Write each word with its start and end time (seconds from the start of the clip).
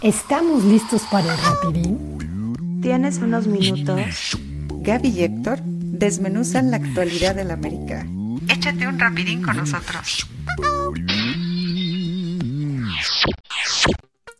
¿Estamos 0.00 0.62
listos 0.62 1.02
para 1.10 1.34
el 1.34 1.40
rapidín? 1.42 2.80
¿Tienes 2.80 3.18
unos 3.18 3.48
minutos? 3.48 4.38
Gaby 4.68 5.08
y 5.08 5.24
Héctor 5.24 5.58
desmenuzan 5.64 6.70
la 6.70 6.76
actualidad 6.76 7.34
del 7.34 7.50
América. 7.50 8.06
Échate 8.48 8.86
un 8.86 8.96
rapidín 8.96 9.42
con 9.42 9.56
nosotros. 9.56 10.24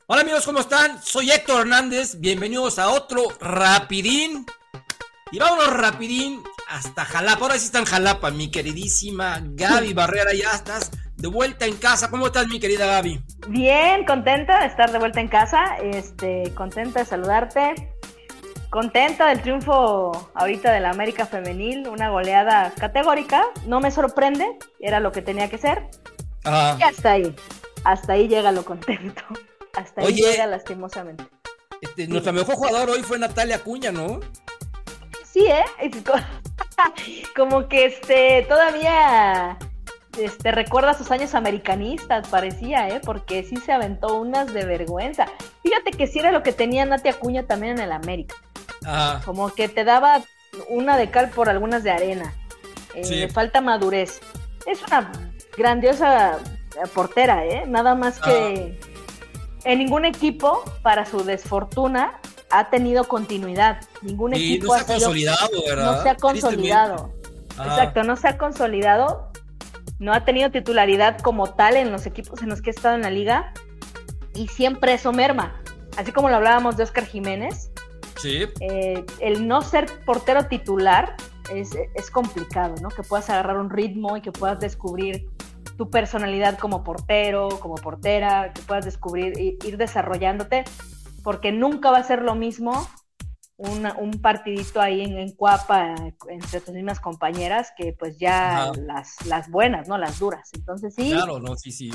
Hola 0.06 0.20
amigos, 0.22 0.46
¿cómo 0.46 0.60
están? 0.60 1.02
Soy 1.02 1.32
Héctor 1.32 1.62
Hernández, 1.62 2.20
bienvenidos 2.20 2.78
a 2.78 2.90
otro 2.90 3.24
Rapidín. 3.40 4.46
Y 5.32 5.40
vámonos 5.40 5.76
Rapidín 5.76 6.40
hasta 6.68 7.04
Jalapa. 7.04 7.46
Ahora 7.46 7.58
sí 7.58 7.64
está 7.66 7.80
en 7.80 7.84
Jalapa, 7.84 8.30
mi 8.30 8.52
queridísima 8.52 9.42
Gaby 9.42 9.92
Barrera, 9.92 10.32
ya 10.34 10.52
estás 10.52 10.92
de 11.18 11.28
vuelta 11.28 11.66
en 11.66 11.76
casa. 11.76 12.10
¿Cómo 12.10 12.26
estás, 12.26 12.46
mi 12.46 12.60
querida 12.60 12.86
Gaby? 12.86 13.20
Bien, 13.48 14.04
contenta 14.04 14.60
de 14.60 14.66
estar 14.66 14.92
de 14.92 14.98
vuelta 14.98 15.20
en 15.20 15.28
casa, 15.28 15.76
este, 15.82 16.52
contenta 16.54 17.00
de 17.00 17.06
saludarte, 17.06 17.74
contenta 18.70 19.26
del 19.26 19.42
triunfo 19.42 20.30
ahorita 20.34 20.72
de 20.72 20.80
la 20.80 20.90
América 20.90 21.26
Femenil, 21.26 21.88
una 21.88 22.08
goleada 22.10 22.72
categórica, 22.78 23.44
no 23.66 23.80
me 23.80 23.90
sorprende, 23.90 24.58
era 24.80 25.00
lo 25.00 25.10
que 25.10 25.20
tenía 25.20 25.50
que 25.50 25.58
ser. 25.58 25.88
Y 26.44 26.82
hasta 26.82 27.12
ahí, 27.12 27.34
hasta 27.84 28.12
ahí 28.12 28.28
llega 28.28 28.52
lo 28.52 28.64
contento, 28.64 29.22
hasta 29.74 30.02
ahí 30.02 30.14
llega 30.14 30.46
lastimosamente. 30.46 31.26
Este, 31.80 32.06
nuestra 32.06 32.32
mejor 32.32 32.54
jugador 32.54 32.90
hoy 32.90 33.02
fue 33.02 33.18
Natalia 33.18 33.58
Cuña, 33.58 33.90
¿no? 33.90 34.20
Sí, 35.24 35.46
¿eh? 35.46 35.64
Como 37.36 37.68
que 37.68 37.86
este, 37.86 38.46
todavía 38.48 39.58
este, 40.18 40.52
recuerda 40.52 40.94
sus 40.94 41.10
años 41.10 41.34
americanistas, 41.34 42.28
parecía, 42.28 42.88
¿eh? 42.88 43.00
Porque 43.04 43.42
sí 43.42 43.56
se 43.56 43.72
aventó 43.72 44.16
unas 44.16 44.52
de 44.52 44.64
vergüenza. 44.64 45.26
Fíjate 45.62 45.92
que 45.92 46.06
sí 46.06 46.18
era 46.18 46.32
lo 46.32 46.42
que 46.42 46.52
tenía 46.52 46.84
Nati 46.84 47.08
Acuña 47.08 47.44
también 47.44 47.78
en 47.78 47.84
el 47.84 47.92
América. 47.92 48.34
Como 49.24 49.52
que 49.54 49.68
te 49.68 49.84
daba 49.84 50.22
una 50.68 50.96
de 50.96 51.10
cal 51.10 51.30
por 51.30 51.48
algunas 51.48 51.82
de 51.82 51.90
arena. 51.90 52.34
Eh, 52.94 53.28
Falta 53.28 53.60
madurez. 53.60 54.20
Es 54.66 54.82
una 54.82 55.12
grandiosa 55.56 56.38
portera, 56.94 57.44
¿eh? 57.44 57.64
Nada 57.66 57.94
más 57.94 58.20
que 58.20 58.78
en 59.64 59.78
ningún 59.78 60.04
equipo, 60.04 60.62
para 60.82 61.04
su 61.04 61.24
desfortuna, 61.24 62.20
ha 62.50 62.70
tenido 62.70 63.04
continuidad. 63.04 63.80
Ningún 64.02 64.34
equipo 64.34 64.66
no 64.66 64.74
se 64.74 64.80
ha, 64.80 64.86
consolidado, 64.86 65.62
¿verdad? 65.66 65.96
No 65.96 66.02
se 66.02 66.08
ha 66.08 66.14
consolidado. 66.16 67.12
Exacto, 67.50 68.02
no 68.04 68.16
se 68.16 68.28
ha 68.28 68.38
consolidado 68.38 69.30
no 69.98 70.12
ha 70.12 70.24
tenido 70.24 70.50
titularidad 70.50 71.18
como 71.18 71.54
tal 71.54 71.76
en 71.76 71.90
los 71.90 72.06
equipos 72.06 72.42
en 72.42 72.48
los 72.48 72.62
que 72.62 72.70
ha 72.70 72.72
estado 72.72 72.94
en 72.94 73.02
la 73.02 73.10
liga 73.10 73.52
y 74.34 74.48
siempre 74.48 74.94
eso 74.94 75.12
merma. 75.12 75.60
Así 75.96 76.12
como 76.12 76.28
lo 76.28 76.36
hablábamos 76.36 76.76
de 76.76 76.84
Oscar 76.84 77.04
Jiménez, 77.04 77.72
sí. 78.16 78.46
Eh, 78.60 79.04
el 79.20 79.48
no 79.48 79.62
ser 79.62 79.86
portero 80.04 80.46
titular 80.46 81.16
es, 81.54 82.10
complicado, 82.10 82.74
¿no? 82.82 82.88
Que 82.88 83.02
puedas 83.02 83.30
agarrar 83.30 83.58
un 83.58 83.70
ritmo 83.70 84.16
y 84.16 84.20
que 84.20 84.32
puedas 84.32 84.60
descubrir 84.60 85.28
tu 85.76 85.90
personalidad 85.90 86.58
como 86.58 86.84
portero, 86.84 87.48
como 87.60 87.76
portera, 87.76 88.52
que 88.52 88.62
puedas 88.62 88.84
descubrir, 88.84 89.32
ir 89.38 89.76
desarrollándote, 89.76 90.64
porque 91.22 91.52
nunca 91.52 91.90
va 91.90 91.98
a 91.98 92.02
ser 92.02 92.22
lo 92.22 92.34
mismo 92.34 92.88
un 93.58 94.20
partidito 94.22 94.80
ahí 94.80 95.02
en, 95.02 95.18
en, 95.18 95.32
Cuapa 95.32 95.94
entre 96.28 96.60
tus 96.60 96.72
mismas 96.72 97.00
compañeras 97.00 97.72
que 97.76 97.92
pues 97.92 98.16
ya 98.16 98.70
las, 98.86 99.26
las 99.26 99.50
buenas, 99.50 99.88
¿no? 99.88 99.98
Las 99.98 100.20
duras. 100.20 100.48
Entonces 100.54 100.94
sí. 100.94 101.10
Claro, 101.10 101.40
no, 101.40 101.56
sí, 101.56 101.72
sí. 101.72 101.90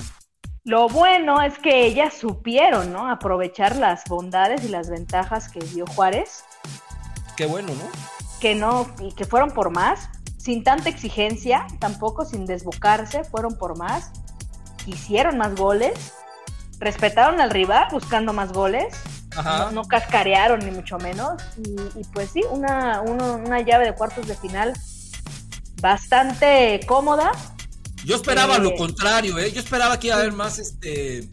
Lo 0.66 0.88
bueno 0.88 1.42
es 1.42 1.58
que 1.60 1.86
ellas 1.86 2.14
supieron, 2.14 2.92
¿no? 2.92 3.10
Aprovechar 3.10 3.78
las 3.78 4.04
bondades 4.08 4.64
y 4.66 4.70
las 4.70 4.90
ventajas 4.90 5.50
que 5.50 5.60
dio 5.60 5.86
Juárez. 5.88 6.44
Qué 7.38 7.46
bueno, 7.46 7.70
¿no? 7.74 7.90
Que 8.40 8.56
no, 8.56 8.88
y 9.00 9.14
que 9.14 9.26
fueron 9.26 9.52
por 9.52 9.72
más, 9.72 10.10
sin 10.38 10.64
tanta 10.64 10.90
exigencia, 10.90 11.66
tampoco 11.80 12.26
sin 12.26 12.46
desbocarse, 12.46 13.24
fueron 13.24 13.58
por 13.58 13.78
más, 13.78 14.12
hicieron 14.86 15.38
más 15.38 15.56
goles, 15.56 16.14
respetaron 16.80 17.40
al 17.40 17.50
rival 17.50 17.88
buscando 17.92 18.34
más 18.34 18.52
goles 18.52 18.94
no, 19.72 19.84
cascarearon 19.86 20.60
ni 20.60 20.72
mucho 20.72 20.98
menos. 20.98 21.42
Y, 21.58 22.04
pues 22.14 22.32
sí, 22.32 22.42
una, 22.52 23.02
una 23.02 23.62
llave 23.62 23.86
de 23.86 23.94
cuartos 23.94 24.28
de 24.28 24.36
final 24.36 24.74
bastante 25.84 26.80
cómoda. 26.88 27.32
Yo 28.06 28.16
esperaba 28.16 28.58
lo 28.58 28.70
eh, 28.70 28.76
contrario, 28.78 29.38
¿eh? 29.38 29.52
Yo 29.52 29.60
esperaba 29.60 30.00
que 30.00 30.08
iba 30.08 30.16
a 30.16 30.20
haber 30.20 30.32
más, 30.32 30.58
este, 30.58 31.30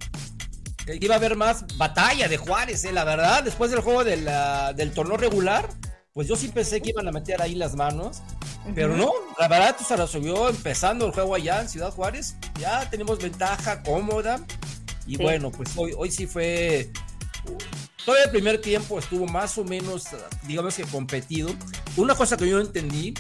que 0.85 0.99
iba 1.01 1.15
a 1.15 1.19
haber 1.19 1.37
más 1.37 1.65
batalla 1.77 2.29
de 2.29 2.37
Juárez, 2.37 2.85
¿eh? 2.85 2.93
La 2.93 3.05
verdad, 3.05 3.45
después 3.45 3.71
del 3.71 3.81
juego 3.81 4.05
de 4.05 4.17
la, 4.17 4.73
del 4.73 4.93
torneo 4.93 5.17
regular, 5.17 5.69
pues 6.13 6.27
yo 6.27 6.35
sí 6.37 6.49
pensé 6.49 6.81
que 6.81 6.91
iban 6.91 7.07
a 7.07 7.13
meter 7.13 7.41
ahí 7.41 7.55
las 7.55 7.75
manos. 7.77 8.23
Pero 8.75 8.95
no, 8.95 9.11
la 9.39 9.49
verdad 9.49 9.75
se 9.79 9.97
resolvió 9.97 10.49
empezando 10.49 11.07
el 11.07 11.13
juego 11.13 11.35
allá 11.35 11.63
en 11.63 11.69
Ciudad 11.69 11.91
Juárez. 11.93 12.37
Ya 12.61 12.89
tenemos 12.91 13.19
ventaja 13.19 13.83
cómoda. 13.83 14.39
Y 15.07 15.17
bueno, 15.17 15.51
pues 15.51 15.71
hoy, 15.77 15.95
hoy 15.97 16.11
sí 16.11 16.27
fue 16.27 16.93
todo 18.05 18.17
el 18.25 18.31
primer 18.31 18.61
tiempo 18.61 18.99
estuvo 18.99 19.27
más 19.27 19.57
o 19.59 19.65
menos, 19.65 20.05
digamos 20.45 20.75
que 20.75 20.85
competido. 20.85 21.51
Una 21.97 22.15
cosa 22.15 22.37
que 22.37 22.49
yo 22.49 22.57
no 22.57 22.63
entendí 22.63 23.15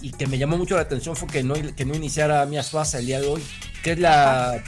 y 0.00 0.10
que 0.10 0.26
me 0.26 0.38
llamó 0.38 0.56
mucho 0.56 0.74
la 0.74 0.82
atención 0.82 1.16
fue 1.16 1.28
que 1.28 1.42
no, 1.42 1.54
que 1.54 1.84
no 1.84 1.94
iniciara 1.94 2.44
Mia 2.46 2.62
Suaza 2.62 2.98
el 2.98 3.06
día 3.06 3.20
de 3.20 3.26
hoy, 3.26 3.42
que 3.82 3.92
es 3.92 3.98
la, 3.98 4.62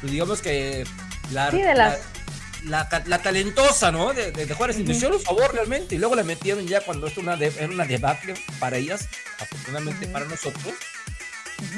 pues 0.00 0.12
digamos 0.12 0.40
que 0.40 0.84
la, 1.32 1.50
la, 2.64 3.02
la, 3.06 3.22
talentosa, 3.22 3.90
¿no? 3.90 4.12
De, 4.12 4.32
de, 4.32 4.54
Juárez. 4.54 4.76
Uh 4.78 4.80
-huh. 4.80 5.14
un 5.14 5.20
favor 5.20 5.52
realmente. 5.52 5.94
Y 5.94 5.98
luego 5.98 6.14
la 6.14 6.24
metieron 6.24 6.66
ya 6.66 6.80
cuando 6.80 7.06
esto 7.06 7.20
una 7.20 7.34
era 7.34 7.68
una 7.68 7.84
debacle 7.84 8.34
para 8.58 8.76
ellas, 8.76 9.08
afortunadamente 9.38 10.06
para 10.08 10.26
nosotros. 10.26 10.74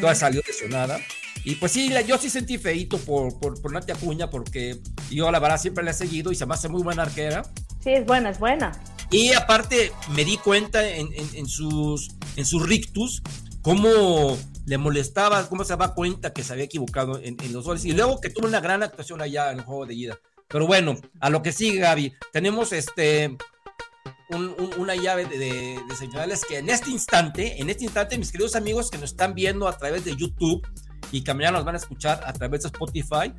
Toda 0.01 0.15
salió 0.15 0.43
lesionada. 0.47 1.01
Y 1.45 1.57
pues 1.57 1.73
sí, 1.73 1.93
yo 2.07 2.19
sí 2.19 2.31
sentí 2.31 2.57
feito 2.59 2.99
por, 2.99 3.39
por, 3.39 3.61
por 3.61 3.73
Natia 3.73 3.95
Acuña, 3.95 4.31
porque 4.31 4.81
yo 5.11 5.31
la 5.31 5.41
verdad 5.41 5.61
siempre 5.61 5.83
la 5.83 5.91
he 5.91 5.95
seguido 5.95 6.31
y 6.31 6.37
se 6.37 6.47
me 6.47 6.55
hace 6.55 6.69
muy 6.69 6.83
buena 6.83 7.03
arquera. 7.03 7.43
Sí, 7.83 7.91
es 7.91 8.07
buena, 8.07 8.31
es 8.31 8.39
buena. 8.39 8.73
Y 9.11 9.33
aparte 9.33 9.93
me 10.15 10.25
di 10.25 10.37
cuenta 10.39 10.89
en, 10.89 11.09
en, 11.13 11.47
sus, 11.47 12.11
en 12.37 12.47
sus 12.47 12.67
rictus 12.67 13.23
cómo 13.61 14.39
le 14.65 14.79
molestaba, 14.79 15.49
cómo 15.49 15.65
se 15.65 15.73
daba 15.73 15.95
cuenta 15.95 16.33
que 16.33 16.45
se 16.45 16.53
había 16.53 16.65
equivocado 16.65 17.19
en, 17.19 17.37
en, 17.43 17.53
los 17.53 17.65
goles. 17.65 17.85
Y 17.85 17.93
luego 17.93 18.21
que 18.21 18.31
tuvo 18.31 18.47
una 18.47 18.61
gran 18.61 18.83
actuación 18.83 19.21
allá 19.21 19.51
en 19.51 19.59
el 19.59 19.65
juego 19.65 19.85
de 19.85 19.95
ida. 19.95 20.19
Pero 20.49 20.67
bueno, 20.67 20.97
a 21.21 21.29
lo 21.29 21.43
que 21.43 21.53
sigue, 21.53 21.81
Gaby. 21.81 22.15
Tenemos 22.33 22.73
este 22.73 23.37
un, 24.31 24.55
una 24.79 24.95
llave 24.95 25.27
de, 25.27 25.39
de, 25.39 25.81
de, 25.89 25.97
señales 25.97 26.45
que 26.47 26.59
en 26.59 26.71
este 26.71 26.91
instante, 26.91 27.61
en 27.61 27.69
este 27.69 27.85
instante, 27.85 28.17
mis 28.17 28.31
queridos 28.31 28.55
amigos 28.55 28.91
que 28.91 28.99
nos 28.99 29.11
están 29.11 29.35
viendo 29.35 29.69
a 29.69 29.77
través 29.77 30.05
de 30.05 30.17
YouTube, 30.17 30.67
y 31.13 31.23
que 31.23 31.33
mañana 31.35 31.59
nos 31.59 31.65
van 31.65 31.77
a 31.77 31.79
escuchar 31.79 32.21
a 32.27 32.33
través 32.33 32.63
de 32.63 32.69
Spotify. 32.69 33.33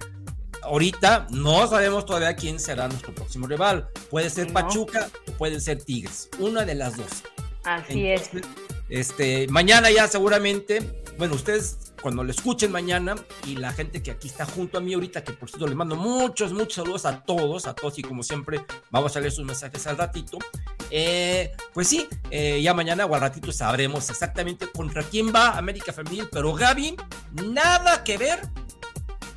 Ahorita 0.61 1.27
no 1.31 1.67
sabemos 1.67 2.05
todavía 2.05 2.35
quién 2.35 2.59
será 2.59 2.87
nuestro 2.87 3.13
próximo 3.13 3.47
rival. 3.47 3.89
Puede 4.09 4.29
ser 4.29 4.47
no. 4.47 4.53
Pachuca 4.53 5.09
o 5.27 5.31
puede 5.33 5.59
ser 5.59 5.83
Tigres. 5.83 6.29
Una 6.39 6.63
de 6.63 6.75
las 6.75 6.95
dos. 6.95 7.23
Así 7.65 8.07
Entonces, 8.07 8.43
es. 8.43 8.47
Este, 8.89 9.47
mañana 9.47 9.89
ya 9.91 10.07
seguramente, 10.07 11.03
bueno, 11.17 11.35
ustedes 11.35 11.82
cuando 12.03 12.21
lo 12.21 12.31
escuchen 12.31 12.69
mañana 12.69 13.15
y 13.47 13.55
la 13.55 13.71
gente 13.71 14.03
que 14.03 14.11
aquí 14.11 14.27
está 14.27 14.45
junto 14.45 14.77
a 14.77 14.81
mí 14.81 14.93
ahorita, 14.93 15.23
que 15.23 15.31
por 15.31 15.49
cierto 15.49 15.67
le 15.67 15.73
mando 15.73 15.95
muchos, 15.95 16.51
muchos 16.51 16.73
saludos 16.73 17.05
a 17.05 17.21
todos, 17.21 17.65
a 17.65 17.73
todos 17.73 17.97
y 17.97 18.01
como 18.01 18.23
siempre 18.23 18.65
vamos 18.91 19.15
a 19.15 19.21
leer 19.21 19.31
sus 19.31 19.45
mensajes 19.45 19.87
al 19.87 19.97
ratito. 19.97 20.37
Eh, 20.91 21.53
pues 21.73 21.87
sí, 21.87 22.05
eh, 22.29 22.61
ya 22.61 22.73
mañana 22.73 23.05
o 23.05 23.15
al 23.15 23.21
ratito 23.21 23.53
sabremos 23.53 24.09
exactamente 24.09 24.67
contra 24.67 25.01
quién 25.01 25.33
va 25.33 25.57
América 25.57 25.93
Femenil, 25.93 26.27
pero 26.29 26.53
Gaby, 26.53 26.97
nada 27.45 28.03
que 28.03 28.17
ver 28.17 28.41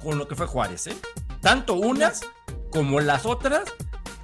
con 0.02 0.18
lo 0.18 0.26
que 0.26 0.34
fue 0.34 0.46
Juárez, 0.46 0.88
¿eh? 0.88 0.96
Tanto 1.40 1.74
unas 1.74 2.22
como 2.70 2.98
las 2.98 3.26
otras, 3.26 3.72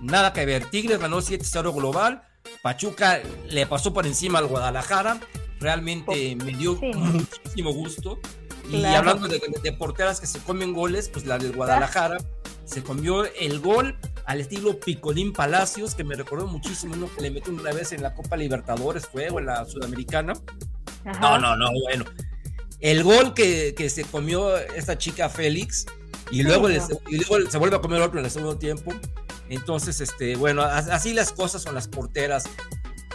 nada 0.01 0.33
que 0.33 0.45
ver. 0.45 0.67
Tigres 0.67 0.99
ganó 0.99 1.19
7-0 1.19 1.73
global, 1.73 2.25
Pachuca 2.61 3.21
le 3.49 3.67
pasó 3.67 3.95
por 3.95 4.05
encima 4.05 4.41
al 4.41 4.49
Guadalajara, 4.49 5.21
realmente 5.63 6.37
me 6.37 6.53
dio 6.53 6.79
sí. 6.79 6.91
muchísimo 6.95 7.73
gusto. 7.73 8.19
Y 8.69 8.79
claro. 8.79 9.11
hablando 9.11 9.29
de, 9.29 9.41
de, 9.63 9.73
porteras 9.73 10.21
que 10.21 10.27
se 10.27 10.39
comen 10.41 10.73
goles, 10.73 11.09
pues 11.09 11.27
la 11.27 11.39
del 11.39 11.53
Guadalajara 11.53 12.19
se 12.65 12.83
comió 12.83 13.25
el 13.25 13.61
gol 13.61 13.99
al 14.25 14.41
estilo 14.41 14.79
Picolín 14.79 15.33
Palacios, 15.33 15.95
que 15.95 16.05
me 16.05 16.15
recordó 16.15 16.47
muchísimo 16.47 16.95
uno 16.95 17.11
que 17.15 17.23
le 17.23 17.31
metió 17.31 17.53
una 17.53 17.73
vez 17.73 17.93
en 17.93 18.03
la 18.03 18.15
Copa 18.15 18.37
Libertadores, 18.37 19.07
fue, 19.07 19.29
o 19.31 19.39
en 19.39 19.47
la 19.47 19.65
Sudamericana. 19.65 20.33
Ajá. 21.05 21.21
No, 21.21 21.39
no, 21.39 21.57
no, 21.57 21.71
bueno. 21.83 22.05
El 22.81 23.05
gol 23.05 23.35
que, 23.35 23.75
que, 23.77 23.91
se 23.91 24.05
comió 24.05 24.57
esta 24.57 24.99
chica 24.99 25.29
Félix, 25.29 25.87
y 26.31 26.43
luego, 26.43 26.69
sí, 26.69 26.79
no. 26.79 27.01
y 27.11 27.19
luego 27.19 27.51
se 27.51 27.59
vuelve 27.59 27.77
a 27.77 27.81
comer 27.81 28.01
otro 28.01 28.19
en 28.19 28.25
el 28.25 28.31
segundo 28.31 28.59
tiempo. 28.59 28.93
Entonces, 29.49 30.01
este, 30.01 30.35
bueno, 30.37 30.63
así 30.63 31.13
las 31.13 31.33
cosas 31.33 31.63
son 31.63 31.75
las 31.75 31.89
porteras. 31.89 32.45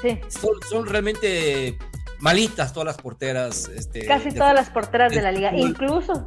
Sí. 0.02 0.20
Son, 0.28 0.52
son 0.70 0.86
realmente 0.86 1.78
malitas 2.20 2.74
todas 2.74 2.88
las 2.88 2.98
porteras. 2.98 3.70
Este, 3.70 4.06
Casi 4.06 4.32
todas 4.32 4.54
las 4.54 4.70
porteras 4.70 5.12
de, 5.12 5.18
de 5.18 5.24
la 5.24 5.32
liga, 5.32 5.56
incluso. 5.56 6.26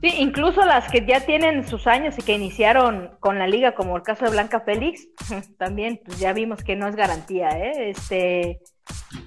Sí, 0.00 0.12
incluso 0.18 0.64
las 0.64 0.90
que 0.90 1.06
ya 1.06 1.20
tienen 1.24 1.66
sus 1.66 1.86
años 1.86 2.14
y 2.18 2.22
que 2.22 2.34
iniciaron 2.34 3.16
con 3.20 3.38
la 3.38 3.46
liga, 3.46 3.74
como 3.74 3.96
el 3.96 4.02
caso 4.02 4.26
de 4.26 4.32
Blanca 4.32 4.60
Félix, 4.60 5.08
también 5.58 6.00
pues 6.04 6.18
ya 6.18 6.32
vimos 6.32 6.62
que 6.62 6.76
no 6.76 6.88
es 6.88 6.94
garantía, 6.94 7.48
¿eh? 7.58 7.90
Este, 7.90 8.60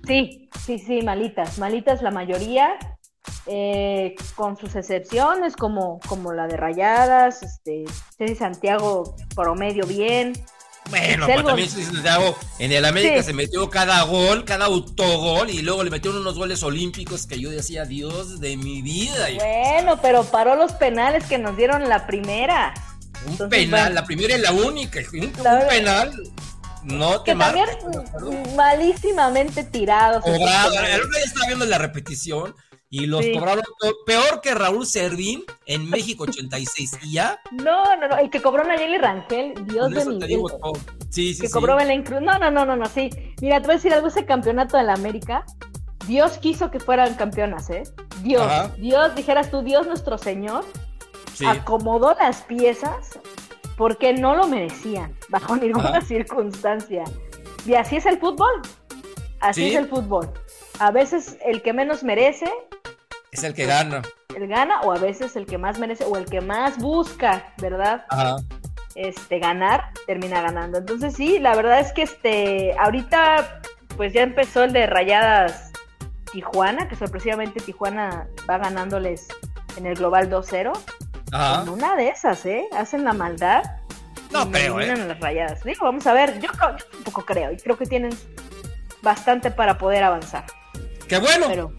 sí, 0.06 0.50
sí, 0.60 0.78
sí, 0.78 1.02
malitas, 1.02 1.58
malitas 1.58 2.02
la 2.02 2.12
mayoría, 2.12 2.78
eh, 3.48 4.16
con 4.36 4.58
sus 4.58 4.76
excepciones, 4.76 5.56
como, 5.56 6.00
como 6.08 6.34
la 6.34 6.48
de 6.48 6.58
Rayadas, 6.58 7.42
este, 7.44 8.36
Santiago 8.36 9.16
promedio 9.36 9.86
bien, 9.86 10.34
Bueno, 10.90 11.26
pero 11.28 11.44
también 11.44 11.70
Santiago, 11.70 12.38
en 12.60 12.72
el 12.72 12.86
América 12.86 13.18
Sí. 13.22 13.28
se 13.28 13.34
metió 13.34 13.70
cada 13.70 14.02
gol, 14.04 14.46
cada 14.46 14.66
autogol, 14.66 15.50
y 15.50 15.62
luego 15.62 15.84
le 15.84 15.90
metieron 15.90 16.22
unos 16.22 16.38
goles 16.38 16.64
olímpicos 16.64 17.28
que 17.28 17.40
yo 17.40 17.50
decía, 17.50 17.86
Dios 17.86 18.40
de 18.40 18.58
mi 18.58 18.82
vida. 18.82 19.28
Bueno, 19.36 20.00
pero 20.02 20.24
paró 20.24 20.56
los 20.56 20.74
penales 20.74 21.24
que 21.26 21.38
nos 21.38 21.58
dieron 21.58 21.88
la 21.90 22.08
primera. 22.08 22.74
un 23.26 23.32
entonces, 23.32 23.60
penal, 23.60 23.80
bueno. 23.82 23.96
la 23.96 24.06
primera 24.06 24.38
y 24.38 24.42
la 24.42 24.52
única. 24.52 25.00
Un, 25.14 25.32
penal, 25.70 26.12
no 26.84 27.22
te 27.22 27.32
Que 27.32 27.38
también 27.38 27.68
malísimamente 28.56 29.64
tirados. 29.64 30.24
Día 30.24 30.70
estaba 31.26 31.48
viendo 31.48 31.66
la 31.66 31.78
repetición 31.78 32.56
y 32.90 33.06
los 33.06 33.24
Sí. 33.26 33.34
cobraron 33.34 33.64
peor 34.06 34.42
que 34.42 34.54
Raúl 34.54 34.86
Servín 34.86 35.44
en 35.66 35.90
México 35.90 36.24
86. 36.24 36.98
Y 37.04 37.14
ya, 37.14 37.40
No, 37.52 37.96
no, 37.98 38.08
no, 38.08 38.18
el 38.18 38.30
que 38.30 38.42
cobró 38.42 38.64
Nayeli 38.64 38.98
Rangel, 38.98 39.54
Dios 39.66 39.90
de 39.92 40.06
mi 40.06 40.18
vida. 40.20 40.38
Sí, 41.10 41.34
sí, 41.34 41.42
que 41.42 41.48
sí. 41.48 41.54
cobró 41.54 41.76
Belén 41.76 42.04
Cruz. 42.04 42.22
No, 42.22 42.38
no, 42.40 42.50
no, 42.52 42.66
no, 42.66 42.76
no, 42.76 42.86
sí. 42.86 43.10
Mira, 43.42 43.60
te 43.60 43.68
voy 43.68 43.74
a 43.74 43.78
decir 43.78 43.94
algo, 43.94 44.08
ese 44.08 44.26
campeonato 44.26 44.78
de 44.78 44.84
la 44.84 44.94
América, 44.94 45.44
Dios 46.08 46.38
quiso 46.38 46.72
que 46.72 46.80
fueran 46.80 47.16
campeonas, 47.16 47.70
¿eh? 47.70 47.84
Dios, 48.24 48.44
Ajá. 48.44 48.72
Dios, 48.78 49.14
dijeras 49.16 49.52
tú, 49.52 49.62
Dios 49.62 49.86
nuestro 49.88 50.18
Señor, 50.18 50.64
acomodó 51.46 52.16
las 52.20 52.42
piezas 52.44 53.20
porque 53.78 54.14
no 54.14 54.36
lo 54.36 54.48
merecían, 54.48 55.16
bajo 55.30 55.56
ninguna 55.56 55.90
Ajá. 55.90 56.02
circunstancia. 56.02 57.04
Y 57.66 57.76
así 57.76 57.98
es 57.98 58.06
el 58.06 58.18
fútbol, 58.20 58.62
así 59.42 59.62
Sí. 59.64 59.70
es 59.72 59.76
el 59.76 59.88
fútbol. 59.88 60.32
A 60.80 60.92
veces 60.92 61.38
el 61.46 61.62
que 61.62 61.74
menos 61.74 62.04
merece, 62.04 62.50
Es 63.32 63.44
el 63.44 63.54
que 63.54 63.66
gana. 63.66 64.02
el 64.36 64.48
gana, 64.48 64.82
o 64.82 64.92
a 64.92 64.98
veces 65.00 65.36
el 65.36 65.46
que 65.46 65.58
más 65.58 65.80
merece, 65.80 66.06
o 66.06 66.16
el 66.18 66.26
que 66.26 66.42
más 66.42 66.78
busca, 66.78 67.54
¿verdad? 67.58 68.06
Ajá. 68.10 68.38
este, 68.96 69.40
ganar, 69.40 69.92
termina 70.08 70.42
ganando. 70.42 70.78
Entonces 70.80 71.14
sí, 71.16 71.38
la 71.40 71.56
verdad 71.56 71.80
es 71.80 71.92
que 71.94 72.04
este, 72.04 72.76
ahorita 72.80 73.62
pues 73.96 74.14
ya 74.14 74.22
empezó 74.24 74.64
el 74.64 74.74
de 74.74 74.86
Rayadas 74.88 75.72
Tijuana, 76.32 76.88
que 76.88 76.96
sorpresivamente 76.96 77.60
Tijuana 77.60 78.28
va 78.50 78.58
ganándoles 78.58 79.28
en 79.78 79.86
el 79.86 79.96
global 79.96 80.30
2-0. 80.30 80.72
Ajá. 81.32 81.64
En 81.64 81.70
una 81.70 81.96
de 81.96 82.10
esas, 82.10 82.46
¿eh? 82.46 82.68
Hacen 82.76 83.04
la 83.04 83.14
maldad. 83.14 83.64
No 84.32 84.50
creo, 84.52 84.80
¿eh? 84.80 84.96
las 84.96 85.20
rayadas. 85.20 85.64
Digo, 85.64 85.86
vamos 85.86 86.06
a 86.08 86.14
ver, 86.14 86.40
yo, 86.40 86.50
creo- 86.50 86.78
yo 86.78 86.86
tampoco 86.92 87.26
creo, 87.26 87.52
y 87.52 87.58
creo 87.58 87.78
que 87.78 87.86
tienen 87.86 88.12
bastante 89.02 89.52
para 89.52 89.78
poder 89.78 90.04
avanzar. 90.04 90.46
Que 91.08 91.18
bueno, 91.20 91.46
Pero 91.48 91.72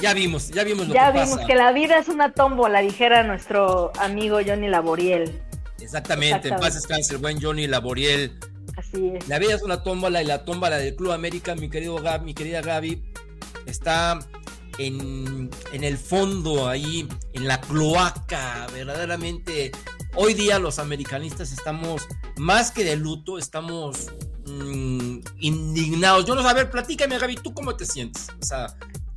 ya 0.00 0.14
vimos, 0.14 0.50
ya 0.50 0.64
vimos 0.64 0.88
lo 0.88 0.94
ya 0.94 1.12
que 1.12 1.20
vimos 1.20 1.36
pasa. 1.36 1.46
que 1.46 1.54
la 1.54 1.72
vida 1.72 1.98
es 1.98 2.08
una 2.08 2.32
tómbola, 2.32 2.80
dijera 2.80 3.22
nuestro 3.24 3.92
amigo 3.98 4.38
Johnny 4.46 4.68
Laboriel. 4.68 5.42
Exactamente, 5.80 6.48
en 6.48 6.56
paz 6.56 6.68
Exactamente. 6.68 6.74
descanse 6.74 7.14
el 7.14 7.20
buen 7.20 7.40
Johnny 7.40 7.66
Laboriel. 7.66 8.38
Así 8.76 9.12
es. 9.14 9.28
La 9.28 9.38
vida 9.38 9.54
es 9.54 9.62
una 9.62 9.82
tómbola 9.82 10.22
y 10.22 10.26
la 10.26 10.44
tómbola 10.44 10.76
del 10.78 10.94
Club 10.94 11.12
América, 11.12 11.54
mi 11.54 11.68
querido 11.68 11.96
Gab, 11.96 12.22
mi 12.22 12.34
querida 12.34 12.60
Gaby, 12.62 13.02
está 13.66 14.18
en, 14.78 15.50
en 15.72 15.84
el 15.84 15.98
fondo, 15.98 16.68
ahí, 16.68 17.08
en 17.32 17.48
la 17.48 17.60
cloaca, 17.60 18.66
verdaderamente. 18.72 19.72
Hoy 20.14 20.34
día 20.34 20.58
los 20.58 20.78
americanistas 20.78 21.52
estamos 21.52 22.06
más 22.36 22.70
que 22.70 22.84
de 22.84 22.96
luto, 22.96 23.38
estamos 23.38 24.08
mm, 24.46 25.18
indignados. 25.40 26.24
Yo 26.24 26.34
no 26.34 26.42
sé, 26.42 26.48
a 26.48 26.54
ver, 26.54 26.70
platícame, 26.70 27.18
Gaby, 27.18 27.36
¿tú 27.36 27.52
cómo 27.52 27.76
te 27.76 27.84
sientes? 27.84 28.28
O 28.40 28.44
sea, 28.44 28.66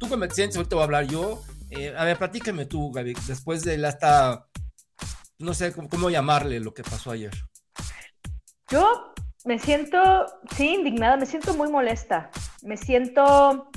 ¿tú 0.01 0.19
te 0.19 0.35
sientes? 0.35 0.57
Ahorita 0.57 0.75
voy 0.75 0.81
a 0.81 0.85
hablar 0.85 1.05
yo. 1.05 1.41
Eh, 1.69 1.93
a 1.95 2.03
ver, 2.03 2.17
platícame 2.17 2.65
tú, 2.65 2.91
Gaby, 2.91 3.13
después 3.27 3.63
de 3.63 3.77
la 3.77 3.89
esta, 3.89 4.47
no 5.37 5.53
sé 5.53 5.71
cómo, 5.71 5.87
cómo 5.87 6.09
llamarle 6.09 6.59
lo 6.59 6.73
que 6.73 6.83
pasó 6.83 7.11
ayer. 7.11 7.31
Yo 8.69 9.13
me 9.45 9.59
siento, 9.59 10.25
sí, 10.55 10.75
indignada, 10.75 11.17
me 11.17 11.25
siento 11.25 11.53
muy 11.53 11.69
molesta. 11.69 12.31
Me 12.63 12.77
siento, 12.77 13.69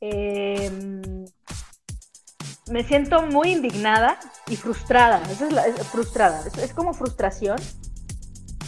eh, 0.00 0.70
me 2.70 2.84
siento 2.84 3.22
muy 3.22 3.52
indignada 3.52 4.18
y 4.48 4.56
frustrada. 4.56 5.22
Es 5.30 5.40
la, 5.52 5.66
es 5.66 5.86
frustrada. 5.86 6.44
Es, 6.46 6.58
es 6.58 6.74
como 6.74 6.92
frustración 6.92 7.56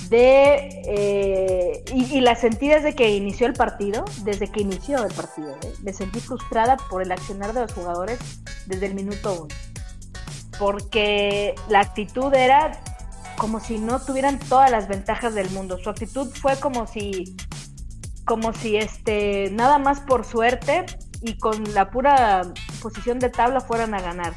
de 0.08 0.82
eh, 0.87 1.84
y, 1.93 2.20
la 2.20 2.34
sentí 2.34 2.69
desde 2.69 2.94
que 2.94 3.10
inició 3.10 3.46
el 3.46 3.55
partido, 3.55 4.05
desde 4.22 4.49
que 4.49 4.60
inició 4.60 5.05
el 5.05 5.12
partido. 5.12 5.50
¿eh? 5.62 5.72
Me 5.82 5.93
sentí 5.93 6.20
frustrada 6.20 6.76
por 6.90 7.02
el 7.02 7.12
accionar 7.12 7.52
de 7.52 7.62
los 7.62 7.72
jugadores 7.72 8.19
desde 8.66 8.87
el 8.87 8.94
minuto 8.94 9.44
uno, 9.44 9.55
porque 10.58 11.55
la 11.69 11.81
actitud 11.81 12.32
era 12.34 12.81
como 13.37 13.60
si 13.60 13.78
no 13.78 14.00
tuvieran 14.00 14.38
todas 14.38 14.70
las 14.70 14.88
ventajas 14.88 15.34
del 15.34 15.49
mundo. 15.50 15.78
Su 15.78 15.90
actitud 15.90 16.28
fue 16.34 16.58
como 16.58 16.87
si, 16.87 17.37
como 18.25 18.52
si 18.52 18.76
este, 18.76 19.50
nada 19.52 19.78
más 19.78 20.00
por 20.00 20.25
suerte 20.25 20.84
y 21.22 21.38
con 21.38 21.72
la 21.75 21.90
pura 21.90 22.43
posición 22.82 23.19
de 23.19 23.31
tabla 23.31 23.61
fueran 23.61 23.94
a 23.94 24.00
ganar. 24.00 24.34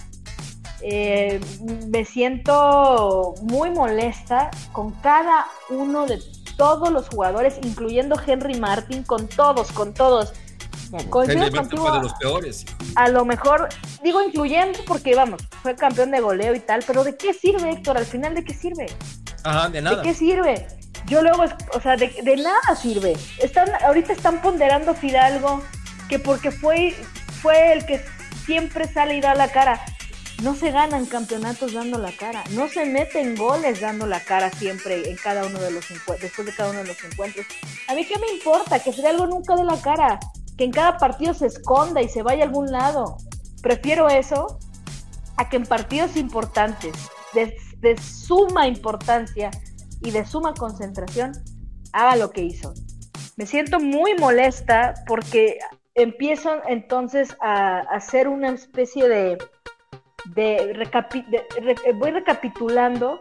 Eh, 0.83 1.39
me 1.87 2.05
siento 2.05 3.35
muy 3.43 3.69
molesta 3.69 4.49
con 4.71 4.91
cada 5.01 5.45
uno 5.69 6.05
de 6.05 6.19
todos 6.57 6.91
los 6.91 7.07
jugadores, 7.09 7.55
incluyendo 7.63 8.15
Henry 8.25 8.59
Martin, 8.59 9.03
con 9.03 9.27
todos, 9.27 9.71
con 9.71 9.93
todos. 9.93 10.33
Coincido 11.09 11.49
contigo, 11.51 11.87
fue 11.87 11.97
de 11.97 12.03
los 12.03 12.13
peores. 12.15 12.65
a 12.95 13.07
lo 13.07 13.23
mejor, 13.23 13.69
digo 14.03 14.21
incluyendo 14.21 14.77
porque 14.85 15.15
vamos, 15.15 15.41
fue 15.61 15.73
campeón 15.75 16.11
de 16.11 16.19
goleo 16.19 16.53
y 16.53 16.59
tal, 16.59 16.83
pero 16.85 17.05
¿de 17.05 17.15
qué 17.15 17.33
sirve, 17.33 17.69
Héctor? 17.71 17.97
Al 17.97 18.05
final, 18.05 18.35
¿de 18.35 18.43
qué 18.43 18.53
sirve? 18.53 18.87
Ajá, 19.43 19.69
de 19.69 19.77
¿De 19.77 19.81
nada. 19.81 20.01
qué 20.01 20.13
sirve? 20.13 20.67
Yo 21.05 21.21
luego, 21.21 21.45
o 21.73 21.81
sea, 21.81 21.95
de, 21.95 22.13
de 22.23 22.35
nada 22.37 22.75
sirve. 22.75 23.15
Están, 23.39 23.69
ahorita 23.85 24.11
están 24.13 24.41
ponderando 24.41 24.93
Fidalgo 24.93 25.61
que 26.09 26.19
porque 26.19 26.51
fue, 26.51 26.93
fue 27.41 27.71
el 27.73 27.85
que 27.85 28.03
siempre 28.45 28.85
sale 28.91 29.15
y 29.15 29.21
da 29.21 29.33
la 29.33 29.47
cara. 29.47 29.81
No 30.41 30.55
se 30.55 30.71
ganan 30.71 31.05
campeonatos 31.05 31.73
dando 31.73 31.99
la 31.99 32.11
cara, 32.11 32.43
no 32.51 32.67
se 32.67 32.85
meten 32.85 33.35
goles 33.35 33.79
dando 33.79 34.07
la 34.07 34.19
cara 34.19 34.49
siempre 34.49 35.07
en 35.07 35.15
cada 35.15 35.45
uno 35.45 35.59
de 35.59 35.69
los 35.69 35.87
después 35.87 36.45
de 36.47 36.55
cada 36.55 36.71
uno 36.71 36.79
de 36.79 36.87
los 36.87 37.03
encuentros. 37.03 37.45
A 37.87 37.93
mí 37.93 38.05
qué 38.05 38.17
me 38.17 38.27
importa 38.31 38.79
que 38.79 38.91
Fidalgo 38.91 39.27
nunca 39.27 39.55
dé 39.55 39.63
la 39.63 39.79
cara, 39.79 40.19
que 40.57 40.63
en 40.63 40.71
cada 40.71 40.97
partido 40.97 41.35
se 41.35 41.45
esconda 41.45 42.01
y 42.01 42.09
se 42.09 42.23
vaya 42.23 42.43
a 42.43 42.47
algún 42.47 42.71
lado. 42.71 43.17
Prefiero 43.61 44.09
eso 44.09 44.57
a 45.37 45.47
que 45.47 45.57
en 45.57 45.63
partidos 45.63 46.15
importantes, 46.15 46.93
de, 47.33 47.55
de 47.77 47.95
suma 48.01 48.67
importancia 48.67 49.51
y 50.01 50.09
de 50.09 50.25
suma 50.25 50.55
concentración, 50.55 51.33
haga 51.93 52.15
lo 52.15 52.31
que 52.31 52.41
hizo. 52.41 52.73
Me 53.35 53.45
siento 53.45 53.79
muy 53.79 54.15
molesta 54.15 54.95
porque 55.05 55.59
empiezo 55.93 56.49
entonces 56.67 57.37
a 57.41 57.81
hacer 57.91 58.27
una 58.27 58.49
especie 58.49 59.07
de, 59.07 59.37
de, 60.25 60.73
recapi- 60.75 61.25
de- 61.27 61.45
re- 61.61 61.91
voy 61.93 62.11
recapitulando 62.11 63.19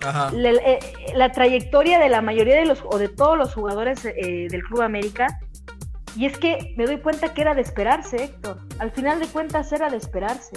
Ajá. 0.00 0.30
la, 0.32 0.50
eh, 0.50 0.78
la 1.14 1.32
trayectoria 1.32 1.98
de 1.98 2.08
la 2.08 2.20
mayoría 2.20 2.56
de 2.56 2.66
los 2.66 2.82
o 2.84 2.98
de 2.98 3.08
todos 3.08 3.36
los 3.38 3.54
jugadores 3.54 4.04
eh, 4.04 4.46
del 4.50 4.62
Club 4.62 4.82
América 4.82 5.26
y 6.16 6.26
es 6.26 6.38
que 6.38 6.74
me 6.76 6.86
doy 6.86 6.98
cuenta 7.00 7.34
que 7.34 7.42
era 7.42 7.54
de 7.54 7.60
esperarse, 7.60 8.24
Héctor. 8.24 8.58
Al 8.78 8.90
final 8.90 9.20
de 9.20 9.26
cuentas 9.26 9.70
era 9.72 9.90
de 9.90 9.98
esperarse. 9.98 10.56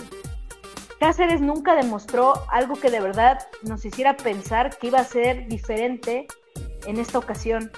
Cáceres 0.99 1.41
nunca 1.41 1.75
demostró 1.75 2.33
algo 2.49 2.75
que 2.75 2.89
de 2.89 2.99
verdad 3.01 3.39
nos 3.63 3.83
hiciera 3.85 4.15
pensar 4.17 4.77
que 4.77 4.87
iba 4.87 4.99
a 4.99 5.03
ser 5.03 5.47
diferente 5.47 6.27
en 6.85 6.97
esta 6.97 7.17
ocasión, 7.17 7.71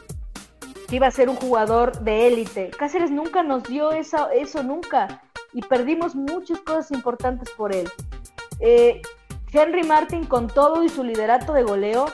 que 0.88 0.96
iba 0.96 1.08
a 1.08 1.12
ser 1.12 1.30
un 1.30 1.36
jugador 1.36 2.00
de 2.02 2.28
élite. 2.28 2.70
Cáceres 2.70 3.10
nunca 3.12 3.42
nos 3.44 3.64
dio 3.64 3.92
eso, 3.92 4.30
eso 4.30 4.62
nunca 4.64 5.22
y 5.54 5.62
perdimos 5.62 6.16
muchas 6.16 6.60
cosas 6.62 6.92
importantes 6.92 7.50
por 7.52 7.76
él. 7.76 7.90
Eh, 8.60 9.02
Henry 9.52 9.84
Martin 9.84 10.26
con 10.26 10.48
todo 10.48 10.84
y 10.84 10.90
su 10.90 11.04
liderato 11.04 11.54
de 11.54 11.64
goleo, 11.64 12.06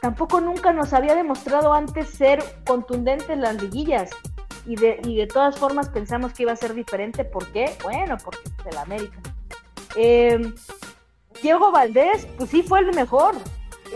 tampoco 0.00 0.40
nunca 0.40 0.72
nos 0.72 0.92
había 0.92 1.14
demostrado 1.14 1.72
antes 1.72 2.08
ser 2.08 2.42
contundente 2.66 3.32
en 3.32 3.42
las 3.42 3.60
liguillas. 3.62 4.10
Y 4.64 4.76
de, 4.76 5.00
y 5.04 5.16
de 5.16 5.26
todas 5.26 5.58
formas 5.58 5.88
pensamos 5.88 6.32
que 6.32 6.44
iba 6.44 6.52
a 6.52 6.56
ser 6.56 6.74
diferente. 6.74 7.24
¿Por 7.24 7.46
qué? 7.52 7.76
Bueno, 7.82 8.16
porque 8.22 8.40
es 8.44 8.66
el 8.66 8.78
América. 8.78 9.18
Eh, 9.96 10.52
Diego 11.42 11.72
Valdés, 11.72 12.26
pues 12.36 12.50
sí 12.50 12.62
fue 12.62 12.80
el 12.80 12.94
mejor. 12.94 13.34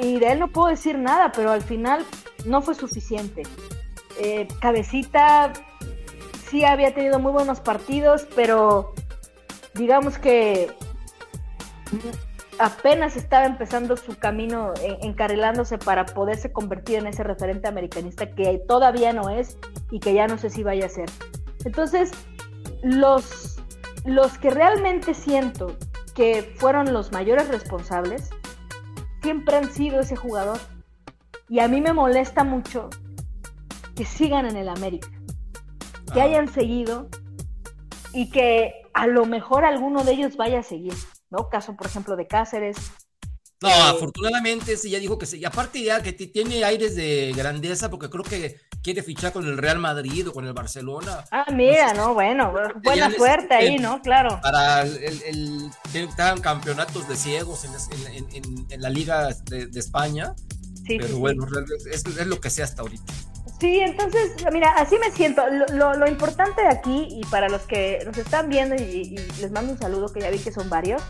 Y 0.00 0.18
de 0.18 0.32
él 0.32 0.40
no 0.40 0.48
puedo 0.48 0.68
decir 0.68 0.98
nada, 0.98 1.32
pero 1.32 1.52
al 1.52 1.62
final 1.62 2.04
no 2.44 2.62
fue 2.62 2.74
suficiente. 2.74 3.42
Eh, 4.18 4.48
Cabecita 4.60 5.52
sí 6.56 6.64
había 6.64 6.94
tenido 6.94 7.18
muy 7.18 7.32
buenos 7.32 7.60
partidos, 7.60 8.26
pero 8.34 8.94
digamos 9.74 10.16
que 10.16 10.72
apenas 12.58 13.14
estaba 13.14 13.44
empezando 13.44 13.98
su 13.98 14.16
camino 14.16 14.72
encarrilándose 15.02 15.76
para 15.76 16.06
poderse 16.06 16.50
convertir 16.52 17.00
en 17.00 17.08
ese 17.08 17.24
referente 17.24 17.68
americanista 17.68 18.34
que 18.34 18.58
todavía 18.66 19.12
no 19.12 19.28
es 19.28 19.58
y 19.90 20.00
que 20.00 20.14
ya 20.14 20.26
no 20.28 20.38
sé 20.38 20.48
si 20.48 20.62
vaya 20.62 20.86
a 20.86 20.88
ser. 20.88 21.10
Entonces, 21.66 22.10
los, 22.82 23.58
los 24.06 24.38
que 24.38 24.48
realmente 24.48 25.12
siento 25.12 25.76
que 26.14 26.54
fueron 26.56 26.94
los 26.94 27.12
mayores 27.12 27.48
responsables 27.48 28.30
siempre 29.20 29.56
han 29.56 29.70
sido 29.70 30.00
ese 30.00 30.16
jugador. 30.16 30.58
Y 31.50 31.60
a 31.60 31.68
mí 31.68 31.82
me 31.82 31.92
molesta 31.92 32.44
mucho 32.44 32.88
que 33.94 34.06
sigan 34.06 34.46
en 34.46 34.56
el 34.56 34.70
América, 34.70 35.08
que 36.16 36.22
hayan 36.22 36.50
seguido 36.50 37.10
y 38.14 38.30
que 38.30 38.72
a 38.94 39.06
lo 39.06 39.26
mejor 39.26 39.66
alguno 39.66 40.02
de 40.02 40.12
ellos 40.12 40.38
vaya 40.38 40.60
a 40.60 40.62
seguir, 40.62 40.94
¿no? 41.28 41.50
Caso, 41.50 41.76
por 41.76 41.86
ejemplo, 41.86 42.16
de 42.16 42.26
Cáceres. 42.26 42.78
No, 43.60 43.68
afortunadamente 43.68 44.78
sí, 44.78 44.88
ya 44.88 44.98
dijo 44.98 45.18
que 45.18 45.26
sí. 45.26 45.38
Y 45.38 45.44
aparte 45.44 45.82
ya 45.82 46.02
que 46.02 46.14
tiene 46.14 46.64
aires 46.64 46.96
de 46.96 47.34
grandeza 47.36 47.90
porque 47.90 48.08
creo 48.08 48.24
que 48.24 48.56
quiere 48.82 49.02
fichar 49.02 49.34
con 49.34 49.44
el 49.44 49.58
Real 49.58 49.78
Madrid 49.78 50.26
o 50.26 50.32
con 50.32 50.46
el 50.46 50.54
Barcelona. 50.54 51.22
Ah, 51.30 51.44
mira, 51.52 51.92
no, 51.92 52.14
bueno, 52.14 52.50
buena 52.82 53.10
suerte 53.10 53.52
ahí, 53.52 53.76
¿no? 53.76 54.00
Claro. 54.00 54.40
Para 54.42 54.82
el, 54.82 55.70
el, 55.92 56.08
campeonatos 56.40 57.06
de 57.08 57.16
ciegos 57.16 57.66
en, 57.66 58.80
la 58.80 58.88
Liga 58.88 59.28
de, 59.50 59.68
España. 59.74 60.34
Sí, 60.86 60.96
pero 60.98 61.18
bueno, 61.18 61.46
Es, 61.92 62.06
es, 62.06 62.26
lo 62.26 62.40
que 62.40 62.48
sea 62.48 62.64
hasta 62.64 62.80
ahorita. 62.80 63.12
Sí, 63.58 63.80
entonces, 63.80 64.34
mira, 64.52 64.70
así 64.76 64.98
me 64.98 65.10
siento. 65.10 65.42
Lo, 65.72 66.06
importante 66.06 66.62
de 66.62 66.68
aquí, 66.68 67.08
y 67.10 67.24
para 67.26 67.48
los 67.48 67.62
que 67.62 68.02
nos 68.04 68.18
están 68.18 68.48
viendo, 68.48 68.74
y, 68.74 69.16
les 69.40 69.50
mando 69.50 69.72
un 69.72 69.78
saludo, 69.78 70.12
que 70.12 70.20
ya 70.20 70.30
vi 70.30 70.38
que 70.38 70.52
son 70.52 70.68
varios, 70.68 71.02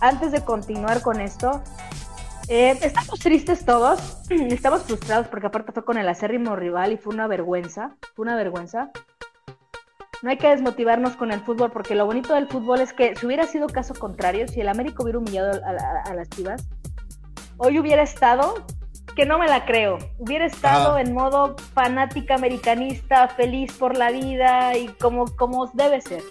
antes 0.00 0.30
de 0.32 0.44
continuar 0.44 1.00
con 1.00 1.20
esto, 1.20 1.62
eh, 2.48 2.78
estamos 2.82 3.18
tristes 3.20 3.64
todos, 3.64 4.18
estamos 4.30 4.82
frustrados 4.82 5.28
porque 5.28 5.46
aparte 5.46 5.72
fue 5.72 5.84
con 5.84 5.96
el 5.96 6.06
acérrimo 6.06 6.56
rival 6.56 6.92
y 6.92 6.98
fue 6.98 7.14
una 7.14 7.26
vergüenza, 7.26 7.96
fue 8.14 8.24
una 8.24 8.36
vergüenza. 8.36 8.90
No 10.22 10.30
hay 10.30 10.36
que 10.36 10.48
desmotivarnos 10.48 11.16
con 11.16 11.32
el 11.32 11.40
fútbol 11.40 11.70
porque 11.70 11.94
lo 11.94 12.06
bonito 12.06 12.34
del 12.34 12.48
fútbol 12.48 12.80
es 12.80 12.92
que 12.92 13.14
si 13.16 13.26
hubiera 13.26 13.46
sido 13.46 13.66
caso 13.66 13.94
contrario, 13.94 14.46
si 14.48 14.60
el 14.60 14.68
América 14.68 15.02
hubiera 15.02 15.18
humillado 15.18 15.60
a 15.64 16.14
las 16.14 16.28
chivas, 16.30 16.66
hoy 17.58 17.78
hubiera 17.78 18.02
estado 18.02 18.66
que 19.14 19.26
no 19.26 19.38
me 19.38 19.46
la 19.46 19.64
creo. 19.64 19.98
Hubiera 20.18 20.46
estado 20.46 20.98
en 20.98 21.14
modo 21.14 21.56
fanática 21.74 22.34
americanista, 22.34 23.28
feliz 23.28 23.72
por 23.72 23.96
la 23.96 24.10
vida 24.10 24.76
y 24.76 24.88
como, 24.88 25.26
como 25.36 25.66
debe 25.74 26.00
ser. 26.00 26.22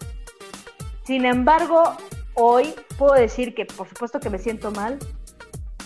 Sin 1.04 1.26
embargo, 1.26 1.96
hoy 2.34 2.74
puedo 2.98 3.14
decir 3.14 3.54
que 3.56 3.66
por 3.66 3.88
supuesto 3.88 4.20
que 4.20 4.30
me 4.30 4.38
siento 4.38 4.72
mal, 4.72 5.00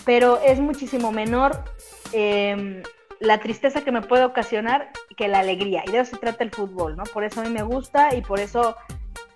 pero 0.04 0.40
es 0.40 0.60
muchísimo 0.60 1.12
menor 1.12 1.64
em, 2.12 2.82
la 3.20 3.38
tristeza 3.38 3.82
que 3.82 3.92
me 3.92 4.02
puede 4.02 4.24
ocasionar 4.24 4.90
que 5.16 5.28
la 5.28 5.40
alegría. 5.40 5.82
Y 5.86 5.92
de 5.92 6.00
eso 6.00 6.12
se 6.12 6.18
trata 6.18 6.44
el 6.44 6.50
fútbol, 6.50 6.96
¿no? 6.96 7.04
Por 7.04 7.24
eso 7.24 7.40
a 7.40 7.44
mí 7.44 7.50
me 7.50 7.62
gusta 7.62 8.14
y 8.14 8.22
por 8.22 8.40
eso 8.40 8.76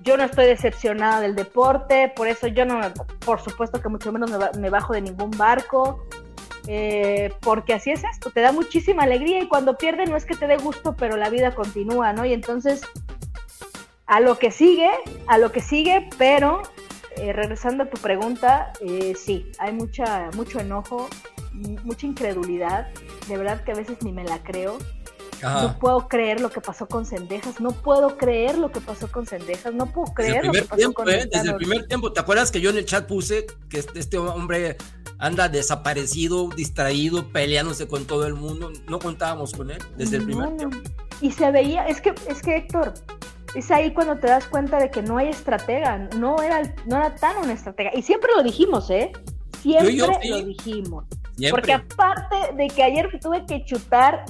yo 0.01 0.17
no 0.17 0.25
estoy 0.25 0.47
decepcionada 0.47 1.21
del 1.21 1.35
deporte, 1.35 2.13
por 2.15 2.29
eso 2.29 2.47
yo 2.49 2.65
no, 2.65 2.81
por 3.25 3.41
supuesto 3.41 3.81
que 3.81 3.89
mucho 3.89 4.13
menos 4.13 4.31
me 4.59 4.71
bajo 4.71 4.93
de 4.93 5.03
ningún 5.03 5.31
barco. 5.33 6.07
Eh, 6.69 7.33
porque 7.41 7.75
así 7.75 7.91
es 7.91 8.05
esto, 8.05 8.31
te 8.31 8.41
da 8.41 8.53
muchísima 8.53 9.03
alegría 9.03 9.41
y 9.41 9.49
cuando 9.49 9.77
pierde 9.77 10.07
no 10.07 10.17
es 10.17 10.25
que 10.25 10.37
te 10.37 10.47
dé 10.47 10.57
gusto, 10.59 10.95
pero 10.97 11.17
la 11.17 11.29
vida 11.29 11.55
continúa, 11.55 12.13
¿no? 12.13 12.25
Y 12.25 12.33
entonces, 12.33 12.83
a 14.07 14.21
lo 14.21 14.39
que 14.39 14.51
sigue, 14.51 14.91
a 15.27 15.39
lo 15.39 15.51
que 15.51 15.61
sigue, 15.61 16.09
pero 16.19 16.63
eh, 17.17 17.33
regresando 17.33 17.85
a 17.85 17.91
tu 17.91 18.01
pregunta, 18.01 18.73
eh, 18.81 19.15
sí, 19.19 19.51
hay 19.59 19.73
mucha, 19.73 20.31
mucho 20.35 20.61
enojo, 20.61 21.09
mucha 21.53 22.07
incredulidad, 22.07 22.89
de 23.29 23.37
verdad 23.37 23.65
que 23.65 23.73
a 23.73 23.75
veces 23.75 23.99
ni 24.03 24.13
me 24.13 24.25
la 24.25 24.43
creo. 24.43 24.79
No 25.43 25.77
puedo 25.81 26.07
creer 26.07 26.41
lo 26.41 26.51
que 26.51 26.61
pasó 26.61 26.87
con 26.87 27.05
Cendejas, 27.05 27.61
no 27.61 27.73
puedo 27.73 28.17
creer 28.17 28.57
lo 28.59 28.71
que 28.71 28.81
pasó 28.81 29.11
con 29.11 29.27
Cendejas, 29.27 29.75
no 29.75 29.87
puedo 29.87 30.15
creer 30.15 30.47
lo 30.47 30.53
que 30.53 30.63
pasó 30.63 30.93
con 30.93 31.05
Desde 31.05 31.51
el 31.51 31.57
primer 31.57 31.89
tiempo, 31.89 32.13
¿te 32.13 32.21
acuerdas 32.21 32.53
que 32.53 32.61
yo 32.61 32.71
en 32.71 32.79
el 32.79 32.85
chat 32.85 33.09
puse 33.09 33.47
que 33.69 33.81
este, 33.81 33.99
este 33.99 34.19
hombre 34.19 34.77
anda 35.19 35.49
desaparecido, 35.49 36.49
distraído, 36.49 37.29
peleándose 37.29 37.87
con 37.89 38.07
todo 38.07 38.27
el 38.27 38.35
mundo. 38.35 38.73
No 38.89 38.99
contábamos 38.99 39.53
con 39.53 39.71
él 39.71 39.79
desde 39.97 40.17
el 40.17 40.25
primer 40.25 40.57
tiempo. 40.57 40.79
Y 41.21 41.31
se 41.31 41.51
veía, 41.51 41.87
es 41.87 42.01
que, 42.01 42.15
es 42.29 42.43
que 42.43 42.57
Héctor, 42.57 42.95
es 43.55 43.71
ahí 43.71 43.93
cuando 43.93 44.17
te 44.17 44.27
das 44.27 44.47
cuenta 44.47 44.79
de 44.79 44.91
que 44.91 45.03
no 45.03 45.19
hay 45.19 45.29
estratega, 45.29 46.09
no 46.17 46.43
era, 46.43 46.63
no 46.87 46.97
era 46.97 47.15
tan 47.15 47.37
una 47.39 47.53
estratega. 47.53 47.91
Y 47.95 48.03
siempre 48.03 48.31
lo 48.37 48.43
dijimos, 48.43 48.91
¿eh? 48.91 49.13
Siempre 49.61 49.97
lo 50.29 50.43
dijimos. 50.43 51.05
Porque 51.51 51.73
aparte 51.73 52.55
de 52.57 52.69
que 52.69 52.83
ayer 52.83 53.09
tuve 53.21 53.45
que 53.47 53.65
chutar 53.65 54.25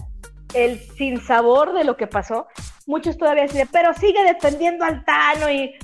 el 0.55 0.79
sinsabor 0.79 1.73
de 1.73 1.85
lo 1.85 1.97
que 1.97 2.07
pasó, 2.07 2.47
muchos 2.87 3.17
todavía 3.17 3.45
dicen, 3.45 3.69
pero 3.73 3.95
sigue 3.95 4.23
defendiendo 4.25 4.85
al 4.85 5.05
Tano 5.05 5.51
y 5.51 5.75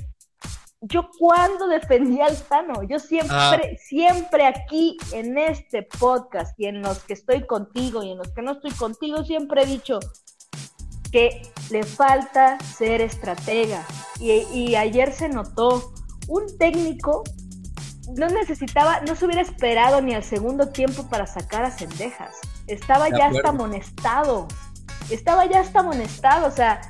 yo 0.81 1.09
cuando 1.17 1.67
defendí 1.67 2.21
al 2.21 2.37
Tano, 2.43 2.83
yo 2.83 2.99
siempre, 2.99 3.35
ah. 3.35 3.57
siempre 3.77 4.45
aquí 4.45 4.97
en 5.11 5.37
este 5.37 5.83
podcast 5.83 6.57
y 6.57 6.67
en 6.67 6.81
los 6.81 6.99
que 7.03 7.13
estoy 7.13 7.45
contigo 7.45 8.01
y 8.03 8.11
en 8.11 8.17
los 8.17 8.29
que 8.29 8.41
no 8.41 8.53
estoy 8.53 8.71
contigo, 8.71 9.23
siempre 9.23 9.63
he 9.63 9.65
dicho 9.65 9.99
que 11.11 11.41
le 11.69 11.83
falta 11.83 12.57
ser 12.59 13.01
estratega. 13.01 13.85
Y, 14.19 14.75
ayer 14.75 15.11
se 15.11 15.29
notó 15.29 15.93
un 16.27 16.57
técnico 16.57 17.23
no 18.15 18.27
necesitaba, 18.27 19.01
no 19.01 19.15
se 19.15 19.25
hubiera 19.25 19.41
esperado 19.41 20.01
ni 20.01 20.15
al 20.15 20.23
segundo 20.23 20.69
tiempo 20.69 21.07
para 21.09 21.27
sacar 21.27 21.63
a 21.63 21.69
Cendejas. 21.69 22.35
Estaba 22.65 23.07
ya 23.09 23.27
hasta 23.27 23.49
amonestado. 23.49 24.47
Estaba 25.11 25.45
ya 25.45 25.59
hasta 25.59 25.81
amonestado. 25.81 26.47
O 26.47 26.51
sea, 26.51 26.81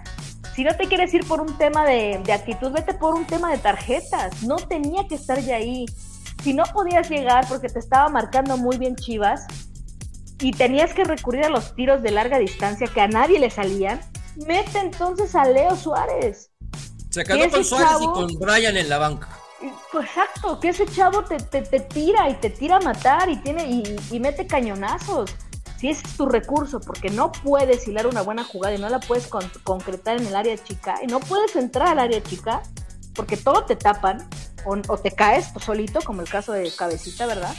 si 0.59 0.65
no 0.65 0.75
te 0.75 0.87
quieres 0.87 1.13
ir 1.13 1.25
por 1.25 1.39
un 1.39 1.57
tema 1.57 1.85
de, 1.85 2.21
actitud, 2.33 2.69
vete 2.69 2.93
por 2.93 3.15
un 3.15 3.23
tema 3.23 3.49
de 3.49 3.59
tarjetas. 3.59 4.43
No 4.43 4.57
tenía 4.57 5.07
que 5.07 5.15
estar 5.15 5.39
ya 5.39 5.55
ahí. 5.55 5.85
Si 6.43 6.53
no 6.53 6.65
podías 6.73 7.09
llegar 7.09 7.47
porque 7.47 7.69
te 7.69 7.79
estaba 7.79 8.09
marcando 8.09 8.57
muy 8.57 8.77
bien 8.77 8.97
Chivas 8.97 9.47
y 10.41 10.51
tenías 10.51 10.93
que 10.93 11.05
recurrir 11.05 11.45
a 11.45 11.49
los 11.49 11.73
tiros 11.75 12.03
de 12.03 12.11
larga 12.11 12.39
distancia 12.39 12.87
que 12.87 12.99
a 12.99 13.07
nadie 13.07 13.39
le 13.39 13.49
salían, 13.49 14.01
mete 14.35 14.79
entonces 14.79 15.33
a 15.33 15.45
Leo 15.45 15.77
Suárez. 15.77 16.51
Se 17.09 17.23
quedó 17.23 17.49
con 17.49 17.63
Suárez 17.63 18.01
y 18.01 18.05
con 18.07 18.27
Brian 18.37 18.75
en 18.75 18.89
la 18.89 18.97
banca. 18.97 19.29
Exacto, 19.61 20.59
que 20.59 20.69
ese 20.69 20.85
chavo 20.87 21.23
te, 21.23 21.39
tira 21.79 22.29
y 22.29 22.33
te 22.33 22.49
tira 22.49 22.75
a 22.75 22.81
matar 22.81 23.29
y 23.29 23.37
tiene 23.37 23.65
y, 23.65 23.95
y 24.11 24.19
mete 24.19 24.45
cañonazos 24.45 25.33
si 25.79 25.89
ese 25.89 26.05
es 26.05 26.17
tu 26.17 26.25
recurso, 26.25 26.81
porque 26.81 27.09
no 27.09 27.31
puedes 27.31 27.87
hilar 27.87 28.05
una 28.05 28.21
buena 28.21 28.43
jugada 28.43 28.75
y 28.75 28.79
no 28.79 28.89
la 28.89 28.99
puedes 28.99 29.29
concretar 29.63 30.19
en 30.19 30.27
el 30.27 30.35
área 30.35 30.61
chica, 30.61 30.95
y 31.01 31.07
no 31.07 31.21
puedes 31.21 31.55
entrar 31.55 31.87
al 31.87 31.99
área 31.99 32.21
chica, 32.21 32.61
porque 33.15 33.37
todo 33.37 33.63
te 33.63 33.77
tapan, 33.77 34.27
o, 34.65 34.97
te 34.97 35.11
caes 35.11 35.53
tú 35.53 35.59
solito, 35.61 36.01
como 36.01 36.21
el 36.21 36.27
caso 36.27 36.51
de 36.51 36.69
Cabecita, 36.71 37.25
¿verdad? 37.25 37.55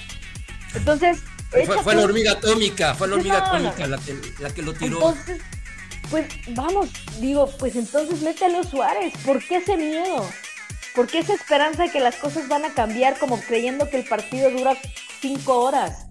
Entonces... 0.75 1.21
Fue, 1.83 1.97
la 1.97 2.03
hormiga 2.03 2.33
atómica, 2.33 2.95
fue 2.95 3.09
la 3.09 3.17
hormiga 3.17 3.39
atómica 3.39 3.87
La, 3.89 3.99
que, 4.55 4.63
lo 4.63 4.73
tiró. 4.73 4.97
Entonces, 4.99 5.43
pues 6.09 6.27
vamos, 6.51 6.91
digo, 7.21 7.51
pues 7.59 7.75
entonces 7.75 8.21
métele 8.21 8.59
a 8.59 8.63
Suárez, 8.63 9.15
¿por 9.25 9.43
qué 9.43 9.57
ese 9.57 9.77
miedo? 9.77 10.25
¿Por 10.95 11.07
qué 11.09 11.21
esa 11.21 11.35
esperanza 11.35 11.85
de 11.85 11.91
que 11.91 12.01
las 12.01 12.17
cosas 12.17 12.47
van 12.49 12.65
a 12.65 12.75
cambiar 12.75 13.19
como 13.19 13.41
creyendo 13.41 13.89
que 13.89 13.97
el 13.97 14.05
partido 14.05 14.51
dura 14.51 14.77
cinco 15.21 15.61
horas? 15.61 16.10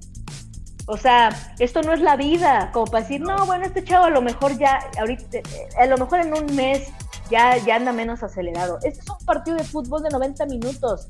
O 0.91 0.97
sea, 0.97 1.29
esto 1.59 1.83
no 1.83 1.93
es 1.93 2.01
la 2.01 2.15
vida, 2.15 2.71
como 2.73 2.87
para 2.87 3.03
decir, 3.03 3.21
no, 3.21 3.45
bueno, 3.45 3.63
este 3.63 3.83
chavo 3.83 4.05
a 4.05 4.09
lo 4.09 4.23
mejor 4.23 4.57
ya, 4.57 4.79
ahorita, 4.99 5.37
a 5.79 5.85
lo 5.85 5.99
mejor 5.99 6.19
en 6.19 6.33
un 6.33 6.55
mes 6.55 6.91
ya, 7.29 7.57
ya 7.57 7.75
anda 7.75 7.91
menos 7.91 8.23
acelerado. 8.23 8.79
Este 8.81 9.01
es 9.01 9.07
un 9.07 9.23
partido 9.23 9.55
de 9.55 9.63
fútbol 9.63 10.01
de 10.01 10.09
90 10.09 10.47
minutos. 10.47 11.07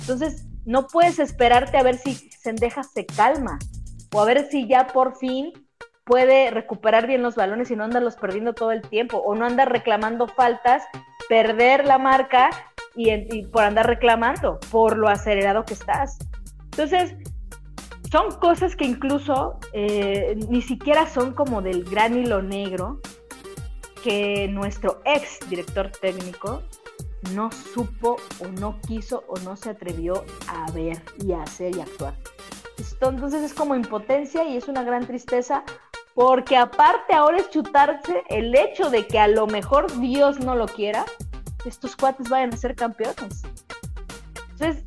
Entonces, 0.00 0.44
no 0.64 0.88
puedes 0.88 1.20
esperarte 1.20 1.78
a 1.78 1.84
ver 1.84 1.98
si 1.98 2.14
Sendejas 2.14 2.90
se 2.92 3.06
calma 3.06 3.60
o 4.12 4.20
a 4.20 4.24
ver 4.24 4.48
si 4.50 4.66
ya 4.66 4.88
por 4.88 5.16
fin 5.16 5.52
puede 6.02 6.50
recuperar 6.50 7.06
bien 7.06 7.22
los 7.22 7.36
balones 7.36 7.70
y 7.70 7.76
no 7.76 7.84
andarlos 7.84 8.16
perdiendo 8.16 8.54
todo 8.54 8.72
el 8.72 8.82
tiempo 8.82 9.18
o 9.18 9.36
no 9.36 9.46
andar 9.46 9.70
reclamando 9.70 10.26
faltas, 10.26 10.82
perder 11.28 11.86
la 11.86 11.98
marca 11.98 12.50
y, 12.96 13.08
y 13.12 13.46
por 13.46 13.62
andar 13.62 13.86
reclamando 13.86 14.58
por 14.72 14.96
lo 14.96 15.08
acelerado 15.08 15.64
que 15.64 15.74
estás. 15.74 16.18
Entonces, 16.72 17.14
son 18.12 18.30
cosas 18.32 18.76
que 18.76 18.84
incluso 18.84 19.58
eh, 19.72 20.38
ni 20.50 20.60
siquiera 20.60 21.08
son 21.08 21.32
como 21.32 21.62
del 21.62 21.82
gran 21.82 22.14
hilo 22.14 22.42
negro 22.42 23.00
que 24.04 24.48
nuestro 24.48 25.00
ex 25.06 25.38
director 25.48 25.90
técnico 25.90 26.62
no 27.34 27.50
supo 27.50 28.16
o 28.40 28.48
no 28.48 28.78
quiso 28.86 29.24
o 29.28 29.38
no 29.38 29.56
se 29.56 29.70
atrevió 29.70 30.26
a 30.46 30.70
ver 30.72 31.02
y 31.24 31.32
a 31.32 31.42
hacer 31.42 31.74
y 31.74 31.80
actuar. 31.80 32.14
Entonces 33.00 33.42
es 33.42 33.54
como 33.54 33.74
impotencia 33.74 34.44
y 34.44 34.58
es 34.58 34.68
una 34.68 34.84
gran 34.84 35.06
tristeza 35.06 35.64
porque 36.12 36.58
aparte 36.58 37.14
ahora 37.14 37.38
es 37.38 37.48
chutarse 37.48 38.24
el 38.28 38.54
hecho 38.54 38.90
de 38.90 39.06
que 39.06 39.18
a 39.18 39.26
lo 39.28 39.46
mejor 39.46 39.90
Dios 40.00 40.38
no 40.38 40.54
lo 40.54 40.66
quiera, 40.66 41.06
estos 41.64 41.96
cuates 41.96 42.28
vayan 42.28 42.52
a 42.52 42.56
ser 42.58 42.74
campeones. 42.74 43.42
Entonces, 44.50 44.84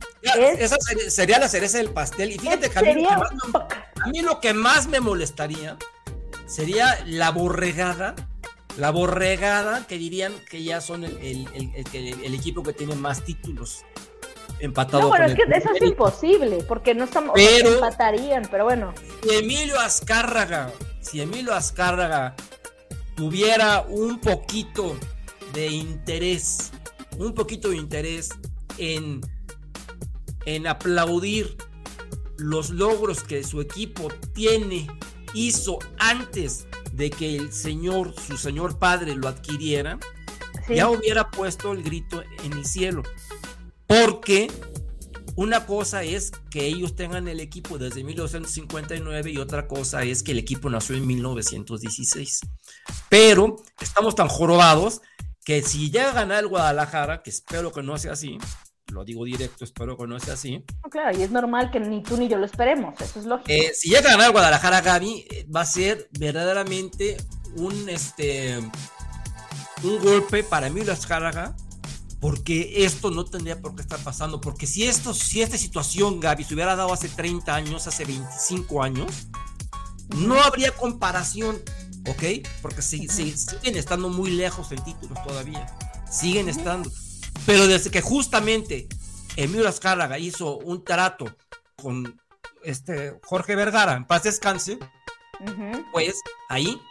esa 0.59 0.77
sería, 1.09 1.39
la 1.39 1.47
cereza 1.47 1.77
del 1.77 1.91
pastel. 1.91 2.31
Y 2.31 2.39
fíjate 2.39 2.69
que 2.69 2.79
a 2.79 2.81
mí, 2.81 3.05
a 3.05 4.07
mí 4.07 4.21
lo 4.21 4.39
que 4.39 4.53
más 4.53 4.87
me 4.87 4.99
molestaría 4.99 5.77
sería 6.45 6.99
la 7.05 7.31
borregada 7.31 8.15
la 8.77 8.91
borregada 8.91 9.87
que 9.87 9.97
dirían 9.97 10.33
que 10.49 10.63
ya 10.63 10.81
son 10.81 11.03
el, 11.03 11.47
el, 11.53 12.33
equipo 12.33 12.63
que 12.63 12.73
tiene 12.73 12.95
más 12.95 13.23
títulos 13.23 13.85
empatado. 14.59 15.03
No, 15.03 15.09
bueno, 15.09 15.25
es 15.25 15.35
que 15.35 15.43
eso 15.43 15.69
es 15.73 15.81
imposible, 15.81 16.63
porque 16.67 16.93
no 16.93 17.05
estamos 17.05 17.31
pero, 17.35 17.75
empatarían, 17.75 18.47
pero 18.51 18.65
bueno. 18.65 18.93
Si 19.23 19.35
Emilio 19.35 19.79
Azcárraga, 19.79 20.71
si 21.01 21.21
Emilio 21.21 21.53
Azcárraga 21.53 22.35
tuviera 23.15 23.81
un 23.87 24.19
poquito 24.19 24.97
de 25.53 25.67
interés, 25.67 26.71
un 27.17 27.33
poquito 27.33 27.69
de 27.69 27.77
interés 27.77 28.29
en, 28.77 29.21
en 30.45 30.67
aplaudir 30.67 31.57
los 32.37 32.69
logros 32.69 33.23
que 33.23 33.43
su 33.43 33.61
equipo 33.61 34.09
tiene, 34.33 34.87
hizo 35.33 35.79
antes 35.97 36.67
de 36.93 37.09
que 37.09 37.35
el 37.35 37.51
señor, 37.51 38.13
su 38.19 38.37
señor 38.37 38.79
padre 38.79 39.15
lo 39.15 39.27
adquiriera, 39.27 39.99
ya 40.69 40.89
hubiera 40.89 41.29
puesto 41.29 41.71
el 41.71 41.83
grito 41.83 42.23
en 42.43 42.53
el 42.53 42.65
cielo. 42.65 43.03
Porque 43.87 44.49
una 45.35 45.65
cosa 45.65 46.03
es 46.03 46.31
que 46.49 46.65
ellos 46.65 46.95
tengan 46.95 47.27
el 47.27 47.39
equipo 47.39 47.77
desde 47.77 48.03
1959 48.03 49.31
y 49.31 49.37
otra 49.37 49.67
cosa 49.67 50.03
es 50.03 50.23
que 50.23 50.31
el 50.31 50.39
equipo 50.39 50.69
nació 50.69 50.95
en 50.95 51.05
1916. 51.05 52.41
Pero 53.09 53.57
estamos 53.81 54.15
tan 54.15 54.29
jorobados 54.29 55.01
que 55.43 55.61
si 55.61 55.91
llega 55.91 56.09
a 56.09 56.13
ganar 56.13 56.43
el 56.43 56.49
Guadalajara, 56.49 57.21
que 57.21 57.29
espero 57.29 57.71
que 57.71 57.83
no 57.83 57.97
sea 57.97 58.13
así, 58.13 58.37
lo 58.95 59.03
digo 59.03 59.25
directo, 59.25 59.65
espero 59.65 59.97
que 59.97 60.07
no 60.07 60.19
sea 60.19 60.35
así. 60.35 60.63
claro, 60.89 61.17
y 61.17 61.21
es 61.21 61.29
normal 61.29 61.69
que 61.69 61.79
ni 61.81 62.01
tú 62.01 62.17
ni 62.17 62.27
yo 62.29 62.37
lo 62.37 62.45
esperemos, 62.45 62.99
eso 63.01 63.19
es 63.19 63.25
lógico. 63.25 63.49
Eh, 63.49 63.71
si 63.75 63.89
llega 63.89 64.09
a 64.09 64.13
ganar 64.13 64.31
Guadalajara, 64.31 64.81
Gaby, 64.81 65.27
eh, 65.29 65.47
va 65.53 65.61
a 65.61 65.65
ser 65.65 66.09
verdaderamente 66.17 67.17
un, 67.57 67.89
este, 67.89 68.57
un 69.83 69.99
golpe 70.01 70.43
para 70.43 70.69
mí, 70.69 70.81
la 70.83 70.93
Escárraga, 70.93 71.55
porque 72.21 72.85
esto 72.85 73.11
no 73.11 73.25
tendría 73.25 73.61
por 73.61 73.75
qué 73.75 73.81
estar 73.81 73.99
pasando, 73.99 74.39
porque 74.39 74.65
si, 74.65 74.85
esto, 74.85 75.13
si 75.13 75.41
esta 75.41 75.57
situación, 75.57 76.21
Gaby, 76.21 76.45
se 76.45 76.53
hubiera 76.53 76.77
dado 76.77 76.93
hace 76.93 77.09
30 77.09 77.53
años, 77.53 77.87
hace 77.87 78.05
25 78.05 78.81
años, 78.81 79.11
no 80.15 80.41
habría 80.41 80.71
comparación, 80.71 81.57
¿ok? 82.07 82.47
Porque 82.61 82.81
siguen 82.81 83.75
estando 83.75 84.07
muy 84.07 84.31
lejos 84.31 84.71
en 84.71 84.81
títulos 84.85 85.21
todavía, 85.27 85.67
siguen 86.09 86.47
estando. 86.47 86.89
Pero 87.45 87.67
desde 87.67 87.91
que 87.91 88.01
justamente 88.01 88.87
Emilio 89.35 89.67
Azcárraga 89.67 90.17
hizo 90.17 90.57
un 90.57 90.83
trato 90.83 91.25
con 91.75 92.19
este 92.63 93.19
Jorge 93.23 93.55
Vergara, 93.55 93.93
en 93.93 94.05
paz 94.05 94.23
descanse, 94.23 94.79
pues 95.91 96.21
ahí 96.49 96.81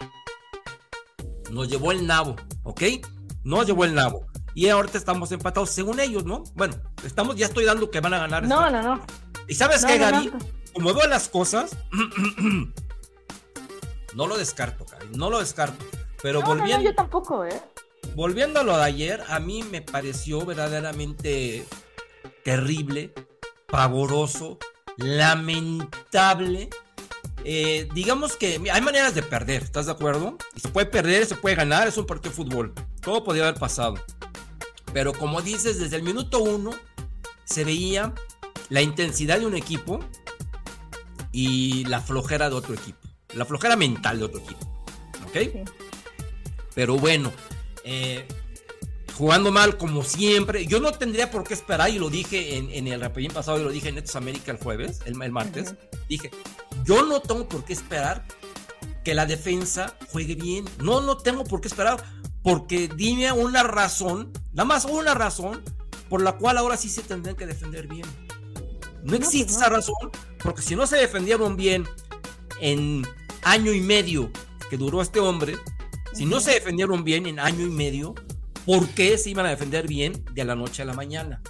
nos 1.50 1.68
llevó 1.68 1.92
el 1.92 2.06
nabo, 2.06 2.36
¿ok? 2.62 2.82
Nos 3.42 3.66
llevó 3.66 3.84
el 3.84 3.94
nabo. 3.94 4.26
Y 4.54 4.68
ahorita 4.68 4.98
estamos 4.98 5.32
empatados, 5.32 5.70
según 5.70 5.98
ellos, 5.98 6.24
¿no? 6.24 6.44
Bueno, 6.54 6.76
estamos, 7.04 7.36
ya 7.36 7.46
estoy 7.46 7.64
dando 7.64 7.90
que 7.90 8.00
van 8.00 8.14
a 8.14 8.18
ganar. 8.18 8.46
No, 8.46 8.70
no, 8.70 8.82
no. 8.82 9.04
¿Y 9.48 9.54
sabes 9.54 9.84
qué, 9.84 9.98
Gaby? 9.98 10.32
Como 10.72 10.94
veo 10.94 11.08
las 11.08 11.28
cosas, 11.28 11.76
no 14.14 14.26
lo 14.26 14.36
descarto, 14.36 14.84
Gaby, 14.84 15.16
no 15.16 15.30
lo 15.30 15.40
descarto. 15.40 15.84
Pero 16.22 16.42
volviendo. 16.42 16.78
No, 16.78 16.84
yo 16.84 16.94
tampoco, 16.94 17.44
¿eh? 17.44 17.60
Volviendo 18.14 18.60
a 18.60 18.62
lo 18.62 18.76
de 18.76 18.84
ayer, 18.84 19.22
a 19.28 19.40
mí 19.40 19.62
me 19.62 19.82
pareció 19.82 20.44
verdaderamente 20.44 21.64
terrible, 22.44 23.12
pavoroso, 23.66 24.58
lamentable. 24.96 26.70
Eh, 27.44 27.88
digamos 27.94 28.36
que 28.36 28.60
hay 28.72 28.80
maneras 28.80 29.14
de 29.14 29.22
perder, 29.22 29.62
¿estás 29.62 29.86
de 29.86 29.92
acuerdo? 29.92 30.38
se 30.56 30.68
puede 30.68 30.86
perder, 30.86 31.26
se 31.26 31.34
puede 31.34 31.56
ganar, 31.56 31.88
es 31.88 31.96
un 31.96 32.06
partido 32.06 32.30
de 32.30 32.36
fútbol. 32.36 32.74
Todo 33.00 33.24
podría 33.24 33.48
haber 33.48 33.60
pasado. 33.60 33.96
Pero 34.92 35.12
como 35.12 35.42
dices, 35.42 35.78
desde 35.78 35.96
el 35.96 36.02
minuto 36.02 36.40
uno 36.42 36.70
se 37.44 37.64
veía 37.64 38.14
la 38.68 38.80
intensidad 38.80 39.40
de 39.40 39.46
un 39.46 39.56
equipo 39.56 40.00
y 41.32 41.84
la 41.86 42.00
flojera 42.00 42.48
de 42.48 42.54
otro 42.54 42.74
equipo. 42.74 42.98
La 43.34 43.44
flojera 43.44 43.76
mental 43.76 44.20
de 44.20 44.24
otro 44.24 44.40
equipo. 44.40 44.86
¿Ok? 45.26 45.68
Pero 46.74 46.96
bueno, 46.96 47.32
eh, 47.84 48.26
jugando 49.16 49.52
mal 49.52 49.76
como 49.76 50.02
siempre. 50.02 50.66
Yo 50.66 50.80
no 50.80 50.92
tendría 50.92 51.30
por 51.30 51.44
qué 51.44 51.54
esperar, 51.54 51.90
y 51.90 51.98
lo 51.98 52.10
dije 52.10 52.56
en, 52.56 52.86
el 52.86 53.00
rapidín 53.00 53.32
pasado, 53.32 53.60
y 53.60 53.64
lo 53.64 53.70
dije 53.70 53.88
en 53.88 53.96
Netos 53.96 54.16
América 54.16 54.52
el 54.52 54.58
jueves, 54.58 55.00
el, 55.04 55.14
martes. 55.14 55.74
Dije, 56.08 56.30
yo 56.84 57.04
no 57.04 57.20
tengo 57.20 57.48
por 57.48 57.64
qué 57.64 57.72
esperar 57.72 58.24
que 59.04 59.14
la 59.14 59.26
defensa 59.26 59.96
juegue 60.10 60.34
bien. 60.34 60.64
No, 60.78 61.00
no 61.00 61.16
tengo 61.18 61.44
por 61.44 61.60
qué 61.60 61.68
esperar, 61.68 62.02
porque 62.42 62.88
dime 62.88 63.30
una 63.32 63.62
razón, 63.62 64.32
nada 64.52 64.66
más 64.66 64.84
una 64.84 65.14
razón, 65.14 65.62
por 66.08 66.22
la 66.22 66.32
cual 66.32 66.58
ahora 66.58 66.76
sí 66.76 66.88
se 66.88 67.02
tendrían 67.02 67.36
que 67.36 67.46
defender 67.46 67.86
bien. 67.86 68.06
No 69.02 69.10
pues 69.10 69.20
existe 69.20 69.52
esa 69.52 69.68
razón, 69.68 70.10
porque 70.42 70.62
si 70.62 70.76
no 70.76 70.86
se 70.86 70.96
defendieron 70.96 71.56
bien 71.56 71.86
en 72.60 73.06
año 73.42 73.72
y 73.72 73.80
medio 73.80 74.30
que 74.70 74.78
duró 74.78 75.02
este 75.02 75.20
hombre, 75.20 75.56
si 76.14 76.24
no 76.24 76.40
se 76.40 76.52
defendieron 76.52 77.04
bien 77.04 77.26
en 77.26 77.40
año 77.40 77.66
y 77.66 77.70
medio, 77.70 78.14
¿por 78.64 78.88
qué 78.90 79.18
se 79.18 79.30
iban 79.30 79.46
a 79.46 79.50
defender 79.50 79.86
bien 79.88 80.24
de 80.32 80.44
la 80.44 80.54
noche 80.54 80.82
a 80.82 80.84
la 80.84 80.94
mañana? 80.94 81.42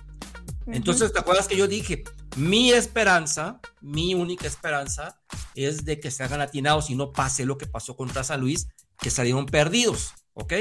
Entonces, 0.66 1.12
¿te 1.12 1.18
acuerdas 1.18 1.46
que 1.46 1.56
yo 1.56 1.68
dije? 1.68 2.02
Mi 2.36 2.72
esperanza, 2.72 3.60
mi 3.82 4.14
única 4.14 4.46
esperanza 4.46 5.20
es 5.54 5.84
de 5.84 6.00
que 6.00 6.10
se 6.10 6.22
hagan 6.24 6.40
atinados 6.40 6.88
y 6.88 6.96
no 6.96 7.12
pase 7.12 7.44
lo 7.44 7.58
que 7.58 7.66
pasó 7.66 7.96
contra 7.96 8.24
San 8.24 8.40
Luis, 8.40 8.68
que 8.98 9.10
salieron 9.10 9.46
perdidos, 9.46 10.14
¿ok? 10.32 10.54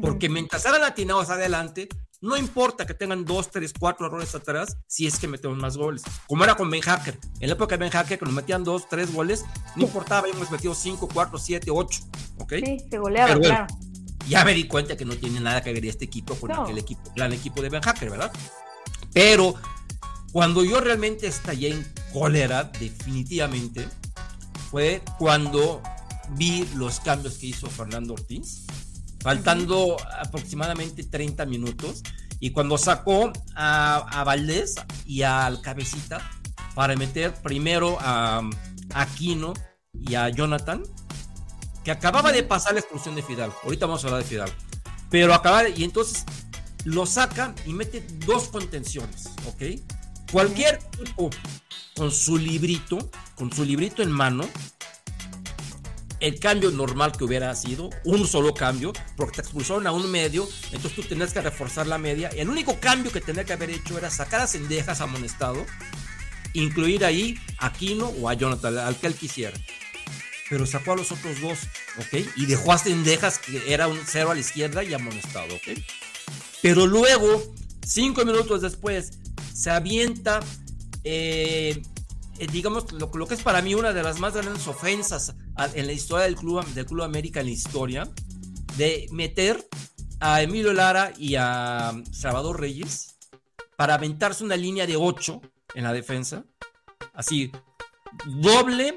Porque 0.00 0.28
mientras 0.28 0.64
hagan 0.64 0.84
atinados 0.84 1.28
adelante, 1.28 1.88
no 2.22 2.36
importa 2.36 2.86
que 2.86 2.94
tengan 2.94 3.24
dos, 3.24 3.50
tres, 3.50 3.72
cuatro 3.76 4.06
errores 4.06 4.34
atrás, 4.34 4.78
si 4.86 5.08
es 5.08 5.18
que 5.18 5.26
metemos 5.26 5.58
más 5.58 5.76
goles. 5.76 6.02
Como 6.28 6.44
era 6.44 6.54
con 6.54 6.70
Ben 6.70 6.80
Hacker. 6.80 7.18
En 7.40 7.48
la 7.48 7.54
época 7.54 7.76
de 7.76 7.80
Ben 7.80 7.90
Hacker, 7.90 8.18
que 8.18 8.24
nos 8.24 8.32
metían 8.32 8.62
dos, 8.62 8.88
tres 8.88 9.12
goles, 9.12 9.44
no 9.74 9.82
importaba, 9.82 10.20
habíamos 10.20 10.50
metido 10.50 10.72
cinco, 10.72 11.08
cuatro, 11.12 11.36
siete, 11.36 11.70
ocho. 11.72 12.00
¿Ok? 12.38 12.54
Sí, 12.64 12.78
se 12.88 12.98
goleaba, 12.98 13.38
claro. 13.38 13.66
Ya 14.28 14.44
me 14.44 14.54
di 14.54 14.68
cuenta 14.68 14.96
que 14.96 15.04
no 15.04 15.16
tiene 15.16 15.40
nada 15.40 15.62
que 15.62 15.72
ver 15.72 15.84
este 15.84 16.04
equipo 16.04 16.36
con 16.36 16.52
aquel 16.52 16.78
equipo, 16.78 17.02
gran 17.16 17.32
equipo 17.32 17.60
de 17.60 17.68
Ben 17.68 17.82
Hacker, 17.82 18.08
¿verdad? 18.08 18.30
Pero 19.12 19.56
cuando 20.30 20.64
yo 20.64 20.80
realmente 20.80 21.26
estallé 21.26 21.72
en 21.72 21.92
cólera, 22.12 22.70
definitivamente, 22.78 23.88
fue 24.70 25.02
cuando 25.18 25.82
vi 26.36 26.68
los 26.76 27.00
cambios 27.00 27.38
que 27.38 27.46
hizo 27.46 27.68
Fernando 27.68 28.14
Ortiz 28.14 28.64
faltando 29.22 29.96
aproximadamente 30.20 31.04
30 31.04 31.46
minutos. 31.46 32.02
Y 32.40 32.50
cuando 32.50 32.76
sacó 32.76 33.32
a, 33.54 34.22
Valdés 34.26 34.74
y 35.06 35.22
al 35.22 35.60
Cabecita 35.62 36.20
para 36.74 36.96
meter 36.96 37.32
primero 37.34 37.96
a, 38.00 38.42
Aquino 38.94 39.54
y 39.94 40.16
a 40.16 40.28
Jonathan, 40.28 40.82
que 41.84 41.90
acababa 41.90 42.32
de 42.32 42.42
pasar 42.42 42.74
la 42.74 42.80
expulsión 42.80 43.14
de 43.14 43.22
Fidal. 43.22 43.52
Ahorita 43.64 43.86
vamos 43.86 44.04
a 44.04 44.08
hablar 44.08 44.22
de 44.22 44.28
Fidal. 44.28 44.52
Pero 45.08 45.34
acaba 45.34 45.68
y 45.68 45.84
entonces 45.84 46.24
lo 46.84 47.06
saca 47.06 47.54
y 47.64 47.72
mete 47.72 48.04
dos 48.26 48.48
contenciones, 48.48 49.30
¿ok? 49.46 49.80
Cualquier 50.32 50.78
tipo 50.78 51.30
con 51.96 52.10
su 52.10 52.38
librito, 52.38 53.10
con 53.36 53.52
su 53.52 53.64
librito 53.64 54.02
en 54.02 54.10
mano, 54.10 54.48
el 56.22 56.38
cambio 56.38 56.70
normal 56.70 57.10
que 57.12 57.24
hubiera 57.24 57.52
sido, 57.56 57.90
un 58.04 58.28
solo 58.28 58.54
cambio, 58.54 58.92
porque 59.16 59.36
te 59.36 59.40
expulsaron 59.42 59.88
a 59.88 59.92
un 59.92 60.08
medio, 60.08 60.48
entonces 60.66 60.94
tú 60.94 61.02
tenías 61.02 61.32
que 61.32 61.40
reforzar 61.40 61.88
la 61.88 61.98
media. 61.98 62.28
El 62.28 62.48
único 62.48 62.78
cambio 62.78 63.10
que 63.10 63.20
tenía 63.20 63.44
que 63.44 63.52
haber 63.52 63.70
hecho 63.70 63.98
era 63.98 64.08
sacar 64.08 64.40
a 64.40 64.46
Sendejas 64.46 65.00
amonestado, 65.00 65.66
incluir 66.52 67.04
ahí 67.04 67.36
a 67.58 67.72
Kino 67.72 68.06
o 68.06 68.28
a 68.28 68.34
Jonathan, 68.34 68.78
al 68.78 68.96
que 68.96 69.08
él 69.08 69.16
quisiera. 69.16 69.58
Pero 70.48 70.64
sacó 70.64 70.92
a 70.92 70.96
los 70.96 71.10
otros 71.10 71.40
dos, 71.40 71.58
¿ok? 71.98 72.24
Y 72.36 72.46
dejó 72.46 72.72
a 72.72 72.78
Sendejas, 72.78 73.38
que 73.40 73.72
era 73.72 73.88
un 73.88 73.98
cero 74.06 74.30
a 74.30 74.34
la 74.34 74.40
izquierda 74.40 74.84
y 74.84 74.94
amonestado, 74.94 75.56
¿ok? 75.56 75.76
Pero 76.60 76.86
luego, 76.86 77.52
cinco 77.84 78.24
minutos 78.24 78.62
después, 78.62 79.18
se 79.52 79.70
avienta 79.70 80.38
eh, 81.02 81.82
digamos, 82.46 82.92
lo, 82.92 83.10
que 83.10 83.34
es 83.34 83.42
para 83.42 83.62
mí 83.62 83.74
una 83.74 83.92
de 83.92 84.02
las 84.02 84.18
más 84.18 84.34
grandes 84.34 84.66
ofensas 84.66 85.34
en 85.74 85.86
la 85.86 85.92
historia 85.92 86.24
del 86.24 86.36
Club, 86.36 86.64
del 86.74 86.86
Club 86.86 87.02
América, 87.02 87.40
en 87.40 87.46
la 87.46 87.52
historia, 87.52 88.10
de 88.76 89.06
meter 89.12 89.68
a 90.20 90.42
Emilio 90.42 90.72
Lara 90.72 91.12
y 91.18 91.34
a 91.36 91.92
Salvador 92.10 92.60
Reyes 92.60 93.16
para 93.76 93.94
aventarse 93.94 94.44
una 94.44 94.56
línea 94.56 94.86
de 94.86 94.96
8 94.96 95.40
en 95.74 95.84
la 95.84 95.92
defensa. 95.92 96.44
Así, 97.14 97.50
doble, 98.26 98.96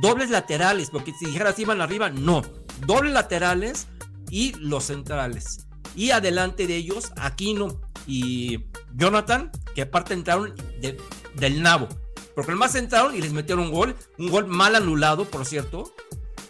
dobles 0.00 0.30
laterales, 0.30 0.90
porque 0.90 1.12
si 1.18 1.26
dijeras 1.26 1.58
iban 1.58 1.80
arriba, 1.80 2.10
no. 2.10 2.42
Dobles 2.86 3.12
laterales 3.12 3.86
y 4.30 4.52
los 4.54 4.84
centrales. 4.84 5.66
Y 5.94 6.10
adelante 6.10 6.66
de 6.66 6.76
ellos, 6.76 7.12
Aquino 7.16 7.80
y 8.06 8.64
Jonathan, 8.94 9.52
que 9.74 9.82
aparte 9.82 10.14
entraron 10.14 10.54
de- 10.80 10.96
del 11.36 11.62
nabo. 11.62 11.88
Porque 12.34 12.50
el 12.50 12.56
más 12.56 12.74
entraron 12.74 13.14
y 13.14 13.20
les 13.20 13.32
metieron 13.32 13.64
un 13.64 13.72
gol, 13.72 13.96
un 14.18 14.28
gol 14.28 14.46
mal 14.46 14.74
anulado, 14.74 15.24
por 15.24 15.44
cierto. 15.46 15.94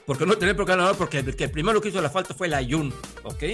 Porque 0.07 0.27
no 0.27 0.37
tenía 0.37 0.55
por 0.55 0.67
qué 0.67 0.73
anular, 0.73 0.97
porque 0.97 1.19
el 1.19 1.37
que 1.37 1.49
primero 1.49 1.81
que 1.81 1.89
hizo 1.89 2.01
la 2.01 2.11
falta 2.11 2.35
fue 2.35 2.49
la 2.49 2.59
Ayun, 2.59 2.93
¿ok? 3.23 3.45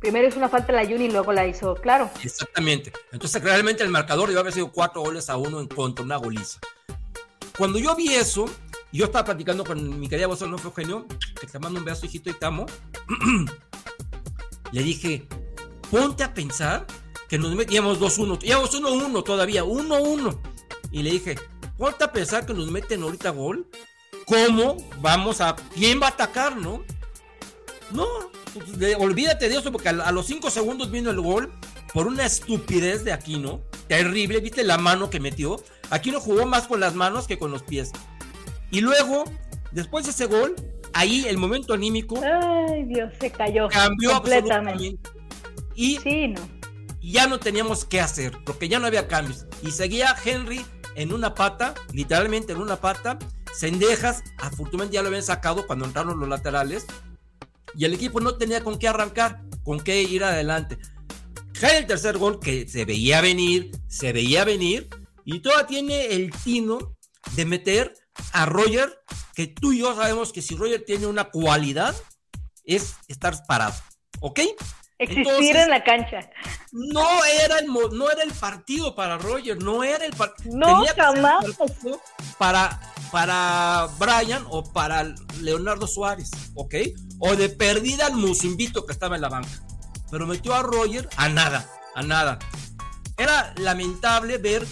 Primero 0.00 0.26
hizo 0.26 0.38
una 0.38 0.48
falta 0.48 0.72
la 0.72 0.86
Juni 0.86 1.04
y 1.04 1.10
luego 1.10 1.30
la 1.30 1.46
hizo, 1.46 1.74
claro. 1.74 2.10
Exactamente. 2.24 2.90
Entonces, 3.12 3.42
realmente 3.42 3.82
el 3.82 3.90
marcador 3.90 4.28
debió 4.28 4.40
haber 4.40 4.54
sido 4.54 4.72
cuatro 4.72 5.02
goles 5.02 5.28
a 5.28 5.36
uno 5.36 5.60
en 5.60 5.68
contra, 5.68 6.02
una 6.02 6.16
goliza. 6.16 6.58
Cuando 7.58 7.78
yo 7.78 7.94
vi 7.94 8.14
eso, 8.14 8.46
yo 8.92 9.04
estaba 9.04 9.26
platicando 9.26 9.62
con 9.62 10.00
mi 10.00 10.08
querida 10.08 10.26
voz, 10.26 10.40
no 10.40 10.56
fue 10.56 10.70
Eugenio, 10.70 11.06
que 11.38 11.46
te 11.46 11.58
mando 11.58 11.80
un 11.80 11.84
beso, 11.84 12.06
hijito, 12.06 12.30
y 12.30 12.32
te 12.32 12.46
amo. 12.46 12.64
Le 14.72 14.82
dije, 14.82 15.28
ponte 15.90 16.24
a 16.24 16.32
pensar 16.32 16.86
que 17.28 17.38
nos 17.38 17.54
metíamos 17.54 18.00
2-1, 18.00 18.38
íbamos 18.42 18.74
1-1 18.74 19.22
todavía, 19.22 19.64
1-1. 19.64 20.38
Y 20.92 21.02
le 21.02 21.10
dije, 21.10 21.36
ponte 21.80 22.04
a 22.04 22.12
pensar 22.12 22.44
que 22.44 22.52
nos 22.52 22.70
meten 22.70 23.02
ahorita 23.02 23.30
gol. 23.30 23.66
¿Cómo 24.26 24.76
vamos 25.00 25.40
a... 25.40 25.56
¿Quién 25.74 26.00
va 26.00 26.06
a 26.06 26.10
atacar, 26.10 26.56
no? 26.56 26.84
No, 27.90 28.06
pues, 28.52 28.94
olvídate 28.98 29.48
de 29.48 29.56
eso 29.56 29.72
porque 29.72 29.88
a, 29.88 30.12
los 30.12 30.26
5 30.26 30.50
segundos 30.50 30.90
vino 30.90 31.10
el 31.10 31.20
gol 31.20 31.50
por 31.94 32.06
una 32.06 32.26
estupidez 32.26 33.02
de 33.02 33.12
Aquino. 33.12 33.62
Terrible, 33.88 34.40
¿viste 34.40 34.62
la 34.62 34.76
mano 34.76 35.08
que 35.08 35.18
metió? 35.20 35.56
Aquino 35.88 36.20
jugó 36.20 36.44
más 36.44 36.68
con 36.68 36.80
las 36.80 36.94
manos 36.94 37.26
que 37.26 37.38
con 37.38 37.50
los 37.50 37.62
pies. 37.62 37.90
Y 38.70 38.82
luego, 38.82 39.24
después 39.72 40.04
de 40.04 40.10
ese 40.12 40.26
gol, 40.26 40.54
ahí 40.92 41.24
el 41.26 41.38
momento 41.38 41.72
anímico 41.72 42.20
Ay, 42.22 42.84
Dios, 42.84 43.10
se 43.18 43.30
cayó 43.32 43.68
cambió 43.68 44.12
completamente. 44.12 45.10
Y 45.74 45.96
Sí, 45.96 46.28
no. 46.28 46.42
ya 47.00 47.26
no 47.26 47.40
teníamos 47.40 47.86
qué 47.86 48.02
hacer, 48.02 48.32
porque 48.44 48.68
ya 48.68 48.78
no 48.78 48.86
había 48.86 49.08
cambios. 49.08 49.46
Y 49.62 49.70
seguía 49.70 50.14
Henry 50.22 50.64
en 50.94 51.12
una 51.12 51.34
pata, 51.34 51.74
literalmente 51.92 52.52
en 52.52 52.60
una 52.60 52.80
pata. 52.80 53.18
Sendejas, 53.54 54.22
afortunadamente 54.38 54.94
ya 54.94 55.02
lo 55.02 55.08
habían 55.08 55.22
sacado 55.22 55.66
cuando 55.66 55.84
entraron 55.84 56.18
los 56.18 56.28
laterales. 56.28 56.86
Y 57.74 57.84
el 57.84 57.94
equipo 57.94 58.20
no 58.20 58.36
tenía 58.36 58.62
con 58.62 58.78
qué 58.78 58.88
arrancar, 58.88 59.42
con 59.64 59.80
qué 59.80 60.02
ir 60.02 60.24
adelante. 60.24 60.78
Cae 61.60 61.78
el 61.78 61.86
tercer 61.86 62.18
gol 62.18 62.40
que 62.40 62.66
se 62.68 62.84
veía 62.84 63.20
venir, 63.20 63.70
se 63.88 64.12
veía 64.12 64.44
venir. 64.44 64.88
Y 65.24 65.40
todavía 65.40 65.66
tiene 65.66 66.06
el 66.06 66.30
tino 66.30 66.96
de 67.36 67.44
meter 67.44 67.94
a 68.32 68.46
Roger, 68.46 68.98
que 69.34 69.46
tú 69.46 69.72
y 69.72 69.80
yo 69.80 69.94
sabemos 69.94 70.32
que 70.32 70.42
si 70.42 70.56
Roger 70.56 70.84
tiene 70.84 71.06
una 71.06 71.30
cualidad, 71.30 71.94
es 72.64 72.94
estar 73.08 73.36
parado. 73.46 73.74
¿Ok? 74.20 74.40
Existir 75.00 75.26
Entonces- 75.26 75.56
en 75.56 75.70
la 75.70 75.82
cancha. 75.82 76.20
No 76.72 77.24
era 77.24 77.58
el 77.58 77.66
no 77.66 78.10
era 78.10 78.22
el 78.22 78.32
partido 78.32 78.94
para 78.94 79.16
Roger, 79.16 79.60
no 79.62 79.82
era 79.82 80.04
el 80.04 80.12
partido. 80.12 80.56
No, 80.56 80.84
jamás. 80.94 81.44
Para, 82.38 82.78
para 83.10 83.88
Brian 83.98 84.44
o 84.50 84.62
para 84.62 85.14
Leonardo 85.40 85.86
Suárez, 85.86 86.30
¿ok? 86.54 86.74
O 87.18 87.34
de 87.34 87.48
perdida 87.48 88.06
al 88.06 88.14
Musimbito 88.14 88.84
que 88.84 88.92
estaba 88.92 89.16
en 89.16 89.22
la 89.22 89.30
banca. 89.30 89.48
Pero 90.10 90.26
metió 90.26 90.54
a 90.54 90.62
Roger 90.62 91.08
a 91.16 91.30
nada, 91.30 91.66
a 91.94 92.02
nada. 92.02 92.38
Era 93.16 93.54
lamentable 93.56 94.36
ver 94.36 94.66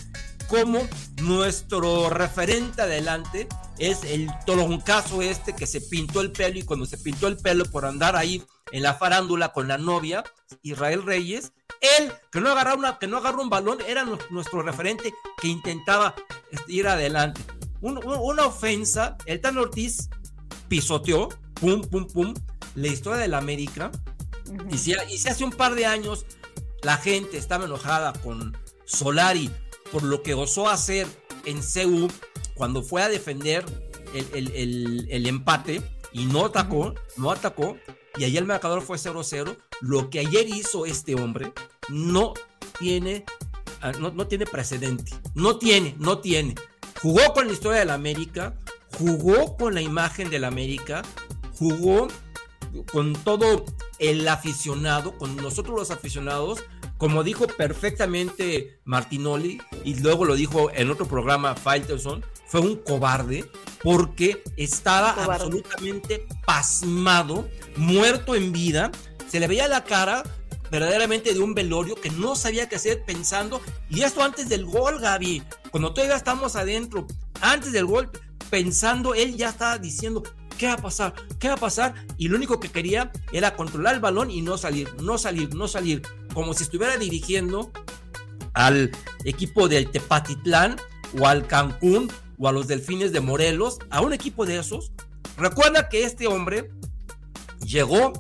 cómo 0.47 0.87
nuestro 1.23 2.11
referente 2.11 2.83
adelante 2.83 3.49
es 3.79 4.05
el 4.05 4.29
troncazo 4.47 5.23
este 5.23 5.55
que 5.55 5.67
se 5.67 5.81
pintó 5.81 6.21
el 6.21 6.33
pelo 6.33 6.59
y 6.59 6.63
cuando 6.65 6.87
se 6.87 6.99
pintó 6.99 7.27
el 7.29 7.37
pelo 7.37 7.65
por 7.67 7.85
andar 7.85 8.17
ahí 8.17 8.43
en 8.73 8.83
la 8.83 8.95
farándula 8.95 9.53
con 9.53 9.69
la 9.69 9.79
novia, 9.79 10.25
Israel 10.63 11.03
Reyes, 11.05 11.53
él 11.81 12.13
que 12.33 12.41
no 12.41 12.51
agarró, 12.51 12.77
una, 12.79 12.99
que 12.99 13.07
no 13.07 13.17
agarró 13.19 13.43
un 13.43 13.51
balón 13.51 13.79
era 13.87 14.05
nu- 14.05 14.19
nuestro 14.31 14.63
referente 14.63 15.15
que 15.41 15.49
intentaba 15.49 16.15
este, 16.51 16.73
ir 16.73 16.89
adelante. 16.89 17.41
Un- 17.81 17.99
un- 17.99 18.19
una 18.21 18.47
ofensa, 18.47 19.17
el 19.27 19.41
Tan 19.41 19.57
Ortiz 19.59 20.09
pisoteó, 20.69 21.29
pum, 21.55 21.83
pum, 21.83 22.07
pum, 22.07 22.35
la 22.75 22.89
historia 22.89 23.21
del 23.21 23.35
América. 23.35 23.91
Ujú. 24.51 24.75
Y 24.75 24.79
si, 24.79 24.95
y 25.11 25.19
si 25.19 25.29
hace 25.29 25.45
un 25.45 25.53
par 25.53 25.75
de 25.75 25.87
años 25.87 26.27
la 26.83 26.97
gente 26.97 27.37
estaba 27.39 27.65
enojada 27.65 28.13
con 28.13 28.57
Solari 28.85 29.51
por 29.93 30.03
lo 30.03 30.23
que 30.23 30.35
osó 30.35 30.69
hacer 30.69 31.07
en 31.45 31.61
CU 31.63 32.09
cuando 32.59 32.83
fue 32.83 33.03
a 33.03 33.09
defender 33.09 33.65
el, 34.13 34.27
el- 34.55 35.07
el- 35.11 35.27
empate 35.27 35.81
y 36.13 36.27
no 36.27 36.47
atacó, 36.47 36.95
no 37.17 37.31
atacó, 37.31 37.77
y 38.17 38.25
ayer 38.25 38.43
el 38.43 38.49
marcador 38.49 38.83
fue 38.83 38.99
0-0, 38.99 39.57
lo 39.81 40.11
que 40.11 40.19
ayer 40.19 40.49
hizo 40.49 40.85
este 40.85 41.15
hombre 41.15 41.53
no 41.89 42.35
tiene, 42.79 43.25
ah, 43.81 43.93
no, 43.93 44.11
no 44.11 44.27
tiene 44.27 44.45
precedente, 44.45 45.13
no 45.35 45.59
tiene, 45.59 45.95
no 45.99 46.19
tiene. 46.19 46.55
Jugó 47.01 47.33
con 47.33 47.47
la 47.47 47.53
historia 47.53 47.79
del 47.81 47.91
América, 47.91 48.55
jugó 48.99 49.57
con 49.57 49.75
la 49.75 49.81
imagen 49.83 50.31
del 50.31 50.45
América, 50.45 51.03
jugó 51.57 52.09
con 52.93 53.13
todo 53.13 53.65
el 54.01 54.27
aficionado, 54.27 55.17
con 55.17 55.37
nosotros 55.37 55.79
los 55.79 55.91
aficionados, 55.93 56.65
como 56.97 57.23
dijo 57.23 57.47
perfectamente 57.47 58.81
Martinoli, 58.85 59.61
y 59.85 59.95
luego 60.01 60.25
lo 60.25 60.35
dijo 60.35 60.71
en 60.75 60.91
otro 60.91 61.07
programa 61.07 61.55
Faitelson, 61.55 62.25
fue 62.49 62.61
un 62.61 62.77
cobarde 62.77 63.49
porque 63.83 64.43
estaba 64.57 65.15
Cobarde. 65.15 65.45
absolutamente 65.45 66.27
pasmado, 66.45 67.49
muerto 67.77 68.35
en 68.35 68.53
vida, 68.53 68.91
se 69.29 69.39
le 69.39 69.47
veía 69.47 69.69
la 69.69 69.85
cara 69.85 70.25
verdaderamente 70.71 71.33
de 71.33 71.41
un 71.41 71.55
velorio 71.55 71.95
que 71.95 72.11
no 72.11 72.37
sabía 72.37 72.69
qué 72.69 72.77
hacer 72.77 73.05
pensando, 73.07 73.61
y 73.89 74.03
esto 74.03 74.23
antes 74.23 74.49
del 74.49 74.67
gol, 74.67 74.99
Gaby, 74.99 75.43
cuando 75.71 75.95
todavía 75.95 76.17
estamos 76.17 76.57
adentro, 76.57 77.07
antes 77.41 77.73
del 77.73 77.87
gol, 77.87 78.11
pensando, 78.51 79.15
él 79.15 79.37
ya 79.37 79.51
estaba 79.51 79.79
diciendo, 79.79 80.23
¿qué 80.59 80.67
va 80.67 80.75
a 80.75 80.79
pasar? 80.79 81.15
¿Qué 81.39 81.49
va 81.49 81.55
a 81.55 81.59
pasar? 81.59 81.95
Y 82.19 82.29
lo 82.29 82.37
único 82.37 82.61
que 82.61 82.69
quería 82.69 83.13
era 83.33 83.55
controlar 83.57 83.95
el 83.95 84.01
balón 84.01 84.31
y 84.31 84.43
no 84.43 84.59
salir, 84.59 84.93
no 85.03 85.17
salir, 85.17 85.55
no 85.55 85.69
salir, 85.69 86.03
como 86.35 86.53
si 86.55 86.65
estuviera 86.65 86.97
dirigiendo 86.97 87.71
al 88.53 88.91
equipo 89.25 89.69
del 89.69 89.91
Tepatitlán 89.91 90.77
o 91.19 91.27
al 91.27 91.47
Cancún 91.47 92.11
o 92.39 92.49
a 92.49 92.53
los 92.53 92.67
Delfines 92.67 93.13
de 93.13 93.21
Morelos, 93.21 93.79
a 93.91 94.01
un 94.01 94.13
equipo 94.13 94.47
de 94.47 94.59
esos. 94.59 94.93
Recuerda 95.37 95.89
que 95.89 96.05
este 96.05 96.27
hombre 96.27 96.71
llegó 97.61 98.13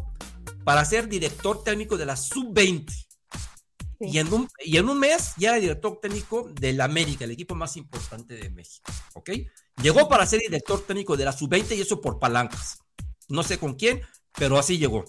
para 0.64 0.84
ser 0.84 1.08
director 1.08 1.62
técnico 1.62 1.96
de 1.96 2.06
la 2.06 2.16
Sub-20. 2.16 3.06
Y, 4.00 4.18
en 4.18 4.32
un, 4.32 4.48
y 4.64 4.76
en 4.76 4.88
un 4.88 4.98
mes 4.98 5.32
ya 5.36 5.50
era 5.50 5.58
director 5.58 5.98
técnico 6.00 6.50
del 6.60 6.80
América, 6.80 7.24
el 7.24 7.32
equipo 7.32 7.54
más 7.54 7.76
importante 7.76 8.34
de 8.34 8.50
México. 8.50 8.92
¿Ok? 9.14 9.30
Llegó 9.82 10.08
para 10.08 10.26
ser 10.26 10.40
director 10.40 10.80
técnico 10.86 11.16
de 11.16 11.24
la 11.24 11.32
Sub-20 11.32 11.76
y 11.76 11.80
eso 11.80 12.00
por 12.00 12.18
palancas. 12.18 12.78
No 13.28 13.42
sé 13.42 13.58
con 13.58 13.74
quién, 13.74 14.02
pero 14.34 14.58
así 14.58 14.78
llegó. 14.78 15.04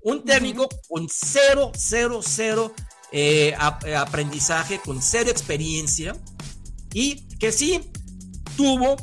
Un 0.00 0.24
técnico 0.24 0.68
con 0.88 1.08
cero, 1.10 1.72
cero, 1.76 2.20
cero 2.22 2.72
eh, 3.12 3.54
eh, 3.84 3.96
aprendizaje, 3.96 4.80
con 4.80 5.02
cero 5.02 5.30
experiencia 5.30 6.16
y 6.92 7.26
que 7.38 7.52
sí 7.52 7.90
tuvo 8.58 8.96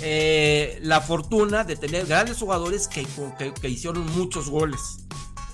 eh, 0.00 0.78
la 0.82 1.00
fortuna 1.00 1.64
de 1.64 1.74
tener 1.74 2.06
grandes 2.06 2.38
jugadores 2.38 2.86
que, 2.86 3.04
que- 3.36 3.52
que 3.52 3.68
hicieron 3.68 4.06
muchos 4.16 4.48
goles. 4.48 4.80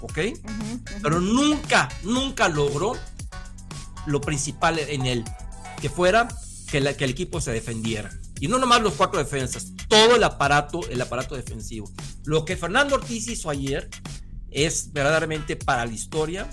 ¿Ok? 0.02 0.18
Pero 1.02 1.18
nunca, 1.20 1.88
nunca 2.02 2.48
logró 2.48 2.92
lo 4.06 4.20
principal 4.20 4.78
en 4.78 5.06
él, 5.06 5.24
que 5.80 5.88
fuera 5.88 6.28
que, 6.70 6.80
la- 6.80 6.94
que 6.94 7.04
el 7.04 7.11
equipo 7.11 7.40
se 7.40 7.52
defendiera. 7.52 8.11
Y 8.38 8.48
no 8.48 8.58
nomás 8.58 8.82
los 8.82 8.92
cuatro 8.94 9.18
defensas, 9.18 9.72
todo 9.88 10.14
el 10.16 10.22
aparato, 10.24 10.80
el 10.90 11.00
aparato 11.00 11.34
defensivo. 11.34 11.90
Lo 12.24 12.44
que 12.44 12.56
Fernando 12.56 12.94
Ortiz 12.96 13.26
hizo 13.28 13.48
ayer 13.50 13.88
es 14.50 14.92
verdaderamente 14.92 15.56
para 15.56 15.84
la 15.87 15.92
historia. 15.92 16.46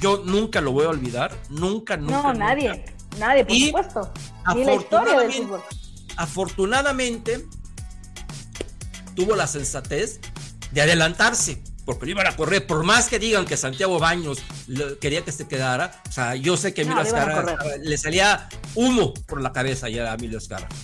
Yo 0.00 0.22
nunca 0.24 0.60
lo 0.60 0.72
voy 0.72 0.84
a 0.84 0.88
olvidar, 0.90 1.32
nunca, 1.48 1.96
nunca. 1.96 2.12
No, 2.12 2.22
nunca. 2.32 2.34
nadie. 2.34 2.84
Nadie, 3.18 3.44
por 3.44 3.56
Y 3.56 3.66
supuesto. 3.66 4.12
Ni 4.56 4.64
la 4.64 4.74
historia 4.74 5.18
del 5.20 5.32
fútbol. 5.32 5.62
Afortunadamente, 6.16 7.46
tuvo 9.14 9.36
la 9.36 9.46
sensatez 9.46 10.20
de 10.72 10.82
adelantarse, 10.82 11.62
porque 11.84 12.06
lo 12.06 12.12
iban 12.12 12.26
a 12.26 12.36
correr, 12.36 12.66
por 12.66 12.82
más 12.84 13.08
que 13.08 13.18
digan 13.18 13.44
que 13.44 13.56
Santiago 13.56 13.98
Baños 13.98 14.38
quería 15.00 15.24
que 15.24 15.32
se 15.32 15.46
quedara, 15.46 16.02
o 16.08 16.12
sea, 16.12 16.34
yo 16.34 16.56
sé 16.56 16.74
que 16.74 16.84
No, 16.84 17.00
Emilio 17.00 17.12
correr. 17.56 17.80
le 17.82 17.98
salía 17.98 18.48
humo 18.74 19.14
por 19.26 19.40
la 19.40 19.52
cabeza 19.52 19.88
ya 19.88 20.10
a 20.10 20.14
Emilio 20.14 20.38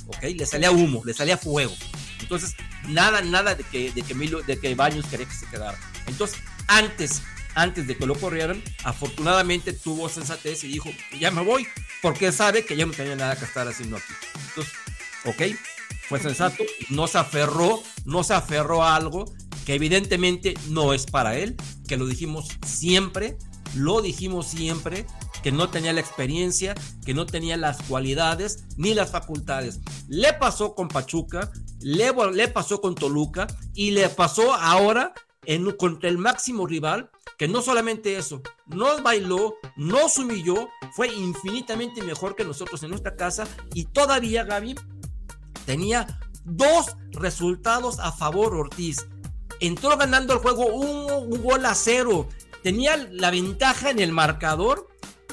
¿ok? 0.06 0.22
Le 0.36 0.46
salía 0.46 0.70
humo, 0.70 1.02
le 1.04 1.14
salía 1.14 1.36
fuego. 1.36 1.74
Entonces, 2.20 2.54
nada, 2.88 3.22
nada 3.22 3.54
de 3.54 3.64
que, 3.64 3.90
de 3.92 4.02
que, 4.02 4.12
Emilio- 4.12 4.42
de 4.42 4.58
que 4.60 4.74
Baños 4.74 5.06
quería 5.06 5.26
que 5.26 5.34
se 5.34 5.46
quedara. 5.46 5.78
Entonces, 6.06 6.38
antes, 6.68 7.22
antes 7.54 7.86
de 7.88 7.96
que 7.96 8.06
lo 8.06 8.14
corrieran, 8.14 8.62
afortunadamente 8.84 9.72
tuvo 9.72 10.08
sensatez 10.08 10.62
y 10.64 10.68
dijo, 10.68 10.90
ya 11.18 11.30
me 11.30 11.40
voy, 11.42 11.66
porque 12.02 12.30
sabe 12.30 12.64
que 12.64 12.76
ya 12.76 12.86
no 12.86 12.92
tenía 12.92 13.16
nada 13.16 13.36
que 13.36 13.44
estar 13.46 13.66
haciendo 13.66 13.96
aquí. 13.96 14.12
Entonces, 14.50 14.72
ok, 15.24 15.42
fue 16.08 16.20
sensato, 16.20 16.64
no 16.88 17.06
se 17.06 17.18
aferró, 17.18 17.82
no 18.04 18.24
se 18.24 18.34
aferró 18.34 18.82
a 18.82 18.96
algo 18.96 19.32
que 19.64 19.74
evidentemente 19.74 20.54
no 20.68 20.92
es 20.92 21.06
para 21.06 21.36
él, 21.36 21.56
que 21.86 21.96
lo 21.96 22.06
dijimos 22.06 22.48
siempre, 22.66 23.36
lo 23.74 24.02
dijimos 24.02 24.46
siempre, 24.46 25.06
que 25.42 25.52
no 25.52 25.70
tenía 25.70 25.92
la 25.92 26.00
experiencia, 26.00 26.74
que 27.04 27.14
no 27.14 27.26
tenía 27.26 27.56
las 27.56 27.80
cualidades 27.82 28.64
ni 28.76 28.94
las 28.94 29.10
facultades. 29.10 29.80
Le 30.08 30.32
pasó 30.34 30.74
con 30.74 30.88
Pachuca, 30.88 31.50
le, 31.80 32.12
le 32.32 32.48
pasó 32.48 32.80
con 32.80 32.94
Toluca 32.94 33.46
y 33.74 33.92
le 33.92 34.08
pasó 34.08 34.54
ahora 34.54 35.14
en, 35.46 35.70
contra 35.72 36.08
el 36.08 36.18
máximo 36.18 36.66
rival, 36.66 37.10
que 37.38 37.48
no 37.48 37.62
solamente 37.62 38.16
eso, 38.16 38.42
nos 38.66 39.02
bailó, 39.02 39.54
nos 39.76 40.18
humilló, 40.18 40.68
fue 40.92 41.08
infinitamente 41.08 42.02
mejor 42.02 42.36
que 42.36 42.44
nosotros 42.44 42.82
en 42.82 42.90
nuestra 42.90 43.16
casa 43.16 43.46
y 43.74 43.84
todavía 43.86 44.44
Gaby 44.44 44.74
tenía 45.66 46.18
dos 46.44 46.96
resultados 47.12 47.98
a 47.98 48.12
favor 48.12 48.54
Ortiz. 48.54 49.06
Entró 49.60 49.96
ganando 49.96 50.32
el 50.34 50.40
juego 50.40 50.66
un, 50.66 51.32
un 51.32 51.42
gol 51.42 51.66
a 51.66 51.74
cero, 51.74 52.28
tenía 52.62 52.96
la 53.10 53.30
ventaja 53.30 53.90
en 53.90 53.98
el 53.98 54.12
marcador 54.12 54.88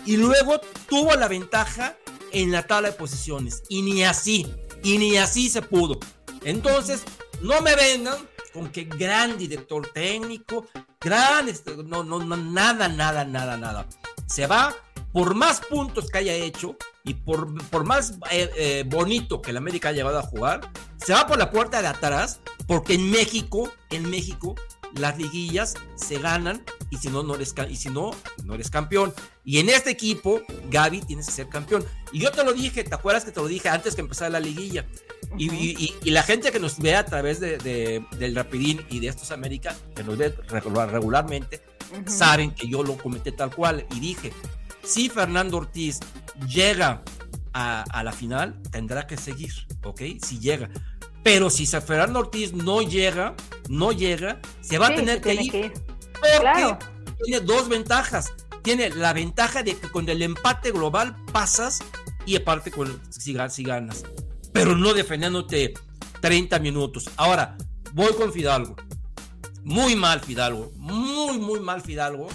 y 0.06 0.18
luego 0.18 0.60
tuvo 0.90 1.16
la 1.16 1.28
ventaja 1.28 1.98
en 2.32 2.52
la 2.52 2.63
tabla 2.68 2.92
de 2.92 2.96
posiciones. 2.96 3.63
Y 3.70 3.82
ni 3.82 4.04
así, 4.04 4.48
y 4.84 4.98
ni 4.98 5.18
así 5.18 5.50
se 5.50 5.62
pudo. 5.62 6.00
Entonces, 6.44 7.04
no 7.42 7.62
me 7.62 7.76
vengan 7.76 8.18
con 8.54 8.70
que 8.70 8.86
gran 8.86 9.38
director 9.38 9.88
técnico, 9.94 10.66
gran, 11.00 11.48
este, 11.48 11.76
no, 11.78 12.04
no, 12.04 12.20
no, 12.20 12.38
nada, 12.38 12.88
nada, 12.88 13.26
nada, 13.26 13.58
nada. 13.58 13.88
Se 14.28 14.48
va 14.48 14.76
por 15.12 15.36
más 15.36 15.62
puntos 15.62 16.10
que 16.10 16.20
haya 16.20 16.34
hecho 16.34 16.76
y 17.04 17.13
por, 17.15 17.54
por 17.70 17.86
más 17.86 18.12
eh, 18.32 18.50
eh, 18.56 18.84
bonito 18.86 19.41
que 19.41 19.52
el 19.52 19.58
América 19.58 19.89
haya 19.89 19.98
llevado 19.98 20.20
a 20.20 20.24
jugar, 20.24 20.70
se 20.98 21.13
va 21.13 21.26
por 21.26 21.38
la 21.38 21.52
puerta 21.52 21.82
de 21.82 21.88
atrás 21.88 22.39
porque 22.67 22.96
en 22.96 23.10
México, 23.10 23.72
en 23.89 24.10
México, 24.10 24.56
las 24.96 25.17
liguillas 25.17 25.76
se 25.96 26.20
ganan 26.20 26.63
y 26.89 26.98
si 26.98 27.10
no, 27.10 27.24
no 27.24 27.36
eres, 27.36 27.54
y 27.70 27.76
si 27.76 27.89
no, 27.89 28.12
no 28.43 28.54
eres 28.54 28.70
campeón. 28.70 29.13
Y 29.43 29.60
en 29.60 29.70
este 29.70 29.89
equipo, 29.89 30.41
Gaby 30.70 31.02
tienes 31.02 31.28
que 31.28 31.32
ser 31.32 31.50
campeón. 31.50 31.86
Y 32.12 32.20
yo 32.20 32.32
te 32.32 32.43
lo 32.43 32.54
dije, 32.54 32.84
¿te 32.84 32.96
acuerdas 32.96 33.26
que 33.26 33.32
te 33.32 33.39
lo 33.39 33.48
dije 33.48 33.70
antes 33.70 33.96
que 33.96 34.02
empezara 34.02 34.30
la 34.30 34.39
liguilla? 34.39 34.86
y, 35.38 36.10
la 36.10 36.24
gente 36.24 36.52
que 36.52 36.60
nos 36.60 36.80
ve 36.80 36.96
a 36.96 37.06
través 37.06 37.39
de, 37.39 37.58
del 38.17 38.36
Rapidín 38.36 38.86
y 38.89 39.00
de 39.00 39.08
estos 39.08 39.32
América, 39.32 39.76
que 39.96 40.04
nos 40.04 40.17
ve 40.17 40.34
regularmente, 40.50 41.62
saben 42.06 42.52
que 42.52 42.67
yo 42.67 42.84
lo 42.84 42.98
comenté 42.98 43.32
tal 43.32 43.54
cual 43.54 43.86
y 43.96 44.00
dije, 44.00 44.32
si 44.88 45.10
Fernando 45.10 45.58
Ortiz 45.58 46.00
llega 46.47 47.04
a, 47.54 47.84
a 47.84 48.04
la 48.04 48.12
final, 48.12 48.62
tendrá 48.71 49.06
que 49.06 49.17
seguir, 49.17 49.54
¿ok? 49.84 50.02
Si 50.21 50.39
llega. 50.39 50.69
Pero 51.23 51.50
si 51.50 51.65
Fernando 51.65 52.19
Ortiz 52.19 52.54
no 52.54 52.82
llega, 52.82 53.36
no 53.67 53.91
llega, 53.91 54.39
se 54.62 54.78
va 54.78 54.88
a 54.88 54.95
tener 54.95 55.19
que 55.19 55.34
ir. 55.34 55.73
Porque 56.13 56.78
tiene 57.23 57.41
dos 57.41 57.67
ventajas. 57.67 58.32
Tiene 58.63 58.89
la 58.89 59.13
ventaja 59.13 59.62
de 59.63 59.76
que 59.76 59.89
con 59.89 60.08
el 60.08 60.21
empate 60.21 60.71
global 60.71 61.15
pasas 61.32 61.80
y 62.26 62.36
aparte 62.36 62.71
con, 62.71 63.02
si, 63.10 63.36
si 63.50 63.63
ganas. 63.63 64.04
Pero 64.54 64.76
no 64.76 64.93
defendiéndote 64.93 65.73
30 66.21 66.60
minutos. 66.60 67.10
Ahora, 67.17 67.58
voy 67.93 68.13
con 68.13 68.32
Fidalgo. 68.32 68.76
Muy 69.63 69.95
mal 69.95 70.21
Fidalgo. 70.21 70.71
Muy, 70.78 71.39
muy 71.39 71.60
mal 71.60 71.82
Fidalgo. 71.82 72.30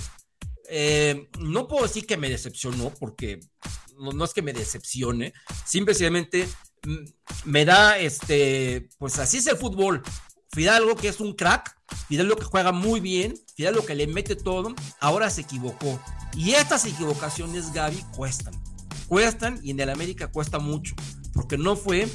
Eh, 0.75 1.29
no 1.39 1.69
puedo 1.69 1.83
decir 1.83 2.07
que 2.07 2.17
me 2.17 2.31
decepcionó 2.31 2.95
porque 2.99 3.41
no, 3.99 4.25
es 4.25 4.33
que 4.33 4.41
me 4.41 4.55
decepcione. 4.55 5.35
Simplemente 5.67 6.49
me 7.45 7.67
da 7.67 7.99
este, 7.99 8.89
pues 8.99 9.19
así 9.19 9.37
es 9.37 9.47
el 9.49 9.59
fútbol. 9.59 10.03
Fidalgo 10.51 10.97
que 10.97 11.09
es 11.09 11.21
un 11.21 11.35
crack, 11.35 11.77
Fidalgo 12.09 12.37
que 12.37 12.45
juega 12.45 12.73
muy 12.73 13.01
bien, 13.01 13.35
Fidalgo 13.55 13.85
que 13.85 13.95
le 13.95 14.07
mete 14.07 14.35
todo, 14.35 14.75
ahora 14.99 15.29
se 15.29 15.43
equivocó. 15.43 16.01
Y 16.35 16.53
estas 16.53 16.87
equivocaciones, 16.87 17.71
Gaby, 17.75 18.03
cuestan. 18.17 18.55
Cuestan 19.09 19.61
y 19.63 19.73
en 19.73 19.81
el 19.81 19.91
América 19.91 20.29
cuesta 20.29 20.59
mucho, 20.59 20.95
porque 21.35 21.59
no 21.59 21.77
fue 21.77 22.09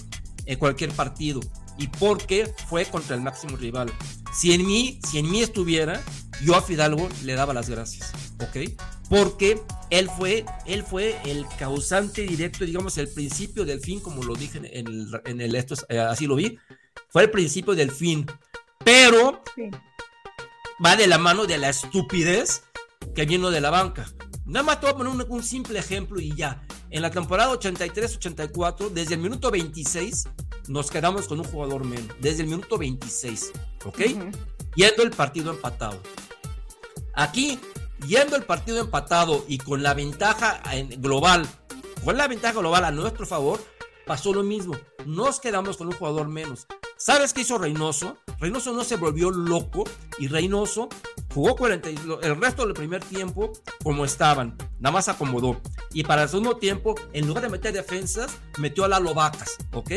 en 0.48 0.58
cualquier 0.58 0.92
partido 0.94 1.42
y 1.78 1.88
porque 1.88 2.52
fue 2.68 2.86
contra 2.86 3.16
el 3.16 3.22
máximo 3.22 3.58
rival. 3.58 3.92
Si 4.34 4.54
en 4.54 4.66
mí, 4.66 5.00
si 5.10 5.20
en 5.20 5.30
mí 5.30 5.42
estuviera, 5.42 6.04
yo 6.44 6.56
a 6.56 6.62
Fidalgo 6.62 7.10
le 7.24 7.34
daba 7.34 7.54
las 7.54 7.70
gracias, 7.70 8.12
¿ok? 8.40 8.72
Porque 9.10 9.62
él 9.90 10.10
fue, 10.18 10.46
él 10.66 10.84
fue 10.84 11.18
el 11.26 11.46
causante 11.58 12.24
directo, 12.24 12.66
digamos, 12.66 12.98
el 12.98 13.08
principio 13.08 13.66
del 13.66 13.80
fin, 13.80 14.00
como 14.00 14.24
lo 14.24 14.36
dije 14.36 14.58
en 14.58 14.66
el, 14.66 15.22
en 15.26 15.42
el 15.42 15.56
esto, 15.56 15.76
eh, 15.90 16.00
así 16.00 16.28
lo 16.28 16.36
vi, 16.36 16.58
fue 17.10 17.24
el 17.24 17.32
principio 17.32 17.74
del 17.74 17.92
fin. 17.92 18.26
Pero 18.84 19.44
va 20.84 20.96
de 20.96 21.08
la 21.08 21.18
mano 21.18 21.46
de 21.46 21.58
la 21.58 21.70
estupidez 21.70 22.64
que 23.16 23.26
vino 23.26 23.50
de 23.50 23.62
la 23.62 23.70
banca. 23.70 24.06
Nada 24.46 24.64
más 24.64 24.80
te 24.80 24.86
voy 24.86 24.94
a 24.94 24.98
poner 24.98 25.28
un, 25.30 25.44
simple 25.44 25.80
ejemplo 25.80 26.20
y 26.20 26.34
ya. 26.36 26.64
En 26.90 27.02
la 27.02 27.12
temporada 27.12 27.52
83-84, 27.54 28.90
desde 28.90 29.16
el 29.16 29.22
minuto 29.22 29.52
26, 29.52 30.30
nos 30.70 30.90
quedamos 30.90 31.28
con 31.28 31.40
un 31.40 31.46
jugador 31.46 31.84
menos. 31.84 32.16
Desde 32.20 32.44
el 32.44 32.50
minuto 32.50 32.78
26, 32.78 33.52
¿ok? 33.86 34.00
Yendo 34.76 35.04
el 35.04 35.12
partido 35.12 35.52
empatado. 35.52 36.02
Aquí 37.14 37.60
yendo 38.06 38.36
el 38.36 38.44
partido 38.44 38.80
empatado 38.80 39.44
y 39.48 39.58
con 39.58 39.82
la 39.84 39.94
ventaja 39.94 40.62
global, 40.98 41.48
con 42.04 42.18
la 42.18 42.28
ventaja 42.28 42.60
global 42.60 42.86
a 42.86 42.92
nuestro 42.92 43.26
favor, 43.26 43.60
pasó 44.06 44.34
lo 44.34 44.44
mismo. 44.44 44.78
Nos 45.06 45.40
quedamos 45.40 45.78
con 45.78 45.88
un 45.88 45.94
jugador 45.94 46.28
menos. 46.28 46.68
¿Sabes 46.98 47.34
qué 47.34 47.42
hizo 47.42 47.58
Reynoso? 47.58 48.18
Reynoso 48.40 48.74
no 48.74 48.84
se 48.84 48.98
volvió 48.98 49.32
loco 49.32 49.84
y 50.20 50.28
Reynoso 50.28 50.90
jugó 51.38 51.56
40, 51.56 51.90
el 52.24 52.42
resto 52.42 52.66
del 52.66 52.74
primer 52.74 53.04
tiempo 53.04 53.54
como 53.84 54.06
estaban, 54.06 54.58
nada 54.80 54.92
más 54.92 55.08
acomodó. 55.08 55.62
Y 55.94 56.04
para 56.04 56.24
el 56.24 56.30
segundo 56.30 56.58
tiempo, 56.58 56.96
en 57.14 57.28
lugar 57.28 57.44
de 57.44 57.50
meter 57.50 57.74
defensas, 57.74 58.40
metió 58.58 58.86
a 58.86 58.88
las 58.88 59.02
Lobacas, 59.02 59.56
¿ok? 59.72 59.92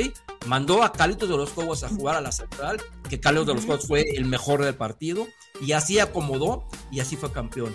Mandó 0.44 0.83
a 0.83 0.92
Calitos 0.92 1.31
de 1.31 1.38
los 1.38 1.48
Cobos 1.48 1.83
a 1.83 1.88
jugar 1.88 2.16
a 2.16 2.20
la 2.20 2.31
central, 2.31 2.79
que 3.09 3.20
Carlos 3.20 3.46
de 3.46 3.55
los 3.55 3.64
Cobos 3.64 3.87
fue 3.87 4.03
el 4.16 4.26
mejor 4.26 4.62
del 4.62 4.74
partido, 4.74 5.26
y 5.62 5.72
así 5.72 5.98
acomodó 5.98 6.68
y 6.92 7.00
así 7.00 7.16
fue 7.16 7.33
campeón. 7.33 7.74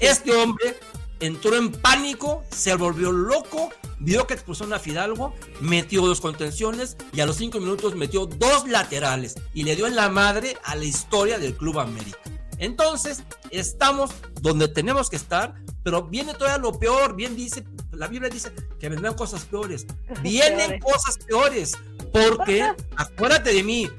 Este 0.00 0.32
hombre 0.32 0.76
entró 1.20 1.54
en 1.54 1.70
pánico, 1.70 2.42
se 2.50 2.74
volvió 2.74 3.12
loco, 3.12 3.70
vio 4.00 4.26
que 4.26 4.34
expulsó 4.34 4.64
a 4.74 4.78
Fidalgo, 4.80 5.36
metió 5.60 6.04
dos 6.04 6.20
contenciones 6.20 6.96
y 7.12 7.20
a 7.20 7.26
los 7.26 7.36
cinco 7.36 7.60
minutos 7.60 7.94
metió 7.94 8.26
dos 8.26 8.66
laterales 8.66 9.36
y 9.54 9.62
le 9.62 9.76
dio 9.76 9.86
en 9.86 9.94
la 9.94 10.08
madre 10.08 10.56
a 10.64 10.74
la 10.74 10.84
historia 10.84 11.38
del 11.38 11.54
Club 11.54 11.78
América. 11.78 12.18
Entonces, 12.58 13.22
estamos 13.50 14.10
donde 14.40 14.68
tenemos 14.68 15.08
que 15.10 15.16
estar, 15.16 15.54
pero 15.82 16.02
viene 16.04 16.34
todavía 16.34 16.58
lo 16.58 16.78
peor, 16.78 17.14
bien 17.14 17.36
dice, 17.36 17.64
la 17.92 18.06
Biblia 18.08 18.28
dice 18.28 18.52
que 18.78 18.88
vendrán 18.88 19.14
cosas 19.14 19.44
peores, 19.44 19.86
vienen 20.22 20.80
cosas 20.80 21.18
peores, 21.18 21.76
porque 22.12 22.72
acuérdate 22.96 23.52
de 23.52 23.62
mí, 23.62 23.90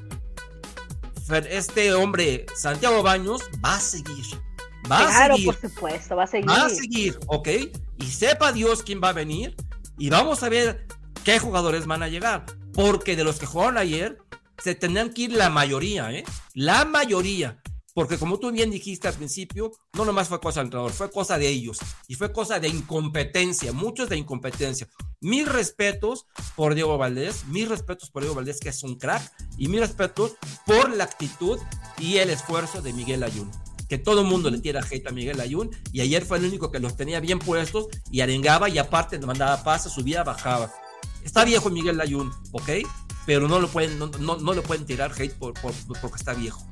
este 1.49 1.93
hombre, 1.93 2.45
Santiago 2.55 3.03
Baños, 3.03 3.41
va 3.63 3.75
a 3.75 3.79
seguir 3.79 4.25
Va 4.91 5.05
claro, 5.05 5.33
a 5.33 5.37
seguir. 5.37 5.45
por 5.45 5.69
supuesto, 5.69 6.15
va 6.15 6.23
a 6.23 6.27
seguir. 6.27 6.49
Va 6.49 6.65
a 6.65 6.69
seguir, 6.69 7.19
¿ok? 7.27 7.47
Y 7.99 8.05
sepa 8.05 8.51
Dios 8.51 8.83
quién 8.83 9.01
va 9.03 9.09
a 9.09 9.13
venir. 9.13 9.55
Y 9.97 10.09
vamos 10.09 10.41
a 10.43 10.49
ver 10.49 10.87
qué 11.23 11.39
jugadores 11.39 11.85
van 11.85 12.01
a 12.01 12.07
llegar. 12.07 12.45
Porque 12.73 13.15
de 13.15 13.23
los 13.23 13.39
que 13.39 13.45
jugaron 13.45 13.77
ayer, 13.77 14.17
se 14.57 14.75
tendrán 14.75 15.13
que 15.13 15.23
ir 15.23 15.33
la 15.33 15.49
mayoría, 15.49 16.11
¿eh? 16.11 16.23
La 16.53 16.85
mayoría. 16.85 17.59
Porque 17.99 18.17
como 18.17 18.39
tú 18.39 18.49
bien 18.49 18.71
dijiste 18.71 19.09
al 19.09 19.13
principio, 19.13 19.73
no 19.91 20.05
nomás 20.05 20.29
fue 20.29 20.39
cosa 20.39 20.62
del 20.62 20.67
entrenador, 20.67 20.93
fue 20.93 21.12
cosa 21.12 21.38
de 21.38 21.49
ellos. 21.49 21.79
Y 22.07 22.15
fue 22.15 22.31
cosa 22.31 22.57
de 22.57 22.69
incompetencia, 22.69 23.73
muchos 23.73 24.07
de 24.07 24.15
incompetencia. 24.15 24.88
Mis 25.19 25.45
respetos 25.45 26.25
por 26.55 26.75
Diego 26.75 26.97
Valdés, 26.97 27.43
mis 27.47 27.67
respetos 27.67 28.09
por 28.09 28.21
Diego 28.21 28.35
Valdés, 28.35 28.62
que 28.62 28.69
es 28.69 28.83
un 28.83 28.95
crack, 28.95 29.29
y 29.57 29.67
mis 29.67 29.81
respetos 29.81 30.38
por 30.65 30.95
la 30.95 31.03
actitud 31.03 31.59
y 31.97 32.19
el 32.19 32.29
esfuerzo 32.29 32.81
de 32.81 32.93
Miguel 32.93 33.21
Ayun 33.21 33.51
que 33.89 33.97
todo 33.97 34.21
el 34.21 34.27
mundo 34.27 34.49
le 34.49 34.59
tira 34.59 34.81
hate 34.89 35.07
a 35.07 35.12
Miguel 35.12 35.41
Ayun 35.41 35.69
y 35.91 35.99
ayer 35.99 36.23
fue 36.23 36.38
el 36.38 36.45
único 36.45 36.71
que 36.71 36.79
los 36.79 36.95
tenía 36.95 37.19
bien 37.19 37.39
puestos 37.39 37.88
y 38.09 38.21
arengaba 38.21 38.69
y 38.69 38.77
aparte 38.77 39.19
mandaba 39.19 39.62
pases, 39.65 39.91
subía, 39.91 40.23
bajaba. 40.23 40.71
Está 41.25 41.43
viejo 41.43 41.69
Miguel 41.69 41.99
Ayun, 41.99 42.31
¿ok? 42.53 42.69
Pero 43.25 43.49
no 43.49 43.59
lo 43.59 43.67
pueden, 43.67 43.99
no, 43.99 44.07
no, 44.07 44.53
le 44.53 44.62
pueden 44.62 44.85
tirar 44.85 45.12
hate 45.12 45.33
por, 45.33 45.53
porque 45.53 46.15
está 46.15 46.33
viejo. 46.33 46.65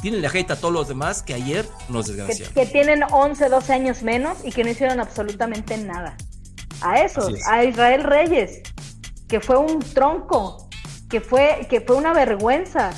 Tienen 0.00 0.24
hate 0.24 0.50
a 0.50 0.56
todos 0.56 0.72
los 0.72 0.88
demás 0.88 1.22
que 1.22 1.34
ayer 1.34 1.66
nos 1.88 2.06
desgraciaron. 2.06 2.52
Que, 2.54 2.66
tienen 2.66 3.02
11, 3.10 3.48
12 3.48 3.72
años 3.72 4.02
menos 4.02 4.38
y 4.44 4.52
que 4.52 4.64
no 4.64 4.70
hicieron 4.70 5.00
absolutamente 5.00 5.76
nada. 5.78 6.16
A 6.82 7.00
esos, 7.00 7.32
a 7.48 7.64
Israel 7.64 8.02
Reyes, 8.02 8.62
que 9.28 9.40
fue 9.40 9.56
un 9.56 9.78
tronco, 9.80 10.68
que 11.08 11.20
fue, 11.20 11.66
que 11.70 11.80
fue 11.80 11.96
una 11.96 12.12
vergüenza, 12.12 12.90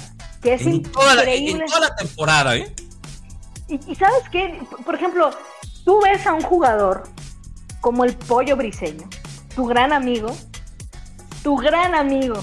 que 0.43 0.55
es 0.55 0.67
en 0.67 0.83
Toda 0.83 1.15
la, 1.15 1.23
en 1.25 1.65
toda 1.65 1.81
la 1.81 1.95
temporada, 1.95 2.57
¿eh? 2.57 2.75
Y, 3.69 3.95
sabes 3.97 4.29
qué, 4.31 4.61
por 4.85 4.95
ejemplo, 4.95 5.31
tú 5.85 6.01
ves 6.03 6.27
a 6.27 6.33
un 6.33 6.43
jugador 6.43 7.05
como 7.81 8.05
el 8.05 8.17
pollo 8.17 8.57
briseño, 8.57 9.09
tu 9.55 9.67
gran 9.67 9.93
amigo, 9.93 10.37
tu 11.43 11.57
gran 11.57 11.95
amigo, 11.95 12.43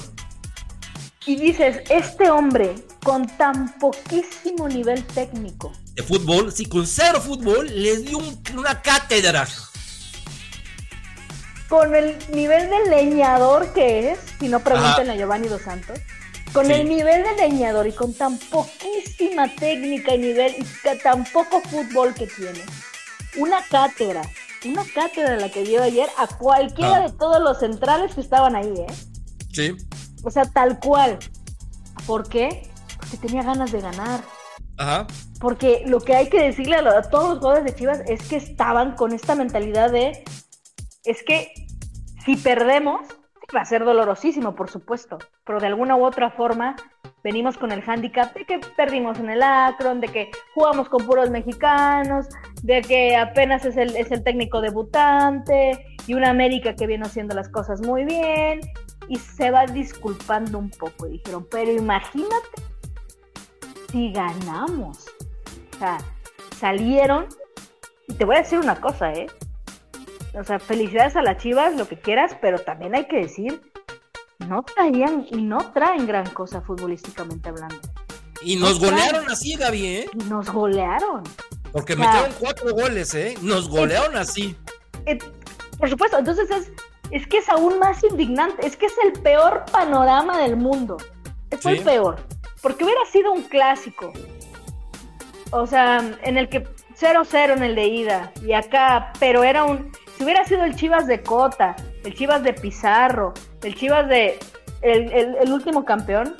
y 1.25 1.37
dices, 1.37 1.81
este 1.89 2.29
hombre 2.29 2.75
con 3.03 3.27
tan 3.37 3.77
poquísimo 3.79 4.67
nivel 4.67 5.03
técnico. 5.05 5.71
De 5.93 6.03
fútbol, 6.03 6.51
sí, 6.51 6.65
con 6.65 6.87
cero 6.87 7.21
fútbol, 7.21 7.67
les 7.71 8.05
dio 8.05 8.17
una 8.55 8.81
cátedra. 8.81 9.47
con 11.69 11.95
el 11.95 12.15
nivel 12.31 12.69
de 12.69 12.89
leñador 12.89 13.73
que 13.73 14.11
es, 14.11 14.19
si 14.39 14.47
no 14.47 14.59
pregunten 14.59 15.09
a 15.09 15.15
Giovanni 15.15 15.47
Dos 15.47 15.63
Santos, 15.63 15.97
con 16.51 16.67
Sí. 16.67 16.73
el 16.73 16.87
nivel 16.87 17.23
de 17.23 17.35
leñador 17.35 17.87
y 17.87 17.93
con 17.93 18.13
tan 18.13 18.37
poquísima 18.37 19.47
técnica 19.55 20.13
y 20.13 20.19
nivel 20.19 20.55
y 20.59 20.97
tan 20.99 21.23
poco 21.25 21.61
fútbol 21.61 22.13
que 22.13 22.27
tiene, 22.27 22.59
una 23.37 23.57
cátedra, 23.71 24.21
una 24.65 24.83
cátedra 24.93 25.35
la 25.37 25.49
que 25.49 25.63
dio 25.63 25.81
ayer 25.81 26.07
a 26.19 26.27
cualquiera 26.27 26.97
Ah. 26.97 27.07
de 27.09 27.11
todos 27.17 27.41
los 27.41 27.59
centrales 27.59 28.13
que 28.13 28.21
estaban 28.21 28.55
ahí, 28.55 28.71
¿eh? 28.77 28.93
Sí. 29.51 29.75
O 30.23 30.29
sea, 30.29 30.45
tal 30.45 30.79
cual. 30.79 31.17
¿Por 32.05 32.29
qué? 32.29 32.69
Porque 33.09 33.27
tenía 33.27 33.43
ganas 33.43 33.71
de 33.71 33.81
ganar. 33.81 34.21
Ajá. 34.77 35.07
Porque 35.39 35.83
lo 35.85 35.99
que 35.99 36.15
hay 36.15 36.29
que 36.29 36.41
decirle 36.41 36.77
a, 36.77 37.01
todos 37.03 37.29
los 37.29 37.37
jugadores 37.39 37.65
de 37.65 37.75
Chivas 37.75 38.01
es 38.07 38.27
que 38.27 38.37
estaban 38.37 38.95
con 38.95 39.13
esta 39.13 39.35
mentalidad 39.35 39.91
de, 39.91 40.23
es 41.03 41.23
que 41.23 41.53
si 42.25 42.35
perdemos, 42.37 43.01
va 43.55 43.61
a 43.61 43.65
ser 43.65 43.83
dolorosísimo, 43.83 44.55
por 44.55 44.69
supuesto, 44.69 45.17
pero 45.45 45.59
de 45.59 45.67
alguna 45.67 45.95
u 45.95 46.05
otra 46.05 46.31
forma 46.31 46.75
venimos 47.23 47.57
con 47.57 47.71
el 47.71 47.81
hándicap 47.81 48.33
de 48.33 48.45
que 48.45 48.59
perdimos 48.75 49.19
en 49.19 49.29
el 49.29 49.43
Akron, 49.43 50.01
de 50.01 50.07
que 50.07 50.31
jugamos 50.53 50.89
con 50.89 51.05
puros 51.05 51.29
mexicanos, 51.29 52.27
de 52.63 52.81
que 52.81 53.15
apenas 53.15 53.65
es 53.65 53.77
el, 53.77 53.95
es 53.95 54.11
el 54.11 54.23
técnico 54.23 54.61
debutante 54.61 55.85
y 56.07 56.13
una 56.15 56.29
América 56.29 56.75
que 56.75 56.87
viene 56.87 57.05
haciendo 57.05 57.35
las 57.35 57.49
cosas 57.49 57.81
muy 57.81 58.05
bien 58.05 58.61
y 59.07 59.17
se 59.17 59.51
va 59.51 59.65
disculpando 59.65 60.57
un 60.57 60.69
poco. 60.69 61.07
Y 61.07 61.13
dijeron, 61.13 61.47
pero 61.49 61.71
imagínate 61.71 62.72
si 63.93 64.11
ganamos. 64.11 65.05
O 65.75 65.77
sea, 65.77 65.97
salieron. 66.59 67.27
Y 68.07 68.15
te 68.15 68.25
voy 68.25 68.35
a 68.35 68.39
decir 68.39 68.57
una 68.59 68.81
cosa, 68.81 69.13
¿eh? 69.13 69.27
O 70.33 70.43
sea, 70.43 70.57
felicidades 70.59 71.15
a 71.15 71.21
las 71.21 71.37
chivas, 71.37 71.75
lo 71.75 71.87
que 71.87 71.97
quieras, 71.97 72.35
pero 72.41 72.57
también 72.59 72.95
hay 72.95 73.05
que 73.07 73.17
decir, 73.17 73.61
no 74.47 74.63
traían 74.63 75.27
y 75.29 75.43
no 75.43 75.59
traen 75.73 76.07
gran 76.07 76.27
cosa 76.31 76.59
futbolísticamente 76.61 77.49
hablando. 77.49 77.75
Y 78.41 78.55
nos 78.55 78.79
golearon 78.79 79.29
así, 79.29 79.55
Gaby, 79.55 79.85
¿eh? 79.85 80.09
Y 80.11 80.23
nos 80.25 80.49
golearon. 80.51 81.21
Porque 81.71 81.93
O 81.93 81.97
sea, 81.97 82.07
metieron 82.07 82.31
cuatro 82.39 82.73
goles, 82.73 83.13
¿eh? 83.13 83.35
Nos 83.41 83.69
golearon 83.69 84.17
así. 84.17 84.57
Eh, 85.05 85.17
por 85.77 85.89
supuesto, 85.89 86.17
entonces 86.17 86.49
es, 86.49 86.71
es 87.11 87.27
que 87.27 87.37
es 87.37 87.47
aún 87.49 87.77
más 87.79 88.03
indignante, 88.03 88.65
es 88.65 88.75
que 88.75 88.87
es 88.87 88.95
el 89.05 89.13
peor 89.21 89.63
panorama 89.71 90.39
del 90.39 90.57
mundo. 90.57 90.97
Es 91.51 91.61
Sí. 91.61 91.69
el 91.69 91.83
peor, 91.83 92.17
porque 92.63 92.83
hubiera 92.85 93.05
sido 93.05 93.31
un 93.31 93.43
clásico. 93.43 94.11
O 95.51 95.67
sea, 95.67 96.01
en 96.23 96.37
el 96.37 96.49
que 96.49 96.63
0-0 96.99 97.53
en 97.57 97.61
el 97.63 97.75
de 97.75 97.85
ida 97.87 98.31
y 98.43 98.53
acá, 98.53 99.13
pero 99.19 99.43
era 99.43 99.65
un 99.65 99.91
si 100.17 100.23
hubiera 100.23 100.45
sido 100.45 100.63
el 100.63 100.75
Chivas 100.75 101.05
de 101.05 101.21
Cota, 101.21 101.75
el 102.03 102.15
Chivas 102.15 102.41
de 102.43 102.53
Pizarro, 102.53 103.33
el 103.63 103.75
Chivas 103.75 104.07
de 104.07 104.39
el, 104.81 105.11
el- 105.11 105.51
último 105.51 105.85
campeón 105.85 106.35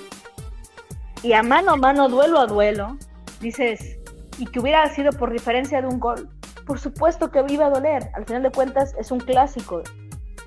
y 1.22 1.34
a 1.34 1.44
mano 1.44 1.74
a 1.74 1.78
mano, 1.78 2.10
duelo 2.10 2.40
a 2.40 2.46
duelo, 2.46 2.98
dices, 3.40 3.98
y 4.38 4.46
que 4.46 4.60
hubiera 4.60 4.88
sido 4.94 5.12
por 5.12 5.32
diferencia 5.32 5.82
de 5.82 5.88
un 5.88 6.00
gol, 6.00 6.30
por 6.66 6.80
supuesto 6.80 7.32
que 7.32 7.44
iba 7.50 7.68
a 7.68 7.70
doler. 7.70 8.10
Al 8.16 8.26
final 8.26 8.44
de 8.44 8.52
cuentas 8.52 8.94
es 9.00 9.12
un 9.12 9.20
clásico 9.20 9.82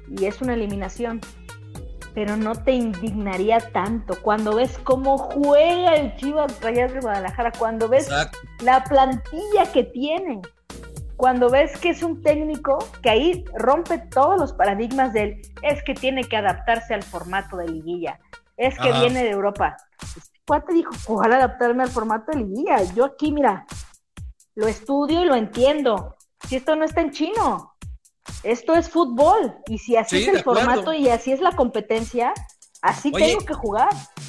y 0.08 0.26
es 0.26 0.40
una 0.42 0.54
eliminación. 0.54 1.20
Pero 2.16 2.34
no 2.34 2.54
te 2.54 2.72
indignaría 2.72 3.58
tanto 3.72 4.14
cuando 4.22 4.56
ves 4.56 4.78
cómo 4.84 5.18
juega 5.18 5.96
el 5.96 6.16
Chivas 6.16 6.58
Rayas 6.62 6.94
de 6.94 7.00
Guadalajara, 7.00 7.52
cuando 7.52 7.90
ves 7.90 8.06
Exacto. 8.06 8.38
la 8.62 8.82
plantilla 8.84 9.70
que 9.70 9.84
tiene, 9.84 10.40
cuando 11.16 11.50
ves 11.50 11.76
que 11.76 11.90
es 11.90 12.02
un 12.02 12.22
técnico 12.22 12.78
que 13.02 13.10
ahí 13.10 13.44
rompe 13.54 13.98
todos 13.98 14.40
los 14.40 14.54
paradigmas 14.54 15.12
del 15.12 15.42
es 15.60 15.84
que 15.84 15.92
tiene 15.92 16.24
que 16.24 16.38
adaptarse 16.38 16.94
al 16.94 17.02
formato 17.02 17.58
de 17.58 17.68
liguilla, 17.68 18.18
es 18.56 18.78
que 18.78 18.88
Ajá. 18.88 19.00
viene 19.00 19.22
de 19.22 19.32
Europa. 19.32 19.76
Este 20.16 20.40
cuate 20.46 20.72
dijo, 20.72 20.92
ojalá 21.08 21.36
adaptarme 21.36 21.82
al 21.82 21.90
formato 21.90 22.32
de 22.32 22.38
liguilla. 22.38 22.82
Yo 22.94 23.04
aquí, 23.04 23.30
mira, 23.30 23.66
lo 24.54 24.66
estudio 24.68 25.22
y 25.22 25.26
lo 25.26 25.34
entiendo. 25.34 26.16
Si 26.48 26.56
esto 26.56 26.76
no 26.76 26.86
está 26.86 27.02
en 27.02 27.10
chino, 27.10 27.74
esto 28.42 28.74
es 28.74 28.88
fútbol. 28.88 29.56
Y 29.68 29.78
si 29.78 29.96
así 29.96 30.16
Sí, 30.18 30.22
es 30.22 30.28
el 30.36 30.42
formato 30.42 30.92
y 30.92 31.08
así 31.08 31.32
es 31.32 31.40
la 31.40 31.52
competencia, 31.56 32.32
así 32.82 33.10
Oye, 33.14 33.26
tengo 33.28 33.44
que 33.44 33.54
jugar. 33.54 33.88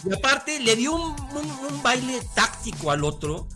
Y 0.09 0.13
aparte 0.13 0.59
le 0.59 0.75
dio 0.75 0.93
un, 0.95 1.01
un- 1.11 1.73
un 1.73 1.83
baile 1.83 2.19
táctico 2.35 2.91
al 2.91 3.03
otro. 3.03 3.47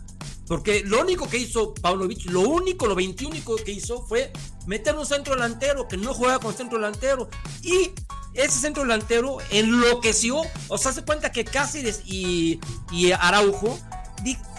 Porque 0.48 0.82
lo 0.84 1.00
único 1.00 1.28
que 1.30 1.38
hizo 1.38 1.72
Pavlovich, 1.72 2.26
lo 2.26 2.40
único, 2.40 2.86
lo 2.86 2.94
21 2.94 3.36
que 3.64 3.72
hizo 3.72 4.02
fue 4.06 4.32
meter 4.66 4.94
un 4.96 5.06
centro 5.06 5.34
delantero 5.34 5.88
que 5.88 5.96
no 5.96 6.12
juega 6.12 6.40
con 6.40 6.52
centro 6.52 6.78
delantero. 6.78 7.28
Y 7.62 7.92
ese 8.34 8.58
centro 8.58 8.82
delantero 8.82 9.38
enloqueció. 9.50 10.42
O 10.68 10.76
sea, 10.78 10.92
se 10.92 11.04
cuenta 11.04 11.32
que 11.32 11.44
Cáceres 11.44 12.02
y, 12.04 12.60
y 12.90 13.12
Araujo 13.12 13.78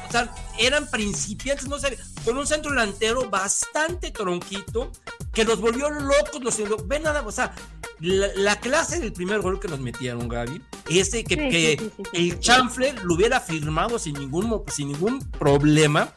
o 0.08 0.12
sea, 0.12 0.34
eran 0.60 0.90
principiantes, 0.90 1.68
no 1.68 1.80
sé, 1.80 1.98
con 2.26 2.38
un 2.38 2.46
centro 2.46 2.72
delantero 2.72 3.30
bastante 3.30 4.12
tronquito 4.12 4.92
que 5.34 5.44
los 5.44 5.60
volvió 5.60 5.90
locos. 5.90 6.42
Los, 6.42 6.88
ven 6.88 7.04
nada, 7.04 7.22
o 7.26 7.32
sea, 7.32 7.54
la, 8.00 8.28
la 8.36 8.60
clase 8.60 9.00
del 9.00 9.14
primer 9.14 9.40
gol 9.42 9.60
que 9.60 9.68
nos 9.68 9.80
metieron, 9.80 10.28
Gaby, 10.28 10.62
ese 10.90 11.24
que, 11.24 11.36
Sí, 11.36 11.50
que 11.50 11.78
sí, 11.80 11.92
sí, 11.98 12.04
el 12.32 12.40
chanfle 12.40 12.94
lo 13.04 13.16
hubiera 13.16 13.40
firmado 13.40 13.98
sin 13.98 14.16
ningún, 14.16 14.64
sin 14.68 14.90
ningún 14.92 15.20
problema. 15.32 16.14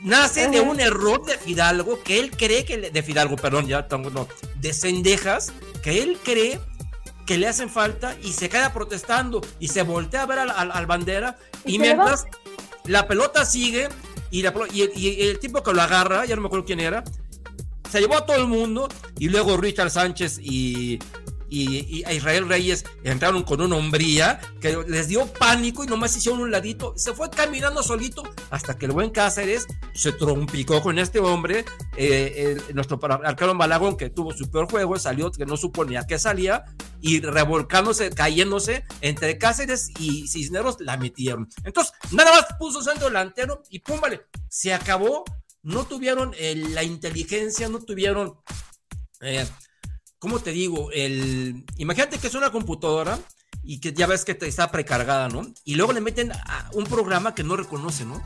Nace 0.00 0.48
de 0.48 0.60
un 0.60 0.80
error 0.80 1.24
de 1.24 1.38
Fidalgo 1.38 2.02
que 2.02 2.18
él 2.20 2.30
cree 2.30 2.64
que 2.64 2.76
le- 2.76 2.90
de 2.90 3.02
Fidalgo, 3.02 3.36
perdón, 3.36 3.66
ya 3.66 3.88
tengo 3.88 4.10
no, 4.10 4.28
de 4.56 4.72
Cendejas, 4.74 5.52
que 5.82 6.02
él 6.02 6.18
cree 6.22 6.60
que 7.26 7.38
le 7.38 7.48
hacen 7.48 7.70
falta 7.70 8.14
y 8.22 8.32
se 8.32 8.50
queda 8.50 8.72
protestando 8.74 9.40
y 9.58 9.68
se 9.68 9.82
voltea 9.82 10.22
a 10.22 10.26
ver 10.26 10.38
al, 10.40 10.50
al- 10.50 10.72
al 10.72 10.86
bandera 10.86 11.38
¿Y 11.64 11.78
va? 11.78 12.04
La 12.86 13.06
pelota 13.08 13.44
sigue 13.44 13.88
y, 14.30 14.42
la 14.42 14.52
el- 14.82 14.92
y 14.96 15.22
el 15.22 15.38
tipo 15.38 15.62
que 15.62 15.72
lo 15.72 15.82
agarra, 15.82 16.24
ya 16.26 16.34
no 16.36 16.42
me 16.42 16.46
acuerdo 16.48 16.64
quién 16.66 16.80
era, 16.80 17.04
se 17.90 18.00
llevó 18.00 18.16
a 18.16 18.26
todo 18.26 18.36
el 18.36 18.46
mundo 18.46 18.88
y 19.18 19.28
luego 19.28 19.56
Richard 19.56 19.90
Sánchez 19.90 20.38
y, 20.42 20.98
y, 21.54 22.04
a 22.04 22.12
Israel 22.12 22.48
Reyes 22.48 22.84
entraron 23.04 23.42
con 23.44 23.60
una 23.60 23.76
hombría 23.76 24.40
que 24.60 24.76
les 24.88 25.08
dio 25.08 25.26
pánico 25.26 25.84
y 25.84 25.86
nomás 25.86 26.16
hicieron 26.16 26.40
un 26.40 26.50
ladito. 26.50 26.94
Se 26.96 27.14
fue 27.14 27.30
caminando 27.30 27.82
solito 27.82 28.22
hasta 28.50 28.76
que 28.76 28.86
el 28.86 28.92
buen 28.92 29.10
Cáceres 29.10 29.66
se 29.94 30.12
trompicó 30.12 30.82
con 30.82 30.98
este 30.98 31.20
hombre. 31.20 31.64
eh, 31.96 32.56
nuestro 32.74 32.98
arquero 33.02 33.54
Malagón, 33.54 33.96
que 33.96 34.10
tuvo 34.10 34.32
su 34.32 34.50
peor 34.50 34.70
juego, 34.70 34.98
salió 34.98 35.30
que 35.30 35.46
no 35.46 35.56
supo 35.56 35.84
ni 35.84 35.96
a 35.96 36.06
qué 36.06 36.18
salía 36.18 36.64
y 37.00 37.20
revolcándose, 37.20 38.10
cayéndose 38.10 38.84
entre 39.02 39.36
Cáceres 39.36 39.90
y 39.98 40.26
Cisneros, 40.26 40.76
la 40.80 40.96
metieron. 40.96 41.48
Entonces, 41.62 41.92
nada 42.12 42.32
más 42.32 42.46
puso 42.58 42.82
centro 42.82 43.08
delantero 43.08 43.62
y 43.68 43.80
pum, 43.80 44.00
vale, 44.00 44.22
se 44.48 44.72
acabó. 44.72 45.24
No 45.62 45.84
tuvieron 45.84 46.34
eh, 46.38 46.56
la 46.56 46.82
inteligencia, 46.82 47.68
no 47.68 47.78
tuvieron 47.80 48.38
eh, 49.20 49.46
¿cómo 50.24 50.40
te 50.40 50.52
digo? 50.52 50.90
El, 50.90 51.66
imagínate 51.76 52.16
que 52.16 52.28
es 52.28 52.34
una 52.34 52.50
computadora 52.50 53.18
y 53.62 53.78
que 53.78 53.92
ya 53.92 54.06
ves 54.06 54.24
que 54.24 54.34
te 54.34 54.48
está 54.48 54.72
precargada, 54.72 55.28
¿no? 55.28 55.46
Y 55.66 55.74
luego 55.74 55.92
le 55.92 56.00
meten 56.00 56.32
un 56.72 56.84
programa 56.84 57.34
que 57.34 57.42
no 57.42 57.56
reconoce, 57.56 58.06
¿no? 58.06 58.22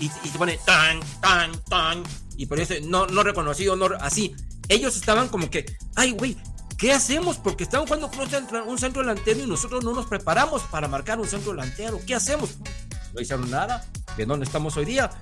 Y, 0.00 0.06
y 0.06 0.28
te 0.28 0.36
pone 0.36 0.58
tan, 0.66 0.98
tan, 1.20 1.52
tan, 1.66 2.02
y 2.36 2.46
por 2.46 2.58
eso 2.58 2.74
no, 2.82 3.06
no 3.06 3.22
reconocido, 3.22 3.76
no, 3.76 3.86
así. 4.00 4.34
Ellos 4.68 4.96
estaban 4.96 5.28
como 5.28 5.48
que, 5.50 5.66
ay, 5.94 6.10
güey, 6.10 6.36
¿qué 6.76 6.92
hacemos? 6.92 7.36
Porque 7.36 7.62
están 7.62 7.86
jugando 7.86 8.10
con 8.10 8.28
un 8.66 8.78
centro 8.78 9.02
delantero 9.02 9.38
y 9.38 9.46
nosotros 9.46 9.84
no 9.84 9.92
nos 9.92 10.06
preparamos 10.06 10.62
para 10.62 10.88
marcar 10.88 11.20
un 11.20 11.28
centro 11.28 11.52
delantero. 11.52 12.00
¿Qué 12.04 12.16
hacemos? 12.16 12.56
No 13.14 13.20
hicieron 13.20 13.48
nada, 13.48 13.86
que 14.16 14.26
no 14.26 14.34
estamos 14.42 14.76
hoy 14.76 14.84
día. 14.84 15.12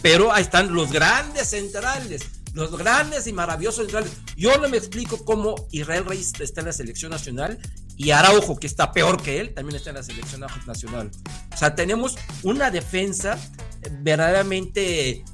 Pero 0.00 0.32
ahí 0.32 0.44
están 0.44 0.72
los 0.72 0.90
grandes 0.92 1.50
centrales, 1.50 2.22
los 2.54 2.76
grandes 2.76 3.26
y 3.26 3.32
maravillosos 3.32 3.86
centrales. 3.86 4.12
Yo 4.36 4.58
no 4.58 4.68
me 4.68 4.76
explico 4.76 5.24
cómo 5.24 5.54
Israel 5.70 6.04
Reyes 6.04 6.32
está 6.40 6.60
en 6.60 6.66
la 6.66 6.72
selección 6.72 7.10
nacional 7.10 7.58
y 7.96 8.10
Araujo, 8.10 8.58
que 8.58 8.66
está 8.66 8.92
peor 8.92 9.20
que 9.20 9.40
él, 9.40 9.54
también 9.54 9.76
está 9.76 9.90
en 9.90 9.96
la 9.96 10.02
selección 10.02 10.44
nacional. 10.66 11.10
O 11.52 11.56
sea, 11.56 11.74
tenemos 11.74 12.16
una 12.42 12.70
defensa 12.70 13.38
verdaderamente 14.00 15.24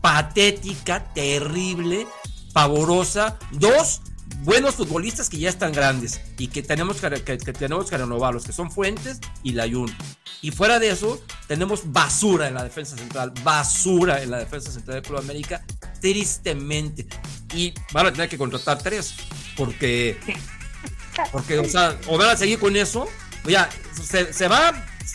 patética, 0.00 1.12
terrible, 1.12 2.06
pavorosa. 2.52 3.38
Dos 3.52 4.00
buenos 4.42 4.74
futbolistas 4.74 5.28
que 5.28 5.38
ya 5.38 5.48
están 5.48 5.72
grandes 5.72 6.20
y 6.38 6.48
que 6.48 6.62
tenemos 6.62 7.00
que, 7.00 7.10
que- 7.22 7.38
que 7.38 7.52
tenemos 7.52 7.88
que 7.90 7.96
renovarlos, 7.96 8.44
que 8.44 8.52
son 8.52 8.70
Fuentes 8.70 9.18
y 9.42 9.52
Layun. 9.52 9.94
Y 10.42 10.50
fuera 10.50 10.78
de 10.78 10.90
eso, 10.90 11.22
tenemos 11.48 11.90
basura 11.92 12.48
en 12.48 12.54
la 12.54 12.64
defensa 12.64 12.96
central, 12.96 13.32
basura 13.42 14.22
en 14.22 14.30
la 14.30 14.38
defensa 14.38 14.70
central 14.70 14.96
de 14.96 15.02
Club 15.08 15.18
América, 15.18 15.64
tristemente. 16.00 17.06
Y 17.54 17.72
van 17.92 18.06
a 18.06 18.12
tener 18.12 18.28
que 18.28 18.36
contratar 18.36 18.78
tres, 18.82 19.14
porque, 19.56 20.18
porque 21.32 21.58
o 21.58 21.64
sea, 21.68 21.98
o 22.08 22.18
van 22.18 22.30
a 22.30 22.36
seguir 22.36 22.58
con 22.58 22.76
eso, 22.76 23.08
o 23.44 23.48
ya, 23.48 23.68
se, 24.02 24.32
se 24.32 24.48
va, 24.48 24.72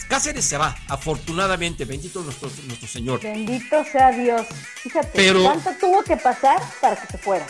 Cáceres 0.08 0.46
se 0.46 0.58
va, 0.58 0.76
afortunadamente, 0.88 1.86
bendito 1.86 2.22
nuestro, 2.24 2.50
nuestro 2.66 2.88
Señor. 2.88 3.22
Bendito 3.22 3.84
sea 3.92 4.12
Dios. 4.12 4.48
Fíjate, 4.82 5.10
Pero- 5.14 5.44
¿cuánto 5.44 5.70
tuvo 5.80 6.04
que 6.04 6.18
pasar 6.18 6.60
para 6.82 6.96
que 6.96 7.06
se 7.12 7.18
fuera? 7.20 7.46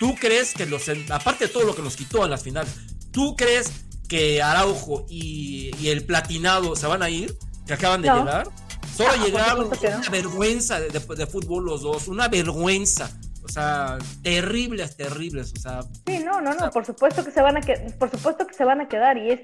¿Tú 0.00 0.16
crees 0.18 0.54
que 0.54 0.64
los, 0.64 0.90
aparte 1.10 1.46
de 1.46 1.52
todo 1.52 1.64
lo 1.64 1.76
que 1.76 1.82
nos 1.82 1.94
quitó 1.94 2.24
en 2.24 2.30
las 2.30 2.42
finales, 2.42 2.74
¿tú 3.12 3.36
crees 3.36 3.84
que 4.08 4.40
Araujo 4.40 5.04
y, 5.10 5.70
el 5.86 6.06
platinado 6.06 6.74
se 6.74 6.86
van 6.86 7.02
a 7.02 7.10
ir? 7.10 7.36
Que 7.66 7.74
acaban 7.74 8.00
de 8.00 8.08
llegar. 8.08 8.48
Solo 8.96 9.14
llegaron 9.22 9.66
una 9.66 10.10
vergüenza 10.10 10.80
de, 10.80 11.26
fútbol 11.26 11.66
los 11.66 11.82
dos, 11.82 12.08
una 12.08 12.28
vergüenza. 12.28 13.10
O 13.44 13.48
sea, 13.48 13.98
terribles, 14.22 14.96
terribles. 14.96 15.52
O 15.52 15.60
sea. 15.60 15.82
Sí, 16.06 16.20
no, 16.24 16.40
no, 16.40 16.54
no. 16.54 16.70
Por 16.70 16.86
supuesto 16.86 17.22
que 17.22 17.30
se 17.30 17.42
van 17.42 17.58
a 17.58 17.60
quedar, 17.60 17.98
por 17.98 18.10
supuesto 18.10 18.46
que 18.46 18.54
se 18.54 18.64
van 18.64 18.80
a 18.80 18.88
quedar 18.88 19.18
y 19.18 19.32
es 19.32 19.40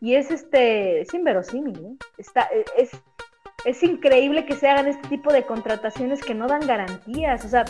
y 0.00 0.14
es 0.14 0.30
este 0.30 1.02
es 1.02 1.12
inverosímil. 1.12 1.76
¿eh? 1.76 1.96
Está 2.16 2.48
es 2.78 2.90
es 3.66 3.82
increíble 3.82 4.46
que 4.46 4.56
se 4.56 4.68
hagan 4.68 4.88
este 4.88 5.06
tipo 5.08 5.34
de 5.34 5.44
contrataciones 5.44 6.22
que 6.22 6.34
no 6.34 6.46
dan 6.46 6.66
garantías. 6.66 7.44
O 7.44 7.48
sea, 7.48 7.66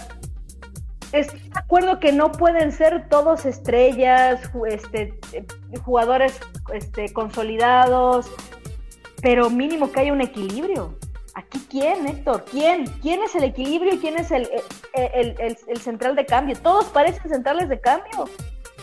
estoy 1.13 1.41
de 1.41 1.59
acuerdo 1.59 2.01
que 2.01 2.13
no 2.13 2.33
pueden 2.33 2.73
ser 2.73 3.09
todos 3.09 3.47
estrellas, 3.47 4.41
este, 4.67 5.19
jugadores 5.85 6.39
este, 6.73 7.13
consolidados, 7.13 8.31
pero 9.23 9.51
mínimo 9.51 9.91
que 9.93 10.01
haya 10.01 10.13
un 10.13 10.21
equilibrio. 10.21 10.99
¿Aquí 11.35 11.65
quién, 11.71 12.07
Héctor? 12.09 12.45
¿Quién? 12.51 12.87
¿Quién 13.01 13.23
es 13.23 13.35
el 13.37 13.45
equilibrio 13.45 13.95
y 13.95 13.99
quién 13.99 14.19
es 14.19 14.31
el, 14.33 14.49
el, 14.93 15.79
central 15.79 16.17
de 16.17 16.27
cambio? 16.27 16.57
Todos 16.57 16.87
parecen 16.87 17.31
centrales 17.31 17.69
de 17.69 17.81
cambio. 17.81 18.29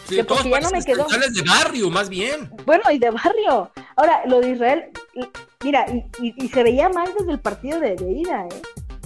Sí, 0.08 0.24
todos 0.24 0.44
ya 0.46 0.62
no 0.62 0.70
me 0.70 0.82
quedó. 0.82 1.10
Centrales 1.10 1.34
de 1.34 1.42
barrio, 1.42 1.90
más 1.90 2.08
bien. 2.08 2.50
Bueno, 2.66 2.84
y 2.92 2.98
de 2.98 3.10
barrio. 3.10 3.72
Ahora, 3.98 4.22
lo 4.26 4.40
de 4.40 4.52
Israel, 4.52 4.86
mira, 5.64 5.86
y, 6.22 6.48
se 6.48 6.64
veía 6.64 6.88
mal 6.90 7.10
desde 7.18 7.32
el 7.34 7.40
partido 7.40 7.80
de, 7.80 7.96
ida, 8.10 8.46
¿eh? 8.46 8.62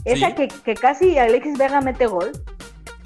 Esa 0.06 0.36
que, 0.36 0.48
que, 0.48 0.76
casi 0.76 1.18
Alexis 1.18 1.58
Vega 1.58 1.82
mete 1.82 2.06
gol. 2.06 2.32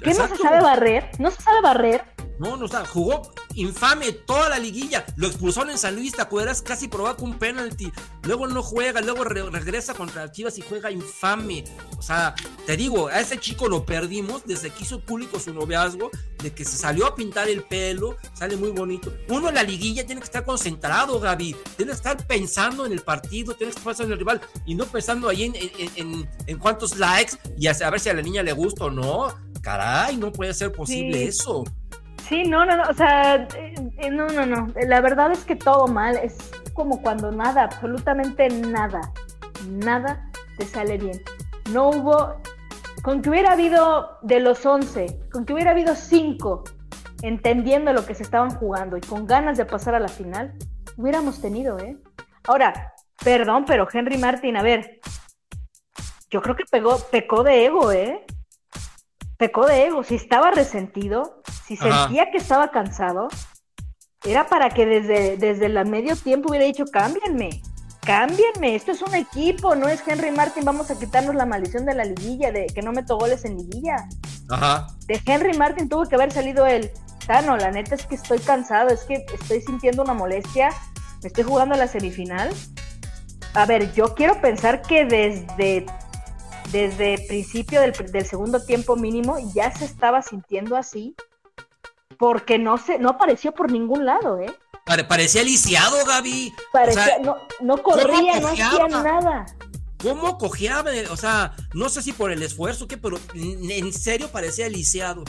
¿Qué 0.04 0.14
no 0.14 0.28
se 0.28 0.36
sabe 0.36 0.60
barrer? 0.60 1.10
¿No 1.18 1.30
se 1.30 1.42
sabe 1.42 1.60
barrer? 1.62 2.04
No, 2.38 2.56
no 2.56 2.66
está. 2.66 2.84
Jugó 2.84 3.22
infame 3.54 4.12
toda 4.12 4.48
la 4.48 4.58
liguilla. 4.58 5.04
Lo 5.16 5.28
expulsaron 5.28 5.70
en 5.70 5.78
San 5.78 5.94
Luis, 5.94 6.12
¿te 6.12 6.22
acuerdas? 6.22 6.62
Casi 6.62 6.88
provoca 6.88 7.22
un 7.22 7.38
penalti. 7.38 7.92
Luego 8.24 8.46
no 8.46 8.62
juega, 8.62 9.00
luego 9.00 9.24
regresa 9.24 9.94
contra 9.94 10.30
Chivas 10.30 10.58
y 10.58 10.62
juega 10.62 10.90
infame. 10.90 11.64
O 11.96 12.02
sea, 12.02 12.34
te 12.66 12.76
digo, 12.76 13.08
a 13.08 13.20
ese 13.20 13.38
chico 13.38 13.68
lo 13.68 13.86
perdimos 13.86 14.44
desde 14.44 14.70
que 14.70 14.82
hizo 14.82 15.00
público 15.00 15.38
su 15.38 15.54
noviazgo, 15.54 16.10
de 16.42 16.52
que 16.52 16.64
se 16.64 16.76
salió 16.76 17.06
a 17.06 17.14
pintar 17.14 17.48
el 17.48 17.62
pelo, 17.62 18.16
sale 18.34 18.56
muy 18.56 18.70
bonito. 18.70 19.12
Uno 19.28 19.48
en 19.48 19.54
la 19.54 19.62
liguilla 19.62 20.04
tiene 20.04 20.20
que 20.20 20.26
estar 20.26 20.44
concentrado, 20.44 21.20
Gaby. 21.20 21.56
Tiene 21.76 21.92
que 21.92 21.96
estar 21.96 22.26
pensando 22.26 22.84
en 22.86 22.92
el 22.92 23.00
partido, 23.00 23.54
tiene 23.54 23.72
que 23.72 23.78
estar 23.78 23.92
pensando 23.92 24.12
en 24.12 24.12
el 24.12 24.18
rival 24.18 24.40
y 24.66 24.74
no 24.74 24.86
pensando 24.86 25.28
ahí 25.28 25.44
en, 25.44 26.28
en, 26.46 26.58
cuántos 26.58 26.96
likes 26.98 27.36
y 27.56 27.66
a, 27.66 27.90
ver 27.90 28.00
si 28.00 28.08
a 28.08 28.14
la 28.14 28.22
niña 28.22 28.42
le 28.42 28.52
gusta 28.52 28.84
o 28.84 28.90
no. 28.90 29.34
Caray, 29.64 30.18
no 30.18 30.30
puede 30.30 30.52
ser 30.52 30.70
posible 30.72 31.24
eso. 31.24 31.64
Sí, 32.28 32.44
no, 32.44 32.66
no, 32.66 32.76
no, 32.76 32.82
o 32.84 32.94
sea, 32.94 33.48
eh, 33.56 34.10
no, 34.10 34.28
no, 34.28 34.44
no. 34.44 34.72
La 34.86 35.00
verdad 35.00 35.32
es 35.32 35.44
que 35.44 35.56
todo 35.56 35.86
mal. 35.86 36.16
Es 36.22 36.36
como 36.74 37.00
cuando 37.00 37.32
nada, 37.32 37.64
absolutamente 37.64 38.48
nada, 38.48 39.00
nada 39.68 40.30
te 40.58 40.66
sale 40.66 40.98
bien. 40.98 41.20
No 41.72 41.88
hubo, 41.88 42.36
con 43.02 43.22
que 43.22 43.30
hubiera 43.30 43.52
habido 43.52 44.18
de 44.22 44.40
los 44.40 44.64
11, 44.66 45.20
con 45.32 45.46
que 45.46 45.54
hubiera 45.54 45.70
habido 45.70 45.94
5 45.94 46.64
entendiendo 47.22 47.94
lo 47.94 48.04
que 48.04 48.14
se 48.14 48.22
estaban 48.22 48.50
jugando 48.50 48.98
y 48.98 49.00
con 49.00 49.26
ganas 49.26 49.56
de 49.56 49.64
pasar 49.64 49.94
a 49.94 50.00
la 50.00 50.08
final, 50.08 50.52
hubiéramos 50.98 51.40
tenido, 51.40 51.78
¿eh? 51.78 51.96
Ahora, 52.46 52.92
perdón, 53.24 53.64
pero 53.66 53.88
Henry 53.90 54.18
Martin, 54.18 54.58
a 54.58 54.62
ver, 54.62 55.00
yo 56.30 56.42
creo 56.42 56.54
que 56.54 56.64
pegó, 56.70 56.98
pecó 57.10 57.42
de 57.42 57.64
ego, 57.64 57.92
¿eh? 57.92 58.23
Pecó 59.44 59.66
de 59.66 59.84
ego. 59.84 60.02
Si 60.02 60.14
estaba 60.14 60.52
resentido, 60.52 61.42
si 61.66 61.76
sentía 61.76 62.30
que 62.30 62.38
estaba 62.38 62.70
cansado, 62.70 63.28
era 64.24 64.46
para 64.46 64.70
que 64.70 64.86
desde, 64.86 65.36
desde 65.36 65.66
el 65.66 65.84
medio 65.86 66.16
tiempo 66.16 66.48
hubiera 66.48 66.64
dicho, 66.64 66.86
cámbienme, 66.90 67.60
cámbienme, 68.00 68.74
esto 68.74 68.92
es 68.92 69.02
un 69.02 69.14
equipo, 69.14 69.74
no 69.74 69.86
es 69.86 70.02
Henry 70.08 70.30
Martin, 70.30 70.64
vamos 70.64 70.90
a 70.90 70.98
quitarnos 70.98 71.34
la 71.34 71.44
maldición 71.44 71.84
de 71.84 71.94
la 71.94 72.06
liguilla, 72.06 72.52
de 72.52 72.64
que 72.68 72.80
no 72.80 72.92
meto 72.92 73.18
goles 73.18 73.44
en 73.44 73.58
liguilla. 73.58 73.96
Ajá. 74.48 74.86
De 75.08 75.20
Henry 75.26 75.52
Martin 75.58 75.90
tuvo 75.90 76.06
que 76.06 76.14
haber 76.14 76.32
salido 76.32 76.64
el, 76.66 76.90
Tano, 77.26 77.58
la 77.58 77.70
neta 77.70 77.96
es 77.96 78.06
que 78.06 78.14
estoy 78.14 78.38
cansado, 78.38 78.88
es 78.88 79.04
que 79.04 79.26
estoy 79.34 79.60
sintiendo 79.60 80.02
una 80.04 80.14
molestia, 80.14 80.70
me 81.22 81.26
estoy 81.26 81.44
jugando 81.44 81.74
a 81.74 81.78
la 81.78 81.86
semifinal. 81.86 82.48
A 83.52 83.66
ver, 83.66 83.92
yo 83.92 84.14
quiero 84.14 84.40
pensar 84.40 84.80
que 84.80 85.04
desde 85.04 85.84
desde 86.70 87.14
el 87.14 87.26
principio 87.26 87.80
del, 87.80 87.92
del, 87.92 88.26
segundo 88.26 88.64
tiempo 88.64 88.96
mínimo 88.96 89.36
ya 89.54 89.70
se 89.70 89.84
estaba 89.84 90.22
sintiendo 90.22 90.76
así 90.76 91.14
porque 92.18 92.58
no 92.58 92.78
se, 92.78 92.98
no 92.98 93.10
apareció 93.10 93.52
por 93.52 93.70
ningún 93.70 94.04
lado, 94.06 94.38
¿eh? 94.38 94.54
parecía 95.08 95.42
lisiado, 95.42 95.96
Gaby. 96.06 96.52
Parecía, 96.72 97.18
no, 97.20 97.36
no 97.60 97.82
corría, 97.82 98.40
no 98.40 98.48
hacía 98.48 98.88
nada. 98.88 99.46
¿Cómo 100.02 100.36
cojeaba? 100.36 100.90
O 101.10 101.16
sea, 101.16 101.54
no 101.72 101.88
sé 101.88 102.02
si 102.02 102.12
por 102.12 102.30
el 102.30 102.42
esfuerzo, 102.42 102.86
qué, 102.86 102.98
pero 102.98 103.18
en 103.34 103.92
serio 103.92 104.28
parecía 104.30 104.68
lisiado. 104.68 105.24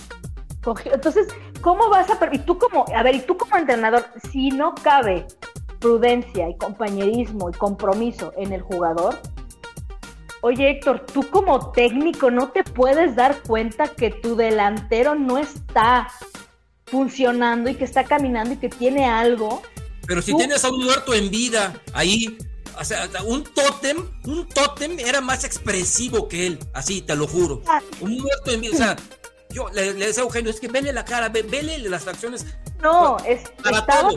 Entonces, 0.85 1.27
¿cómo 1.61 1.89
vas 1.89 2.09
a... 2.09 2.19
Y 2.33 2.39
tú 2.39 2.57
como, 2.57 2.85
a 2.93 3.03
ver, 3.03 3.15
y 3.15 3.21
tú 3.21 3.37
como 3.37 3.55
entrenador, 3.55 4.05
si 4.31 4.49
no 4.49 4.75
cabe 4.75 5.25
prudencia 5.79 6.49
y 6.49 6.57
compañerismo 6.57 7.49
y 7.49 7.53
compromiso 7.53 8.33
en 8.35 8.51
el 8.51 8.61
jugador, 8.61 9.17
oye 10.45 10.69
Héctor, 10.69 11.07
tú 11.11 11.27
como 11.31 11.71
técnico 11.71 12.29
no 12.29 12.49
te 12.49 12.63
puedes 12.63 13.15
dar 13.15 13.41
cuenta 13.41 13.87
que 13.87 14.11
tu 14.11 14.35
delantero 14.35 15.15
no 15.15 15.39
está 15.39 16.07
funcionando 16.85 17.67
y 17.67 17.73
que 17.73 17.83
está 17.83 18.03
caminando 18.03 18.53
y 18.53 18.57
que 18.57 18.69
tiene 18.69 19.07
algo. 19.07 19.63
Pero 20.05 20.21
si 20.21 20.35
tienes 20.37 20.63
a 20.63 20.69
un 20.69 20.83
muerto 20.83 21.15
en 21.15 21.31
vida 21.31 21.81
ahí, 21.93 22.37
o 22.79 22.83
sea, 22.83 23.09
un 23.25 23.43
tótem, 23.43 23.97
un 24.25 24.47
tótem 24.47 24.99
era 24.99 25.19
más 25.19 25.43
expresivo 25.45 26.27
que 26.27 26.45
él, 26.45 26.59
así 26.75 27.01
te 27.01 27.15
lo 27.15 27.25
juro. 27.25 27.63
Ah. 27.67 27.81
Un 27.99 28.19
muerto 28.19 28.51
en 28.51 28.61
vida, 28.61 28.73
o 28.75 28.77
sea, 28.77 28.95
yo 29.49 29.67
le, 29.73 29.95
decía 29.95 30.21
a 30.21 30.25
Eugenio, 30.25 30.51
es 30.51 30.59
que 30.59 30.67
vele 30.67 30.93
la 30.93 31.05
cara, 31.05 31.29
vele 31.29 31.79
las 31.89 32.07
acciones. 32.07 32.45
No, 32.83 33.17
es 33.25 33.49
para 33.63 33.83
todo. 33.83 34.11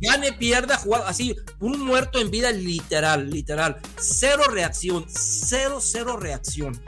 Gane, 0.00 0.32
pierda, 0.32 0.76
jugado, 0.76 1.06
así, 1.06 1.36
un 1.60 1.80
muerto 1.80 2.18
en 2.18 2.30
vida 2.30 2.50
literal, 2.52 3.30
literal. 3.30 3.76
Cero 3.98 4.44
reacción, 4.50 5.04
cero, 5.08 5.78
cero 5.80 6.16
reacción. 6.16 6.80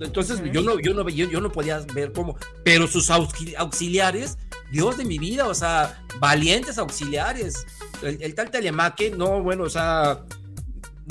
Entonces 0.00 0.40
yo 0.52 0.60
no, 0.60 0.78
yo 0.78 0.92
no, 0.92 1.08
yo, 1.08 1.28
yo 1.28 1.40
no 1.40 1.50
podía 1.50 1.80
ver 1.94 2.12
cómo, 2.12 2.36
pero 2.62 2.86
sus 2.86 3.10
auxiliares 3.10 4.36
Dios 4.70 4.96
de 4.96 5.04
mi 5.04 5.18
vida, 5.18 5.46
o 5.46 5.54
sea, 5.54 5.98
valientes 6.18 6.78
auxiliares. 6.78 7.66
El, 8.02 8.34
tal 8.34 8.50
Telemaque, 8.50 9.10
no, 9.10 9.42
bueno, 9.42 9.64
o 9.64 9.70
sea, 9.70 10.18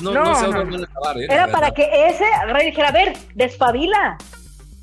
no, 0.02 0.12
no, 0.12 0.36
sé 0.36 0.46
dónde 0.48 0.84
acabar. 0.84 1.18
¿eh? 1.18 1.28
Era 1.30 1.48
para 1.48 1.72
que 1.72 2.08
ese 2.08 2.26
rey 2.48 2.68
dijera, 2.68 2.90
a 2.90 2.92
ver, 2.92 3.18
despabila, 3.34 4.18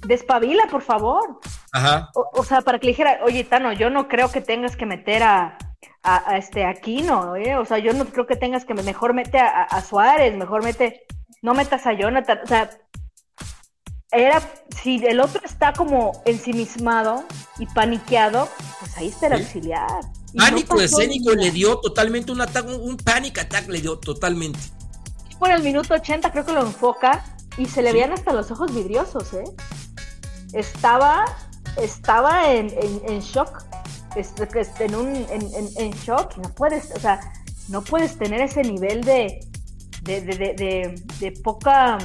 despabila, 0.07 0.65
por 0.71 0.83
favor. 0.83 1.41
Ajá. 1.73 2.11
O, 2.15 2.45
sea, 2.45 2.63
para 2.63 2.79
que 2.79 2.87
le 2.87 2.93
dijera, 2.93 3.21
oye, 3.25 3.45
Tano, 3.45 3.73
yo 3.73 3.89
no 3.91 4.09
creo 4.09 4.31
que 4.31 4.41
tengas 4.41 4.77
que 4.77 4.87
meter 4.87 5.23
a, 5.23 5.57
a, 6.03 6.37
este 6.37 6.65
Aquino, 6.65 7.37
¿eh? 7.37 7.57
O 7.57 7.65
sea, 7.65 7.79
yo 7.79 7.93
no 7.93 8.05
creo 8.07 8.27
que 8.27 8.37
tengas 8.37 8.65
que 8.65 8.75
mejor 8.75 9.15
mete 9.15 9.39
a, 9.39 9.63
a 9.63 9.81
Suárez, 9.83 10.37
mejor 10.37 10.65
mete, 10.65 11.07
no 11.43 11.55
metas 11.55 11.87
a 11.87 11.93
Jonathan, 11.93 12.41
o 12.43 12.47
sea, 12.47 12.71
era, 14.13 14.43
si 14.83 15.05
el 15.07 15.21
otro 15.21 15.41
está 15.43 15.73
como 15.73 16.23
ensimismado 16.27 17.25
y 17.59 17.67
paniqueado, 17.67 18.47
pues 18.79 18.97
ahí 18.99 19.09
está 19.09 19.29
el 19.29 19.35
auxiliar. 19.35 20.03
Pánico 20.37 20.81
escénico 20.81 21.33
le 21.33 21.51
dio 21.51 21.79
totalmente 21.79 22.31
un 22.31 22.43
ataque, 22.43 22.75
un 22.75 22.97
panic 22.99 23.39
attack 23.39 23.69
le 23.69 23.81
dio 23.81 23.99
totalmente. 23.99 24.59
Por 25.39 25.51
el 25.51 25.63
minuto 25.63 25.95
80 25.95 26.31
creo 26.31 26.45
que 26.45 26.53
lo 26.53 26.61
enfoca 26.61 27.25
y 27.57 27.67
se 27.67 27.83
le 27.83 27.93
veían 27.93 28.13
hasta 28.13 28.33
los 28.33 28.51
ojos 28.51 28.75
vidriosos, 28.75 29.33
¿eh? 29.33 29.45
Estaba, 30.53 31.25
estaba 31.79 32.53
en, 32.53 32.71
en, 33.09 33.21
shock, 33.21 33.65
en, 34.17 34.95
un, 34.95 35.15
en, 35.31 35.69
en, 35.77 35.91
shock, 35.93 36.37
no 36.37 36.55
puedes, 36.55 36.91
o 36.93 37.01
sea, 37.01 37.21
no 37.69 37.83
puedes 37.83 38.19
tener 38.19 38.41
ese 38.41 38.63
nivel 38.63 39.03
de, 39.03 39.41
de, 40.03 40.21
de, 40.21 40.35
de, 40.35 41.03
de 41.21 41.33
poca 41.43 41.99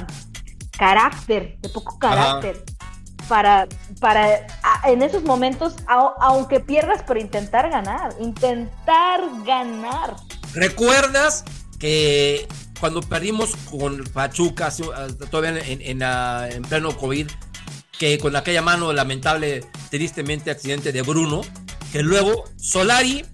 carácter, 0.78 1.58
de 1.60 1.68
poco 1.68 1.98
carácter. 1.98 2.64
Para, 3.28 3.68
para 4.00 4.46
en 4.84 5.02
esos 5.02 5.22
momentos, 5.22 5.76
aunque 5.86 6.60
pierdas, 6.60 7.04
pero 7.06 7.20
intentar 7.20 7.68
ganar, 7.68 8.14
intentar 8.20 9.20
ganar. 9.44 10.16
¿Recuerdas 10.54 11.44
que 11.78 12.48
cuando 12.80 13.02
perdimos 13.02 13.54
con 13.70 14.02
Pachuca, 14.14 14.72
todavía 15.30 15.60
en, 15.62 15.82
en, 15.82 16.02
en 16.02 16.62
pleno 16.62 16.96
COVID, 16.96 17.28
que 17.98 18.18
con 18.18 18.34
aquella 18.36 18.62
mano 18.62 18.92
lamentable, 18.92 19.62
tristemente 19.90 20.50
accidente 20.50 20.92
de 20.92 21.02
Bruno, 21.02 21.42
que 21.92 22.02
luego 22.02 22.44
Solari 22.56 23.24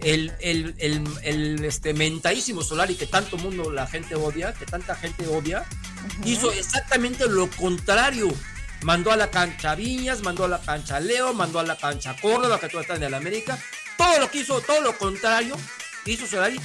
el, 0.00 0.32
el, 0.40 0.74
el, 1.22 1.64
este, 1.64 1.94
mentadísimo 1.94 2.62
Solari 2.62 2.94
que 2.94 3.06
tanto 3.06 3.36
mundo 3.36 3.70
la 3.70 3.86
gente 3.86 4.14
odia, 4.14 4.52
que 4.52 4.66
tanta 4.66 4.94
gente 4.94 5.26
odia, 5.28 5.64
hizo 6.24 6.50
exactamente 6.52 7.28
lo 7.28 7.48
contrario. 7.50 8.32
mandó 8.82 9.12
a 9.12 9.16
la 9.16 9.30
cancha 9.30 9.74
Viñas, 9.74 10.22
mandó 10.22 10.44
a 10.44 10.48
la 10.48 10.60
cancha 10.60 10.98
Leo, 10.98 11.32
mandó 11.34 11.60
a 11.60 11.62
la 11.62 11.76
cancha 11.76 12.16
Córdoba, 12.20 12.58
que 12.58 12.68
tú 12.68 12.80
estás 12.80 12.96
en 12.96 13.04
el 13.04 13.14
América. 13.14 13.58
Todo 13.96 14.18
lo 14.18 14.30
que 14.30 14.40
hizo, 14.40 14.60
todo 14.60 14.80
lo 14.80 14.98
contrario, 14.98 15.56
hizo 16.06 16.26
Solari. 16.26 16.60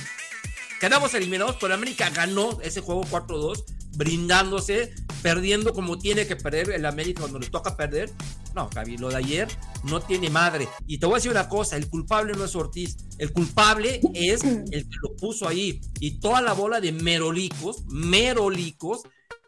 Quedamos 0.79 1.13
eliminados, 1.13 1.57
pero 1.59 1.73
América 1.73 2.09
ganó 2.09 2.59
ese 2.61 2.81
juego 2.81 3.03
4-2, 3.03 3.63
brindándose, 3.97 4.93
perdiendo 5.23 5.73
como 5.73 5.97
tiene 5.97 6.27
que 6.27 6.35
perder 6.35 6.69
el 6.69 6.85
América 6.85 7.21
cuando 7.21 7.39
le 7.39 7.49
toca 7.49 7.75
perder. 7.75 8.11
No, 8.53 8.69
Javi, 8.73 8.97
lo 8.97 9.09
de 9.09 9.17
ayer 9.17 9.47
no 9.83 9.99
tiene 9.99 10.29
madre. 10.29 10.69
Y 10.85 10.99
te 10.99 11.07
voy 11.07 11.15
a 11.15 11.17
decir 11.17 11.31
una 11.31 11.49
cosa, 11.49 11.77
el 11.77 11.89
culpable 11.89 12.33
no 12.33 12.45
es 12.45 12.55
Ortiz, 12.55 12.97
el 13.17 13.33
culpable 13.33 13.99
es 14.13 14.43
el 14.43 14.87
que 14.87 14.97
lo 15.01 15.15
puso 15.15 15.47
ahí. 15.47 15.81
Y 15.99 16.19
toda 16.19 16.41
la 16.41 16.53
bola 16.53 16.79
de 16.79 16.91
merolicos, 16.91 17.83
merolicos 17.87 19.01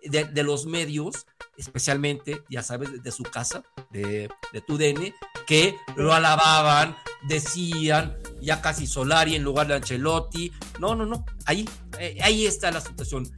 de, 0.04 0.26
de 0.26 0.44
los 0.44 0.66
medios, 0.66 1.28
especialmente, 1.58 2.42
ya 2.50 2.64
sabes, 2.64 3.04
de 3.04 3.12
su 3.12 3.24
casa, 3.24 3.64
de, 3.92 4.30
de 4.52 4.62
tu 4.62 4.78
DN, 4.78 5.14
que 5.46 5.76
lo 5.96 6.14
alababan, 6.14 6.96
decían, 7.28 8.18
ya 8.42 8.62
casi 8.62 8.88
Solari 8.88 9.36
en 9.36 9.44
lugar 9.44 9.68
de 9.68 9.76
Ancelotti. 9.76 10.52
No, 10.80 10.96
no, 10.96 11.06
no, 11.06 11.26
ahí, 11.46 11.68
eh, 12.00 12.18
ahí 12.22 12.46
está 12.46 12.72
la 12.72 12.82
situación. 12.82 13.30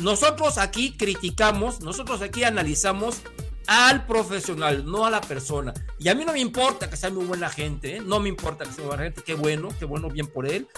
Nosotros 0.00 0.58
aquí 0.58 0.96
criticamos, 0.96 1.80
nosotros 1.80 2.22
aquí 2.22 2.44
analizamos 2.44 3.22
al 3.66 4.06
profesional, 4.06 4.86
no 4.86 5.04
a 5.04 5.10
la 5.10 5.20
persona. 5.20 5.74
Y 5.98 6.08
a 6.08 6.14
mí 6.14 6.24
no 6.24 6.32
me 6.32 6.40
importa 6.40 6.88
que 6.88 6.96
sea 6.96 7.10
muy 7.10 7.26
buena 7.26 7.50
gente, 7.50 7.96
¿eh? 7.96 8.00
no 8.00 8.18
me 8.18 8.28
importa 8.28 8.64
que 8.64 8.72
sea 8.72 8.84
muy 8.84 8.88
buena 8.88 9.04
gente, 9.04 9.22
qué 9.22 9.34
bueno, 9.34 9.68
qué 9.78 9.84
bueno, 9.84 10.08
bien 10.08 10.26
por 10.26 10.46
él. 10.46 10.68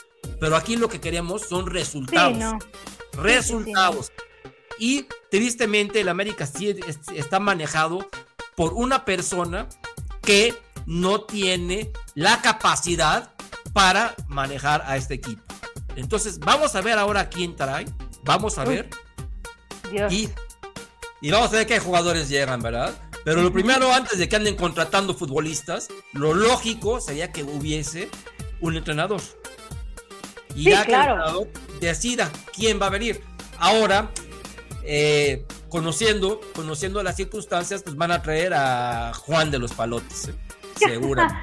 Pero 0.41 0.57
aquí 0.57 0.77
lo 0.77 0.89
que 0.89 1.01
queremos 1.01 1.43
son 1.43 1.67
resultados. 1.67 2.33
Sí, 2.33 2.39
no. 2.39 2.59
Resultados. 3.13 4.11
Y 4.79 5.07
tristemente 5.31 6.01
el 6.01 6.09
América 6.09 6.47
sí 6.47 6.75
está 7.15 7.39
manejado 7.39 8.09
por 8.57 8.73
una 8.73 9.05
persona 9.05 9.69
que 10.23 10.55
no 10.87 11.23
tiene 11.23 11.93
la 12.15 12.41
capacidad 12.43 13.35
para 13.73 14.15
manejar 14.29 14.83
a 14.87 14.97
este 14.97 15.15
equipo. 15.15 15.43
Entonces, 15.97 16.39
vamos 16.39 16.75
a 16.75 16.81
ver 16.81 16.99
ahora 16.99 17.29
quién 17.29 17.55
trae. 17.55 17.87
Vamos 18.25 18.59
a 18.59 18.65
ver. 18.65 18.89
Dios. 19.91 20.13
Y, 20.13 20.31
y 21.21 21.31
vamos 21.31 21.53
a 21.53 21.57
ver 21.57 21.67
qué 21.67 21.79
jugadores 21.79 22.29
llegan, 22.29 22.61
¿verdad? 22.63 22.95
Pero 23.25 23.43
lo 23.43 23.53
primero, 23.53 23.93
antes 23.93 24.19
de 24.19 24.29
que 24.29 24.37
anden 24.37 24.57
contratando 24.57 25.15
futbolistas, 25.15 25.89
lo 26.13 26.35
lógico 26.35 27.01
sería 27.01 27.33
que 27.33 27.43
hubiese 27.43 28.09
un 28.61 28.77
entrenador. 28.77 29.21
Y 30.55 30.65
Sí, 30.65 30.71
ya 30.71 30.85
que 30.85 30.93
el 30.93 31.01
entrenador 31.01 31.49
decida 31.81 32.31
quién 32.55 32.81
va 32.81 32.87
a 32.87 32.91
venir. 32.91 33.23
Ahora, 33.59 34.11
eh, 34.85 35.45
conociendo, 35.69 36.41
conociendo 36.55 37.03
las 37.03 37.17
circunstancias, 37.17 37.83
pues 37.83 37.97
van 37.97 38.11
a 38.11 38.23
traer 38.23 38.55
a 38.55 39.13
Juan 39.15 39.51
de 39.51 39.59
los 39.59 39.73
Palotes, 39.73 40.29
¿eh? 40.29 40.35
seguramente. 40.77 41.35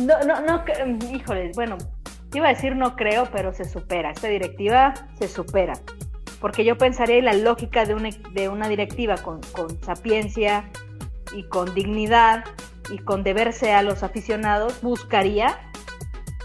No, 0.00 0.18
no, 0.24 0.40
no, 0.40 0.64
híjole, 1.12 1.52
bueno, 1.54 1.78
iba 2.32 2.48
a 2.48 2.54
decir 2.54 2.74
no 2.74 2.96
creo, 2.96 3.28
pero 3.32 3.52
se 3.52 3.64
supera. 3.64 4.10
Esta 4.10 4.28
directiva 4.28 4.94
se 5.18 5.28
supera. 5.28 5.74
Porque 6.44 6.62
yo 6.62 6.76
pensaría 6.76 7.16
en 7.16 7.24
la 7.24 7.32
lógica 7.32 7.86
de 7.86 7.94
una, 7.94 8.10
de 8.32 8.50
una 8.50 8.68
directiva 8.68 9.14
con, 9.16 9.40
con 9.52 9.82
sapiencia 9.82 10.70
y 11.34 11.44
con 11.44 11.72
dignidad 11.74 12.44
y 12.90 12.98
con 12.98 13.22
deberse 13.24 13.72
a 13.72 13.80
los 13.80 14.02
aficionados, 14.02 14.82
buscaría 14.82 15.58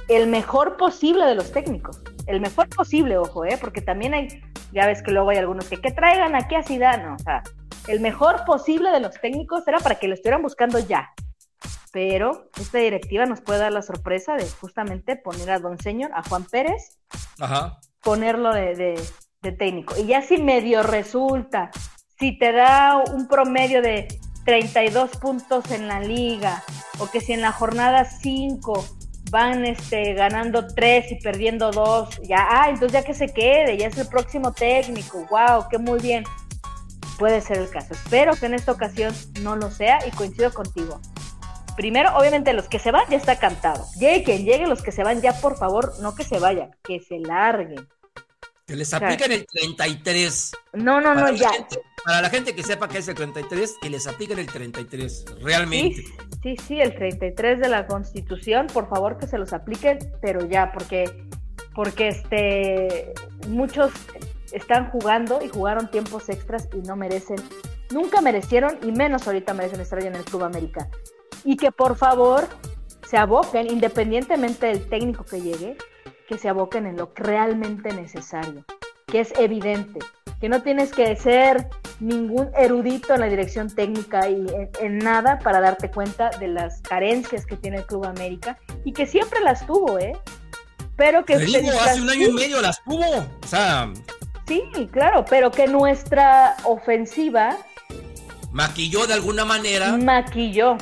el 0.07 0.27
mejor 0.27 0.77
posible 0.77 1.25
de 1.25 1.35
los 1.35 1.51
técnicos. 1.51 2.01
El 2.27 2.39
mejor 2.39 2.69
posible, 2.69 3.17
ojo, 3.17 3.43
¿eh? 3.43 3.57
Porque 3.59 3.81
también 3.81 4.13
hay, 4.13 4.41
ya 4.71 4.87
ves 4.87 5.03
que 5.03 5.11
luego 5.11 5.31
hay 5.31 5.37
algunos 5.37 5.67
que, 5.67 5.81
que 5.81 5.91
traigan 5.91 6.33
aquí 6.33 6.55
a 6.55 6.63
Zidane, 6.63 7.03
no, 7.03 7.15
o 7.15 7.19
sea, 7.19 7.43
el 7.89 7.99
mejor 7.99 8.45
posible 8.45 8.91
de 8.91 9.01
los 9.01 9.19
técnicos 9.19 9.67
era 9.67 9.79
para 9.79 9.95
que 9.95 10.07
lo 10.07 10.13
estuvieran 10.13 10.41
buscando 10.41 10.79
ya. 10.79 11.09
Pero 11.91 12.49
esta 12.57 12.77
directiva 12.77 13.25
nos 13.25 13.41
puede 13.41 13.59
dar 13.59 13.73
la 13.73 13.81
sorpresa 13.81 14.35
de 14.37 14.47
justamente 14.47 15.17
poner 15.17 15.51
a 15.51 15.59
Don 15.59 15.77
Señor, 15.77 16.11
a 16.13 16.23
Juan 16.23 16.45
Pérez, 16.45 16.97
Ajá. 17.41 17.81
ponerlo 18.01 18.53
de, 18.53 18.75
de- 18.75 19.01
de 19.41 19.51
técnico. 19.51 19.95
Y 19.97 20.05
ya 20.05 20.21
si 20.21 20.37
medio 20.37 20.83
resulta, 20.83 21.71
si 22.19 22.37
te 22.37 22.51
da 22.51 22.97
un 22.97 23.27
promedio 23.27 23.81
de 23.81 24.07
32 24.45 25.17
puntos 25.17 25.71
en 25.71 25.87
la 25.87 25.99
liga, 25.99 26.63
o 26.99 27.09
que 27.09 27.21
si 27.21 27.33
en 27.33 27.41
la 27.41 27.51
jornada 27.51 28.03
5 28.05 28.85
van 29.31 29.65
este, 29.65 30.13
ganando 30.13 30.67
3 30.67 31.11
y 31.11 31.15
perdiendo 31.15 31.71
2, 31.71 32.21
ya, 32.23 32.47
ah, 32.49 32.69
entonces 32.69 32.91
ya 32.91 33.03
que 33.03 33.13
se 33.13 33.27
quede, 33.27 33.77
ya 33.77 33.87
es 33.87 33.97
el 33.97 34.07
próximo 34.07 34.51
técnico, 34.51 35.25
wow, 35.29 35.67
qué 35.69 35.77
muy 35.77 35.99
bien. 35.99 36.23
Puede 37.17 37.41
ser 37.41 37.57
el 37.57 37.69
caso. 37.69 37.93
Espero 37.93 38.33
que 38.35 38.45
en 38.45 38.53
esta 38.53 38.71
ocasión 38.71 39.13
no 39.41 39.55
lo 39.57 39.71
sea 39.71 39.99
y 40.07 40.11
coincido 40.11 40.53
contigo. 40.53 41.01
Primero, 41.75 42.15
obviamente, 42.17 42.53
los 42.53 42.67
que 42.67 42.79
se 42.79 42.91
van 42.91 43.09
ya 43.09 43.17
está 43.17 43.37
cantado. 43.37 43.85
Llegue 43.97 44.23
quien 44.23 44.45
llegue, 44.45 44.67
los 44.67 44.81
que 44.81 44.91
se 44.91 45.03
van 45.03 45.21
ya, 45.21 45.33
por 45.33 45.57
favor, 45.57 45.93
no 46.01 46.15
que 46.15 46.23
se 46.23 46.39
vayan, 46.39 46.71
que 46.83 46.99
se 46.99 47.19
larguen. 47.19 47.87
Que 48.69 48.75
les 48.75 48.93
apliquen 48.93 49.31
el 49.31 49.47
33. 49.47 50.51
No, 50.73 51.01
no, 51.01 51.15
Para, 51.15 51.31
no, 51.31 51.35
ya. 51.35 51.49
gente, 51.49 51.81
para 52.05 52.21
la 52.21 52.29
gente 52.29 52.53
que 52.53 52.61
sepa 52.61 52.87
que 52.87 52.99
es 52.99 53.07
el 53.07 53.15
33, 53.15 53.77
que 53.81 53.89
les 53.89 54.05
apliquen 54.05 54.37
el 54.37 54.45
33. 54.45 55.25
Realmente. 55.41 56.03
Sí, 56.03 56.13
sí, 56.43 56.57
sí, 56.67 56.79
el 56.79 56.93
33 56.93 57.59
de 57.61 57.67
la 57.67 57.87
Constitución, 57.87 58.67
por 58.67 58.87
favor 58.87 59.17
que 59.17 59.25
se 59.25 59.39
los 59.39 59.53
apliquen, 59.53 59.97
pero 60.21 60.45
ya, 60.45 60.71
porque, 60.71 61.09
porque 61.73 62.09
este, 62.09 63.11
muchos 63.47 63.91
están 64.51 64.91
jugando 64.91 65.39
y 65.43 65.49
jugaron 65.49 65.89
tiempos 65.89 66.29
extras 66.29 66.69
y 66.71 66.87
no 66.87 66.95
merecen, 66.95 67.37
nunca 67.89 68.21
merecieron 68.21 68.77
y 68.83 68.91
menos 68.91 69.25
ahorita 69.25 69.55
merecen 69.55 69.81
estar 69.81 69.99
en 70.03 70.13
el 70.13 70.23
Club 70.25 70.43
América. 70.43 70.89
Y 71.43 71.57
que 71.57 71.71
por 71.71 71.97
favor 71.97 72.47
se 73.09 73.17
aboquen, 73.17 73.65
independientemente 73.65 74.67
del 74.67 74.87
técnico 74.87 75.25
que 75.25 75.41
llegue, 75.41 75.75
que 76.29 76.37
se 76.37 76.47
aboquen 76.47 76.85
en 76.85 76.95
lo 76.95 77.11
realmente 77.15 77.91
necesario, 77.91 78.63
que 79.07 79.19
es 79.21 79.33
evidente, 79.39 79.99
que 80.39 80.47
no 80.47 80.61
tienes 80.61 80.91
que 80.93 81.15
ser 81.15 81.67
ningún 81.99 82.49
erudito 82.55 83.15
en 83.15 83.19
la 83.21 83.25
dirección 83.25 83.73
técnica 83.73 84.29
y 84.29 84.45
en, 84.47 84.69
en 84.79 84.97
nada 84.99 85.39
para 85.39 85.59
darte 85.59 85.89
cuenta 85.91 86.29
de 86.39 86.47
las 86.47 86.81
carencias 86.81 87.45
que 87.47 87.57
tiene 87.57 87.77
el 87.77 87.85
Club 87.87 88.05
América 88.05 88.57
y 88.85 88.93
que 88.93 89.05
siempre 89.07 89.41
las 89.41 89.65
tuvo, 89.65 89.97
¿eh? 89.99 90.13
Pero 90.95 91.25
que 91.25 91.37
digo, 91.39 91.69
hace 91.81 91.99
un 92.01 92.09
año 92.09 92.27
y 92.27 92.31
medio 92.31 92.61
las 92.61 92.81
tuvo. 92.83 93.05
O 93.43 93.47
sea, 93.47 93.91
Sí, 94.47 94.63
claro, 94.91 95.25
pero 95.29 95.51
que 95.51 95.67
nuestra 95.67 96.55
ofensiva 96.63 97.57
maquilló 98.51 99.05
de 99.07 99.13
alguna 99.13 99.45
manera 99.45 99.95
maquilló. 99.97 100.77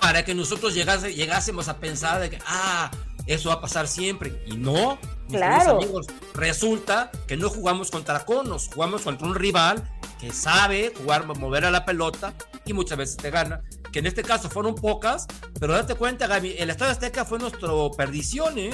para 0.00 0.24
que 0.24 0.34
nosotros 0.34 0.74
llegase- 0.74 1.14
llegásemos 1.14 1.68
a 1.68 1.78
pensar 1.78 2.20
de 2.20 2.30
que, 2.30 2.38
ah, 2.46 2.90
eso 3.34 3.48
va 3.48 3.56
a 3.56 3.60
pasar 3.60 3.86
siempre. 3.88 4.42
Y 4.46 4.56
no, 4.56 4.98
mis 5.28 5.36
Claro. 5.38 5.76
amigos, 5.76 6.06
resulta 6.34 7.10
que 7.26 7.36
no 7.36 7.48
jugamos 7.50 7.90
contra 7.90 8.24
conos, 8.24 8.68
jugamos 8.74 9.02
contra 9.02 9.26
un 9.26 9.34
rival 9.34 9.82
que 10.20 10.32
sabe 10.32 10.92
jugar, 10.96 11.26
mover 11.26 11.64
a 11.64 11.70
la 11.70 11.84
pelota 11.84 12.34
y 12.64 12.72
muchas 12.72 12.98
veces 12.98 13.16
te 13.16 13.30
gana. 13.30 13.62
Que 13.92 14.00
en 14.00 14.06
este 14.06 14.22
caso 14.22 14.48
fueron 14.50 14.74
pocas, 14.74 15.26
pero 15.58 15.72
date 15.72 15.94
cuenta, 15.94 16.26
Gaby, 16.26 16.56
el 16.58 16.70
Estadio 16.70 16.92
Azteca 16.92 17.24
fue 17.24 17.38
nuestra 17.38 17.70
perdición, 17.96 18.58
¿eh? 18.58 18.70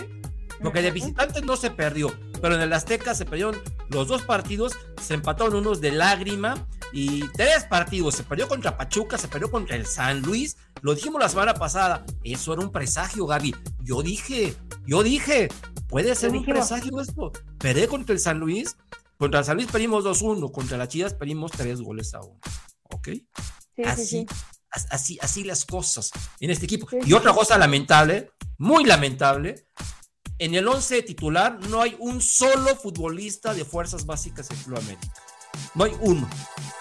Porque 0.62 0.82
de 0.82 0.90
visitantes 0.90 1.42
no 1.44 1.56
se 1.56 1.70
perdió, 1.70 2.12
pero 2.40 2.54
en 2.54 2.60
el 2.62 2.72
Azteca 2.72 3.14
se 3.14 3.24
perdieron 3.24 3.56
los 3.88 4.08
dos 4.08 4.22
partidos, 4.22 4.72
se 5.00 5.14
empataron 5.14 5.54
unos 5.54 5.80
de 5.80 5.92
lágrima 5.92 6.66
y 6.92 7.28
tres 7.28 7.64
partidos. 7.64 8.14
Se 8.14 8.22
perdió 8.24 8.48
contra 8.48 8.76
Pachuca, 8.76 9.18
se 9.18 9.28
perdió 9.28 9.50
contra 9.50 9.76
el 9.76 9.86
San 9.86 10.22
Luis. 10.22 10.56
Lo 10.82 10.94
dijimos 10.94 11.20
la 11.20 11.28
semana 11.28 11.54
pasada. 11.54 12.04
Eso 12.24 12.52
era 12.52 12.62
un 12.62 12.72
presagio, 12.72 13.26
Gaby. 13.26 13.54
Yo 13.82 14.02
dije, 14.02 14.54
yo 14.86 15.02
dije, 15.02 15.48
puede 15.88 16.14
ser 16.14 16.30
un 16.30 16.38
dijimos. 16.38 16.58
presagio 16.68 17.00
esto. 17.00 17.32
Perder 17.58 17.88
contra 17.88 18.12
el 18.14 18.20
San 18.20 18.38
Luis. 18.38 18.76
Contra 19.18 19.40
el 19.40 19.46
San 19.46 19.56
Luis 19.56 19.68
perdimos 19.70 20.04
2-1, 20.04 20.52
contra 20.52 20.76
las 20.76 20.88
Chivas 20.88 21.14
perdimos 21.14 21.50
3 21.52 21.80
goles 21.80 22.12
a 22.14 22.20
1. 22.20 22.38
¿Ok? 22.94 23.08
Sí, 23.08 23.26
sí, 23.76 23.82
así, 23.84 24.06
sí. 24.06 24.26
as- 24.70 24.86
así, 24.90 25.18
así 25.22 25.44
las 25.44 25.64
cosas 25.64 26.10
en 26.40 26.50
este 26.50 26.66
equipo. 26.66 26.86
Y 27.04 27.12
otra 27.14 27.32
cosa 27.32 27.56
lamentable, 27.56 28.30
muy 28.58 28.84
lamentable, 28.84 29.66
en 30.38 30.54
el 30.54 30.66
11 30.68 31.02
titular 31.02 31.58
no 31.68 31.80
hay 31.82 31.96
un 31.98 32.20
solo 32.20 32.74
futbolista 32.76 33.54
de 33.54 33.64
fuerzas 33.64 34.04
básicas 34.06 34.50
en 34.50 34.56
Club 34.58 34.78
América. 34.78 35.08
No 35.74 35.84
hay 35.84 35.96
uno. 36.00 36.28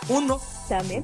Uno. 0.09 0.41
También. 0.67 1.03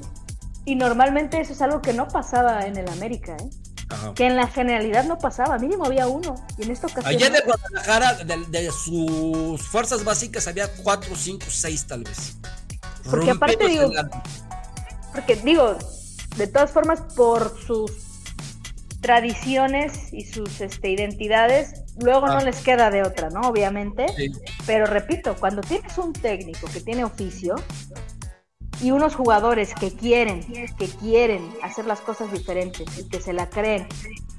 Y 0.64 0.74
normalmente 0.76 1.40
eso 1.40 1.52
es 1.54 1.62
algo 1.62 1.80
que 1.82 1.92
no 1.92 2.08
pasaba 2.08 2.66
en 2.66 2.76
el 2.76 2.88
América, 2.90 3.36
¿eh? 3.36 3.50
Ajá. 3.88 4.14
Que 4.14 4.26
en 4.26 4.36
la 4.36 4.46
generalidad 4.46 5.04
no 5.04 5.18
pasaba, 5.18 5.58
mínimo 5.58 5.84
había 5.84 6.06
uno. 6.06 6.34
Y 6.58 6.62
en 6.62 6.70
esta 6.70 6.86
ocasión. 6.86 7.06
Allá 7.14 7.30
de 7.30 7.40
Guadalajara, 7.40 8.14
de, 8.24 8.36
de 8.46 8.70
sus 8.70 9.60
fuerzas 9.68 10.04
básicas, 10.04 10.46
había 10.46 10.68
4, 10.82 11.14
5, 11.16 11.46
6 11.48 11.86
tal 11.86 12.04
vez. 12.04 12.36
Porque 13.10 13.30
aparte 13.32 13.66
digo- 13.66 13.90
Porque 15.12 15.36
digo, 15.36 15.76
de 16.36 16.46
todas 16.46 16.70
formas, 16.70 17.00
por 17.16 17.54
sus 17.66 17.90
tradiciones 19.02 20.12
y 20.12 20.24
sus 20.24 20.60
este, 20.60 20.90
identidades, 20.90 21.81
luego 22.00 22.26
Ah. 22.26 22.34
no 22.34 22.40
les 22.40 22.56
queda 22.60 22.90
de 22.90 23.02
otra, 23.02 23.30
¿no? 23.30 23.40
Obviamente. 23.42 24.06
Sí. 24.16 24.30
Pero 24.66 24.86
repito, 24.86 25.36
cuando 25.38 25.60
tienes 25.62 25.96
un 25.98 26.12
técnico 26.12 26.66
que 26.72 26.80
tiene 26.80 27.04
oficio, 27.04 27.54
y 28.80 28.90
unos 28.90 29.14
jugadores 29.14 29.74
que 29.78 29.92
quieren, 29.94 30.42
que 30.76 30.88
quieren 30.88 31.48
hacer 31.62 31.84
las 31.86 32.00
cosas 32.00 32.32
diferentes 32.32 32.84
y 32.98 33.08
que 33.08 33.20
se 33.20 33.32
la 33.32 33.48
creen 33.48 33.86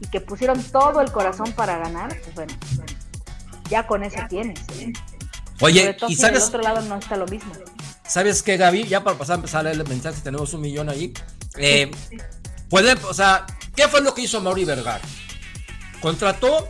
y 0.01 0.07
que 0.07 0.19
pusieron 0.19 0.61
todo 0.63 0.99
el 0.99 1.11
corazón 1.13 1.53
para 1.53 1.77
ganar, 1.77 2.09
pues 2.21 2.35
bueno, 2.35 2.53
ya 3.69 3.87
con 3.87 4.03
eso 4.03 4.19
tienes. 4.27 4.59
¿eh? 4.79 4.91
Oye, 5.61 5.95
y 6.09 6.15
sabes. 6.15 6.39
Del 6.41 6.47
otro 6.49 6.61
lado 6.61 6.81
no 6.81 6.97
está 6.97 7.15
lo 7.15 7.25
mismo. 7.27 7.53
¿Sabes 8.05 8.43
qué, 8.43 8.57
Gaby? 8.57 8.83
Ya 8.85 9.01
para 9.01 9.17
pasar 9.17 9.35
a 9.35 9.37
empezar 9.37 9.65
el 9.65 9.87
mensaje, 9.87 10.19
tenemos 10.21 10.53
un 10.53 10.59
millón 10.61 10.89
ahí. 10.89 11.13
Eh, 11.57 11.89
puede, 12.69 12.93
o 13.07 13.13
sea, 13.13 13.45
¿qué 13.77 13.87
fue 13.87 14.01
lo 14.01 14.13
que 14.13 14.23
hizo 14.23 14.41
Mauri 14.41 14.65
Vergara? 14.65 14.99
Contrató, 16.01 16.67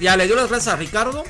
ya 0.00 0.16
le 0.16 0.26
dio 0.26 0.36
las 0.36 0.48
gracias 0.48 0.74
a 0.74 0.76
Ricardo 0.76 1.24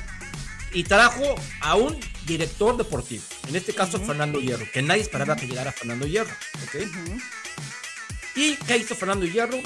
y 0.72 0.84
trajo 0.84 1.22
a 1.61 1.76
un 1.76 1.99
director 2.26 2.76
deportivo, 2.76 3.22
en 3.49 3.57
este 3.57 3.72
caso 3.72 4.01
Fernando 4.01 4.40
Hierro, 4.40 4.66
que 4.72 4.82
nadie 4.82 5.03
esperaba 5.03 5.36
que 5.36 5.47
llegara 5.47 5.72
Fernando 5.72 6.07
Hierro. 6.07 6.34
¿okay? 6.66 6.90
¿Y 8.34 8.57
qué 8.57 8.76
hizo 8.76 8.94
Fernando 8.94 9.24
Hierro? 9.24 9.59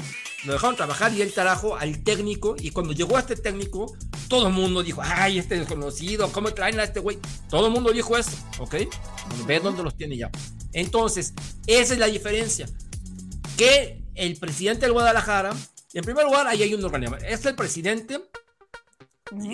Lo 0.45 0.53
dejaron 0.53 0.75
trabajar 0.75 1.13
y 1.13 1.21
él 1.21 1.33
trajo 1.33 1.75
al 1.75 2.03
técnico. 2.03 2.55
Y 2.59 2.71
cuando 2.71 2.93
llegó 2.93 3.17
a 3.17 3.19
este 3.19 3.35
técnico, 3.35 3.95
todo 4.27 4.47
el 4.47 4.53
mundo 4.53 4.81
dijo: 4.81 5.01
Ay, 5.03 5.37
este 5.37 5.59
desconocido, 5.59 6.31
¿cómo 6.31 6.53
traen 6.53 6.79
a 6.79 6.83
este 6.83 6.99
güey? 6.99 7.19
Todo 7.49 7.67
el 7.67 7.73
mundo 7.73 7.91
dijo 7.91 8.17
eso, 8.17 8.31
¿ok? 8.57 8.75
Ve 9.45 9.59
dónde 9.59 9.83
los 9.83 9.95
tiene 9.95 10.17
ya. 10.17 10.31
Entonces, 10.73 11.33
esa 11.67 11.93
es 11.93 11.99
la 11.99 12.07
diferencia. 12.07 12.67
Que 13.57 14.01
el 14.15 14.37
presidente 14.37 14.85
del 14.85 14.93
Guadalajara, 14.93 15.53
en 15.93 16.03
primer 16.03 16.25
lugar, 16.25 16.47
ahí 16.47 16.63
hay 16.63 16.73
un 16.73 16.83
organismo. 16.83 17.17
Es 17.17 17.45
el 17.45 17.55
presidente. 17.55 18.19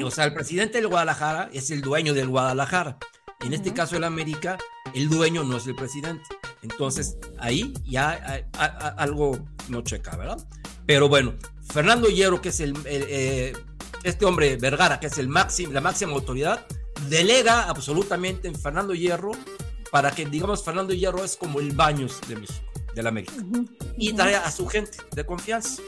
O 0.03 0.11
sea, 0.11 0.25
el 0.25 0.33
presidente 0.33 0.77
del 0.79 0.87
Guadalajara 0.87 1.49
es 1.53 1.69
el 1.71 1.81
dueño 1.81 2.13
del 2.13 2.27
Guadalajara. 2.27 2.97
En 3.41 3.53
este 3.53 3.69
uh 3.69 3.73
-huh. 3.73 3.75
caso, 3.75 3.95
el 3.97 4.03
América, 4.03 4.57
el 4.93 5.09
dueño 5.09 5.43
no 5.43 5.57
es 5.57 5.67
el 5.67 5.75
presidente. 5.75 6.23
Entonces, 6.63 7.17
ahí 7.39 7.73
ya 7.85 8.09
a, 8.09 8.63
a, 8.63 8.65
a, 8.65 8.87
algo 9.03 9.37
no 9.69 9.81
checa, 9.83 10.17
¿verdad? 10.17 10.39
Pero 10.85 11.07
bueno, 11.07 11.35
Fernando 11.71 12.07
Hierro, 12.07 12.41
que 12.41 12.49
es 12.49 12.59
el, 12.59 12.75
el 12.85 13.05
eh, 13.07 13.53
este 14.03 14.25
hombre 14.25 14.55
Vergara, 14.57 14.99
que 14.99 15.07
es 15.07 15.17
el 15.17 15.27
máximo, 15.27 15.73
la 15.73 15.81
máxima 15.81 16.13
autoridad, 16.13 16.65
delega 17.09 17.63
absolutamente 17.69 18.47
en 18.47 18.55
Fernando 18.55 18.93
Hierro 18.93 19.31
para 19.91 20.11
que, 20.11 20.25
digamos, 20.25 20.63
Fernando 20.63 20.93
Hierro 20.93 21.23
es 21.23 21.35
como 21.35 21.59
el 21.59 21.71
Baños 21.73 22.19
de 22.27 22.35
México, 22.37 22.65
de 22.95 23.03
la 23.03 23.09
América, 23.09 23.33
uh 23.37 23.51
-huh. 23.51 23.77
y 23.97 24.13
trae 24.13 24.35
a 24.35 24.49
su 24.51 24.65
gente 24.67 24.97
de 25.15 25.25
confianza. 25.25 25.81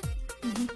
Uh 0.43 0.47
-huh. 0.47 0.69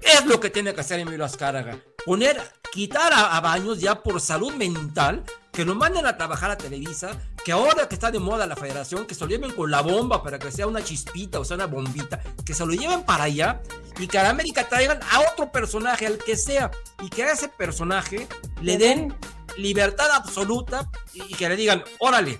Es 0.00 0.24
lo 0.26 0.38
que 0.40 0.50
tiene 0.50 0.72
que 0.72 0.80
hacer 0.80 1.00
Emilio 1.00 1.24
Azcárraga, 1.24 1.78
poner, 2.06 2.40
quitar 2.72 3.12
a, 3.12 3.36
a 3.36 3.40
Baños 3.40 3.80
ya 3.80 4.02
por 4.02 4.20
salud 4.20 4.54
mental, 4.54 5.24
que 5.52 5.64
nos 5.64 5.74
manden 5.74 6.06
a 6.06 6.16
trabajar 6.16 6.50
a 6.50 6.56
Televisa, 6.56 7.18
que 7.44 7.50
ahora 7.50 7.88
que 7.88 7.94
está 7.94 8.10
de 8.10 8.18
moda 8.18 8.46
la 8.46 8.56
federación, 8.56 9.06
que 9.06 9.14
se 9.14 9.24
lo 9.24 9.30
lleven 9.30 9.52
con 9.52 9.70
la 9.70 9.80
bomba 9.80 10.22
para 10.22 10.38
que 10.38 10.52
sea 10.52 10.66
una 10.66 10.84
chispita 10.84 11.40
o 11.40 11.44
sea 11.44 11.56
una 11.56 11.66
bombita, 11.66 12.20
que 12.44 12.54
se 12.54 12.64
lo 12.64 12.72
lleven 12.72 13.04
para 13.04 13.24
allá 13.24 13.62
y 13.98 14.06
que 14.06 14.18
a 14.18 14.28
América 14.28 14.68
traigan 14.68 15.00
a 15.10 15.20
otro 15.32 15.50
personaje, 15.50 16.06
al 16.06 16.18
que 16.18 16.36
sea, 16.36 16.70
y 17.02 17.08
que 17.08 17.24
a 17.24 17.32
ese 17.32 17.48
personaje 17.48 18.28
le 18.60 18.76
den 18.78 19.16
libertad 19.56 20.10
absoluta 20.10 20.90
y, 21.14 21.22
y 21.22 21.34
que 21.34 21.48
le 21.48 21.56
digan, 21.56 21.82
órale, 21.98 22.38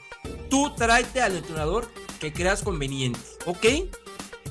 tú 0.51 0.75
tráete 0.77 1.23
al 1.23 1.37
entrenador 1.37 1.91
que 2.21 2.33
creas 2.33 2.63
conveniente, 2.63 3.21
¿ok? 3.47 3.67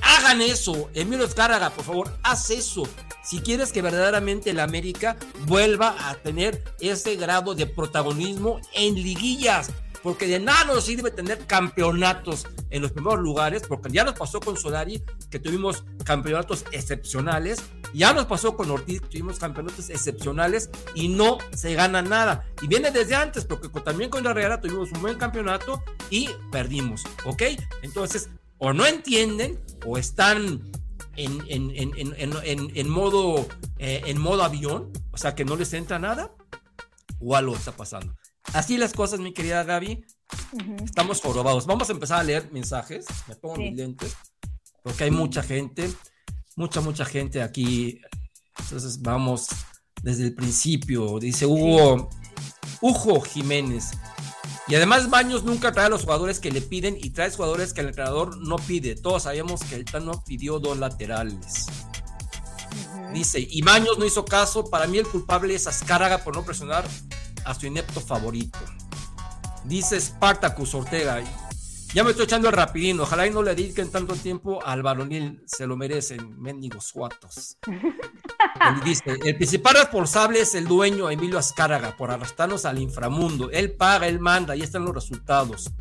Hagan 0.01 0.41
eso, 0.41 0.89
Emilio 0.93 1.26
Escárraga, 1.26 1.70
por 1.70 1.86
favor, 1.86 2.18
haz 2.24 2.49
eso. 2.49 2.84
Si 3.26 3.39
quieres 3.39 3.71
que 3.71 3.82
verdaderamente 3.82 4.53
la 4.53 4.63
América 4.63 5.17
vuelva 5.47 6.09
a 6.09 6.15
tener 6.15 6.63
ese 6.80 7.15
grado 7.15 7.55
de 7.55 7.65
protagonismo 7.65 8.61
en 8.73 8.93
liguillas, 8.95 9.71
porque 10.03 10.28
de 10.28 10.39
nada 10.39 10.65
nos 10.65 10.86
sirve 10.86 11.09
tener 11.09 11.47
campeonatos 11.47 12.45
en 12.69 12.84
los 12.84 12.91
primeros 12.91 13.19
lugares, 13.21 13.63
porque 13.67 13.89
ya 13.91 14.03
nos 14.03 14.13
pasó 14.13 14.39
con 14.39 14.55
Solari, 14.55 15.03
que 15.32 15.39
tuvimos 15.39 15.84
campeonatos 16.03 16.65
excepcionales, 16.71 17.63
ya 17.95 18.13
nos 18.13 18.26
pasó 18.26 18.55
con 18.55 18.69
Ortiz, 18.69 19.01
que 19.01 19.07
tuvimos 19.07 19.39
campeonatos 19.39 19.89
excepcionales 19.89 20.69
y 20.93 21.07
no 21.07 21.39
se 21.55 21.73
gana 21.73 22.03
nada. 22.03 22.45
Y 22.61 22.67
viene 22.67 22.91
desde 22.91 23.15
antes, 23.15 23.45
porque 23.45 23.67
también 23.82 24.11
con 24.11 24.23
la 24.23 24.30
Herrera 24.30 24.61
tuvimos 24.61 24.91
un 24.91 25.01
buen 25.01 25.17
campeonato 25.17 25.84
y 26.11 26.30
perdimos, 26.51 27.03
¿ok? 27.26 27.41
Entonces, 27.82 28.30
o 28.59 28.73
no 28.73 28.86
entienden, 28.86 29.59
o 29.84 29.97
están 29.97 30.61
en, 31.18 31.43
en, 31.47 31.72
en, 31.76 32.72
en 32.76 32.89
modo, 32.89 33.47
eh, 33.78 34.01
en 34.05 34.20
modo 34.20 34.43
avión, 34.43 34.91
o 35.11 35.18
sea 35.18 35.36
que 35.36 35.45
no 35.45 35.55
les 35.55 35.74
entra 35.74 35.99
nada, 35.99 36.36
o 37.20 37.36
algo 37.36 37.55
está 37.55 37.72
pasando. 37.72 38.16
Así 38.53 38.78
las 38.78 38.93
cosas, 38.93 39.20
mi 39.20 39.34
querida 39.34 39.63
Gaby. 39.63 40.05
Uh 40.51 40.57
-huh. 40.57 40.84
Estamos 40.86 41.22
jorobados. 41.22 41.66
Vamos 41.66 41.89
a 41.89 41.93
empezar 41.93 42.20
a 42.20 42.24
leer 42.24 42.51
mensajes. 42.51 43.05
Me 43.28 43.36
pongo 43.36 43.55
sí. 43.55 43.63
mis 43.63 43.76
lentes. 43.76 44.16
Porque 44.84 45.05
hay 45.05 45.11
mucha 45.11 45.41
gente. 45.41 45.91
Mucha, 46.55 46.82
mucha 46.82 47.05
gente 47.05 47.41
aquí. 47.41 47.99
Entonces 48.59 49.01
vamos 49.01 49.47
desde 50.03 50.26
el 50.26 50.36
principio. 50.36 51.20
Dice 51.20 51.45
Hugo. 51.45 52.09
Hugo 52.82 53.22
Jiménez. 53.22 53.91
Y 54.68 54.76
además 54.76 55.09
Baños 55.09 55.43
nunca 55.43 55.72
trae 55.72 55.86
a 55.86 55.89
los 55.89 56.03
jugadores 56.03 56.39
que 56.39 56.51
le 56.51 56.61
piden 56.61 56.97
y 56.99 57.11
trae 57.11 57.30
jugadores 57.30 57.74
que 57.74 57.82
el 57.82 57.88
entrenador 57.88 58.38
no 58.38 58.55
pide. 58.55 58.95
Todos 58.95 59.24
sabemos 59.24 59.61
que 59.63 59.76
el 59.76 59.86
Tano 59.86 60.24
pidió 60.26 60.59
dos 60.59 60.78
laterales. 60.80 61.68
Uh 61.68 62.97
-huh. 62.97 63.13
Dice, 63.13 63.39
y 63.47 63.61
Baños 63.61 63.99
no 63.99 64.05
hizo 64.05 64.26
caso. 64.26 64.66
Para 64.66 64.88
mí 64.88 64.97
el 64.97 65.07
culpable 65.07 65.53
es 65.53 65.68
Azcárraga 65.68 66.24
por 66.24 66.36
no 66.36 66.43
presionar 66.43 66.84
a 67.45 67.53
su 67.53 67.68
inepto 67.68 68.01
favorito. 68.01 68.57
Dice 69.66 70.01
Spartacus 70.01 70.74
Ortega. 70.74 71.24
Ya 71.93 72.03
me 72.03 72.09
estoy 72.09 72.26
echando 72.26 72.49
el 72.49 72.55
rapidín. 72.55 72.99
Ojalá 72.99 73.28
y 73.28 73.32
no 73.32 73.43
le 73.43 73.55
dediquen 73.55 73.91
tanto 73.91 74.16
tiempo 74.16 74.66
al 74.66 74.82
varonil. 74.82 75.43
Se 75.45 75.68
lo 75.68 75.78
merecen, 75.78 76.41
mendigos 76.41 76.91
guatos. 76.91 77.57
dice: 78.84 79.18
El 79.24 79.36
principal 79.36 79.76
responsable 79.76 80.41
es 80.41 80.56
el 80.56 80.66
dueño 80.66 81.10
Emilio 81.10 81.38
Azcárraga 81.38 81.95
por 81.97 82.12
arrastrarnos 82.12 82.66
al 82.66 82.80
inframundo. 82.80 83.49
Él 83.51 83.74
paga, 83.74 84.08
él 84.08 84.20
manda, 84.20 84.53
ahí 84.53 84.62
están 84.62 84.86
los 84.86 84.93
resultados. 84.93 85.72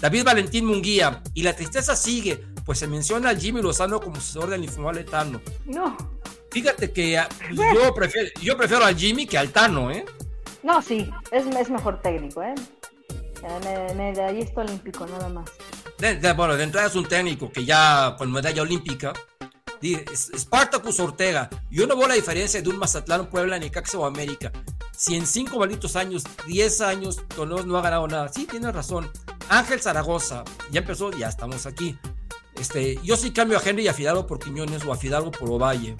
David 0.00 0.24
Valentín 0.24 0.66
Munguía. 0.66 1.22
Y 1.32 1.42
la 1.42 1.54
tristeza 1.54 1.96
sigue, 1.96 2.44
pues 2.64 2.78
se 2.78 2.86
menciona 2.86 3.30
a 3.30 3.34
Jimmy 3.34 3.62
Lozano 3.62 4.00
como 4.00 4.16
sucesor 4.16 4.50
del 4.50 4.64
infumable 4.64 5.04
Tano. 5.04 5.40
No. 5.64 5.96
Fíjate 6.50 6.92
que 6.92 7.12
yo 7.52 7.94
prefiero, 7.94 8.28
yo 8.42 8.56
prefiero 8.56 8.84
a 8.84 8.92
Jimmy 8.92 9.26
que 9.26 9.38
al 9.38 9.50
Tano, 9.50 9.90
¿eh? 9.90 10.04
No, 10.62 10.80
sí, 10.80 11.10
es, 11.30 11.46
es 11.46 11.70
mejor 11.70 12.00
técnico, 12.00 12.42
¿eh? 12.42 12.54
Medallista 13.96 14.62
olímpico, 14.62 15.06
nada 15.06 15.28
más. 15.28 15.50
De, 15.98 16.16
de, 16.16 16.32
bueno, 16.32 16.56
de 16.56 16.64
entrada 16.64 16.86
es 16.86 16.94
un 16.94 17.06
técnico 17.06 17.50
que 17.50 17.64
ya 17.64 18.14
con 18.16 18.32
medalla 18.32 18.62
olímpica. 18.62 19.12
Spartacus 20.14 21.00
Ortega, 21.00 21.50
yo 21.70 21.86
no 21.86 21.96
veo 21.96 22.08
la 22.08 22.14
diferencia 22.14 22.62
de 22.62 22.68
un 22.68 22.78
Mazatlán, 22.78 23.28
Puebla, 23.28 23.58
Necaxa 23.58 23.98
o 23.98 24.06
América. 24.06 24.50
Si 24.96 25.16
en 25.16 25.26
cinco 25.26 25.58
malditos 25.58 25.96
años, 25.96 26.24
10 26.46 26.80
años, 26.80 27.20
Toledo 27.34 27.66
no 27.66 27.76
ha 27.76 27.82
ganado 27.82 28.06
nada. 28.06 28.28
Sí, 28.28 28.46
tienes 28.46 28.72
razón. 28.72 29.10
Ángel 29.48 29.80
Zaragoza, 29.80 30.44
ya 30.70 30.80
empezó, 30.80 31.10
ya 31.10 31.28
estamos 31.28 31.66
aquí. 31.66 31.98
Este, 32.58 32.98
yo 33.02 33.16
sí 33.16 33.32
cambio 33.32 33.58
a 33.58 33.62
Henry 33.64 33.84
y 33.84 33.88
a 33.88 33.94
Fidalgo 33.94 34.26
por 34.26 34.38
Quiñones 34.38 34.84
o 34.84 34.92
a 34.92 34.96
Fidalgo 34.96 35.30
por 35.30 35.50
Ovalle. 35.50 35.96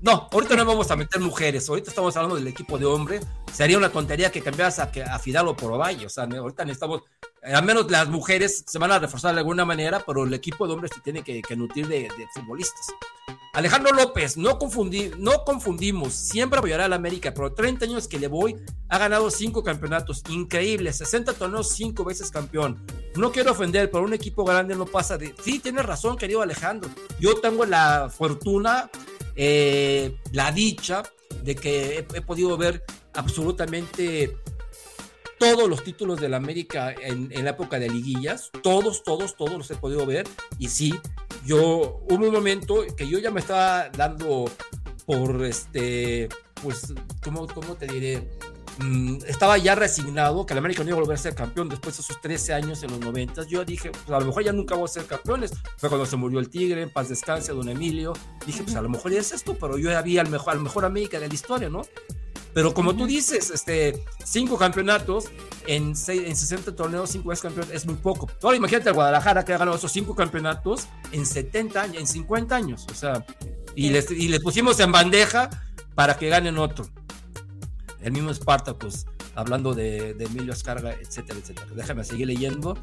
No, 0.00 0.28
ahorita 0.30 0.54
no 0.54 0.64
vamos 0.64 0.88
a 0.92 0.96
meter 0.96 1.20
mujeres, 1.20 1.68
ahorita 1.68 1.90
estamos 1.90 2.16
hablando 2.16 2.36
del 2.36 2.46
equipo 2.46 2.78
de 2.78 2.86
hombre. 2.86 3.18
Sería 3.52 3.76
una 3.76 3.90
tontería 3.90 4.30
que 4.30 4.40
cambiaras 4.40 4.78
a, 4.78 4.92
a 5.10 5.18
Fidalgo 5.18 5.56
por 5.56 5.72
Ovalle, 5.72 6.06
o 6.06 6.08
sea, 6.08 6.24
ahorita 6.24 6.64
necesitamos, 6.64 7.02
al 7.42 7.64
menos 7.64 7.90
las 7.90 8.08
mujeres 8.08 8.62
se 8.64 8.78
van 8.78 8.92
a 8.92 9.00
reforzar 9.00 9.34
de 9.34 9.40
alguna 9.40 9.64
manera, 9.64 10.04
pero 10.06 10.22
el 10.22 10.32
equipo 10.32 10.68
de 10.68 10.74
hombres 10.74 10.92
se 10.94 11.00
tiene 11.00 11.24
que, 11.24 11.42
nutrir 11.56 11.88
de, 11.88 12.08
futbolistas. 12.32 12.86
Alejandro 13.54 13.92
López, 13.92 14.36
no, 14.36 14.56
confundí, 14.56 15.10
no 15.18 15.44
confundimos, 15.44 16.14
siempre 16.14 16.60
apoyará 16.60 16.84
a 16.84 16.88
la 16.88 16.96
América, 16.96 17.34
pero 17.34 17.52
30 17.52 17.86
años 17.86 18.06
que 18.06 18.20
le 18.20 18.28
voy, 18.28 18.54
ha 18.88 18.98
ganado 18.98 19.32
5 19.32 19.64
campeonatos, 19.64 20.22
increíble, 20.28 20.92
60 20.92 21.32
torneos, 21.32 21.70
5 21.70 22.04
veces 22.04 22.30
campeón. 22.30 22.86
No 23.16 23.32
quiero 23.32 23.50
ofender, 23.50 23.90
pero 23.90 24.04
un 24.04 24.12
equipo 24.12 24.44
grande 24.44 24.76
no 24.76 24.86
pasa 24.86 25.18
de... 25.18 25.34
Sí, 25.42 25.58
tienes 25.58 25.84
razón, 25.84 26.16
querido 26.16 26.40
Alejandro, 26.40 26.88
yo 27.18 27.40
tengo 27.40 27.66
la 27.66 28.08
fortuna 28.16 28.88
eh, 29.40 30.18
la 30.32 30.50
dicha 30.50 31.04
de 31.44 31.54
que 31.54 32.04
he, 32.12 32.22
podido 32.22 32.56
ver 32.58 32.82
absolutamente 33.14 34.36
todos 35.38 35.68
los 35.68 35.84
títulos 35.84 36.20
de 36.20 36.28
la 36.28 36.38
América 36.38 36.92
en, 36.92 37.30
en, 37.30 37.44
la 37.44 37.50
época 37.50 37.78
de 37.78 37.88
liguillas, 37.88 38.50
todos, 38.64 39.04
todos, 39.04 39.36
todos 39.36 39.52
los 39.52 39.70
he 39.70 39.76
podido 39.76 40.04
ver 40.04 40.26
y 40.58 40.66
sí, 40.66 40.92
yo 41.46 42.02
hubo 42.10 42.26
un 42.26 42.32
momento 42.32 42.84
que 42.96 43.08
yo 43.08 43.20
ya 43.20 43.30
me 43.30 43.38
estaba 43.38 43.90
dando 43.90 44.50
por 45.06 45.44
este, 45.44 46.28
pues, 46.60 46.92
¿cómo, 47.22 47.46
cómo 47.46 47.76
te 47.76 47.86
diré? 47.86 48.28
Mm, 48.78 49.18
estaba 49.26 49.58
ya 49.58 49.74
resignado 49.74 50.46
que 50.46 50.54
el 50.54 50.58
América 50.58 50.84
no 50.84 50.90
iba 50.90 50.98
a 50.98 51.00
volver 51.00 51.16
a 51.16 51.20
ser 51.20 51.34
campeón 51.34 51.68
después 51.68 51.96
de 51.96 52.02
esos 52.02 52.20
13 52.20 52.54
años 52.54 52.82
en 52.84 52.90
los 52.90 53.00
90. 53.00 53.44
Yo 53.48 53.64
dije, 53.64 53.90
pues 53.90 54.08
a 54.08 54.20
lo 54.20 54.26
mejor 54.26 54.44
ya 54.44 54.52
nunca 54.52 54.76
voy 54.76 54.84
a 54.84 54.88
ser 54.88 55.04
campeones. 55.06 55.52
Fue 55.76 55.88
cuando 55.88 56.06
se 56.06 56.16
murió 56.16 56.38
el 56.38 56.48
Tigre, 56.48 56.82
en 56.82 56.90
paz 56.90 57.08
descanse, 57.08 57.52
don 57.52 57.68
Emilio. 57.68 58.12
Dije, 58.46 58.62
pues 58.62 58.76
a 58.76 58.82
lo 58.82 58.88
mejor 58.88 59.12
ya 59.12 59.18
es 59.18 59.32
esto, 59.32 59.56
pero 59.58 59.78
yo 59.78 59.96
había 59.96 60.20
al 60.20 60.28
mejor, 60.28 60.52
al 60.52 60.60
mejor 60.60 60.84
América 60.84 61.18
de 61.18 61.26
la 61.26 61.34
historia, 61.34 61.68
¿no? 61.68 61.82
Pero 62.54 62.72
como 62.72 62.94
tú 62.94 63.06
dices, 63.06 63.50
este, 63.50 64.04
cinco 64.24 64.56
campeonatos 64.56 65.26
en, 65.66 65.94
seis, 65.94 66.22
en 66.24 66.34
60 66.34 66.74
torneos, 66.74 67.10
cinco 67.10 67.28
veces 67.30 67.42
campeón, 67.42 67.68
es 67.72 67.84
muy 67.84 67.96
poco. 67.96 68.30
Ahora 68.42 68.56
imagínate 68.56 68.88
a 68.88 68.92
Guadalajara 68.92 69.44
que 69.44 69.52
ha 69.54 69.58
ganado 69.58 69.76
esos 69.76 69.92
cinco 69.92 70.14
campeonatos 70.14 70.88
en 71.12 71.26
70 71.26 71.82
años, 71.82 71.98
en 71.98 72.06
50 72.06 72.56
años. 72.56 72.86
O 72.90 72.94
sea, 72.94 73.24
y 73.74 73.90
les, 73.90 74.10
y 74.10 74.28
les 74.28 74.40
pusimos 74.40 74.78
en 74.80 74.92
bandeja 74.92 75.50
para 75.94 76.16
que 76.16 76.28
ganen 76.28 76.58
otro. 76.58 76.86
El 78.00 78.12
mismo 78.12 78.32
Spartacus, 78.32 79.06
hablando 79.34 79.74
de, 79.74 80.14
de 80.14 80.24
Emilio 80.24 80.52
Escarga, 80.52 80.92
etcétera, 80.92 81.38
etcétera. 81.40 81.68
Déjame 81.74 82.04
seguir 82.04 82.26
leyendo. 82.26 82.78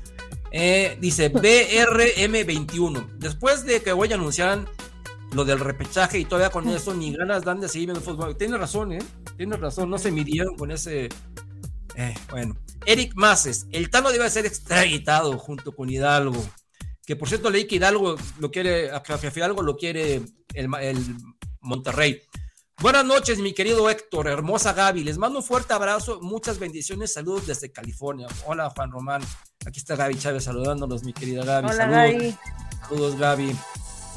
Eh, 0.51 0.97
dice 0.99 1.32
BRM21. 1.34 3.18
Después 3.18 3.66
de 3.66 3.82
que 3.82 3.91
hoy 3.91 4.11
anunciaran 4.13 4.68
lo 5.34 5.43
del 5.43 5.59
repechaje 5.59 6.20
y 6.20 6.26
todavía 6.26 6.49
con 6.49 6.68
eso 6.70 6.93
ni 6.93 7.13
ganas 7.13 7.43
dan 7.43 7.59
de 7.59 7.68
seguir 7.68 7.89
viendo 7.89 8.01
fútbol. 8.01 8.38
Tiene 8.38 8.57
razón, 8.57 8.93
¿eh? 8.93 8.99
Tiene 9.38 9.57
razón, 9.57 9.89
no 9.89 9.97
se 9.97 10.11
midieron 10.11 10.55
con 10.55 10.72
ese. 10.72 11.09
Eh, 11.95 12.16
bueno, 12.32 12.57
Eric 12.86 13.13
Maces, 13.16 13.68
el 13.72 13.89
Tano 13.89 14.11
debe 14.11 14.30
ser 14.30 14.45
extraditado 14.45 15.38
junto 15.38 15.74
con 15.76 15.89
Hidalgo. 15.89 16.43
Que 17.05 17.16
por 17.16 17.28
cierto 17.28 17.49
leí 17.49 17.68
que 17.68 17.76
Hidalgo 17.76 18.16
lo 18.39 18.51
quiere, 18.51 18.91
a 18.91 19.03
Hidalgo 19.36 19.61
lo 19.61 19.76
quiere 19.78 20.22
el, 20.53 20.70
el 20.82 20.97
Monterrey. 21.61 22.22
Buenas 22.82 23.05
noches, 23.05 23.39
mi 23.39 23.53
querido 23.53 23.89
Héctor, 23.89 24.28
hermosa 24.28 24.73
Gaby. 24.73 25.03
Les 25.05 25.17
mando 25.17 25.39
un 25.39 25.45
fuerte 25.45 25.73
abrazo, 25.73 26.19
muchas 26.21 26.59
bendiciones, 26.59 27.13
saludos 27.13 27.47
desde 27.47 27.71
California. 27.71 28.28
Hola, 28.45 28.69
Juan 28.69 28.91
Román. 28.91 29.21
Aquí 29.65 29.80
está 29.80 29.95
Gaby 29.95 30.15
Chávez 30.19 30.43
saludándonos, 30.43 31.03
mi 31.03 31.13
querida 31.13 31.43
Gaby. 31.45 31.67
Hola, 31.69 31.78
saludos, 31.78 31.95
Gaby. 32.11 32.38
saludos, 32.88 33.15
Gaby. 33.17 33.55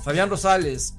Fabián 0.04 0.28
Rosales 0.28 0.94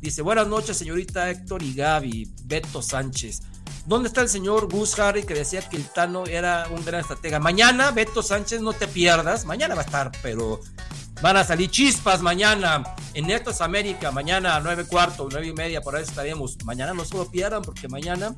dice: 0.00 0.22
Buenas 0.22 0.48
noches, 0.48 0.76
señorita 0.76 1.30
Héctor 1.30 1.62
y 1.62 1.72
Gaby. 1.72 2.32
Beto 2.44 2.82
Sánchez. 2.82 3.42
¿Dónde 3.86 4.08
está 4.08 4.20
el 4.20 4.28
señor 4.28 4.70
Gus 4.70 4.98
Harry 4.98 5.22
que 5.22 5.34
decía 5.34 5.66
que 5.66 5.76
el 5.76 5.88
Tano 5.88 6.26
era 6.26 6.66
un 6.70 6.84
gran 6.84 7.00
estratega? 7.00 7.38
Mañana, 7.38 7.90
Beto 7.92 8.22
Sánchez, 8.22 8.60
no 8.60 8.72
te 8.74 8.86
pierdas. 8.88 9.46
Mañana 9.46 9.74
va 9.74 9.82
a 9.82 9.84
estar, 9.84 10.12
pero 10.20 10.60
van 11.22 11.36
a 11.36 11.44
salir 11.44 11.70
chispas 11.70 12.22
mañana 12.22 12.82
en 13.14 13.26
Netos 13.26 13.60
América. 13.60 14.10
Mañana 14.12 14.56
a 14.56 14.60
nueve 14.60 14.84
cuartos, 14.84 15.28
nueve 15.30 15.48
y 15.48 15.52
media, 15.52 15.80
por 15.80 15.96
ahí 15.96 16.02
estaremos. 16.02 16.56
Mañana 16.64 16.94
no 16.94 17.04
se 17.04 17.16
lo 17.16 17.30
pierdan, 17.30 17.62
porque 17.62 17.88
mañana, 17.88 18.34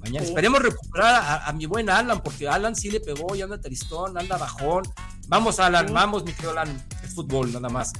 mañana 0.00 0.20
Sí. 0.24 0.28
esperemos 0.30 0.60
recuperar 0.62 1.14
a, 1.14 1.46
a 1.46 1.52
mi 1.52 1.66
buen 1.66 1.88
Alan, 1.90 2.20
porque 2.22 2.48
Alan 2.48 2.74
sí 2.74 2.90
le 2.90 3.00
pegó 3.00 3.34
y 3.34 3.42
anda 3.42 3.60
tristón, 3.60 4.16
anda 4.18 4.36
bajón. 4.36 4.82
Vamos, 5.28 5.60
Alan, 5.60 5.88
Sí. 5.88 5.94
vamos, 5.94 6.24
mi 6.24 6.32
querido 6.32 6.52
Alan. 6.52 6.86
Es 7.04 7.14
fútbol, 7.14 7.52
nada 7.52 7.68
más. 7.68 7.92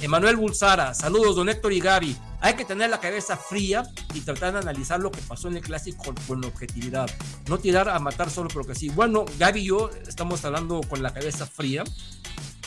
Emanuel 0.00 0.36
Bulsara, 0.36 0.94
saludos, 0.94 1.34
don 1.34 1.48
Héctor 1.48 1.72
y 1.72 1.80
Gaby. 1.80 2.16
Hay 2.40 2.54
que 2.54 2.64
tener 2.64 2.88
la 2.88 3.00
cabeza 3.00 3.36
fría 3.36 3.82
y 4.14 4.20
tratar 4.20 4.52
de 4.52 4.60
analizar 4.60 5.00
lo 5.00 5.10
que 5.10 5.20
pasó 5.22 5.48
en 5.48 5.56
el 5.56 5.62
clásico 5.62 6.04
con, 6.04 6.14
con 6.28 6.44
objetividad. 6.44 7.10
No 7.48 7.58
tirar 7.58 7.88
a 7.88 7.98
matar 7.98 8.30
solo 8.30 8.48
porque 8.48 8.76
sí. 8.76 8.90
Bueno, 8.90 9.24
Gaby 9.40 9.60
y 9.60 9.64
yo 9.66 9.90
estamos 10.06 10.44
hablando 10.44 10.80
con 10.88 11.02
la 11.02 11.12
cabeza 11.12 11.46
fría. 11.46 11.82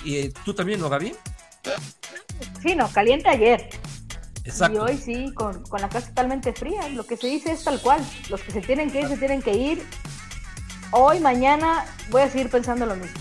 Y 0.04 0.18
eh, 0.18 0.34
tú 0.46 0.54
también, 0.54 0.80
¿no, 0.80 0.90
Gaby? 0.90 1.14
Sí, 2.62 2.76
no, 2.76 2.90
caliente 2.92 3.30
ayer. 3.30 3.70
Exacto. 4.44 4.78
Y 4.78 4.80
hoy 4.80 4.98
sí, 4.98 5.34
con, 5.34 5.64
con 5.64 5.82
la 5.82 5.90
casa 5.90 6.08
totalmente 6.08 6.54
fría. 6.54 6.88
Lo 6.90 7.06
que 7.06 7.18
se 7.18 7.28
dice 7.28 7.52
es 7.52 7.64
tal 7.64 7.80
cual. 7.82 8.06
Los 8.30 8.42
que 8.42 8.52
se 8.52 8.62
tienen 8.62 8.92
que 8.92 9.02
ir, 9.02 9.08
se 9.08 9.18
tienen 9.18 9.42
que 9.42 9.54
ir. 9.54 9.84
Hoy, 10.92 11.20
mañana, 11.20 11.86
voy 12.10 12.24
a 12.24 12.30
seguir 12.30 12.50
pensando 12.50 12.86
lo 12.86 12.96
mismo. 12.96 13.20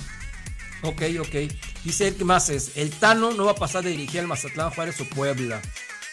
Ok, 0.82 1.02
ok. 1.20 1.52
Dice 1.84 2.08
el 2.08 2.16
que 2.16 2.24
más 2.24 2.48
es, 2.48 2.76
el 2.76 2.90
Tano 2.90 3.32
no 3.32 3.44
va 3.46 3.52
a 3.52 3.56
pasar 3.56 3.84
de 3.84 3.90
dirigir 3.90 4.20
al 4.20 4.26
Mazatlán 4.26 4.70
Juárez 4.70 5.00
o 5.00 5.04
Puebla. 5.04 5.60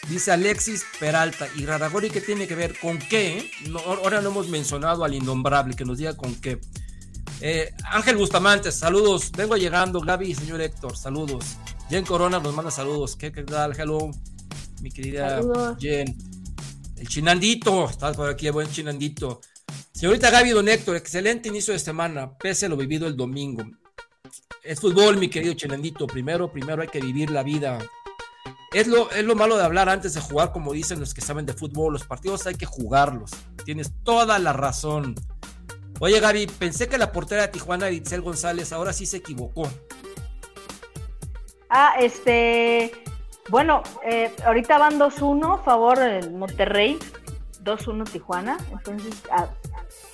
Dice 0.08 0.30
Alexis 0.32 0.84
Peralta, 0.98 1.48
¿y 1.56 1.66
Radagori 1.66 2.08
qué 2.10 2.20
tiene 2.20 2.46
que 2.46 2.54
ver? 2.54 2.78
¿Con 2.78 2.98
qué? 2.98 3.50
No, 3.68 3.80
ahora 3.80 4.20
no 4.20 4.30
hemos 4.30 4.48
mencionado 4.48 5.04
al 5.04 5.14
innombrable, 5.14 5.74
que 5.74 5.84
nos 5.84 5.98
diga 5.98 6.16
con 6.16 6.34
qué. 6.36 6.60
Eh, 7.40 7.72
Ángel 7.84 8.16
Bustamante, 8.16 8.72
saludos. 8.72 9.30
Vengo 9.32 9.56
llegando, 9.56 10.00
Gaby 10.00 10.34
señor 10.34 10.60
Héctor, 10.60 10.96
saludos. 10.96 11.44
Jen 11.88 12.04
Corona 12.04 12.40
nos 12.40 12.54
manda 12.54 12.70
saludos. 12.70 13.16
¿Qué, 13.16 13.30
qué 13.30 13.44
tal? 13.44 13.78
Hello, 13.78 14.10
mi 14.82 14.90
querida 14.90 15.40
Saludos. 15.40 15.76
Jen. 15.78 16.16
El 16.96 17.08
Chinandito, 17.08 17.88
está 17.88 18.12
por 18.12 18.28
aquí 18.28 18.48
el 18.48 18.52
buen 18.52 18.68
Chinandito. 18.70 19.40
Señorita 19.92 20.30
Gaby 20.30 20.50
Don 20.50 20.68
Héctor, 20.68 20.96
excelente 20.96 21.48
inicio 21.48 21.72
de 21.72 21.78
semana, 21.78 22.36
pese 22.36 22.66
a 22.66 22.68
lo 22.68 22.76
vivido 22.76 23.06
el 23.06 23.16
domingo. 23.16 23.64
Es 24.64 24.80
fútbol, 24.80 25.16
mi 25.16 25.28
querido 25.28 25.54
Chinandito. 25.54 26.06
Primero, 26.06 26.50
primero 26.50 26.82
hay 26.82 26.88
que 26.88 27.00
vivir 27.00 27.30
la 27.30 27.42
vida. 27.42 27.78
Es 28.72 28.86
lo, 28.86 29.10
es 29.12 29.24
lo 29.24 29.34
malo 29.34 29.56
de 29.56 29.64
hablar 29.64 29.88
antes 29.88 30.14
de 30.14 30.20
jugar, 30.20 30.52
como 30.52 30.72
dicen 30.72 31.00
los 31.00 31.14
que 31.14 31.20
saben 31.20 31.46
de 31.46 31.54
fútbol. 31.54 31.92
Los 31.92 32.04
partidos 32.04 32.46
hay 32.46 32.56
que 32.56 32.66
jugarlos. 32.66 33.30
Tienes 33.64 33.92
toda 34.02 34.38
la 34.38 34.52
razón. 34.52 35.14
Oye, 36.00 36.20
Gaby, 36.20 36.46
pensé 36.46 36.88
que 36.88 36.98
la 36.98 37.10
portera 37.12 37.42
de 37.42 37.48
Tijuana, 37.48 37.90
Itzel 37.90 38.20
González, 38.22 38.72
ahora 38.72 38.92
sí 38.92 39.04
se 39.06 39.16
equivocó. 39.18 39.68
Ah, 41.70 41.94
este. 41.98 42.92
Bueno, 43.50 43.82
eh, 44.04 44.30
ahorita 44.44 44.78
van 44.78 44.98
2-1, 44.98 45.62
favor 45.64 46.00
el 46.02 46.32
Monterrey. 46.32 46.98
2-1 47.62 48.04
Tijuana. 48.10 48.56
Entonces, 48.70 49.14
ah, 49.30 49.48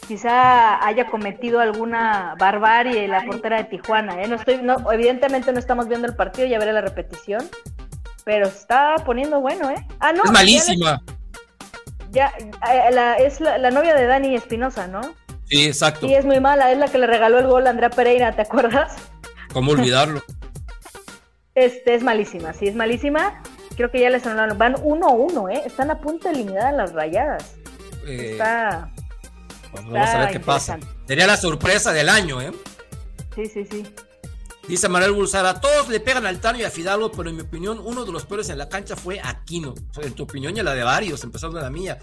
quizá 0.08 0.84
haya 0.84 1.06
cometido 1.06 1.60
alguna 1.60 2.34
barbarie 2.38 3.06
la 3.06 3.24
portera 3.24 3.58
de 3.58 3.64
Tijuana. 3.64 4.22
¿eh? 4.22 4.28
No 4.28 4.36
estoy, 4.36 4.58
no, 4.62 4.90
evidentemente 4.90 5.52
no 5.52 5.58
estamos 5.58 5.86
viendo 5.88 6.08
el 6.08 6.16
partido, 6.16 6.46
ya 6.48 6.58
veré 6.58 6.72
la 6.72 6.80
repetición. 6.80 7.48
Pero 8.24 8.46
se 8.48 8.56
está 8.56 8.96
poniendo 9.04 9.40
bueno, 9.40 9.68
¿eh? 9.70 9.86
Ah, 10.00 10.12
no. 10.12 10.24
es 10.24 10.30
malísima. 10.32 11.02
Ya, 12.10 12.32
ya, 12.32 12.72
eh, 12.72 12.90
la- 12.92 13.16
es 13.16 13.40
la, 13.40 13.58
la 13.58 13.70
novia 13.70 13.94
de 13.94 14.06
Dani 14.06 14.34
Espinosa, 14.34 14.86
¿no? 14.86 15.02
Sí, 15.46 15.64
exacto. 15.66 16.06
Sí, 16.06 16.14
es 16.14 16.24
muy 16.24 16.40
mala. 16.40 16.72
Es 16.72 16.78
la 16.78 16.88
que 16.88 16.98
le 16.98 17.06
regaló 17.06 17.38
el 17.38 17.46
gol 17.46 17.66
a 17.66 17.70
Andrea 17.70 17.90
Pereira, 17.90 18.32
¿te 18.34 18.42
acuerdas? 18.42 18.94
¿Cómo 19.52 19.72
olvidarlo? 19.72 20.22
Este 21.54 21.94
es 21.94 22.02
malísima, 22.02 22.52
sí, 22.52 22.66
es 22.66 22.74
malísima. 22.74 23.40
Creo 23.76 23.88
que 23.88 24.00
ya 24.00 24.10
les 24.10 24.26
anularon. 24.26 24.58
Van 24.58 24.74
1-1, 24.74 25.54
¿eh? 25.54 25.62
Están 25.64 25.90
a 25.90 26.00
punto 26.00 26.28
de 26.28 26.34
eliminar 26.34 26.66
a 26.66 26.72
las 26.72 26.92
rayadas. 26.92 27.54
Eh, 28.06 28.32
Está. 28.32 28.90
pues 29.70 29.84
vamos 29.84 30.08
a 30.08 30.18
ver 30.18 30.30
qué 30.30 30.40
pasa. 30.40 30.78
Sería 31.06 31.28
la 31.28 31.36
sorpresa 31.36 31.92
del 31.92 32.08
año, 32.08 32.42
¿eh? 32.42 32.50
Sí, 33.36 33.46
sí, 33.46 33.64
sí. 33.70 33.86
Dice 34.66 34.88
Manuel 34.88 35.12
Bulsara, 35.12 35.60
todos 35.60 35.88
le 35.88 36.00
pegan 36.00 36.24
al 36.26 36.40
Tano 36.40 36.58
y 36.58 36.64
a 36.64 36.70
Fidalgo, 36.70 37.12
pero 37.12 37.28
en 37.28 37.36
mi 37.36 37.42
opinión 37.42 37.80
uno 37.84 38.04
de 38.04 38.12
los 38.12 38.24
peores 38.24 38.48
en 38.48 38.58
la 38.58 38.68
cancha 38.68 38.96
fue 38.96 39.20
Aquino. 39.22 39.74
En 40.02 40.14
tu 40.14 40.22
opinión 40.22 40.56
y 40.56 40.60
en 40.60 40.64
la 40.64 40.74
de 40.74 40.82
varios, 40.82 41.22
empezando 41.22 41.58
de 41.58 41.64
la 41.64 41.70
mía. 41.70 41.98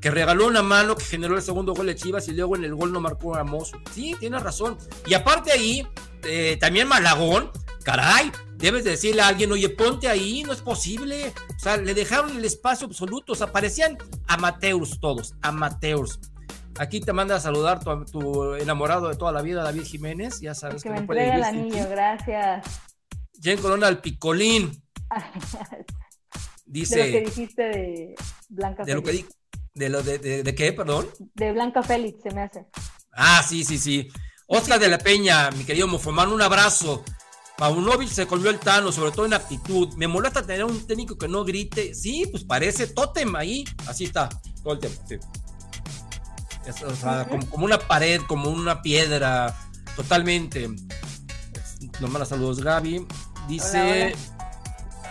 Que 0.00 0.10
regaló 0.10 0.46
una 0.46 0.62
mano 0.62 0.94
que 0.96 1.04
generó 1.04 1.36
el 1.36 1.42
segundo 1.42 1.74
gol 1.74 1.86
de 1.86 1.94
Chivas 1.96 2.28
y 2.28 2.32
luego 2.32 2.56
en 2.56 2.64
el 2.64 2.74
gol 2.74 2.92
no 2.92 3.00
marcó 3.00 3.34
a 3.36 3.44
Mozo. 3.44 3.78
Sí, 3.92 4.14
tienes 4.20 4.42
razón. 4.42 4.76
Y 5.06 5.14
aparte 5.14 5.52
ahí, 5.52 5.86
eh, 6.24 6.56
también 6.60 6.86
Malagón, 6.86 7.50
caray, 7.82 8.30
debes 8.56 8.84
de 8.84 8.90
decirle 8.90 9.22
a 9.22 9.28
alguien, 9.28 9.50
oye, 9.52 9.68
ponte 9.70 10.08
ahí, 10.08 10.42
no 10.44 10.52
es 10.52 10.60
posible. 10.60 11.32
O 11.56 11.58
sea, 11.58 11.76
le 11.78 11.94
dejaron 11.94 12.36
el 12.36 12.44
espacio 12.44 12.86
absoluto. 12.86 13.32
O 13.32 13.36
sea, 13.36 13.50
parecían 13.52 13.96
amateurs 14.28 15.00
todos, 15.00 15.34
amateurs. 15.42 16.20
Aquí 16.78 17.00
te 17.00 17.12
manda 17.14 17.36
a 17.36 17.40
saludar 17.40 17.82
tu, 17.82 18.04
tu 18.04 18.54
enamorado 18.54 19.08
de 19.08 19.16
toda 19.16 19.32
la 19.32 19.40
vida, 19.40 19.62
David 19.62 19.84
Jiménez. 19.84 20.40
Ya 20.40 20.54
sabes 20.54 20.82
Que 20.82 20.90
que, 20.90 20.94
me 20.94 21.00
no 21.00 21.06
puede 21.06 21.34
el 21.34 21.42
anillo, 21.42 21.88
gracias. 21.88 22.66
Jen 23.40 23.58
Corona 23.60 23.86
al 23.86 24.00
picolín. 24.02 24.82
Dice. 26.66 26.98
De 26.98 27.06
lo 27.06 27.12
que 27.12 27.24
dijiste 27.24 27.62
de 27.62 28.14
Blanca 28.48 28.84
de 28.84 28.94
lo 28.94 29.02
que 29.02 29.12
di- 29.12 29.26
de 29.76 29.88
lo 29.90 30.02
de, 30.02 30.18
de- 30.18 30.42
de 30.42 30.54
qué, 30.54 30.72
perdón. 30.72 31.06
De 31.34 31.52
Blanca 31.52 31.82
Félix, 31.82 32.22
se 32.22 32.30
me 32.34 32.42
hace. 32.42 32.66
Ah, 33.12 33.44
sí, 33.46 33.64
sí, 33.64 33.78
sí. 33.78 34.08
Oscar 34.48 34.80
de 34.80 34.88
la 34.88 34.98
Peña, 34.98 35.50
mi 35.50 35.64
querido 35.64 35.86
Mofomán, 35.86 36.32
un 36.32 36.42
abrazo. 36.42 37.04
Paunovic 37.58 38.08
se 38.10 38.26
colvió 38.26 38.50
el 38.50 38.58
Tano, 38.58 38.92
sobre 38.92 39.12
todo 39.12 39.24
en 39.26 39.34
actitud. 39.34 39.94
Me 39.96 40.06
molesta 40.08 40.42
tener 40.44 40.64
un 40.64 40.86
técnico 40.86 41.16
que 41.16 41.28
no 41.28 41.44
grite. 41.44 41.94
Sí, 41.94 42.26
pues 42.30 42.44
parece 42.44 42.86
tótem 42.88 43.34
ahí. 43.36 43.64
Así 43.86 44.04
está, 44.04 44.28
todo 44.62 44.74
el 44.74 44.80
tiempo. 44.80 45.02
sí. 45.08 45.16
Es, 46.66 46.82
o 46.82 46.94
sea, 46.96 47.26
como, 47.28 47.48
como 47.48 47.64
una 47.64 47.78
pared, 47.78 48.20
como 48.26 48.50
una 48.50 48.82
piedra, 48.82 49.56
totalmente. 49.94 50.68
Nos 52.00 52.10
manda 52.10 52.24
saludos, 52.26 52.60
Gaby. 52.60 53.06
Dice 53.48 54.14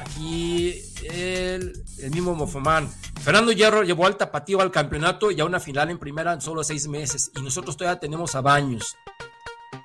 aquí 0.06 0.82
el, 1.04 1.84
el 2.00 2.12
mismo 2.12 2.36
Mofomán. 2.36 2.90
Fernando 3.22 3.52
Hierro 3.52 3.84
llevó 3.84 4.06
al 4.06 4.18
tapatío 4.18 4.62
al 4.62 4.72
campeonato 4.72 5.32
y 5.32 5.42
a 5.42 5.46
una 5.46 5.60
final 5.60 5.90
en 5.90 5.98
primera 5.98 6.34
en 6.34 6.42
solo 6.42 6.64
seis 6.64 6.88
meses. 6.88 7.32
Y 7.36 7.42
nosotros 7.42 7.76
todavía 7.76 8.00
tenemos 8.00 8.36
a 8.36 8.42
Baños. 8.42 8.96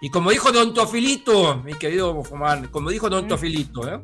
Y 0.03 0.11
como 0.11 0.31
dijo 0.31 0.51
Don 0.53 0.73
Tofilito, 0.73 1.57
mi 1.59 1.75
querido 1.75 2.15
Mofomán, 2.15 2.69
como 2.69 2.91
dijo 2.91 3.11
Don 3.11 3.27
Mm. 3.27 3.29
Tofilito, 3.29 3.89
¿eh? 3.89 4.01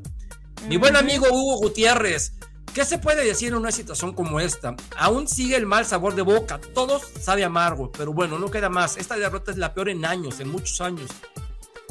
Mi 0.69 0.77
buen 0.77 0.97
amigo 0.97 1.27
Hugo 1.31 1.59
Gutiérrez, 1.59 2.33
¿qué 2.75 2.85
se 2.85 2.99
puede 2.99 3.25
decir 3.25 3.49
en 3.49 3.55
una 3.55 3.71
situación 3.73 4.13
como 4.13 4.41
esta? 4.41 4.75
Aún 4.99 5.29
sigue 5.29 5.57
el 5.57 5.65
mal 5.65 5.87
sabor 5.87 6.15
de 6.15 6.23
boca, 6.23 6.61
todos 6.75 7.03
sabe 7.21 7.45
amargo, 7.45 7.93
pero 7.93 8.13
bueno, 8.13 8.39
no 8.39 8.51
queda 8.51 8.69
más. 8.69 8.97
Esta 8.97 9.17
derrota 9.17 9.53
es 9.53 9.59
la 9.59 9.73
peor 9.73 9.89
en 9.89 10.05
años, 10.05 10.41
en 10.41 10.49
muchos 10.51 10.81
años. 10.81 11.11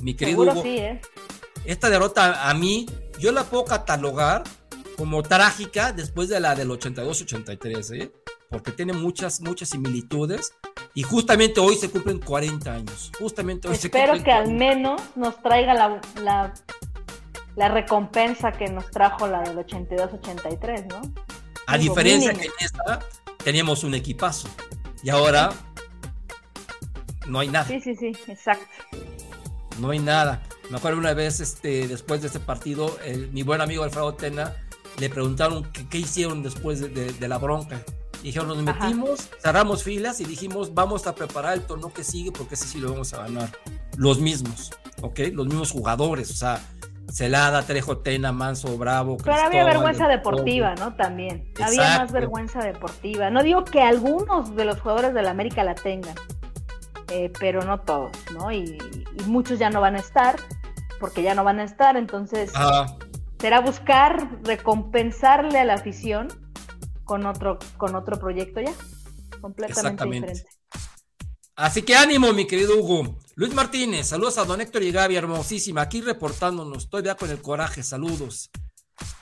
Mi 0.02 0.14
querido 0.14 0.42
Seguro 0.44 0.52
Hugo, 0.54 0.64
sí, 0.64 0.78
¿eh? 0.78 1.02
Esta 1.66 1.90
derrota 1.90 2.50
a 2.50 2.54
mí, 2.54 2.86
yo 3.20 3.32
la 3.32 3.44
puedo 3.44 3.66
catalogar 3.66 4.44
como 4.98 5.24
trágica 5.24 5.92
después 5.92 6.30
de 6.30 6.40
la 6.40 6.56
del 6.56 6.70
82-83, 6.70 8.02
¿eh? 8.02 8.12
porque 8.50 8.72
tiene 8.72 8.94
muchas, 8.94 9.42
muchas 9.42 9.70
similitudes. 9.70 10.54
Y 10.94 11.04
justamente 11.04 11.60
hoy 11.60 11.76
se 11.76 11.90
cumplen 11.90 12.20
40 12.20 12.72
años. 12.72 13.12
Justamente 13.20 13.68
hoy 13.68 13.76
Espero 13.76 14.14
se 14.16 14.20
cumplen 14.20 14.24
que 14.24 14.32
al 14.32 14.44
40. 14.46 14.66
menos 14.66 15.02
nos 15.16 15.42
traiga 15.42 15.74
la, 15.74 16.00
la, 16.22 16.54
la 17.58 17.68
recompensa 17.68 18.54
que 18.54 18.68
nos 18.70 18.90
trajo 18.92 19.28
la 19.28 19.42
del 19.42 19.58
82-83, 19.58 20.88
¿no? 20.88 21.02
A 21.68 21.78
Digo, 21.78 21.94
diferencia 21.96 22.32
mínimo. 22.32 22.40
que 22.40 22.46
en 22.48 22.66
esta 22.66 23.00
teníamos 23.44 23.84
un 23.84 23.94
equipazo. 23.96 24.48
Y 25.04 25.10
ahora 25.10 25.50
no 27.28 27.40
hay 27.40 27.50
nada. 27.50 27.66
Sí, 27.68 27.82
sí, 27.82 27.96
sí, 27.96 28.14
exacto. 28.28 28.66
No 29.80 29.90
hay 29.90 30.00
nada. 30.00 30.42
Me 30.70 30.78
acuerdo 30.78 30.98
una 30.98 31.14
vez, 31.14 31.40
este, 31.40 31.88
después 31.88 32.22
de 32.22 32.28
ese 32.28 32.40
partido, 32.40 32.98
el- 33.06 33.32
mi 33.32 33.44
buen 33.44 33.62
amigo 33.62 33.84
Alfredo 33.84 34.14
Tena 34.16 34.54
le 35.00 35.10
preguntaron 35.10 35.64
qué, 35.90 35.98
hicieron 36.00 36.42
después 36.44 36.80
de, 36.80 36.90
de- 36.90 37.14
de 37.14 37.28
la 37.28 37.38
bronca. 37.38 37.82
Dijeron, 38.24 38.48
nos 38.48 38.68
Ajá. 38.68 38.86
metimos, 38.88 39.30
cerramos 39.40 39.84
filas 39.84 40.20
y 40.20 40.26
dijimos, 40.26 40.74
vamos 40.74 41.06
a 41.06 41.14
preparar 41.14 41.54
el 41.54 41.62
torneo 41.62 41.94
que 41.94 42.04
sigue 42.04 42.32
porque 42.32 42.56
ese 42.56 42.66
sí 42.68 42.80
lo 42.80 42.92
vamos 42.92 43.14
a 43.14 43.18
ganar. 43.24 43.50
Los 43.98 44.20
mismos, 44.20 44.72
¿ok? 45.04 45.20
Los 45.34 45.46
mismos 45.46 45.70
jugadores, 45.72 46.32
o 46.32 46.34
sea, 46.36 46.60
Celada, 47.14 47.62
Trejo, 47.62 48.00
Tena, 48.00 48.32
Manso, 48.32 48.76
Bravo. 48.80 49.18
Pero 49.24 49.36
había 49.36 49.64
vergüenza 49.64 50.08
deportiva. 50.08 50.74
¿no? 50.76 50.96
También. 50.96 51.52
Había 51.64 52.00
más 52.00 52.12
vergüenza 52.12 52.60
deportiva. 52.64 53.30
No 53.30 53.44
digo 53.44 53.64
que 53.64 53.82
algunos 53.82 54.56
de 54.56 54.66
los 54.66 54.80
jugadores 54.82 55.14
de 55.14 55.22
la 55.22 55.30
América 55.30 55.64
la 55.64 55.76
tengan, 55.76 56.16
eh, 57.12 57.32
pero 57.40 57.64
no 57.64 57.82
todos, 57.82 58.12
¿no? 58.34 58.52
Y, 58.52 58.80
y 59.20 59.24
muchos 59.28 59.60
ya 59.60 59.70
no 59.70 59.82
van 59.82 59.96
a 59.96 60.00
estar, 60.00 60.38
porque 61.00 61.22
ya 61.24 61.36
no 61.36 61.44
van 61.44 61.60
a 61.60 61.64
estar, 61.64 61.98
entonces 61.98 62.52
será 63.40 63.60
buscar 63.62 64.40
recompensarle 64.44 65.60
a 65.60 65.66
la 65.66 65.74
afición 65.76 66.28
con 67.04 67.26
otro, 67.26 67.60
con 67.78 67.96
otro 67.96 68.18
proyecto 68.20 68.62
ya, 68.62 68.74
completamente 69.42 70.04
diferente. 70.22 70.50
Así 71.58 71.84
que 71.84 71.96
ánimo, 71.96 72.34
mi 72.34 72.48
querido 72.48 72.78
Hugo. 72.78 73.18
Luis 73.36 73.54
Martínez, 73.54 74.08
saludos 74.08 74.38
a 74.38 74.44
don 74.46 74.60
Héctor 74.60 74.84
y 74.84 74.92
Gaby, 74.92 75.16
hermosísima. 75.16 75.82
Aquí 75.82 76.02
reportándonos, 76.02 76.84
estoy 76.84 77.04
ya 77.04 77.16
con 77.16 77.30
el 77.30 77.42
coraje, 77.42 77.82
saludos. 77.84 78.50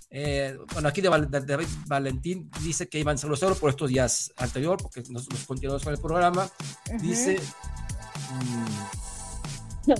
Eh, 0.09 0.57
bueno, 0.74 0.88
aquí 0.89 1.01
de, 1.01 1.09
Val- 1.09 1.30
de- 1.30 1.39
de 1.41 1.45
David 1.45 1.67
Valentín 1.88 2.49
dice 2.61 2.88
que 2.88 2.99
iban 2.99 3.17
saludos 3.17 3.57
por 3.59 3.69
estos 3.71 3.89
días 3.89 4.32
anterior, 4.38 4.78
porque 4.82 5.01
nos, 5.09 5.28
nos 5.30 5.43
continuamos 5.45 5.84
con 5.84 5.93
el 5.93 5.99
programa. 5.99 6.47
Dice. 7.01 7.39
mm, 8.32 9.93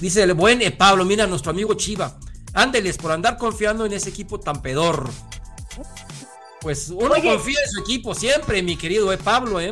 dice 0.00 0.22
el 0.22 0.34
buen 0.34 0.62
eh, 0.62 0.70
Pablo, 0.70 1.04
mira, 1.04 1.26
nuestro 1.26 1.50
amigo 1.50 1.74
Chiva. 1.74 2.18
Ándeles 2.52 2.96
por 2.98 3.10
andar 3.12 3.36
confiando 3.36 3.84
en 3.84 3.92
ese 3.92 4.10
equipo 4.10 4.38
tan 4.38 4.62
pedor. 4.62 5.08
Pues 6.60 6.88
uno 6.88 7.12
Oye. 7.12 7.22
confía 7.34 7.58
en 7.62 7.70
su 7.70 7.80
equipo 7.80 8.14
siempre, 8.14 8.62
mi 8.62 8.76
querido 8.76 9.12
eh, 9.12 9.18
Pablo, 9.18 9.60
¿eh? 9.60 9.70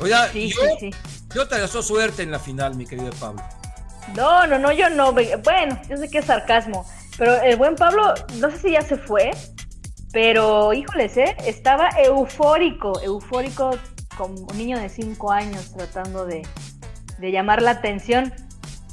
Oiga, 0.00 0.28
Sí, 0.32 0.48
yo, 0.50 0.60
sí, 0.80 0.90
sí. 0.90 0.96
yo 1.34 1.46
te 1.46 1.60
deseo 1.60 1.82
suerte 1.82 2.22
en 2.22 2.30
la 2.30 2.38
final, 2.40 2.74
mi 2.74 2.86
querido 2.86 3.10
Pablo. 3.20 3.42
No, 4.16 4.46
no, 4.46 4.58
no, 4.58 4.72
yo 4.72 4.90
no. 4.90 5.12
Bueno, 5.12 5.80
yo 5.88 5.96
sé 5.96 6.08
que 6.10 6.18
es 6.18 6.24
sarcasmo, 6.24 6.84
pero 7.16 7.40
el 7.42 7.56
buen 7.56 7.76
Pablo, 7.76 8.12
no 8.38 8.50
sé 8.50 8.58
si 8.58 8.70
ya 8.72 8.82
se 8.82 8.96
fue, 8.96 9.30
pero 10.12 10.72
híjoles, 10.72 11.16
¿eh? 11.16 11.36
Estaba 11.46 11.90
eufórico, 12.04 13.00
eufórico 13.00 13.78
como 14.16 14.34
un 14.40 14.58
niño 14.58 14.78
de 14.80 14.88
5 14.88 15.30
años 15.30 15.72
tratando 15.76 16.26
de, 16.26 16.42
de 17.18 17.30
llamar 17.30 17.62
la 17.62 17.70
atención. 17.72 18.32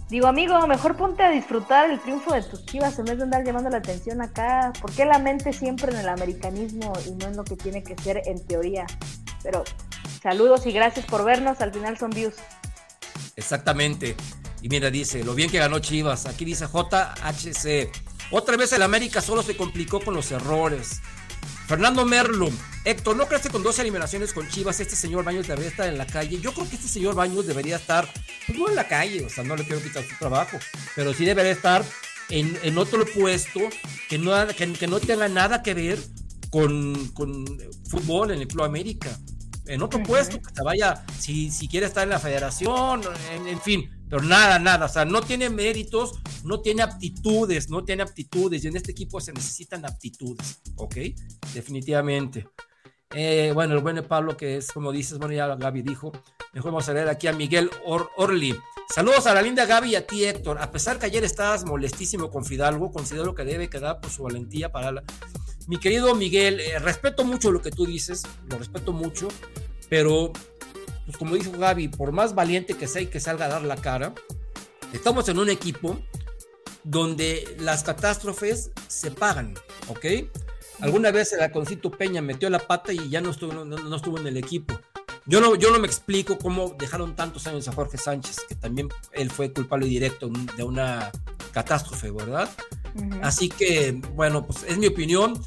Digo, 0.09 0.25
amigo, 0.25 0.65
mejor 0.65 0.97
ponte 0.97 1.21
a 1.21 1.29
disfrutar 1.29 1.91
el 1.91 1.99
triunfo 1.99 2.33
de 2.33 2.41
tus 2.41 2.65
chivas 2.65 2.97
en 2.97 3.05
vez 3.05 3.17
de 3.17 3.23
andar 3.23 3.45
llamando 3.45 3.69
la 3.69 3.77
atención 3.77 4.21
acá. 4.21 4.73
¿Por 4.81 4.91
qué 4.91 5.05
la 5.05 5.19
mente 5.19 5.53
siempre 5.53 5.91
en 5.91 5.99
el 5.99 6.09
americanismo 6.09 6.93
y 7.05 7.11
no 7.11 7.27
en 7.27 7.37
lo 7.37 7.43
que 7.43 7.55
tiene 7.55 7.83
que 7.83 7.95
ser 8.01 8.23
en 8.25 8.43
teoría? 8.43 8.87
Pero 9.43 9.63
saludos 10.23 10.65
y 10.65 10.71
gracias 10.71 11.05
por 11.05 11.23
vernos. 11.23 11.61
Al 11.61 11.71
final 11.71 11.95
son 11.99 12.09
views. 12.09 12.33
Exactamente. 13.35 14.15
Y 14.63 14.69
mira, 14.69 14.89
dice, 14.89 15.23
lo 15.23 15.35
bien 15.35 15.51
que 15.51 15.59
ganó 15.59 15.77
Chivas. 15.77 16.25
Aquí 16.25 16.43
dice 16.43 16.65
JHC. 16.65 17.91
Otra 18.31 18.57
vez 18.57 18.73
el 18.73 18.81
América 18.81 19.21
solo 19.21 19.43
se 19.43 19.55
complicó 19.55 19.99
con 19.99 20.15
los 20.15 20.31
errores. 20.31 21.01
Fernando 21.69 22.03
Merlo. 22.03 22.49
Héctor, 22.83 23.15
¿no 23.15 23.27
crees 23.27 23.43
que 23.43 23.49
con 23.49 23.61
dos 23.61 23.77
eliminaciones 23.77 24.33
con 24.33 24.49
Chivas 24.49 24.79
este 24.79 24.95
señor 24.95 25.23
Baños 25.23 25.47
debería 25.47 25.69
estar 25.69 25.87
en 25.87 25.99
la 25.99 26.07
calle? 26.07 26.41
Yo 26.41 26.51
creo 26.51 26.67
que 26.67 26.77
este 26.77 26.87
señor 26.87 27.13
Baños 27.13 27.45
debería 27.45 27.75
estar, 27.75 28.11
pues 28.47 28.57
no 28.57 28.69
en 28.69 28.75
la 28.75 28.87
calle, 28.87 29.23
o 29.23 29.29
sea, 29.29 29.43
no 29.43 29.55
le 29.55 29.63
quiero 29.63 29.79
quitar 29.79 30.03
su 30.03 30.15
trabajo, 30.15 30.57
pero 30.95 31.13
sí 31.13 31.25
debería 31.25 31.51
estar 31.51 31.85
en, 32.29 32.57
en 32.63 32.75
otro 32.79 33.05
puesto 33.05 33.59
que 34.09 34.17
no, 34.17 34.31
que, 34.47 34.73
que 34.73 34.87
no 34.87 34.99
tenga 34.99 35.29
nada 35.29 35.61
que 35.61 35.75
ver 35.75 35.99
con, 36.49 37.07
con 37.09 37.45
fútbol 37.87 38.31
en 38.31 38.41
el 38.41 38.47
Club 38.47 38.63
América. 38.63 39.15
En 39.69 39.81
otro 39.83 40.01
puesto, 40.03 40.41
que 40.41 40.53
se 40.53 40.63
vaya, 40.63 41.05
si, 41.17 41.49
si 41.51 41.67
quiere 41.67 41.85
estar 41.85 42.03
en 42.03 42.09
la 42.09 42.19
federación, 42.19 43.01
en, 43.31 43.47
en 43.47 43.61
fin, 43.61 43.89
pero 44.09 44.21
nada, 44.23 44.57
nada, 44.59 44.87
o 44.87 44.89
sea, 44.89 45.05
no 45.05 45.21
tiene 45.21 45.49
méritos, 45.49 46.13
no 46.43 46.59
tiene 46.61 46.81
aptitudes, 46.81 47.69
no 47.69 47.83
tiene 47.83 48.03
aptitudes, 48.03 48.63
y 48.63 48.67
en 48.67 48.75
este 48.77 48.91
equipo 48.91 49.21
se 49.21 49.31
necesitan 49.31 49.85
aptitudes, 49.85 50.61
¿ok? 50.75 50.95
Definitivamente. 51.53 52.47
Eh, 53.11 53.51
bueno, 53.53 53.73
el 53.75 53.81
buen 53.81 54.03
Pablo, 54.07 54.37
que 54.37 54.57
es 54.57 54.71
como 54.71 54.91
dices, 54.91 55.17
bueno, 55.17 55.33
ya 55.33 55.47
Gaby 55.55 55.81
dijo, 55.81 56.11
mejor 56.53 56.71
vamos 56.71 56.89
a 56.89 56.93
leer 56.93 57.09
aquí 57.09 57.27
a 57.27 57.33
Miguel 57.33 57.69
Or- 57.85 58.09
Orli. 58.17 58.55
Saludos 58.91 59.27
a 59.27 59.35
la 59.35 59.43
linda 59.43 59.67
Gaby 59.67 59.91
y 59.91 59.95
a 59.95 60.07
ti, 60.07 60.25
Héctor. 60.25 60.57
A 60.59 60.71
pesar 60.71 60.97
que 60.97 61.05
ayer 61.05 61.23
estabas 61.23 61.63
molestísimo 61.63 62.31
con 62.31 62.43
Fidalgo, 62.43 62.91
considero 62.91 63.35
que 63.35 63.45
debe 63.45 63.69
quedar 63.69 64.01
por 64.01 64.09
su 64.09 64.23
valentía 64.23 64.71
para 64.71 64.91
la... 64.91 65.03
Mi 65.67 65.77
querido 65.77 66.15
Miguel, 66.15 66.59
eh, 66.59 66.79
respeto 66.79 67.23
mucho 67.23 67.51
lo 67.51 67.61
que 67.61 67.69
tú 67.69 67.85
dices, 67.85 68.23
lo 68.49 68.57
respeto 68.57 68.91
mucho, 68.91 69.27
pero, 69.89 70.33
pues 71.05 71.17
como 71.17 71.35
dijo 71.35 71.51
Gaby, 71.51 71.89
por 71.89 72.11
más 72.11 72.33
valiente 72.33 72.73
que 72.73 72.87
sea 72.87 73.03
y 73.03 73.07
que 73.07 73.19
salga 73.19 73.45
a 73.45 73.49
dar 73.49 73.61
la 73.61 73.75
cara, 73.75 74.15
estamos 74.91 75.29
en 75.29 75.37
un 75.37 75.51
equipo 75.51 75.99
donde 76.83 77.57
las 77.59 77.83
catástrofes 77.83 78.71
se 78.87 79.11
pagan, 79.11 79.53
¿ok? 79.89 80.05
Alguna 80.79 81.11
vez 81.11 81.31
el 81.33 81.41
Alconcito 81.41 81.91
Peña 81.91 82.23
metió 82.23 82.49
la 82.49 82.59
pata 82.59 82.91
y 82.91 83.07
ya 83.07 83.21
no 83.21 83.29
estuvo, 83.29 83.53
no, 83.53 83.65
no 83.65 83.95
estuvo 83.95 84.17
en 84.17 84.25
el 84.25 84.37
equipo. 84.37 84.79
Yo 85.29 85.39
no, 85.39 85.53
yo 85.53 85.71
no 85.71 85.77
me 85.77 85.85
explico 85.85 86.39
cómo 86.39 86.75
dejaron 86.79 87.15
tantos 87.15 87.45
años 87.45 87.67
a 87.67 87.71
Jorge 87.71 87.99
Sánchez, 87.99 88.37
que 88.49 88.55
también 88.55 88.89
él 89.13 89.29
fue 89.29 89.53
culpable 89.53 89.85
directo 89.85 90.27
de 90.57 90.63
una 90.63 91.11
catástrofe, 91.51 92.09
¿verdad? 92.09 92.49
Así 93.21 93.47
que, 93.47 93.91
bueno, 94.15 94.43
pues 94.43 94.63
es 94.63 94.79
mi 94.79 94.87
opinión. 94.87 95.39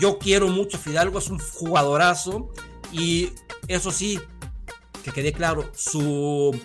Yo 0.00 0.18
quiero 0.18 0.48
mucho 0.48 0.78
a 0.78 0.80
Fidalgo, 0.80 1.18
es 1.18 1.28
un 1.28 1.38
jugadorazo. 1.38 2.50
Y 2.92 3.30
eso 3.68 3.90
sí, 3.90 4.18
que 5.04 5.12
quede 5.12 5.34
claro, 5.34 5.70
su 5.74 6.58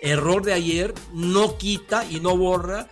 error 0.00 0.44
de 0.44 0.52
ayer 0.52 0.94
no 1.12 1.58
quita 1.58 2.04
y 2.08 2.20
no 2.20 2.36
borra 2.36 2.88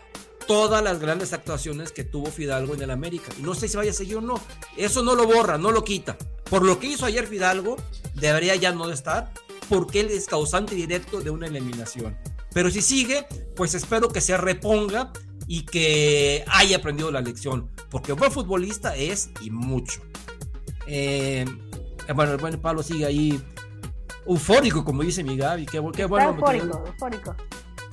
todas 0.47 0.83
las 0.83 0.99
grandes 1.01 1.33
actuaciones 1.33 1.93
que 1.93 2.05
tuvo 2.05 2.27
Fidalgo 2.27 2.75
en 2.75 2.83
el 2.83 2.91
América. 2.91 3.33
Y 3.39 3.43
no 3.43 3.55
sé 3.55 3.69
si 3.69 3.77
vaya 3.77 3.91
a 3.91 3.95
seguir 3.95 4.17
o 4.17 4.21
no. 4.21 4.41
Eso 4.77 5.03
no 5.03 5.15
lo 5.15 5.27
borra, 5.27 5.59
no 5.59 5.71
lo 5.71 5.85
quita. 5.85 6.17
Por 6.49 6.65
lo 6.65 6.79
que 6.79 6.89
hizo 6.89 7.07
ayer 7.07 7.27
Fidalgo, 7.27 7.77
debería 8.15 8.57
ya 8.57 8.73
no 8.73 8.91
estar, 8.91 9.33
porque 9.69 10.01
él 10.01 10.09
es 10.11 10.27
causante 10.27 10.75
directo 10.75 11.21
de 11.21 11.31
una 11.31 11.47
eliminación. 11.47 12.17
Pero 12.53 12.71
si 12.71 12.83
sigue, 12.83 13.27
pues 13.55 13.75
espero 13.75 14.09
que 14.09 14.21
se 14.21 14.37
reponga 14.37 15.13
y 15.47 15.65
que 15.65 16.45
haya 16.49 16.79
aprendido 16.79 17.11
la 17.11 17.21
lección, 17.21 17.71
porque 17.91 18.13
buen 18.13 18.33
futbolista 18.33 18.97
es 18.97 19.31
y 19.41 19.51
mucho. 19.51 20.01
Eh, 20.87 21.45
bueno, 22.15 22.33
el 22.33 22.39
buen 22.39 22.61
Pablo 22.61 22.83
sigue 22.83 23.07
ahí 23.07 23.41
eufórico, 24.27 24.85
como 24.85 25.03
dice 25.03 25.23
mi 25.23 25.37
Gaby. 25.37 25.67
Qué, 25.67 25.83
qué 25.95 26.05
bueno. 26.05 26.31
eufórico, 26.31 26.85
eufórico. 26.87 27.37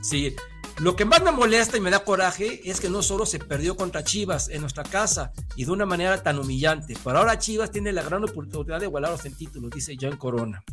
Sí, 0.01 0.35
lo 0.79 0.95
que 0.95 1.05
más 1.05 1.23
me 1.23 1.31
molesta 1.31 1.77
y 1.77 1.81
me 1.81 1.89
da 1.89 2.03
coraje 2.03 2.69
es 2.69 2.79
que 2.79 2.89
no 2.89 3.01
solo 3.01 3.25
se 3.25 3.39
perdió 3.39 3.75
contra 3.75 4.03
Chivas 4.03 4.49
en 4.49 4.61
nuestra 4.61 4.83
casa 4.83 5.31
y 5.55 5.65
de 5.65 5.71
una 5.71 5.85
manera 5.85 6.21
tan 6.21 6.37
humillante, 6.37 6.95
pero 7.03 7.17
ahora 7.17 7.39
Chivas 7.39 7.71
tiene 7.71 7.91
la 7.91 8.03
gran 8.03 8.23
oportunidad 8.23 8.79
de 8.79 8.85
igualaros 8.85 9.25
en 9.25 9.35
títulos, 9.35 9.71
dice 9.71 9.97
John 9.99 10.17
Corona. 10.17 10.63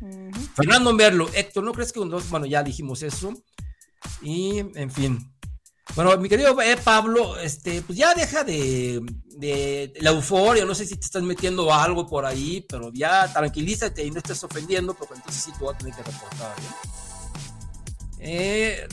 Ujú. 0.00 0.40
Fernando 0.54 0.92
Merlo, 0.92 1.28
Héctor, 1.32 1.64
¿no 1.64 1.72
crees 1.72 1.92
que 1.92 2.00
un 2.00 2.10
dos? 2.10 2.28
Bueno, 2.30 2.46
ya 2.46 2.62
dijimos 2.62 3.02
eso. 3.02 3.32
Y, 4.22 4.58
en 4.58 4.90
fin. 4.90 5.32
Bueno, 5.94 6.16
mi 6.18 6.28
querido 6.28 6.60
eh, 6.60 6.76
Pablo, 6.76 7.38
este, 7.38 7.80
pues 7.82 7.96
ya 7.96 8.12
deja 8.12 8.42
de, 8.42 9.00
de 9.36 9.92
la 10.00 10.10
euforia, 10.10 10.64
no 10.64 10.74
sé 10.74 10.84
si 10.84 10.96
te 10.96 11.06
estás 11.06 11.22
metiendo 11.22 11.72
algo 11.72 12.06
por 12.06 12.26
ahí, 12.26 12.66
pero 12.68 12.90
ya 12.92 13.32
tranquilízate 13.32 14.04
y 14.04 14.10
no 14.10 14.18
estés 14.18 14.42
ofendiendo, 14.42 14.94
porque 14.94 15.14
entonces 15.14 15.44
sí 15.44 15.52
te 15.52 15.58
voy 15.58 15.74
a 15.74 15.78
tener 15.78 15.94
que 15.94 16.02
reportar. 16.02 16.56
¿eh? 16.58 17.05
Eh, 18.18 18.86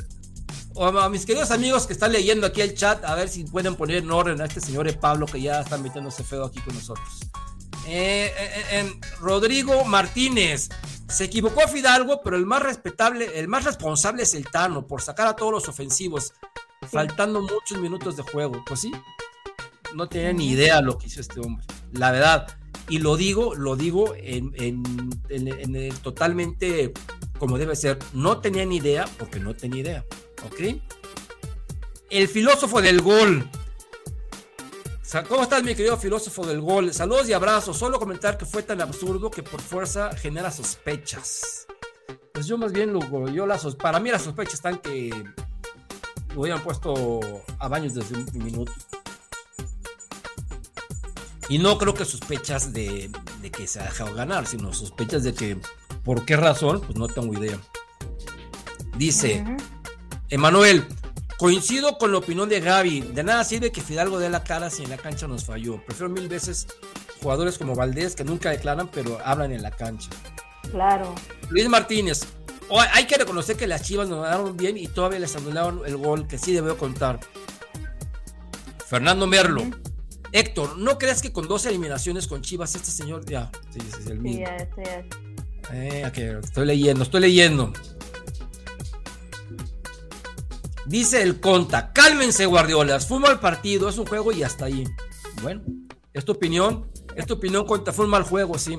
o 0.75 0.85
a 0.85 1.09
mis 1.09 1.25
queridos 1.25 1.51
amigos 1.51 1.85
que 1.85 1.93
están 1.93 2.11
leyendo 2.11 2.47
aquí 2.47 2.61
el 2.61 2.73
chat, 2.73 3.03
a 3.05 3.15
ver 3.15 3.29
si 3.29 3.43
pueden 3.43 3.75
poner 3.75 3.97
en 3.97 4.11
orden 4.11 4.41
a 4.41 4.45
este 4.45 4.59
señor 4.59 4.87
eh, 4.87 4.93
Pablo 4.93 5.25
que 5.25 5.39
ya 5.39 5.61
está 5.61 5.77
metiéndose 5.77 6.23
feo 6.23 6.45
aquí 6.45 6.59
con 6.61 6.73
nosotros. 6.73 7.07
Eh, 7.87 8.33
eh, 8.37 8.65
eh, 8.71 8.99
Rodrigo 9.19 9.83
Martínez. 9.85 10.69
Se 11.09 11.25
equivocó 11.25 11.67
Fidalgo, 11.67 12.21
pero 12.23 12.37
el 12.37 12.45
más 12.45 12.63
respetable, 12.63 13.37
el 13.37 13.47
más 13.47 13.65
responsable 13.65 14.23
es 14.23 14.33
el 14.33 14.49
Tano 14.49 14.87
por 14.87 15.01
sacar 15.01 15.27
a 15.27 15.35
todos 15.35 15.51
los 15.51 15.67
ofensivos, 15.67 16.33
faltando 16.89 17.41
muchos 17.41 17.77
minutos 17.77 18.15
de 18.17 18.23
juego. 18.23 18.63
Pues 18.65 18.79
sí, 18.79 18.91
no 19.93 20.07
tenía 20.09 20.33
ni 20.33 20.49
idea 20.49 20.81
lo 20.81 20.97
que 20.97 21.07
hizo 21.07 21.21
este 21.21 21.39
hombre, 21.39 21.65
la 21.93 22.11
verdad. 22.11 22.47
Y 22.89 22.99
lo 22.99 23.15
digo, 23.15 23.55
lo 23.55 23.75
digo 23.75 24.13
en, 24.17 24.53
totalmente 26.01 26.93
como 27.39 27.57
debe 27.57 27.75
ser. 27.75 27.99
No 28.13 28.39
tenía 28.39 28.65
ni 28.65 28.77
idea 28.77 29.05
porque 29.17 29.39
no 29.39 29.55
tenía 29.55 29.81
idea. 29.81 30.05
¿Ok? 30.45 30.81
El 32.09 32.27
filósofo 32.27 32.81
del 32.81 33.01
gol. 33.01 33.49
¿Cómo 35.27 35.43
estás, 35.43 35.61
mi 35.63 35.75
querido 35.75 35.95
filósofo 35.97 36.45
del 36.45 36.59
gol? 36.59 36.91
Saludos 36.91 37.29
y 37.29 37.33
abrazos. 37.33 37.77
Solo 37.77 37.99
comentar 37.99 38.35
que 38.37 38.45
fue 38.45 38.63
tan 38.63 38.81
absurdo 38.81 39.29
que 39.29 39.43
por 39.43 39.61
fuerza 39.61 40.15
genera 40.17 40.49
sospechas. 40.49 41.67
Pues 42.33 42.47
yo 42.47 42.57
más 42.57 42.71
bien, 42.71 42.91
lo, 42.91 43.29
yo 43.29 43.45
las, 43.45 43.63
para 43.75 43.99
mí 43.99 44.09
las 44.09 44.23
sospechas 44.23 44.55
están 44.55 44.79
que 44.79 45.11
lo 46.33 46.41
hubieran 46.41 46.63
puesto 46.63 47.19
a 47.59 47.67
baños 47.67 47.93
desde 47.93 48.15
un 48.15 48.25
minuto. 48.43 48.71
Y 51.49 51.57
no 51.57 51.77
creo 51.77 51.93
que 51.93 52.05
sospechas 52.05 52.73
de, 52.73 53.09
de, 53.41 53.51
que 53.51 53.67
se 53.67 53.79
ha 53.79 53.83
dejado 53.83 54.13
ganar, 54.13 54.47
sino 54.47 54.73
sospechas 54.73 55.23
de 55.23 55.33
que, 55.33 55.57
¿por 56.03 56.25
qué 56.25 56.37
razón? 56.37 56.81
Pues 56.81 56.97
no 56.97 57.07
tengo 57.07 57.33
idea. 57.33 57.59
Dice, 58.97 59.43
uh 59.45 59.49
-huh. 59.49 59.63
Emanuel, 60.29 60.85
coincido 61.37 61.97
con 61.97 62.11
la 62.11 62.19
opinión 62.19 62.47
de 62.49 62.59
Gaby, 62.59 63.01
de 63.01 63.23
nada 63.23 63.43
sirve 63.43 63.71
que 63.71 63.81
Fidalgo 63.81 64.19
dé 64.19 64.29
la 64.29 64.43
cara 64.43 64.69
si 64.69 64.83
en 64.83 64.89
la 64.89 64.97
cancha 64.97 65.27
nos 65.27 65.45
falló. 65.45 65.83
Prefiero 65.85 66.09
mil 66.09 66.27
veces 66.27 66.67
jugadores 67.21 67.57
como 67.57 67.75
Valdés 67.75 68.15
que 68.15 68.23
nunca 68.23 68.49
declaran 68.49 68.89
pero 68.89 69.19
hablan 69.23 69.51
en 69.51 69.63
la 69.63 69.71
cancha. 69.71 70.09
Claro. 70.71 71.13
Luis 71.49 71.67
Martínez, 71.69 72.21
oh, 72.69 72.79
hay 72.79 73.05
que 73.05 73.17
reconocer 73.17 73.57
que 73.57 73.67
las 73.67 73.83
Chivas 73.83 74.09
nos 74.09 74.23
ganaron 74.23 74.55
bien 74.55 74.77
y 74.77 74.87
todavía 74.87 75.19
les 75.19 75.35
anularon 75.35 75.81
el 75.85 75.97
gol, 75.97 76.27
que 76.27 76.37
sí 76.37 76.53
debo 76.53 76.77
contar. 76.77 77.19
Fernando 78.87 79.27
Merlo. 79.27 79.61
Uh 79.61 79.65
-huh. 79.65 79.92
Héctor, 80.33 80.79
¿no 80.79 80.97
crees 80.97 81.21
que 81.21 81.31
con 81.31 81.47
dos 81.47 81.65
eliminaciones 81.67 82.27
con 82.27 82.41
Chivas 82.41 82.73
este 82.73 82.89
señor 82.89 83.23
ya? 83.23 83.51
Sí, 83.69 83.79
es 83.87 84.07
el 84.07 84.19
mismo. 84.19 84.45
Sí, 84.47 84.81
ya, 84.83 84.83
ya. 84.83 85.05
Eh, 85.71 86.05
okay, 86.07 86.31
estoy 86.43 86.65
leyendo, 86.65 87.03
estoy 87.03 87.21
leyendo. 87.21 87.71
Dice 90.87 91.21
el 91.21 91.39
Conta, 91.39 91.93
cálmense 91.93 92.47
guardiolas, 92.47 93.07
fue 93.07 93.17
un 93.17 93.23
mal 93.23 93.39
partido, 93.39 93.87
es 93.87 93.97
un 93.99 94.07
juego 94.07 94.31
y 94.31 94.41
hasta 94.41 94.65
ahí. 94.65 94.83
Bueno, 95.43 95.61
es 96.13 96.25
tu 96.25 96.31
opinión, 96.31 96.91
es 97.15 97.27
tu 97.27 97.35
opinión 97.35 97.65
Conta, 97.65 97.93
fue 97.93 98.05
un 98.05 98.11
mal 98.11 98.23
juego, 98.23 98.57
sí. 98.57 98.77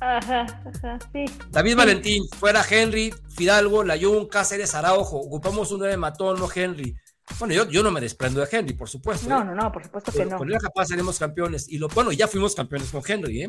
Ajá, 0.00 0.46
ajá, 0.74 0.98
sí. 1.12 1.26
David 1.50 1.70
sí. 1.70 1.76
Valentín, 1.76 2.28
fuera 2.38 2.64
Henry, 2.68 3.14
Fidalgo, 3.28 3.84
Layún, 3.84 4.28
Cáceres, 4.28 4.74
Araujo, 4.74 5.18
ocupamos 5.18 5.70
un 5.72 5.80
9 5.80 5.98
matón, 5.98 6.40
no 6.40 6.48
Henry. 6.52 6.96
Bueno, 7.38 7.54
yo, 7.54 7.68
yo 7.68 7.82
no 7.82 7.90
me 7.90 8.00
desprendo 8.00 8.40
de 8.40 8.48
Henry, 8.50 8.74
por 8.74 8.88
supuesto. 8.88 9.28
No, 9.28 9.42
¿eh? 9.42 9.44
no, 9.44 9.54
no, 9.54 9.72
por 9.72 9.82
supuesto 9.84 10.10
que 10.12 10.18
Pero 10.18 10.30
no. 10.30 10.38
Con 10.38 10.50
él 10.52 10.58
capaz 10.60 10.86
seremos 10.86 11.18
campeones. 11.18 11.68
Y 11.68 11.78
lo 11.78 11.88
bueno, 11.88 12.12
ya 12.12 12.28
fuimos 12.28 12.54
campeones 12.54 12.90
con 12.90 13.02
Henry, 13.06 13.42
¿eh? 13.42 13.48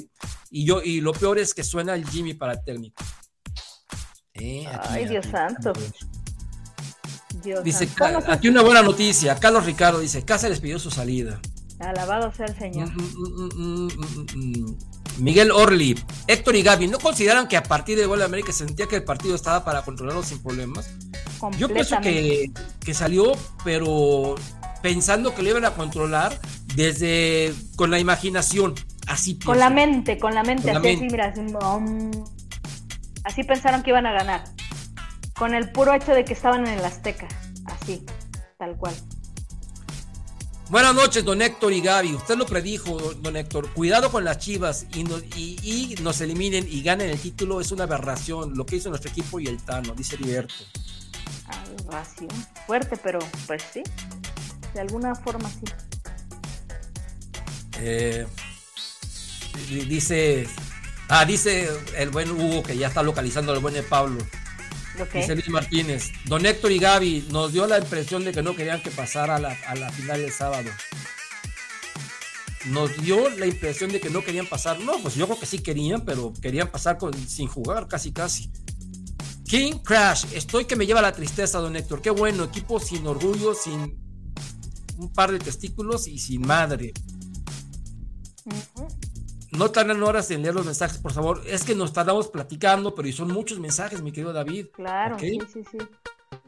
Y 0.49 0.65
yo, 0.65 0.81
y 0.83 0.99
lo 1.01 1.13
peor 1.13 1.39
es 1.39 1.53
que 1.53 1.63
suena 1.63 1.93
el 1.95 2.05
Jimmy 2.07 2.33
para 2.33 2.53
el 2.53 2.63
técnico. 2.65 3.03
Eh, 4.33 4.67
aquí, 4.67 4.87
Ay, 4.91 5.07
Dios 5.07 5.25
aquí, 5.25 5.31
santo. 5.31 5.73
Dios 7.43 7.63
Dice, 7.63 7.85
santo. 7.87 8.03
¿Cómo 8.05 8.21
se- 8.21 8.31
aquí 8.31 8.49
una 8.49 8.61
buena 8.61 8.81
noticia. 8.81 9.35
Carlos 9.39 9.65
Ricardo 9.65 9.99
dice, 9.99 10.25
Cáceres 10.25 10.59
pidió 10.59 10.79
su 10.79 10.91
salida. 10.91 11.39
Alabado 11.79 12.31
sea 12.33 12.47
el 12.47 12.57
Señor. 12.57 12.89
Mm, 12.89 13.49
mm, 13.55 14.25
mm. 14.35 14.77
Miguel 15.17 15.51
Orly, 15.51 15.99
Héctor 16.27 16.55
y 16.55 16.63
Gaby, 16.63 16.87
¿no 16.87 16.99
consideran 16.99 17.47
que 17.47 17.57
a 17.57 17.63
partir 17.63 17.97
del 17.97 18.07
gol 18.07 18.19
de 18.19 18.25
América 18.25 18.51
se 18.51 18.65
sentía 18.65 18.87
que 18.87 18.97
el 18.97 19.03
partido 19.03 19.35
estaba 19.35 19.63
para 19.65 19.81
controlarlo 19.81 20.23
sin 20.23 20.39
problemas? 20.41 20.89
Yo 21.57 21.69
pienso 21.69 21.99
que, 22.01 22.51
que 22.79 22.93
salió, 22.93 23.31
pero 23.63 24.35
pensando 24.81 25.33
que 25.33 25.43
lo 25.43 25.49
iban 25.49 25.65
a 25.65 25.71
controlar 25.71 26.39
desde 26.75 27.53
con 27.75 27.91
la 27.91 27.99
imaginación. 27.99 28.75
Así 29.07 29.33
pienso. 29.33 29.47
Con 29.47 29.59
la 29.59 29.69
mente, 29.69 30.17
con 30.17 30.33
la 30.35 30.43
mente, 30.43 30.71
Con 30.71 30.73
la 30.73 30.79
así, 30.79 30.97
mente. 30.97 31.05
así, 31.05 31.11
mira, 31.11 31.25
así, 31.27 31.77
um, 31.77 32.11
así 33.23 33.43
pensaron 33.43 33.83
que 33.83 33.89
iban 33.91 34.05
a 34.05 34.11
ganar. 34.11 34.43
Con 35.35 35.53
el 35.53 35.71
puro 35.71 35.93
hecho 35.93 36.13
de 36.13 36.25
que 36.25 36.33
estaban 36.33 36.67
en 36.67 36.79
el 36.79 36.85
Azteca, 36.85 37.27
así, 37.65 38.05
tal 38.57 38.75
cual. 38.77 38.95
Buenas 40.69 40.93
noches, 40.93 41.23
don 41.23 41.41
Héctor 41.41 41.71
y 41.71 41.79
Gaby. 41.81 42.13
Usted 42.15 42.35
lo 42.37 42.45
predijo, 42.45 42.97
don 43.21 43.37
Héctor. 43.37 43.71
Cuidado 43.73 44.11
con 44.11 44.25
las 44.25 44.37
chivas 44.39 44.85
y 44.93 45.03
nos, 45.05 45.23
y, 45.35 45.57
y 45.63 45.95
nos 46.01 46.19
eliminen 46.19 46.67
y 46.69 46.81
ganen 46.83 47.09
el 47.09 47.19
título. 47.19 47.61
Es 47.61 47.71
una 47.71 47.85
aberración 47.85 48.53
lo 48.55 48.65
que 48.65 48.75
hizo 48.75 48.89
nuestro 48.89 49.09
equipo 49.09 49.39
y 49.39 49.47
el 49.47 49.63
Tano, 49.63 49.93
dice 49.95 50.15
Heriberto. 50.15 50.53
Aberración. 51.47 52.29
Fuerte, 52.65 52.97
pero 53.01 53.19
pues 53.45 53.63
sí. 53.73 53.81
De 54.73 54.81
alguna 54.81 55.15
forma 55.15 55.49
sí. 55.49 55.63
Eh, 57.79 58.27
di- 59.69 59.85
dice. 59.85 60.49
Ah, 61.07 61.23
dice 61.23 61.69
el 61.95 62.09
buen 62.09 62.29
Hugo 62.29 62.61
que 62.61 62.75
ya 62.77 62.87
está 62.89 63.01
localizando 63.03 63.53
al 63.53 63.59
buen 63.59 63.81
Pablo. 63.87 64.17
Ok. 64.99 65.13
Dice 65.13 65.35
Luis 65.35 65.49
Martínez. 65.49 66.11
Don 66.25 66.45
Héctor 66.45 66.71
y 66.71 66.79
Gaby 66.79 67.27
nos 67.31 67.53
dio 67.53 67.67
la 67.67 67.77
impresión 67.79 68.23
de 68.23 68.31
que 68.31 68.41
no 68.41 68.55
querían 68.55 68.81
que 68.81 68.91
pasara 68.91 69.35
a 69.35 69.39
la, 69.39 69.57
a 69.67 69.75
la 69.75 69.91
final 69.91 70.21
del 70.21 70.31
sábado. 70.31 70.69
Nos 72.67 73.01
dio 73.01 73.29
la 73.29 73.45
impresión 73.45 73.91
de 73.91 73.99
que 73.99 74.09
no 74.09 74.23
querían 74.23 74.47
pasar. 74.47 74.79
No, 74.79 74.99
pues 75.01 75.15
yo 75.15 75.25
creo 75.27 75.39
que 75.39 75.45
sí 75.45 75.59
querían, 75.59 76.01
pero 76.01 76.33
querían 76.41 76.69
pasar 76.69 76.97
con, 76.97 77.13
sin 77.13 77.47
jugar, 77.47 77.87
casi 77.87 78.11
casi. 78.11 78.51
King 79.45 79.79
Crash, 79.83 80.25
estoy 80.33 80.65
que 80.65 80.75
me 80.75 80.85
lleva 80.85 81.01
la 81.01 81.13
tristeza, 81.13 81.59
don 81.59 81.75
Héctor. 81.75 82.01
Qué 82.01 82.09
bueno, 82.09 82.43
equipo 82.43 82.79
sin 82.79 83.07
orgullo, 83.07 83.53
sin 83.53 83.97
un 84.97 85.13
par 85.13 85.31
de 85.31 85.39
testículos 85.39 86.07
y 86.07 86.19
sin 86.19 86.41
madre. 86.41 86.91
No 89.57 89.71
tardan 89.71 90.01
horas 90.03 90.29
en 90.31 90.43
leer 90.43 90.53
los 90.53 90.65
mensajes, 90.65 90.97
por 90.97 91.13
favor. 91.13 91.41
Es 91.47 91.63
que 91.63 91.73
nos 91.73 91.91
tardamos 91.93 92.27
platicando, 92.27 92.93
pero 92.93 93.07
y 93.07 93.13
son 93.13 93.31
muchos 93.31 93.59
mensajes, 93.59 94.01
mi 94.01 94.11
querido 94.11 94.33
David. 94.33 94.67
Claro, 94.73 95.17
sí, 95.19 95.39
sí, 95.51 95.63
sí. 95.71 95.77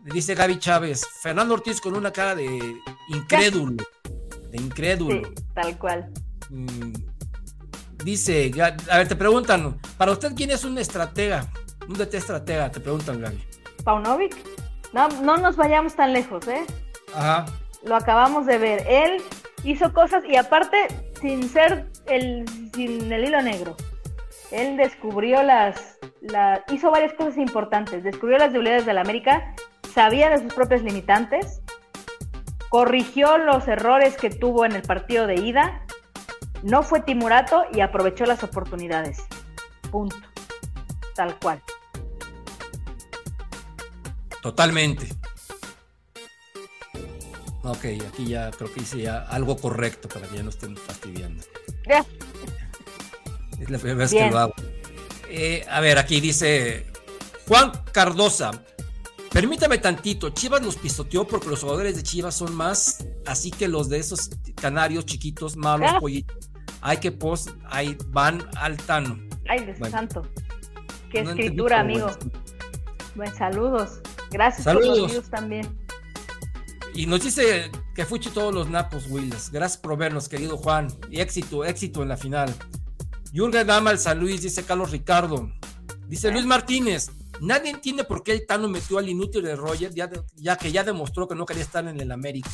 Dice 0.04 0.36
Gaby 0.36 0.60
Chávez, 0.60 1.06
Fernando 1.22 1.56
Ortiz 1.56 1.82
con 1.82 1.96
una 1.96 2.12
cara 2.12 2.36
de 2.36 2.78
incrédulo. 3.10 3.84
De 4.52 4.58
incrédulo. 4.58 5.28
Sí, 5.28 5.34
tal 5.54 5.78
cual. 5.78 6.12
Mm, 6.50 6.94
Dice, 8.04 8.52
a 8.90 8.98
ver, 8.98 9.08
te 9.08 9.16
preguntan, 9.16 9.78
para 9.98 10.12
usted 10.14 10.34
quién 10.34 10.52
es 10.52 10.64
un 10.64 10.78
estratega, 10.78 11.52
un 11.88 11.96
DT 11.96 12.14
estratega, 12.16 12.72
te 12.72 12.80
preguntan 12.80 13.20
Gaby. 13.20 13.44
Paunovic. 13.84 14.38
No, 14.94 15.10
no 15.22 15.38
nos 15.38 15.58
vayamos 15.58 15.96
tan 15.96 16.14
lejos, 16.14 16.48
¿eh? 16.48 16.66
Ajá. 17.14 17.46
Lo 17.84 17.96
acabamos 17.96 18.46
de 18.46 18.58
ver. 18.58 18.86
Él 18.88 19.22
hizo 19.64 19.94
cosas 19.94 20.24
y 20.26 20.38
aparte, 20.38 20.88
sin 21.20 21.50
ser 21.50 21.88
el, 22.10 22.46
el 22.78 23.24
hilo 23.24 23.42
negro. 23.42 23.76
Él 24.52 24.78
descubrió 24.78 25.44
las, 25.44 25.98
la, 26.22 26.64
hizo 26.72 26.92
varias 26.92 27.14
cosas 27.14 27.38
importantes. 27.38 28.04
Descubrió 28.04 28.38
las 28.38 28.52
debilidades 28.52 28.86
de 28.86 28.94
la 28.94 29.02
América, 29.02 29.54
sabía 29.94 30.30
de 30.30 30.40
sus 30.40 30.54
propias 30.54 30.82
limitantes, 30.82 31.62
corrigió 32.70 33.38
los 33.38 33.68
errores 33.68 34.18
que 34.18 34.30
tuvo 34.30 34.66
en 34.66 34.74
el 34.74 34.82
partido 34.82 35.28
de 35.28 35.36
ida, 35.36 35.86
no 36.64 36.84
fue 36.84 37.02
timurato 37.02 37.66
y 37.74 37.82
aprovechó 37.82 38.26
las 38.26 38.44
oportunidades. 38.44 39.20
Punto. 39.92 40.18
Tal 41.16 41.38
cual. 41.40 41.62
Totalmente. 44.42 45.08
Ok, 47.64 47.86
aquí 48.08 48.26
ya 48.28 48.52
creo 48.52 48.74
que 48.74 48.82
hice 48.82 49.02
ya 49.02 49.20
algo 49.30 49.58
correcto 49.58 50.08
para 50.08 50.28
que 50.28 50.38
ya 50.38 50.44
no 50.44 50.50
estén 50.50 50.78
fastidiando. 50.78 51.44
Es 51.86 53.70
la 53.70 53.78
primera 53.78 53.96
vez 54.00 54.12
Bien. 54.12 54.26
que 54.28 54.32
lo 54.32 54.40
hago. 54.40 54.54
Eh, 55.30 55.66
a 55.70 55.80
ver, 55.80 55.98
aquí 55.98 56.20
dice 56.22 56.86
Juan 57.48 57.72
Cardosa. 57.92 58.52
Permítame 59.32 59.78
tantito, 59.78 60.30
Chivas 60.32 60.62
los 60.64 60.76
pisoteó 60.76 61.28
porque 61.28 61.50
los 61.50 61.62
jugadores 61.62 61.96
de 61.96 62.02
Chivas 62.02 62.36
son 62.36 62.56
más, 62.56 63.06
así 63.28 63.52
que 63.52 63.68
los 63.68 63.88
de 63.88 64.00
esos 64.00 64.32
canarios 64.56 65.06
chiquitos, 65.06 65.56
malos, 65.56 65.92
Ah. 65.94 66.00
pollitos, 66.00 66.50
hay 66.82 66.98
que 66.98 67.12
pos, 67.12 67.48
ahí 67.70 67.96
van 68.08 68.44
al 68.58 68.76
Tano. 68.78 69.20
Ay, 69.48 69.66
Dios 69.66 69.78
Bueno. 69.78 69.96
santo. 69.98 70.28
Qué 71.12 71.22
No 71.24 71.30
escritura, 71.32 71.82
amigo. 71.82 72.08
bueno. 72.08 72.32
Buen 73.16 73.36
saludos. 73.36 74.00
Gracias 74.32 74.64
por 74.64 74.74
Saludos. 74.74 74.98
los 74.98 75.12
views 75.12 75.30
también. 75.30 75.78
Y 76.94 77.06
nos 77.06 77.24
dice 77.24 77.72
que 77.96 78.06
fuchi 78.06 78.30
todos 78.30 78.54
los 78.54 78.70
napos, 78.70 79.06
Willis. 79.10 79.52
Gracias 79.52 79.80
por 79.82 79.98
vernos, 79.98 80.28
querido 80.28 80.58
Juan. 80.58 80.88
Y 81.10 81.20
éxito, 81.22 81.64
éxito 81.64 82.04
en 82.04 82.10
la 82.10 82.18
final. 82.18 82.54
Jürgen 83.32 83.70
ama 83.70 83.92
al 83.92 84.00
San 84.00 84.20
Luis, 84.20 84.42
dice 84.42 84.64
Carlos 84.64 84.92
Ricardo. 84.92 85.50
Dice 86.08 86.32
Luis 86.32 86.46
Martínez. 86.46 87.10
Nadie 87.42 87.70
entiende 87.72 88.04
por 88.04 88.24
qué 88.24 88.34
el 88.34 88.46
Tano 88.46 88.68
metió 88.68 88.98
al 88.98 89.08
inútil 89.08 89.44
de 89.44 89.56
Roger, 89.56 89.94
ya, 89.94 90.08
de- 90.08 90.22
ya 90.36 90.58
que 90.58 90.72
ya 90.72 90.84
demostró 90.84 91.28
que 91.28 91.36
no 91.36 91.46
quería 91.46 91.64
estar 91.64 91.88
en 91.88 92.00
el 92.02 92.12
América. 92.12 92.50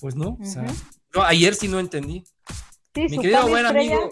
Pues 0.00 0.16
no, 0.16 0.36
o 0.40 0.44
sea, 0.44 0.62
Ujú. 0.62 0.74
yo 1.14 1.22
ayer 1.22 1.54
sí 1.54 1.68
no 1.68 1.78
entendí. 1.78 2.24
Sí, 2.94 3.02
Mi 3.02 3.16
su 3.16 3.20
querido 3.20 3.46
buen 3.46 3.66
amigo. 3.66 4.10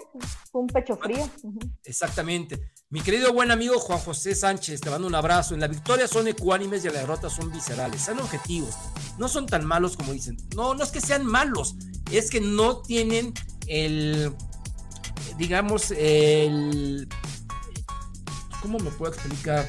fue 0.51 0.61
un 0.61 0.67
pecho 0.67 0.95
frío. 0.95 1.29
Exactamente. 1.83 2.71
Mi 2.89 3.01
querido 3.01 3.33
buen 3.33 3.51
amigo 3.51 3.79
Juan 3.79 3.99
José 3.99 4.33
Sánchez, 4.33 4.79
te 4.79 4.89
mando 4.89 5.07
un 5.07 5.15
abrazo. 5.15 5.53
En 5.53 5.59
la 5.59 5.67
victoria 5.67 6.07
son 6.07 6.25
ecuánimes 6.29 6.85
y 6.85 6.87
en 6.87 6.93
la 6.93 7.01
derrota 7.01 7.29
son 7.29 7.51
viscerales. 7.51 8.01
Sean 8.01 8.19
objetivos. 8.19 8.75
No 9.17 9.27
son 9.27 9.45
tan 9.45 9.65
malos 9.65 9.97
como 9.97 10.13
dicen. 10.13 10.37
No, 10.55 10.73
no 10.73 10.83
es 10.85 10.91
que 10.91 11.01
sean 11.01 11.25
malos. 11.25 11.75
Es 12.11 12.29
que 12.29 12.39
no 12.39 12.77
tienen 12.81 13.33
el, 13.67 14.33
digamos, 15.37 15.91
el... 15.91 17.09
¿Cómo 18.61 18.79
me 18.79 18.89
puedo 18.91 19.11
explicar? 19.13 19.67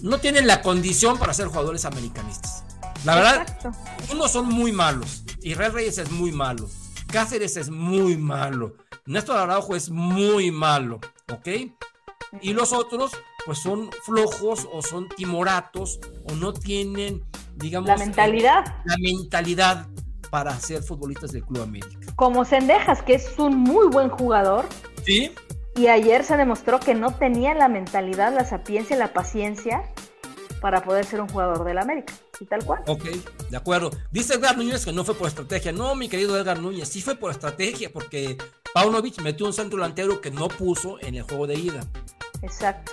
no 0.00 0.18
tienen 0.18 0.46
la 0.46 0.62
condición 0.62 1.18
para 1.18 1.34
ser 1.34 1.48
jugadores 1.48 1.84
americanistas. 1.84 2.62
La 3.04 3.16
verdad, 3.16 3.42
Exacto. 3.42 3.72
unos 4.12 4.30
son 4.30 4.46
muy 4.46 4.70
malos. 4.70 5.24
Israel 5.42 5.72
Reyes 5.72 5.98
es 5.98 6.12
muy 6.12 6.30
malo. 6.30 6.70
Cáceres 7.08 7.56
es 7.56 7.68
muy 7.68 8.16
malo. 8.16 8.76
Néstor 9.06 9.38
Araujo 9.38 9.74
es 9.74 9.90
muy 9.90 10.52
malo. 10.52 11.00
¿Ok? 11.32 11.48
Y 12.40 12.52
los 12.52 12.72
otros, 12.72 13.12
pues 13.46 13.58
son 13.58 13.90
flojos 14.02 14.68
o 14.72 14.82
son 14.82 15.08
timoratos 15.08 15.98
o 16.30 16.34
no 16.34 16.52
tienen, 16.52 17.24
digamos, 17.56 17.88
La 17.88 17.96
mentalidad. 17.96 18.66
eh, 18.66 18.72
la 18.84 18.96
mentalidad 18.98 19.86
para 20.30 20.58
ser 20.60 20.82
futbolistas 20.82 21.32
del 21.32 21.44
Club 21.44 21.62
América. 21.62 21.98
Como 22.16 22.44
Sendejas, 22.44 23.02
que 23.02 23.14
es 23.14 23.38
un 23.38 23.56
muy 23.56 23.86
buen 23.88 24.10
jugador, 24.10 24.66
¿Sí? 25.06 25.32
y 25.74 25.86
ayer 25.86 26.24
se 26.24 26.36
demostró 26.36 26.80
que 26.80 26.94
no 26.94 27.14
tenía 27.14 27.54
la 27.54 27.68
mentalidad, 27.68 28.32
la 28.34 28.44
sapiencia 28.44 28.96
y 28.96 28.98
la 28.98 29.12
paciencia 29.12 29.82
para 30.60 30.82
poder 30.82 31.04
ser 31.06 31.20
un 31.20 31.28
jugador 31.28 31.64
del 31.64 31.78
América. 31.78 32.12
Y 32.40 32.44
tal 32.44 32.64
cual. 32.64 32.82
Ok, 32.86 33.04
de 33.50 33.56
acuerdo. 33.56 33.90
Dice 34.10 34.34
Edgar 34.34 34.56
Núñez 34.56 34.84
que 34.84 34.92
no 34.92 35.04
fue 35.04 35.14
por 35.14 35.28
estrategia. 35.28 35.72
No, 35.72 35.94
mi 35.94 36.08
querido 36.08 36.36
Edgar 36.38 36.58
Núñez, 36.60 36.88
sí 36.88 37.00
fue 37.00 37.14
por 37.16 37.30
estrategia, 37.30 37.90
porque 37.92 38.36
Paunovic 38.74 39.20
metió 39.22 39.46
un 39.46 39.52
centro 39.52 39.78
delantero 39.78 40.20
que 40.20 40.30
no 40.30 40.48
puso 40.48 40.98
en 41.00 41.14
el 41.16 41.22
juego 41.22 41.46
de 41.46 41.54
ida. 41.54 41.80
Exacto. 42.42 42.92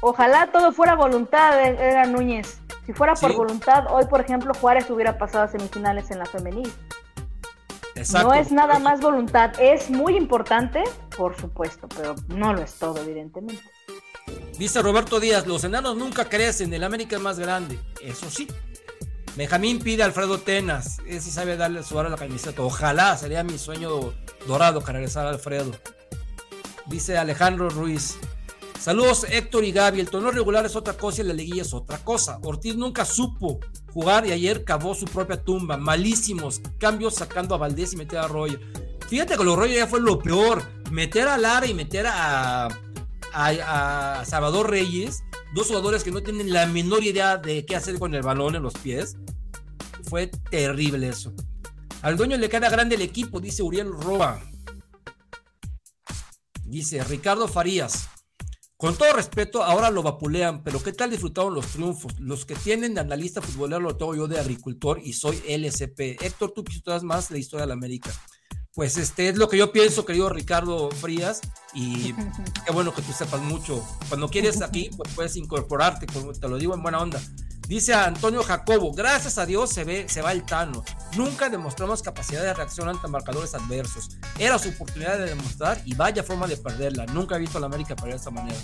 Ojalá 0.00 0.50
todo 0.50 0.72
fuera 0.72 0.94
voluntad, 0.94 1.60
era 1.60 2.06
Núñez. 2.06 2.60
Si 2.86 2.92
fuera 2.92 3.14
por 3.14 3.30
Sí. 3.30 3.36
voluntad, 3.36 3.84
hoy, 3.90 4.06
por 4.06 4.20
ejemplo, 4.20 4.54
Juárez 4.54 4.88
hubiera 4.90 5.18
pasado 5.18 5.44
a 5.44 5.48
semifinales 5.48 6.10
en 6.10 6.18
la 6.18 6.26
femenil. 6.26 6.72
Exacto. 7.94 8.28
No 8.28 8.34
es 8.34 8.50
nada 8.50 8.78
más 8.78 9.00
voluntad, 9.00 9.52
es 9.60 9.90
muy 9.90 10.16
importante, 10.16 10.82
por 11.16 11.36
supuesto, 11.38 11.86
pero 11.94 12.14
no 12.28 12.54
lo 12.54 12.62
es 12.62 12.74
todo, 12.74 13.02
evidentemente. 13.02 13.62
Dice 14.58 14.80
Roberto 14.80 15.20
Díaz, 15.20 15.46
los 15.46 15.64
enanos 15.64 15.96
nunca 15.96 16.24
crecen, 16.26 16.72
el 16.72 16.84
América 16.84 17.16
es 17.16 17.22
más 17.22 17.38
grande. 17.38 17.78
Eso 18.02 18.30
sí. 18.30 18.46
Benjamín 19.36 19.78
pide 19.78 20.02
a 20.02 20.06
Alfredo 20.06 20.38
Tenas, 20.38 20.98
ese 21.06 21.30
sabe 21.30 21.56
darle 21.56 21.82
su 21.82 21.98
a 21.98 22.08
la 22.08 22.16
camiseta. 22.16 22.62
Ojalá, 22.62 23.16
sería 23.16 23.44
mi 23.44 23.58
sueño 23.58 24.12
dorado 24.46 24.82
que 24.82 24.92
regresara 24.92 25.30
Alfredo. 25.30 25.72
Dice 26.86 27.16
Alejandro 27.16 27.70
Ruiz. 27.70 28.16
Saludos 28.78 29.26
Héctor 29.28 29.64
y 29.64 29.72
Gaby, 29.72 30.00
el 30.00 30.08
torneo 30.08 30.30
regular 30.30 30.64
es 30.64 30.74
otra 30.74 30.94
cosa 30.94 31.20
y 31.20 31.26
la 31.26 31.34
liguilla 31.34 31.62
es 31.62 31.74
otra 31.74 31.98
cosa. 31.98 32.38
Ortiz 32.42 32.76
nunca 32.76 33.04
supo 33.04 33.60
jugar 33.92 34.26
y 34.26 34.32
ayer 34.32 34.64
cavó 34.64 34.94
su 34.94 35.04
propia 35.04 35.42
tumba. 35.42 35.76
Malísimos 35.76 36.60
cambios 36.78 37.14
sacando 37.14 37.54
a 37.54 37.58
Valdés 37.58 37.92
y 37.92 37.96
meter 37.96 38.18
a 38.18 38.24
Arroyo. 38.24 38.58
Fíjate 39.06 39.36
que 39.36 39.44
los 39.44 39.54
Arroyo 39.54 39.74
ya 39.74 39.86
fue 39.86 40.00
lo 40.00 40.18
peor. 40.18 40.62
Meter 40.90 41.28
a 41.28 41.36
Lara 41.36 41.66
y 41.66 41.74
meter 41.74 42.06
a, 42.08 42.68
a, 43.32 44.24
Salvador 44.26 44.70
Reyes, 44.70 45.22
dos 45.54 45.68
jugadores 45.68 46.04
que 46.04 46.10
no 46.10 46.22
tienen 46.22 46.52
la 46.52 46.66
menor 46.66 47.02
idea 47.04 47.36
de 47.36 47.64
qué 47.64 47.76
hacer 47.76 47.98
con 47.98 48.14
el 48.14 48.22
balón 48.22 48.54
en 48.54 48.62
los 48.62 48.74
pies. 48.74 49.16
Fue 50.08 50.28
terrible 50.50 51.08
eso. 51.08 51.32
Al 52.02 52.16
dueño 52.16 52.36
le 52.36 52.48
queda 52.48 52.70
grande 52.70 52.94
el 52.96 53.02
equipo, 53.02 53.40
dice 53.40 53.62
Uriel 53.62 53.92
Roa. 53.92 54.42
Dice 56.64 57.02
Ricardo 57.04 57.48
Farías. 57.48 58.08
Con 58.76 58.96
todo 58.96 59.12
respeto, 59.12 59.62
ahora 59.62 59.90
lo 59.90 60.02
vapulean, 60.02 60.62
pero 60.62 60.82
¿qué 60.82 60.94
tal 60.94 61.10
disfrutaron 61.10 61.52
los 61.52 61.66
triunfos? 61.66 62.18
Los 62.18 62.46
que 62.46 62.54
tienen 62.54 62.94
de 62.94 63.00
analista 63.00 63.42
futbolero 63.42 63.78
lo 63.78 63.96
tengo 63.96 64.14
yo 64.14 64.26
de 64.26 64.40
agricultor 64.40 65.00
y 65.04 65.12
soy 65.12 65.36
LSP. 65.46 66.16
Héctor, 66.22 66.52
tú 66.52 66.64
pisotas 66.64 67.02
más 67.02 67.30
la 67.30 67.36
historia 67.36 67.64
de 67.64 67.68
la 67.68 67.74
América. 67.74 68.10
Pues 68.74 68.96
este 68.96 69.28
es 69.28 69.36
lo 69.36 69.48
que 69.48 69.58
yo 69.58 69.72
pienso, 69.72 70.04
querido 70.04 70.28
Ricardo 70.28 70.90
Frías, 70.90 71.40
y 71.74 72.12
qué 72.66 72.72
bueno 72.72 72.94
que 72.94 73.02
tú 73.02 73.12
sepas 73.12 73.40
mucho. 73.40 73.84
Cuando 74.08 74.28
quieres 74.28 74.62
aquí, 74.62 74.90
pues 74.96 75.12
puedes 75.14 75.36
incorporarte, 75.36 76.06
como 76.06 76.32
te 76.32 76.48
lo 76.48 76.56
digo 76.56 76.74
en 76.74 76.82
buena 76.82 77.00
onda. 77.00 77.20
Dice 77.66 77.94
Antonio 77.94 78.42
Jacobo, 78.42 78.92
gracias 78.92 79.38
a 79.38 79.46
Dios 79.46 79.70
se 79.70 79.84
ve, 79.84 80.08
se 80.08 80.22
va 80.22 80.32
el 80.32 80.42
Tano. 80.42 80.82
Nunca 81.16 81.48
demostramos 81.48 82.02
capacidad 82.02 82.42
de 82.42 82.52
reacción 82.52 82.88
ante 82.88 83.06
marcadores 83.06 83.54
adversos. 83.54 84.16
Era 84.40 84.58
su 84.58 84.70
oportunidad 84.70 85.18
de 85.18 85.26
demostrar 85.26 85.80
y 85.84 85.94
vaya 85.94 86.24
forma 86.24 86.48
de 86.48 86.56
perderla. 86.56 87.06
Nunca 87.06 87.36
he 87.36 87.38
visto 87.38 87.58
a 87.58 87.60
la 87.60 87.68
América 87.68 87.94
perder 87.94 88.14
de 88.14 88.18
esta 88.18 88.32
manera. 88.32 88.58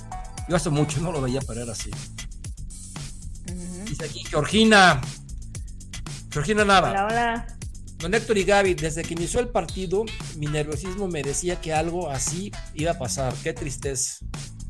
Yo 0.49 0.57
hace 0.57 0.71
mucho 0.71 1.01
no 1.01 1.13
lo 1.13 1.21
veía 1.21 1.41
perder 1.41 1.71
así. 1.71 1.91
Dice 3.85 4.05
aquí 4.05 4.25
Georgina. 4.25 5.01
Georgina 6.31 6.65
Nava. 6.65 6.91
Hola, 6.91 7.07
hola. 7.07 7.56
Don 7.99 8.15
Héctor 8.15 8.37
y 8.39 8.45
Gaby, 8.45 8.75
desde 8.75 9.03
que 9.03 9.15
inició 9.15 9.41
el 9.41 9.49
partido, 9.49 10.05
mi 10.37 10.47
nerviosismo 10.47 11.09
me 11.09 11.23
decía 11.23 11.61
que 11.61 11.73
algo 11.73 12.11
así 12.11 12.53
iba 12.75 12.93
a 12.93 12.99
pasar. 12.99 13.33
Qué 13.43 13.53
tristeza. 13.53 14.19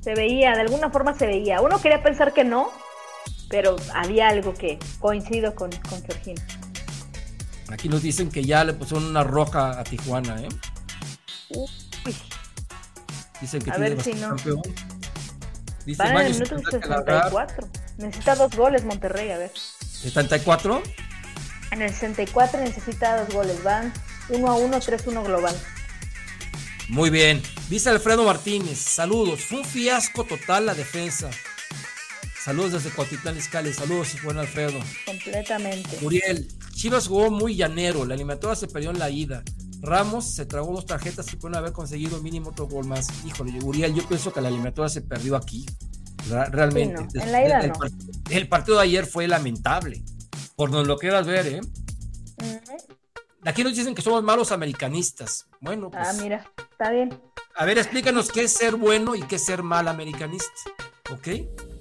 Se 0.01 0.15
veía, 0.15 0.53
de 0.53 0.61
alguna 0.61 0.91
forma 0.91 1.19
se 1.19 1.27
veía. 1.27 1.61
Uno 1.61 1.81
quería 1.81 2.03
pensar 2.03 2.33
que 2.33 2.45
no, 2.45 2.71
pero 3.51 3.77
había 3.95 4.29
algo 4.29 4.55
que 4.55 4.79
coincido 5.01 5.55
con, 5.57 5.71
con 5.89 6.03
Georgina. 6.05 6.41
Aquí 7.69 7.89
nos 7.89 8.03
dicen 8.03 8.31
que 8.31 8.45
ya 8.45 8.63
le 8.65 8.75
pusieron 8.75 9.05
una 9.07 9.25
roja 9.25 9.81
a 9.81 9.83
Tijuana, 9.83 10.41
¿eh? 10.41 10.49
Uy, 11.51 11.69
Dicen 13.41 13.61
que 13.61 13.71
A 13.71 13.75
tiene 13.75 13.91
ver 13.91 14.03
si 14.03 14.15
no. 14.15 14.29
campeón. 14.29 14.63
Dice 15.85 16.03
van 16.03 16.17
en 16.19 16.27
el 16.27 16.33
minuto 16.35 16.57
tendrá 16.57 16.81
que 16.81 16.89
largar. 16.89 17.25
64. 17.25 17.69
Necesita 17.99 18.35
dos 18.37 18.57
goles 18.57 18.85
Monterrey, 18.85 19.31
a 19.31 19.39
ver. 19.39 19.51
74. 19.81 20.83
En 21.77 21.83
el 21.83 21.91
64 21.91 22.61
necesita 22.61 23.23
dos 23.23 23.35
goles. 23.35 23.63
Van 23.63 23.93
1 24.31 24.49
a 24.49 24.55
1, 24.55 24.81
3-1 24.81 25.25
global. 25.25 25.55
Muy 26.89 27.11
bien. 27.11 27.43
Dice 27.69 27.91
Alfredo 27.91 28.25
Martínez. 28.25 28.79
Saludos. 28.79 29.43
Fue 29.43 29.59
un 29.59 29.65
fiasco 29.65 30.25
total 30.25 30.65
la 30.65 30.75
defensa. 30.75 31.29
Saludos 32.43 32.73
desde 32.73 32.97
Coatitlán 32.97 33.37
Izcalli. 33.37 33.75
Saludos, 33.75 34.17
buen 34.25 34.39
Alfredo. 34.39 34.79
Completamente. 35.05 35.99
Uriel. 36.01 36.49
Chivas 36.73 37.09
jugó 37.09 37.31
muy 37.31 37.57
llanero. 37.57 38.07
La 38.07 38.15
eliminatoria 38.15 38.57
se 38.57 38.69
perdió 38.69 38.91
en 38.91 38.99
la 38.99 39.11
ida. 39.11 39.43
Ramos 39.83 40.35
se 40.35 40.47
tragó 40.47 40.73
dos 40.73 40.87
tarjetas 40.87 41.31
y 41.31 41.37
pueden 41.37 41.59
haber 41.59 41.73
conseguido 41.73 42.23
mínimo 42.23 42.51
otro 42.51 42.69
gol 42.69 42.87
más. 42.87 43.09
Híjole, 43.27 43.59
Uriel, 43.63 43.93
yo 43.95 44.09
pienso 44.09 44.33
que 44.33 44.41
la 44.41 44.49
eliminatoria 44.49 44.89
se 44.89 45.03
perdió 45.03 45.37
aquí. 45.37 45.67
Realmente. 46.31 47.03
Sí, 47.11 47.19
no, 47.19 47.23
en 47.23 47.33
la 47.33 47.47
ida 47.47 47.61
el, 47.61 47.69
no. 47.69 47.79
el 48.31 48.49
partido 48.49 48.79
de 48.79 48.85
ayer 48.85 49.05
fue 49.05 49.29
lamentable. 49.29 50.03
Por 50.57 50.71
donde 50.71 50.89
lo 50.89 50.97
quieras 50.97 51.27
ver, 51.27 51.47
¿eh? 51.47 51.61
Aquí 53.45 53.63
nos 53.63 53.77
dicen 53.77 53.95
que 53.95 54.03
somos 54.03 54.23
malos 54.25 54.51
americanistas. 54.51 55.47
Bueno, 55.61 55.91
pues. 55.91 56.09
Ah, 56.09 56.13
mira, 56.21 56.51
está 56.71 56.91
bien. 56.91 57.21
A 57.55 57.65
ver, 57.65 57.79
explícanos 57.79 58.31
qué 58.33 58.45
es 58.45 58.53
ser 58.53 58.75
bueno 58.75 59.15
y 59.15 59.23
qué 59.23 59.37
es 59.37 59.45
ser 59.45 59.63
mal 59.63 59.87
americanista. 59.87 60.51
¿Ok? 61.11 61.29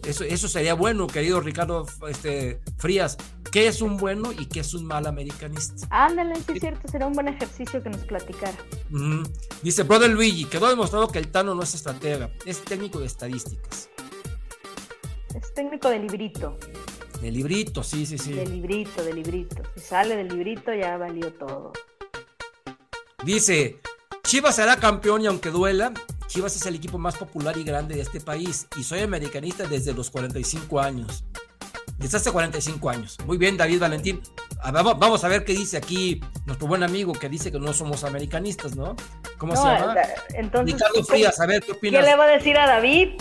Eso, 0.06 0.24
eso 0.24 0.48
sería 0.48 0.76
bueno, 0.76 1.08
querido 1.08 1.42
Ricardo 1.42 1.86
este, 2.08 2.62
Frías. 2.78 3.18
¿Qué 3.52 3.68
es 3.68 3.82
un 3.82 3.98
bueno 3.98 4.32
y 4.32 4.46
qué 4.46 4.60
es 4.60 4.74
un 4.74 4.86
mal 4.86 5.08
americanista? 5.08 5.88
Ándale, 5.90 6.36
sí 6.36 6.54
es 6.54 6.60
cierto, 6.60 6.88
será 6.88 7.08
un 7.08 7.14
buen 7.14 7.30
ejercicio 7.30 7.82
que 7.82 7.90
nos 7.90 8.02
platicara. 8.02 8.56
Ujú. 8.92 9.24
Dice 9.64 9.84
Brother 9.84 10.12
Luigi, 10.12 10.46
quedó 10.46 10.70
demostrado 10.70 11.08
que 11.08 11.20
el 11.20 11.32
Tano 11.32 11.56
no 11.56 11.64
es 11.64 11.74
estratega, 11.74 12.30
es 12.46 12.62
técnico 12.64 13.00
de 13.00 13.06
estadísticas. 13.08 13.90
Es 15.34 15.54
técnico 15.54 15.90
de 15.90 16.00
librito, 16.00 16.58
De 17.26 17.32
librito, 17.32 17.82
sí, 17.82 18.06
sí, 18.06 18.20
sí. 18.20 18.34
de 18.34 18.46
librito, 18.46 19.04
de 19.04 19.12
librito. 19.12 19.56
Si 19.74 19.80
sale 19.82 20.16
del 20.16 20.28
librito 20.28 20.72
ya 20.76 20.96
valió 20.96 21.34
todo. 21.34 21.74
Dice, 23.24 23.80
Chivas 24.24 24.56
será 24.58 24.76
campeón 24.78 25.24
y 25.24 25.26
aunque 25.26 25.50
duela, 25.50 25.92
Chivas 26.28 26.56
es 26.56 26.64
el 26.68 26.76
equipo 26.76 27.00
más 27.00 27.18
popular 27.18 27.58
y 27.58 27.64
grande 27.64 27.96
de 27.96 28.02
este 28.02 28.22
país 28.22 28.68
y 28.78 28.84
soy 28.84 29.00
americanista 29.00 29.66
desde 29.66 29.92
los 29.94 30.12
45 30.12 30.80
años. 30.80 31.24
Desde 31.98 32.18
hace 32.18 32.32
45 32.32 32.90
años. 32.92 33.18
Muy 33.26 33.38
bien, 33.38 33.58
David 33.58 33.80
Valentín. 33.80 34.22
Ah, 34.62 34.70
Vamos 34.72 35.00
vamos 35.00 35.24
a 35.24 35.28
ver 35.28 35.44
qué 35.46 35.54
dice 35.54 35.78
aquí 35.78 36.22
nuestro 36.46 36.68
buen 36.68 36.84
amigo 36.84 37.12
que 37.14 37.28
dice 37.28 37.52
que 37.52 37.60
no 37.60 37.74
somos 37.74 38.04
americanistas, 38.04 38.76
¿no? 38.76 38.96
¿Cómo 39.40 39.56
No, 39.56 39.62
se 39.64 39.68
llama? 39.68 39.96
da- 39.96 40.10
entonces, 40.36 40.76
Ricardo 40.76 40.94
¿cómo- 40.94 41.06
Frías, 41.08 41.40
a 41.40 41.48
ver 41.48 41.62
qué 41.62 41.66
¿qué 41.68 41.72
opinas. 41.72 42.06
le 42.06 42.16
va 42.16 42.26
a 42.26 42.28
decir 42.28 42.56
a 42.56 42.68
David? 42.68 43.14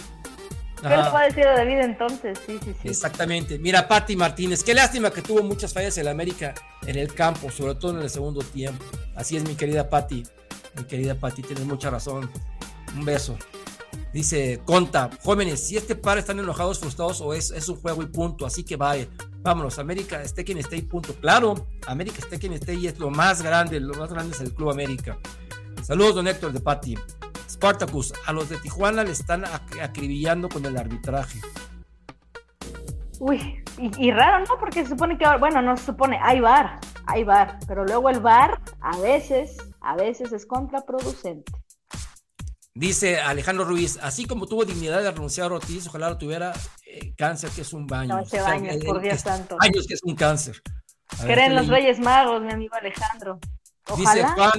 ¿Qué 0.89 0.97
le 0.97 1.03
Ajá. 1.03 1.11
va 1.11 1.21
a 1.21 1.25
decir 1.25 1.47
a 1.47 1.57
David 1.57 1.79
entonces? 1.81 2.39
Sí, 2.47 2.59
sí, 2.63 2.75
sí. 2.83 2.89
Exactamente. 2.89 3.59
Mira, 3.59 3.89
Patti 3.89 4.17
Martínez, 4.17 4.63
qué 4.63 4.75
lástima 4.75 5.11
que 5.11 5.23
tuvo 5.23 5.43
muchas 5.43 5.73
fallas 5.73 5.97
en 5.97 6.09
América 6.09 6.55
en 6.87 6.97
el 6.99 7.15
campo, 7.15 7.51
sobre 7.51 7.75
todo 7.75 7.97
en 7.97 8.03
el 8.03 8.11
segundo 8.11 8.43
tiempo. 8.43 8.85
Así 9.15 9.37
es, 9.37 9.45
mi 9.49 9.55
querida 9.55 9.89
Patti. 9.89 10.23
Mi 10.77 10.85
querida 10.85 11.15
Patti, 11.15 11.41
tienes 11.43 11.65
mucha 11.65 11.89
razón. 11.89 12.31
Un 12.95 13.05
beso. 13.05 13.37
Dice 14.13 14.61
Conta, 14.65 15.11
jóvenes, 15.23 15.67
si 15.67 15.77
este 15.77 15.97
par 15.97 16.19
están 16.19 16.39
enojados, 16.39 16.79
frustrados 16.79 17.21
o 17.21 17.33
es, 17.35 17.51
es 17.51 17.69
un 17.69 17.77
juego 17.77 18.03
y 18.03 18.07
punto, 18.07 18.45
así 18.47 18.63
que 18.63 18.77
vaya. 18.77 19.09
Vámonos, 19.41 19.79
América 19.79 20.23
esté 20.23 20.45
quien 20.45 20.59
esté 20.59 20.77
y 20.77 20.83
punto. 20.83 21.15
Claro, 21.15 21.67
América 21.87 22.19
esté 22.19 22.39
quien 22.39 22.53
esté 22.53 22.75
y 22.75 22.87
es 22.87 22.99
lo 22.99 23.11
más 23.11 23.43
grande, 23.43 23.81
lo 23.81 23.95
más 23.95 24.11
grande 24.11 24.35
es 24.35 24.41
el 24.41 24.53
Club 24.55 24.71
América. 24.71 25.19
Saludos, 25.83 26.15
don 26.15 26.29
Héctor 26.29 26.53
de 26.53 26.61
Patti. 26.61 26.95
Spartacus, 27.49 28.13
a 28.27 28.33
los 28.33 28.49
de 28.49 28.57
Tijuana 28.59 29.05
le 29.05 29.13
están 29.13 29.45
ac- 29.45 29.83
acribillando 29.83 30.49
con 30.49 30.65
el 30.67 30.77
arbitraje. 30.77 31.41
Uy, 33.21 33.63
y, 33.79 34.07
y 34.07 34.11
raro, 34.11 34.45
¿no? 34.47 34.59
Porque 34.59 34.83
se 34.83 34.91
supone 34.91 35.17
que, 35.17 35.25
bueno, 35.39 35.63
no 35.63 35.77
se 35.77 35.87
supone, 35.87 36.19
hay 36.23 36.41
bar, 36.41 36.81
hay 37.07 37.25
bar, 37.25 37.59
pero 37.67 37.85
luego 37.85 38.11
el 38.11 38.21
bar 38.21 38.61
a 38.81 38.97
veces, 38.99 39.57
a 39.81 39.97
veces 39.97 40.33
es 40.33 40.47
contraproducente. 40.47 41.53
Dice 42.77 43.21
Alejandro 43.21 43.65
Ruiz, 43.65 44.01
así 44.03 44.27
como 44.27 44.47
tuvo 44.47 44.65
dignidad 44.65 45.01
de 45.01 45.13
renunciar 45.13 45.53
a 45.53 45.55
Ortiz, 45.55 45.87
ojalá 45.87 46.11
lo 46.11 46.19
tuviera 46.19 46.53
eh, 46.85 47.15
cáncer, 47.17 47.51
que 47.51 47.61
es 47.61 47.73
un 47.73 47.87
baño. 47.87 48.17
No, 48.17 48.21
ese 48.21 48.41
baño, 48.41 48.73
por 48.85 49.01
Dios 49.01 49.21
santo. 49.21 49.57
Años 49.61 49.87
que 49.87 49.95
es 49.95 50.03
un 50.03 50.17
cáncer. 50.17 50.61
Creen 51.23 51.55
los 51.55 51.69
Reyes 51.69 52.01
Magos, 52.01 52.43
mi 52.43 52.51
amigo 52.51 52.75
Alejandro. 52.75 53.39
Dice 53.97 54.25
Juan, 54.25 54.53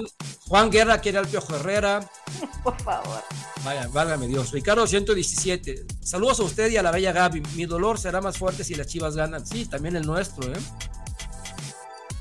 Juan 0.47 0.69
Guerra 0.69 0.99
quiere 0.99 1.17
al 1.17 1.27
Piojo 1.27 1.55
Herrera. 1.57 2.07
Por 2.63 2.79
favor. 2.81 3.23
Vaya, 3.63 3.87
válgame 3.87 4.27
Dios. 4.27 4.51
Ricardo 4.51 4.85
117. 4.85 5.85
Saludos 6.01 6.39
a 6.39 6.43
usted 6.43 6.71
y 6.71 6.77
a 6.77 6.83
la 6.83 6.91
bella 6.91 7.11
Gaby. 7.11 7.41
Mi 7.55 7.65
dolor 7.65 7.97
será 7.97 8.21
más 8.21 8.37
fuerte 8.37 8.63
si 8.63 8.75
las 8.75 8.87
chivas 8.87 9.15
ganan. 9.15 9.45
Sí, 9.45 9.65
también 9.65 9.95
el 9.95 10.05
nuestro, 10.05 10.51
¿eh? 10.51 10.59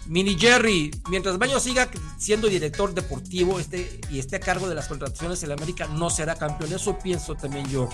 Mini 0.06 0.36
Jerry, 0.38 0.90
mientras 1.08 1.38
Baño 1.38 1.58
siga 1.58 1.88
siendo 2.18 2.48
director 2.48 2.92
deportivo 2.92 3.58
este, 3.58 4.00
y 4.10 4.18
esté 4.18 4.36
a 4.36 4.40
cargo 4.40 4.68
de 4.68 4.74
las 4.74 4.86
contrataciones 4.86 5.42
en 5.42 5.52
América, 5.52 5.86
no 5.86 6.10
será 6.10 6.34
campeón. 6.34 6.72
Eso 6.72 6.98
pienso 6.98 7.34
también 7.34 7.66
yo. 7.70 7.88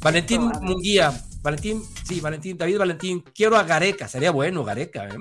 Valentín 0.00 0.50
Munguía, 0.60 1.12
Valentín, 1.42 1.82
sí, 2.04 2.20
Valentín, 2.20 2.56
David 2.56 2.78
Valentín, 2.78 3.24
quiero 3.34 3.56
a 3.56 3.64
Gareca, 3.64 4.08
sería 4.08 4.30
bueno 4.30 4.64
Gareca, 4.64 5.08
¿eh? 5.08 5.18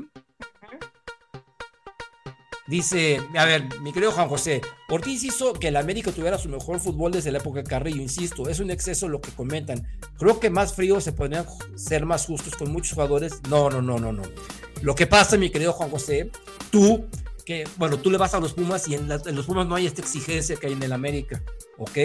Dice, 2.68 3.22
a 3.38 3.46
ver, 3.46 3.80
mi 3.80 3.94
querido 3.94 4.12
Juan 4.12 4.28
José, 4.28 4.62
Ortiz 4.90 5.24
hizo 5.24 5.54
que 5.54 5.70
el 5.70 5.78
América 5.78 6.12
tuviera 6.12 6.38
su 6.38 6.50
mejor 6.50 6.82
fútbol 6.82 7.14
desde 7.14 7.32
la 7.32 7.38
época 7.38 7.62
de 7.62 7.70
Carrillo, 7.70 8.02
insisto, 8.02 8.50
es 8.50 8.60
un 8.60 8.72
exceso 8.72 9.08
lo 9.08 9.22
que 9.22 9.32
comentan. 9.32 9.88
Creo 10.18 10.42
que 10.42 10.50
más 10.50 10.74
frío 10.74 11.00
se 11.00 11.14
podrían 11.14 11.46
ser 11.76 12.06
más 12.06 12.26
justos 12.26 12.56
con 12.56 12.72
muchos 12.74 12.94
jugadores. 12.94 13.42
No, 13.50 13.70
no, 13.70 13.82
no, 13.82 13.98
no, 14.00 14.12
no. 14.12 14.24
Lo 14.82 14.96
que 14.96 15.08
pasa, 15.08 15.38
mi 15.38 15.50
querido 15.50 15.72
Juan 15.72 15.90
José, 15.90 16.30
tú, 16.70 17.06
que, 17.46 17.64
bueno, 17.78 18.00
tú 18.00 18.12
le 18.12 18.18
vas 18.18 18.34
a 18.34 18.40
los 18.42 18.54
Pumas 18.54 18.86
y 18.90 18.96
en, 18.96 19.08
los 19.08 19.46
Pumas 19.46 19.66
no 19.66 19.76
hay 19.76 19.88
esta 19.88 20.02
exigencia 20.02 20.58
que 20.58 20.68
hay 20.68 20.74
en 20.74 20.84
el 20.84 20.92
América, 20.92 21.42
¿ok? 21.78 21.98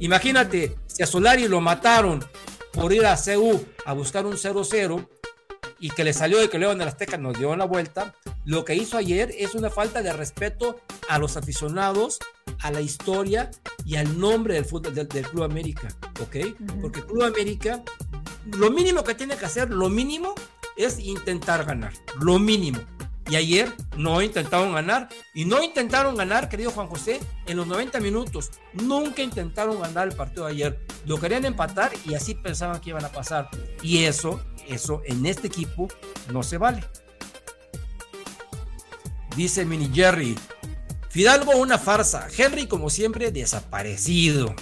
Imagínate, 0.00 0.76
si 0.88 1.02
a 1.02 1.06
Solari 1.06 1.48
lo 1.48 1.62
mataron 1.62 2.22
por 2.72 2.92
ir 2.92 3.06
a 3.06 3.16
CU 3.16 3.64
a 3.86 3.94
buscar 3.94 4.26
un 4.26 4.34
0-0 4.34 5.08
y 5.82 5.90
que 5.90 6.04
le 6.04 6.12
salió 6.12 6.38
de 6.38 6.48
que 6.48 6.60
León 6.60 6.78
de 6.78 6.84
Azteca 6.84 7.18
nos 7.18 7.36
dio 7.36 7.54
la 7.56 7.64
vuelta, 7.64 8.14
lo 8.44 8.64
que 8.64 8.76
hizo 8.76 8.96
ayer 8.96 9.34
es 9.36 9.56
una 9.56 9.68
falta 9.68 10.00
de 10.00 10.12
respeto 10.12 10.80
a 11.08 11.18
los 11.18 11.36
aficionados, 11.36 12.20
a 12.60 12.70
la 12.70 12.80
historia 12.80 13.50
y 13.84 13.96
al 13.96 14.16
nombre 14.18 14.54
del 14.54 14.64
fútbol 14.64 14.94
del, 14.94 15.08
Club 15.08 15.42
América, 15.42 15.88
¿ok? 16.20 16.56
Porque 16.80 17.02
Club 17.02 17.24
América, 17.24 17.82
lo 18.52 18.70
mínimo 18.70 19.02
que 19.02 19.16
tiene 19.16 19.36
que 19.36 19.44
hacer, 19.44 19.70
lo 19.70 19.88
mínimo, 19.88 20.36
es 20.76 21.00
intentar 21.00 21.64
ganar, 21.64 21.92
lo 22.20 22.38
mínimo. 22.38 22.78
Y 23.30 23.36
ayer 23.36 23.72
no 23.96 24.20
intentaron 24.20 24.72
ganar. 24.74 25.08
Y 25.34 25.44
no 25.44 25.62
intentaron 25.62 26.16
ganar, 26.16 26.48
querido 26.48 26.70
Juan 26.70 26.88
José, 26.88 27.20
en 27.46 27.56
los 27.56 27.66
90 27.66 28.00
minutos. 28.00 28.50
Nunca 28.72 29.22
intentaron 29.22 29.80
ganar 29.80 30.08
el 30.08 30.16
partido 30.16 30.46
de 30.46 30.52
ayer. 30.52 30.86
Lo 31.06 31.18
querían 31.18 31.44
empatar 31.44 31.92
y 32.04 32.14
así 32.14 32.34
pensaban 32.34 32.80
que 32.80 32.90
iban 32.90 33.04
a 33.04 33.10
pasar. 33.10 33.48
Y 33.82 34.04
eso 34.04 34.40
eso 34.68 35.02
en 35.04 35.26
este 35.26 35.48
equipo 35.48 35.88
no 36.32 36.42
se 36.42 36.58
vale. 36.58 36.84
Dice 39.36 39.64
Mini 39.64 39.90
Jerry. 39.92 40.36
Fidalgo 41.08 41.52
una 41.56 41.78
farsa. 41.78 42.28
Henry 42.36 42.66
como 42.66 42.90
siempre 42.90 43.32
desaparecido. 43.32 44.54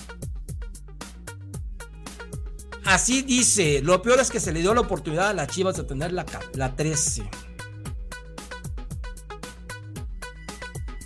Así 2.85 3.23
dice. 3.23 3.81
Lo 3.83 4.03
peor 4.03 4.21
es 4.21 4.31
que 4.31 4.41
se 4.41 4.53
le 4.53 4.61
dio 4.61 4.75
la 4.75 4.81
oportunidad 4.81 5.29
a 5.29 5.35
las 5.35 5.49
Chivas 5.49 5.77
de 5.77 5.85
tener 5.85 6.13
la, 6.13 6.25
la 6.55 6.75
13. 6.75 7.29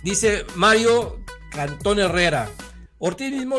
Dice 0.05 0.45
Mario 0.55 1.17
Cantón 1.49 1.97
Herrera. 1.97 2.47
Ortiz 2.99 3.31
mismo 3.31 3.57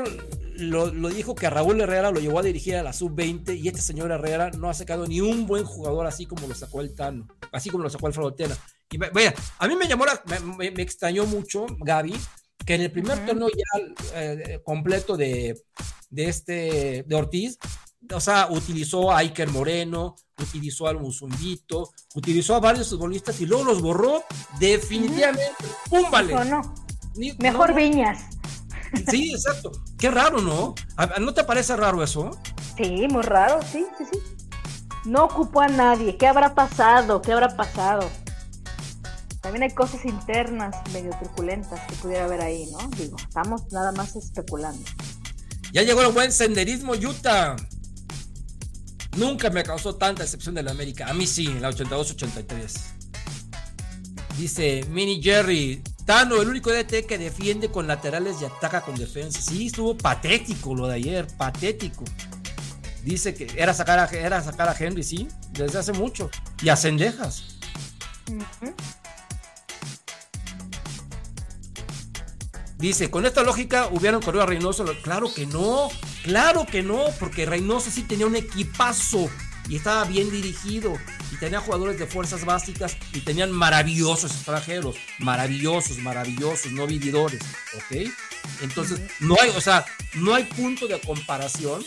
lo, 0.58 1.08
dijo 1.08 1.34
que 1.34 1.50
Raúl 1.50 1.80
Herrera 1.80 2.12
lo 2.12 2.20
llevó 2.20 2.38
a 2.38 2.42
dirigir 2.44 2.76
a 2.76 2.84
la 2.84 2.92
sub-20 2.92 3.58
y 3.58 3.66
este 3.66 3.80
señor 3.80 4.12
Herrera 4.12 4.52
no 4.52 4.70
ha 4.70 4.74
sacado 4.74 5.08
ni 5.08 5.20
un 5.20 5.48
buen 5.48 5.64
jugador 5.64 6.06
así 6.06 6.24
como 6.24 6.46
lo 6.46 6.54
sacó 6.54 6.82
el 6.82 6.94
Tano, 6.94 7.26
así 7.50 7.68
como 7.68 7.82
lo 7.82 7.90
sacó 7.90 8.06
Alfredo 8.06 8.32
Tena. 8.32 8.56
Y 8.88 8.96
vaya, 8.96 9.34
a 9.58 9.66
mí 9.66 9.74
me 9.74 9.88
llamó, 9.88 10.04
me, 10.56 10.66
extrañó 10.68 11.26
mucho, 11.26 11.66
Gaby, 11.80 12.14
que 12.64 12.76
en 12.76 12.82
el 12.82 12.92
primer 12.92 13.26
torneo 13.26 13.48
ya 13.48 14.14
eh, 14.14 14.60
completo 14.62 15.16
de, 15.16 15.60
de, 16.10 16.28
este, 16.28 17.04
de 17.08 17.16
Ortiz, 17.16 17.58
o 18.14 18.20
sea, 18.20 18.48
utilizó 18.50 19.12
a 19.12 19.18
Iker 19.18 19.48
Moreno, 19.50 20.16
utilizó 20.38 20.86
al 20.86 20.98
Musumbito, 20.98 21.90
utilizó 22.14 22.54
a 22.54 22.60
varios 22.60 22.90
futbolistas 22.90 23.40
y 23.40 23.46
luego 23.46 23.64
los 23.64 23.80
borró 23.80 24.22
definitivamente. 24.58 25.52
¡Pum, 25.88 26.10
vale! 26.10 26.34
Mejor 27.38 27.74
Viñas. 27.74 28.24
Sí, 29.10 29.32
exacto. 29.32 29.72
Qué 29.98 30.10
raro, 30.10 30.40
¿no? 30.40 30.74
¿No 31.20 31.34
te 31.34 31.44
parece 31.44 31.76
raro 31.76 32.02
eso? 32.02 32.30
Sí, 32.76 33.06
muy 33.08 33.22
raro, 33.22 33.60
sí, 33.72 33.84
sí, 33.98 34.04
sí. 34.12 34.18
No 35.04 35.24
ocupó 35.24 35.60
a 35.60 35.68
nadie. 35.68 36.16
¿Qué 36.16 36.26
habrá 36.26 36.54
pasado? 36.54 37.22
¿Qué 37.22 37.32
habrá 37.32 37.56
pasado? 37.56 38.08
También 39.40 39.62
hay 39.62 39.70
cosas 39.70 40.04
internas 40.04 40.74
medio 40.92 41.10
truculentas 41.20 41.80
que 41.86 41.94
pudiera 41.96 42.24
haber 42.24 42.40
ahí, 42.40 42.66
¿no? 42.72 42.78
Digo, 42.96 43.16
estamos 43.16 43.70
nada 43.70 43.92
más 43.92 44.16
especulando. 44.16 44.84
Ya 45.72 45.82
llegó 45.82 46.02
el 46.02 46.12
buen 46.12 46.32
senderismo 46.32 46.94
Utah. 46.94 47.54
Nunca 49.16 49.50
me 49.50 49.62
causó 49.62 49.96
tanta 49.96 50.22
excepción 50.22 50.54
de 50.54 50.62
la 50.62 50.70
América. 50.70 51.08
A 51.08 51.14
mí 51.14 51.26
sí, 51.26 51.46
en 51.46 51.62
la 51.62 51.70
82-83. 51.70 52.72
Dice 54.38 54.84
Mini 54.90 55.22
Jerry, 55.22 55.82
Tano, 56.04 56.40
el 56.40 56.48
único 56.48 56.70
DT 56.70 57.06
que 57.06 57.18
defiende 57.18 57.70
con 57.70 57.86
laterales 57.86 58.36
y 58.40 58.44
ataca 58.44 58.82
con 58.82 58.94
defensa. 58.94 59.40
Sí, 59.40 59.66
estuvo 59.66 59.96
patético 59.96 60.74
lo 60.74 60.86
de 60.86 60.94
ayer, 60.94 61.26
patético. 61.36 62.04
Dice 63.02 63.34
que 63.34 63.48
era 63.56 63.72
sacar 63.72 63.98
a, 63.98 64.04
era 64.06 64.42
sacar 64.42 64.68
a 64.68 64.76
Henry, 64.78 65.02
sí, 65.02 65.28
desde 65.52 65.78
hace 65.78 65.92
mucho. 65.92 66.30
Y 66.62 66.68
a 66.68 66.76
Cendejas. 66.76 67.56
Dice, 72.78 73.10
con 73.10 73.24
esta 73.24 73.42
lógica 73.42 73.88
hubieran 73.90 74.20
corrido 74.20 74.42
a 74.42 74.46
Reynoso. 74.46 74.84
Claro 75.02 75.32
que 75.32 75.46
no, 75.46 75.88
claro 76.22 76.66
que 76.66 76.82
no, 76.82 77.04
porque 77.18 77.46
Reynoso 77.46 77.90
sí 77.90 78.02
tenía 78.02 78.26
un 78.26 78.36
equipazo 78.36 79.30
y 79.68 79.76
estaba 79.76 80.04
bien 80.04 80.30
dirigido 80.30 80.94
y 81.32 81.36
tenía 81.36 81.60
jugadores 81.60 81.98
de 81.98 82.06
fuerzas 82.06 82.44
básicas 82.44 82.96
y 83.12 83.20
tenían 83.20 83.50
maravillosos 83.50 84.30
extranjeros, 84.32 84.96
maravillosos, 85.18 85.98
maravillosos, 85.98 86.70
no 86.72 86.86
vividores, 86.86 87.40
¿ok? 87.74 88.10
Entonces, 88.62 89.00
no 89.20 89.36
hay, 89.40 89.50
o 89.50 89.60
sea, 89.60 89.84
no 90.14 90.34
hay 90.34 90.44
punto 90.44 90.86
de 90.86 91.00
comparación 91.00 91.84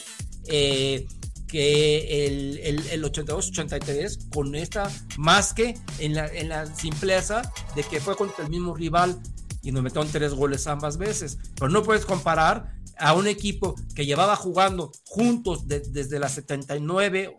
eh, 0.48 1.07
que 1.48 2.26
el, 2.26 2.60
el, 2.91 3.03
82-83 3.03 4.30
con 4.30 4.56
esta, 4.56 4.91
más 5.18 5.53
que 5.53 5.76
en 5.99 6.16
la, 6.16 6.28
en 6.28 6.49
la 6.49 6.66
simpleza 6.76 7.41
de 7.76 7.84
que 7.84 7.99
fue 7.99 8.16
contra 8.16 8.44
el 8.44 8.49
mismo 8.49 8.76
rival 8.76 9.20
y 9.61 9.72
nos 9.72 9.84
metieron 9.84 10.10
tres 10.11 10.34
goles 10.34 10.68
ambas 10.68 10.98
veces. 10.98 11.38
Pero 11.56 11.69
no 11.69 11.84
puedes 11.84 12.06
comparar 12.06 12.73
a 12.98 13.14
un 13.14 13.27
equipo 13.27 13.76
que 13.95 14.06
llevaba 14.06 14.36
jugando 14.36 14.91
juntos 15.06 15.68
desde 15.68 16.19
la 16.19 16.30
79 16.30 17.36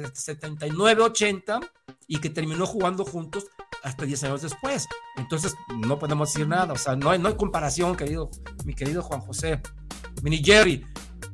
79-80 0.00 1.60
y 2.06 2.18
que 2.18 2.30
terminó 2.30 2.66
jugando 2.66 3.04
juntos 3.04 3.46
hasta 3.82 4.04
10 4.04 4.24
años 4.24 4.42
después. 4.42 4.88
Entonces, 5.16 5.54
no 5.76 5.98
podemos 5.98 6.32
decir 6.32 6.46
nada, 6.46 6.72
o 6.72 6.78
sea, 6.78 6.96
no 6.96 7.10
hay, 7.10 7.18
no 7.18 7.28
hay 7.28 7.34
comparación, 7.34 7.96
querido, 7.96 8.30
mi 8.64 8.74
querido 8.74 9.02
Juan 9.02 9.20
José. 9.20 9.60
Mini 10.22 10.42
Jerry, 10.42 10.84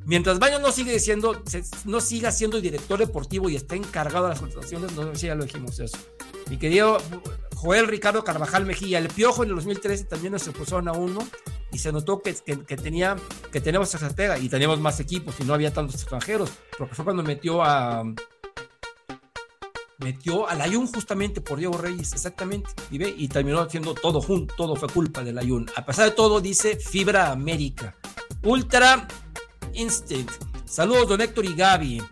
mientras 0.05 0.39
Baño 0.39 0.59
no 0.59 0.73
sigue 0.73 0.93
diciendo, 0.93 1.43
no 1.85 2.01
siga 2.01 2.31
siendo 2.31 2.61
director 2.61 2.99
deportivo 2.99 3.49
y 3.49 3.57
está 3.57 3.77
encargado 3.77 4.25
de 4.27 4.31
las 4.31 4.41
contrataciones, 4.41 4.93
no 4.93 5.13
sé 5.13 5.21
si 5.21 5.27
ya 5.27 5.35
lo 5.35 5.45
dijimos 5.45 5.79
eso. 5.81 5.99
Mi 6.49 6.59
querido 6.59 6.99
Joel 7.55 7.89
Ricardo 7.89 8.25
Carvajal 8.25 8.65
Mejía, 8.65 8.99
el 8.99 9.09
Piojo 9.09 9.43
en 9.43 9.51
el 9.51 9.57
2013 9.57 10.05
también 10.05 10.33
nos 10.33 10.49
pusieron 10.49 10.89
a 10.89 10.93
uno 10.93 11.27
y 11.73 11.79
se 11.79 11.93
notó 11.93 12.23
que, 12.23 12.35
que, 12.35 12.77
tenía, 12.77 13.17
que 13.53 13.61
teníamos 13.61 13.93
estratega 13.93 14.39
y 14.39 14.49
teníamos 14.49 14.81
más 14.81 15.01
equipos 15.01 15.35
y 15.41 15.45
no 15.45 15.55
había 15.55 15.73
tantos 15.73 15.97
extranjeros, 15.97 16.51
porque 16.79 16.95
fue 16.95 17.05
cuando 17.05 17.23
metió 17.23 17.63
a, 17.63 18.05
metió 19.99 20.49
al 20.49 20.61
Ayun 20.61 20.87
justamente 20.87 21.41
por 21.41 21.59
Diego 21.59 21.77
Reyes, 21.77 22.13
exactamente, 22.13 22.71
y, 22.91 22.99
ve, 22.99 23.15
y 23.17 23.29
terminó 23.29 23.61
haciendo 23.61 23.95
todo 23.95 24.21
junto, 24.21 24.55
todo 24.57 24.77
fue 24.77 24.89
culpa 24.89 25.23
del 25.23 25.39
Ayun. 25.39 25.67
A 25.77 25.85
pesar 25.85 26.07
de 26.07 26.13
todo, 26.13 26.41
dice 26.41 26.77
Fibra 26.77 27.31
América. 27.31 27.97
Ultra 28.43 29.07
Instinct. 29.75 30.33
Saludos, 30.65 31.09
don 31.09 31.21
Héctor 31.21 31.45
y 31.45 31.55
Gaby. 31.55 32.03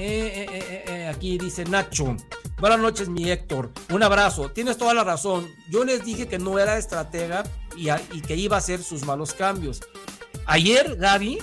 Eh, 0.00 0.46
eh, 0.48 0.84
eh, 0.86 1.06
aquí 1.08 1.38
dice 1.38 1.64
Nacho. 1.64 2.16
Buenas 2.60 2.78
noches, 2.78 3.08
mi 3.08 3.30
Héctor. 3.30 3.70
Un 3.90 4.04
abrazo. 4.04 4.48
Tienes 4.48 4.78
toda 4.78 4.94
la 4.94 5.02
razón. 5.02 5.48
Yo 5.68 5.84
les 5.84 6.04
dije 6.04 6.28
que 6.28 6.38
no 6.38 6.58
era 6.60 6.78
estratega 6.78 7.42
y, 7.76 7.88
y 8.12 8.20
que 8.20 8.36
iba 8.36 8.54
a 8.54 8.58
hacer 8.60 8.80
sus 8.80 9.04
malos 9.04 9.34
cambios. 9.34 9.80
Ayer 10.46 10.96
Gaby 10.96 11.38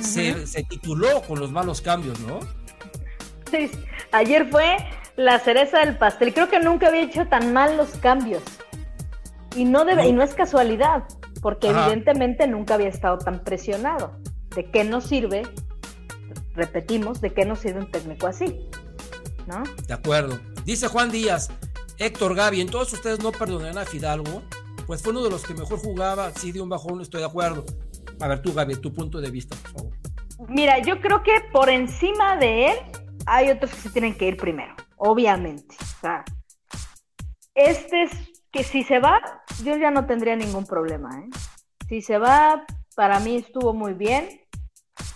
se, 0.00 0.46
se 0.46 0.62
tituló 0.64 1.20
con 1.22 1.38
los 1.38 1.52
malos 1.52 1.82
cambios, 1.82 2.18
¿no? 2.20 2.40
Sí, 3.50 3.70
ayer 4.12 4.48
fue 4.50 4.76
la 5.16 5.38
cereza 5.38 5.80
del 5.80 5.98
pastel. 5.98 6.32
Creo 6.32 6.48
que 6.48 6.60
nunca 6.60 6.88
había 6.88 7.02
hecho 7.02 7.26
tan 7.26 7.52
mal 7.52 7.76
los 7.76 7.90
cambios. 7.90 8.42
Y 9.54 9.66
no 9.66 9.84
debe, 9.84 10.08
y 10.08 10.12
no 10.12 10.22
es 10.22 10.34
casualidad, 10.34 11.04
porque 11.42 11.68
Ajá. 11.68 11.84
evidentemente 11.84 12.48
nunca 12.48 12.74
había 12.74 12.88
estado 12.88 13.18
tan 13.18 13.44
presionado. 13.44 14.18
¿De 14.56 14.70
qué 14.70 14.84
nos 14.84 15.04
sirve? 15.04 15.42
Repetimos, 16.54 17.20
¿de 17.20 17.32
qué 17.32 17.44
nos 17.44 17.60
sirve 17.60 17.80
un 17.80 17.90
técnico 17.90 18.26
así? 18.26 18.68
¿No? 19.46 19.62
De 19.86 19.94
acuerdo. 19.94 20.38
Dice 20.64 20.88
Juan 20.88 21.10
Díaz, 21.10 21.50
Héctor 21.98 22.34
Gaby, 22.34 22.60
en 22.60 22.70
todos 22.70 22.92
ustedes 22.92 23.20
no 23.20 23.32
perdonan 23.32 23.76
a 23.78 23.84
Fidalgo, 23.84 24.42
pues 24.86 25.02
fue 25.02 25.12
uno 25.12 25.22
de 25.22 25.30
los 25.30 25.44
que 25.44 25.54
mejor 25.54 25.78
jugaba, 25.78 26.30
sí 26.32 26.52
de 26.52 26.60
un 26.60 26.68
bajón, 26.68 27.00
estoy 27.00 27.20
de 27.20 27.26
acuerdo. 27.26 27.64
A 28.20 28.28
ver 28.28 28.42
tú, 28.42 28.52
Gaby, 28.52 28.76
tu 28.76 28.92
punto 28.92 29.20
de 29.20 29.30
vista, 29.30 29.56
por 29.56 29.70
favor. 29.72 29.92
Mira, 30.48 30.78
yo 30.80 31.00
creo 31.00 31.22
que 31.22 31.32
por 31.52 31.68
encima 31.68 32.36
de 32.36 32.66
él 32.66 32.78
hay 33.26 33.50
otros 33.50 33.72
que 33.72 33.80
se 33.80 33.90
tienen 33.90 34.16
que 34.16 34.28
ir 34.28 34.36
primero, 34.36 34.74
obviamente. 34.96 35.74
O 35.80 36.00
sea, 36.00 36.24
este 37.54 38.04
es 38.04 38.10
que 38.50 38.62
si 38.62 38.82
se 38.82 38.98
va, 38.98 39.20
yo 39.64 39.76
ya 39.76 39.90
no 39.90 40.06
tendría 40.06 40.36
ningún 40.36 40.66
problema. 40.66 41.10
¿eh? 41.18 41.30
Si 41.88 42.02
se 42.02 42.18
va, 42.18 42.64
para 42.94 43.20
mí 43.20 43.36
estuvo 43.36 43.72
muy 43.72 43.94
bien. 43.94 44.40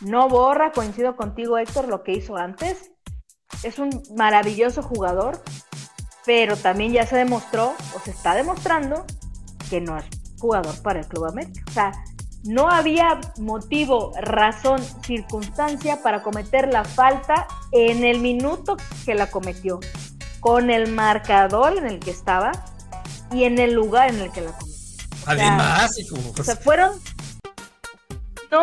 No 0.01 0.29
borra, 0.29 0.73
coincido 0.73 1.17
contigo, 1.17 1.59
Héctor, 1.59 1.89
lo 1.89 2.03
que 2.03 2.13
hizo 2.13 2.37
antes. 2.37 2.91
Es 3.63 3.79
un 3.79 3.91
maravilloso 4.17 4.83
jugador, 4.83 5.43
pero 6.25 6.57
también 6.57 6.93
ya 6.93 7.07
se 7.07 7.17
demostró, 7.17 7.75
o 7.97 8.01
se 8.01 8.11
está 8.11 8.35
demostrando, 8.35 9.05
que 9.71 9.81
no 9.81 9.99
es 9.99 10.05
jugador 10.39 10.81
para 10.83 11.01
el 11.01 11.07
Club 11.07 11.27
América. 11.27 11.63
O 11.69 11.73
sea, 11.73 11.93
no 12.45 12.69
había 12.69 13.21
motivo, 13.39 14.13
razón, 14.21 14.81
circunstancia 15.05 16.03
para 16.03 16.23
cometer 16.23 16.73
la 16.73 16.85
falta 16.85 17.49
en 17.73 18.05
el 18.05 18.21
minuto 18.21 18.77
que 19.05 19.15
la 19.15 19.31
cometió, 19.31 19.81
con 20.41 20.71
el 20.71 20.93
marcador 20.93 21.77
en 21.77 21.87
el 21.87 21.99
que 21.99 22.11
estaba 22.11 22.53
y 23.33 23.45
en 23.45 23.59
el 23.59 23.75
lugar 23.75 24.11
en 24.11 24.21
el 24.21 24.31
que 24.31 24.43
la 24.43 24.53
cometió. 24.53 24.69
Además, 25.27 25.91
O 26.39 26.45
sea, 26.45 26.57
fueron. 26.57 26.93
No, 28.51 28.62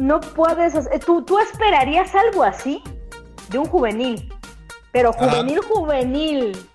no 0.00 0.20
puedes. 0.20 0.74
hacer- 0.74 1.00
¿Tú, 1.04 1.22
tú 1.22 1.38
esperarías 1.38 2.14
algo 2.14 2.42
así 2.44 2.82
de 3.48 3.58
un 3.58 3.66
juvenil. 3.66 4.32
Pero 4.92 5.10
Ajá. 5.10 5.30
juvenil, 5.30 5.60
juvenil. 5.60 6.68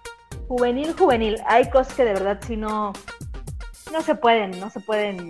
Juvenil, 0.47 0.93
juvenil. 0.97 1.41
Hay 1.47 1.69
cosas 1.69 1.93
que 1.93 2.03
de 2.05 2.13
verdad 2.13 2.39
si 2.45 2.57
no. 2.57 2.93
No 3.91 4.01
se 4.01 4.15
pueden, 4.15 4.59
no 4.59 4.69
se 4.69 4.79
pueden 4.81 5.29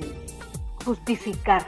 justificar. 0.86 1.68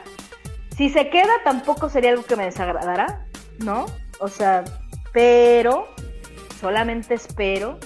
Si 0.76 0.88
se 0.88 1.08
queda, 1.10 1.32
tampoco 1.44 1.88
sería 1.88 2.10
algo 2.10 2.24
que 2.24 2.36
me 2.36 2.44
desagradará, 2.44 3.26
¿no? 3.58 3.86
O 4.18 4.28
sea, 4.28 4.64
pero 5.12 5.86
solamente 6.60 7.14
espero 7.14 7.78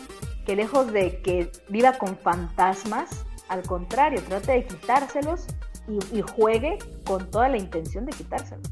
que 0.47 0.57
lejos 0.57 0.93
de 0.93 1.21
que 1.23 1.51
viva 1.69 1.95
con 1.95 2.17
fantasmas, 2.17 3.25
al 3.49 3.63
contrario, 3.63 4.23
trate 4.29 4.53
de 4.53 4.65
quitárselos 4.67 5.47
y, 5.89 6.19
y 6.19 6.23
juegue 6.23 6.79
con 7.05 7.31
toda 7.31 7.49
la 7.49 7.57
intención 7.59 8.07
de 8.07 8.13
quitárselos. 8.13 8.69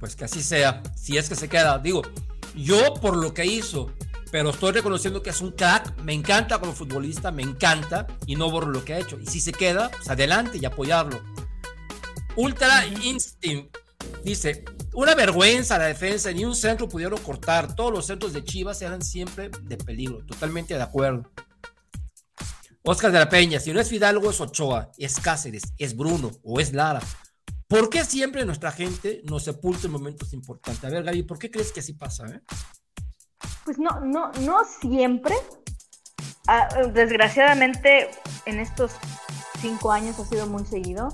pues 0.00 0.16
que 0.16 0.24
así 0.24 0.42
sea, 0.42 0.82
si 0.96 1.16
es 1.16 1.28
que 1.28 1.34
se 1.34 1.48
queda. 1.48 1.78
Digo, 1.78 2.02
yo 2.54 2.94
por 2.94 3.16
lo 3.16 3.32
que 3.32 3.46
hizo, 3.46 3.90
pero 4.30 4.50
estoy 4.50 4.72
reconociendo 4.72 5.22
que 5.22 5.30
es 5.30 5.40
un 5.40 5.52
crack, 5.52 5.96
me 6.02 6.12
encanta 6.12 6.58
como 6.58 6.72
futbolista, 6.72 7.30
me 7.30 7.42
encanta 7.42 8.06
y 8.26 8.36
no 8.36 8.50
borro 8.50 8.70
lo 8.70 8.84
que 8.84 8.94
ha 8.94 8.98
hecho. 8.98 9.18
Y 9.18 9.26
si 9.26 9.40
se 9.40 9.52
queda, 9.52 9.90
pues 9.90 10.08
adelante 10.10 10.58
y 10.60 10.64
apoyarlo. 10.64 11.20
Ultra 12.36 12.86
Instinct 12.86 13.76
dice, 14.24 14.64
una 14.92 15.14
vergüenza 15.14 15.78
la 15.78 15.86
defensa, 15.86 16.32
ni 16.32 16.44
un 16.44 16.54
centro 16.54 16.88
pudieron 16.88 17.18
cortar, 17.20 17.74
todos 17.74 17.92
los 17.92 18.06
centros 18.06 18.32
de 18.32 18.44
Chivas 18.44 18.82
eran 18.82 19.02
siempre 19.02 19.50
de 19.62 19.76
peligro, 19.76 20.18
totalmente 20.26 20.74
de 20.74 20.82
acuerdo. 20.82 21.30
Oscar 22.86 23.10
de 23.12 23.18
la 23.18 23.30
Peña, 23.30 23.60
si 23.60 23.72
no 23.72 23.80
es 23.80 23.88
Fidalgo 23.88 24.28
es 24.28 24.40
Ochoa, 24.42 24.92
es 24.98 25.18
Cáceres, 25.18 25.62
es 25.78 25.96
Bruno 25.96 26.30
o 26.42 26.60
es 26.60 26.74
Lara. 26.74 27.00
¿Por 27.66 27.88
qué 27.88 28.04
siempre 28.04 28.44
nuestra 28.44 28.72
gente 28.72 29.22
nos 29.24 29.44
sepulta 29.44 29.86
en 29.86 29.92
momentos 29.92 30.34
importantes? 30.34 30.84
A 30.84 30.90
ver, 30.90 31.02
Gaby, 31.02 31.22
¿por 31.22 31.38
qué 31.38 31.50
crees 31.50 31.72
que 31.72 31.80
así 31.80 31.94
pasa? 31.94 32.26
eh? 32.26 32.42
Pues 33.64 33.78
no, 33.78 34.00
no, 34.00 34.30
no 34.42 34.60
siempre. 34.82 35.34
Ah, 36.46 36.68
desgraciadamente, 36.92 38.10
en 38.44 38.60
estos 38.60 38.92
cinco 39.62 39.90
años 39.90 40.18
ha 40.18 40.26
sido 40.26 40.46
muy 40.46 40.66
seguido. 40.66 41.08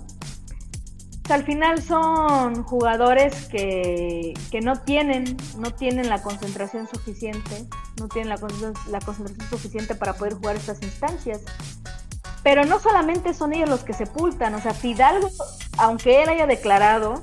Al 1.31 1.45
final 1.45 1.81
son 1.81 2.65
jugadores 2.65 3.47
que, 3.47 4.35
que 4.51 4.61
no 4.61 4.81
tienen, 4.81 5.37
no 5.59 5.73
tienen 5.73 6.09
la 6.09 6.23
concentración 6.23 6.89
suficiente, 6.89 7.67
no 8.01 8.09
tienen 8.09 8.31
la, 8.31 8.37
la 8.89 9.01
concentración 9.01 9.49
suficiente 9.49 9.95
para 9.95 10.15
poder 10.15 10.35
jugar 10.35 10.57
estas 10.57 10.83
instancias. 10.83 11.43
Pero 12.43 12.65
no 12.65 12.81
solamente 12.81 13.33
son 13.33 13.53
ellos 13.53 13.69
los 13.69 13.85
que 13.85 13.93
sepultan, 13.93 14.55
o 14.55 14.61
sea, 14.61 14.75
Fidalgo, 14.75 15.31
aunque 15.79 16.23
él 16.23 16.31
haya 16.31 16.47
declarado 16.47 17.23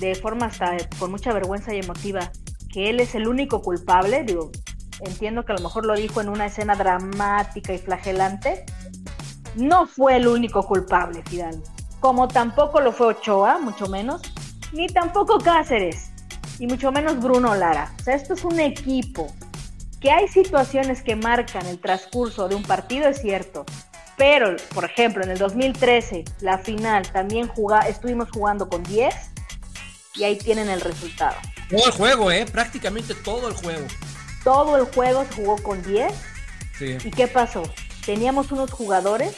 de 0.00 0.16
forma 0.16 0.46
hasta 0.46 0.76
con 0.98 1.10
mucha 1.10 1.32
vergüenza 1.32 1.72
y 1.74 1.78
emotiva 1.78 2.32
que 2.72 2.90
él 2.90 2.98
es 2.98 3.14
el 3.14 3.28
único 3.28 3.62
culpable, 3.62 4.24
digo, 4.24 4.50
entiendo 5.00 5.44
que 5.44 5.52
a 5.52 5.56
lo 5.56 5.62
mejor 5.62 5.86
lo 5.86 5.94
dijo 5.94 6.20
en 6.20 6.28
una 6.28 6.46
escena 6.46 6.74
dramática 6.74 7.72
y 7.72 7.78
flagelante, 7.78 8.64
no 9.54 9.86
fue 9.86 10.16
el 10.16 10.26
único 10.26 10.66
culpable, 10.66 11.22
Fidalgo. 11.24 11.62
Como 12.00 12.28
tampoco 12.28 12.80
lo 12.80 12.92
fue 12.92 13.08
Ochoa, 13.08 13.58
mucho 13.58 13.86
menos, 13.88 14.22
ni 14.72 14.86
tampoco 14.86 15.38
Cáceres, 15.38 16.10
y 16.58 16.66
mucho 16.66 16.92
menos 16.92 17.18
Bruno 17.20 17.54
Lara. 17.54 17.92
O 18.00 18.02
sea, 18.04 18.14
esto 18.14 18.34
es 18.34 18.44
un 18.44 18.60
equipo. 18.60 19.32
Que 20.00 20.12
hay 20.12 20.28
situaciones 20.28 21.02
que 21.02 21.16
marcan 21.16 21.66
el 21.66 21.80
transcurso 21.80 22.48
de 22.48 22.54
un 22.54 22.62
partido, 22.62 23.08
es 23.08 23.20
cierto. 23.20 23.64
Pero, 24.16 24.56
por 24.74 24.84
ejemplo, 24.84 25.24
en 25.24 25.30
el 25.30 25.38
2013, 25.38 26.24
la 26.40 26.58
final, 26.58 27.10
también 27.10 27.48
juga- 27.48 27.88
estuvimos 27.88 28.28
jugando 28.32 28.68
con 28.68 28.82
10 28.84 29.14
y 30.14 30.24
ahí 30.24 30.36
tienen 30.38 30.68
el 30.68 30.80
resultado. 30.80 31.36
Todo 31.68 31.86
el 31.86 31.92
juego, 31.92 32.30
¿eh? 32.30 32.46
Prácticamente 32.50 33.14
todo 33.14 33.48
el 33.48 33.54
juego. 33.54 33.86
Todo 34.44 34.76
el 34.76 34.84
juego 34.92 35.24
se 35.24 35.34
jugó 35.42 35.56
con 35.62 35.82
10 35.82 36.12
Sí. 36.78 36.96
¿Y 37.04 37.10
qué 37.10 37.26
pasó? 37.26 37.64
Teníamos 38.06 38.52
unos 38.52 38.70
jugadores 38.70 39.36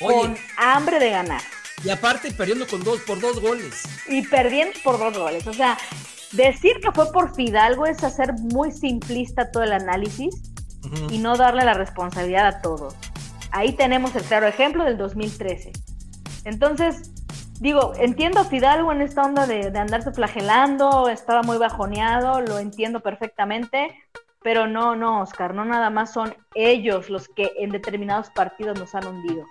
con 0.00 0.36
hambre 0.56 0.98
de 0.98 1.10
ganar 1.10 1.42
y 1.84 1.90
aparte 1.90 2.32
perdiendo 2.32 2.66
con 2.66 2.82
dos 2.82 3.00
por 3.00 3.20
dos 3.20 3.40
goles. 3.40 3.82
y 4.08 4.26
perdiendo 4.26 4.78
por 4.82 4.98
dos 4.98 5.16
goles. 5.16 5.46
O 5.46 5.52
sea, 5.52 5.76
decir 6.32 6.80
que 6.80 6.90
fue 6.92 7.10
por 7.12 7.34
Fidalgo 7.34 7.86
es 7.86 8.02
hacer 8.02 8.32
muy 8.34 8.72
simplista 8.72 9.50
todo 9.50 9.62
el 9.62 9.72
análisis 9.72 10.34
y 11.10 11.18
no 11.18 11.36
darle 11.36 11.64
la 11.64 11.74
responsabilidad 11.74 12.46
a 12.46 12.62
todos. 12.62 12.94
Ahí 13.50 13.72
tenemos 13.72 14.14
el 14.16 14.22
claro 14.22 14.46
ejemplo 14.46 14.84
del 14.84 14.96
2013. 14.96 15.72
Entonces, 16.44 17.10
digo, 17.60 17.92
entiendo 17.98 18.40
a 18.40 18.44
Fidalgo 18.44 18.92
en 18.92 19.02
esta 19.02 19.22
onda 19.22 19.46
de, 19.46 19.70
de 19.70 19.78
andarse 19.78 20.12
flagelando, 20.12 21.08
estaba 21.08 21.42
muy 21.42 21.58
bajoneado, 21.58 22.40
lo 22.40 22.58
entiendo 22.58 23.00
perfectamente, 23.00 23.94
pero 24.42 24.66
no, 24.66 24.94
no, 24.94 25.22
Oscar, 25.22 25.54
no 25.54 25.64
nada 25.64 25.90
más 25.90 26.12
son 26.12 26.36
ellos 26.54 27.10
los 27.10 27.28
que 27.28 27.52
en 27.58 27.70
determinados 27.70 28.30
partidos 28.30 28.78
nos 28.78 28.94
han 28.94 29.06
hundido. 29.06 29.44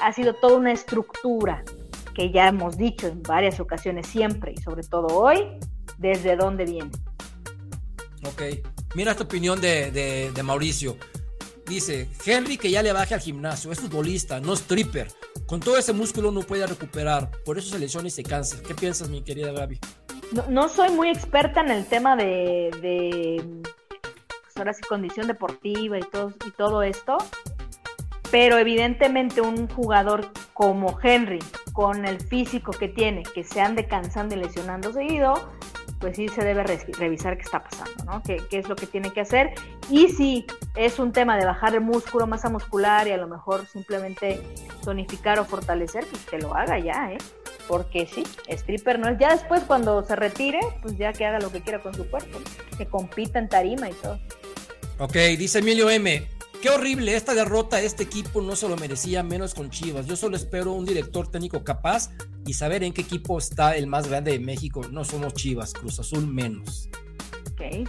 Ha 0.00 0.12
sido 0.12 0.34
toda 0.34 0.56
una 0.56 0.72
estructura 0.72 1.64
que 2.14 2.30
ya 2.32 2.48
hemos 2.48 2.76
dicho 2.76 3.06
en 3.06 3.22
varias 3.22 3.60
ocasiones 3.60 4.06
siempre 4.06 4.54
y 4.56 4.60
sobre 4.60 4.82
todo 4.82 5.06
hoy, 5.08 5.58
desde 5.98 6.36
dónde 6.36 6.64
viene. 6.64 6.90
Ok. 8.26 8.42
Mira 8.94 9.12
esta 9.12 9.24
opinión 9.24 9.60
de, 9.60 9.90
de- 9.90 10.32
de 10.32 10.42
Mauricio. 10.42 10.96
Dice, 11.66 12.08
Henry 12.24 12.56
que 12.56 12.70
ya 12.70 12.82
le 12.82 12.92
baje 12.92 13.14
al 13.14 13.20
gimnasio, 13.20 13.70
es 13.70 13.78
futbolista, 13.80 14.40
no 14.40 14.54
stripper. 14.54 15.08
Con 15.46 15.60
todo 15.60 15.76
ese 15.76 15.92
músculo 15.92 16.30
no 16.32 16.40
puede 16.40 16.66
recuperar, 16.66 17.30
por 17.44 17.58
eso 17.58 17.70
se 17.70 17.78
lesiona 17.78 18.08
y 18.08 18.10
se 18.10 18.22
cansa. 18.22 18.62
¿Qué 18.66 18.74
piensas, 18.74 19.08
mi 19.10 19.22
querida 19.22 19.52
Gaby? 19.52 19.78
No, 20.32 20.44
no 20.48 20.68
soy 20.68 20.90
muy 20.90 21.08
experta 21.10 21.60
en 21.60 21.70
el 21.70 21.86
tema 21.86 22.16
de, 22.16 22.70
de 22.82 23.44
pues 24.42 24.56
ahora 24.56 24.72
sí, 24.74 24.82
condición 24.88 25.26
deportiva 25.26 25.98
y 25.98 26.02
todo, 26.02 26.32
y 26.46 26.50
todo 26.52 26.82
esto, 26.82 27.18
pero 28.30 28.58
evidentemente 28.58 29.40
un 29.40 29.68
jugador 29.68 30.30
como 30.52 30.98
Henry, 31.02 31.38
con 31.72 32.04
el 32.04 32.20
físico 32.20 32.72
que 32.72 32.88
tiene, 32.88 33.22
que 33.22 33.44
se 33.44 33.60
ande 33.60 33.86
cansando 33.86 34.34
y 34.34 34.38
lesionando 34.38 34.92
seguido, 34.92 35.34
pues 36.00 36.16
sí 36.16 36.28
se 36.28 36.44
debe 36.44 36.62
re- 36.62 36.84
revisar 36.98 37.36
qué 37.36 37.42
está 37.42 37.62
pasando, 37.62 38.04
¿no? 38.04 38.22
¿Qué, 38.22 38.36
qué 38.50 38.58
es 38.58 38.68
lo 38.68 38.76
que 38.76 38.86
tiene 38.86 39.12
que 39.12 39.20
hacer? 39.20 39.54
Y 39.90 40.08
si 40.08 40.46
es 40.76 40.98
un 40.98 41.12
tema 41.12 41.36
de 41.36 41.44
bajar 41.44 41.74
el 41.74 41.80
músculo, 41.80 42.26
masa 42.26 42.48
muscular 42.50 43.08
y 43.08 43.12
a 43.12 43.16
lo 43.16 43.26
mejor 43.28 43.66
simplemente 43.66 44.40
tonificar 44.84 45.38
o 45.40 45.44
fortalecer, 45.44 46.04
pues 46.10 46.24
que 46.24 46.38
lo 46.38 46.54
haga 46.54 46.78
ya, 46.78 47.12
¿eh? 47.12 47.18
Porque 47.66 48.06
sí, 48.06 48.22
stripper 48.48 48.98
no 48.98 49.08
es. 49.08 49.18
Ya 49.18 49.30
después, 49.30 49.62
cuando 49.62 50.02
se 50.04 50.16
retire, 50.16 50.60
pues 50.82 50.96
ya 50.96 51.12
que 51.12 51.26
haga 51.26 51.38
lo 51.38 51.50
que 51.52 51.60
quiera 51.62 51.80
con 51.80 51.94
su 51.94 52.08
cuerpo, 52.08 52.38
que 52.76 52.86
compita 52.86 53.38
en 53.38 53.48
tarima 53.48 53.90
y 53.90 53.92
todo. 53.94 54.18
Ok, 54.98 55.14
dice 55.36 55.58
Emilio 55.58 55.90
M. 55.90 56.26
Qué 56.60 56.70
horrible, 56.70 57.14
esta 57.14 57.34
derrota, 57.34 57.80
este 57.80 58.02
equipo 58.02 58.42
no 58.42 58.56
se 58.56 58.68
lo 58.68 58.76
merecía, 58.76 59.22
menos 59.22 59.54
con 59.54 59.70
Chivas. 59.70 60.06
Yo 60.06 60.16
solo 60.16 60.36
espero 60.36 60.72
un 60.72 60.84
director 60.84 61.30
técnico 61.30 61.62
capaz 61.62 62.10
y 62.46 62.54
saber 62.54 62.82
en 62.82 62.92
qué 62.92 63.02
equipo 63.02 63.38
está 63.38 63.76
el 63.76 63.86
más 63.86 64.08
grande 64.08 64.32
de 64.32 64.40
México. 64.40 64.80
No 64.90 65.04
somos 65.04 65.34
Chivas, 65.34 65.72
Cruz 65.72 66.00
Azul 66.00 66.26
menos. 66.26 66.88
Ok. 67.52 67.60
Eh, 67.60 67.86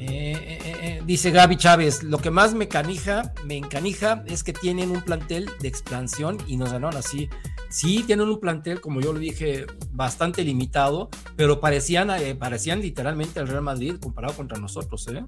eh, 0.00 0.60
eh, 0.64 1.02
dice 1.06 1.30
Gaby 1.30 1.56
Chávez, 1.56 2.02
lo 2.02 2.18
que 2.18 2.30
más 2.30 2.52
me 2.52 2.68
canija, 2.68 3.32
me 3.46 3.56
encanija 3.56 4.22
es 4.26 4.44
que 4.44 4.52
tienen 4.52 4.90
un 4.90 5.00
plantel 5.02 5.50
de 5.58 5.68
expansión 5.68 6.36
y 6.46 6.58
nos 6.58 6.70
ganaron 6.70 6.96
así. 6.96 7.30
Sí, 7.70 8.04
tienen 8.06 8.28
un 8.28 8.38
plantel, 8.38 8.82
como 8.82 9.00
yo 9.00 9.14
lo 9.14 9.18
dije, 9.18 9.66
bastante 9.92 10.44
limitado, 10.44 11.08
pero 11.36 11.58
parecían, 11.60 12.10
parecían 12.38 12.80
literalmente 12.80 13.40
el 13.40 13.48
Real 13.48 13.62
Madrid 13.62 13.96
comparado 14.00 14.34
contra 14.34 14.58
nosotros, 14.58 15.08
¿eh? 15.08 15.24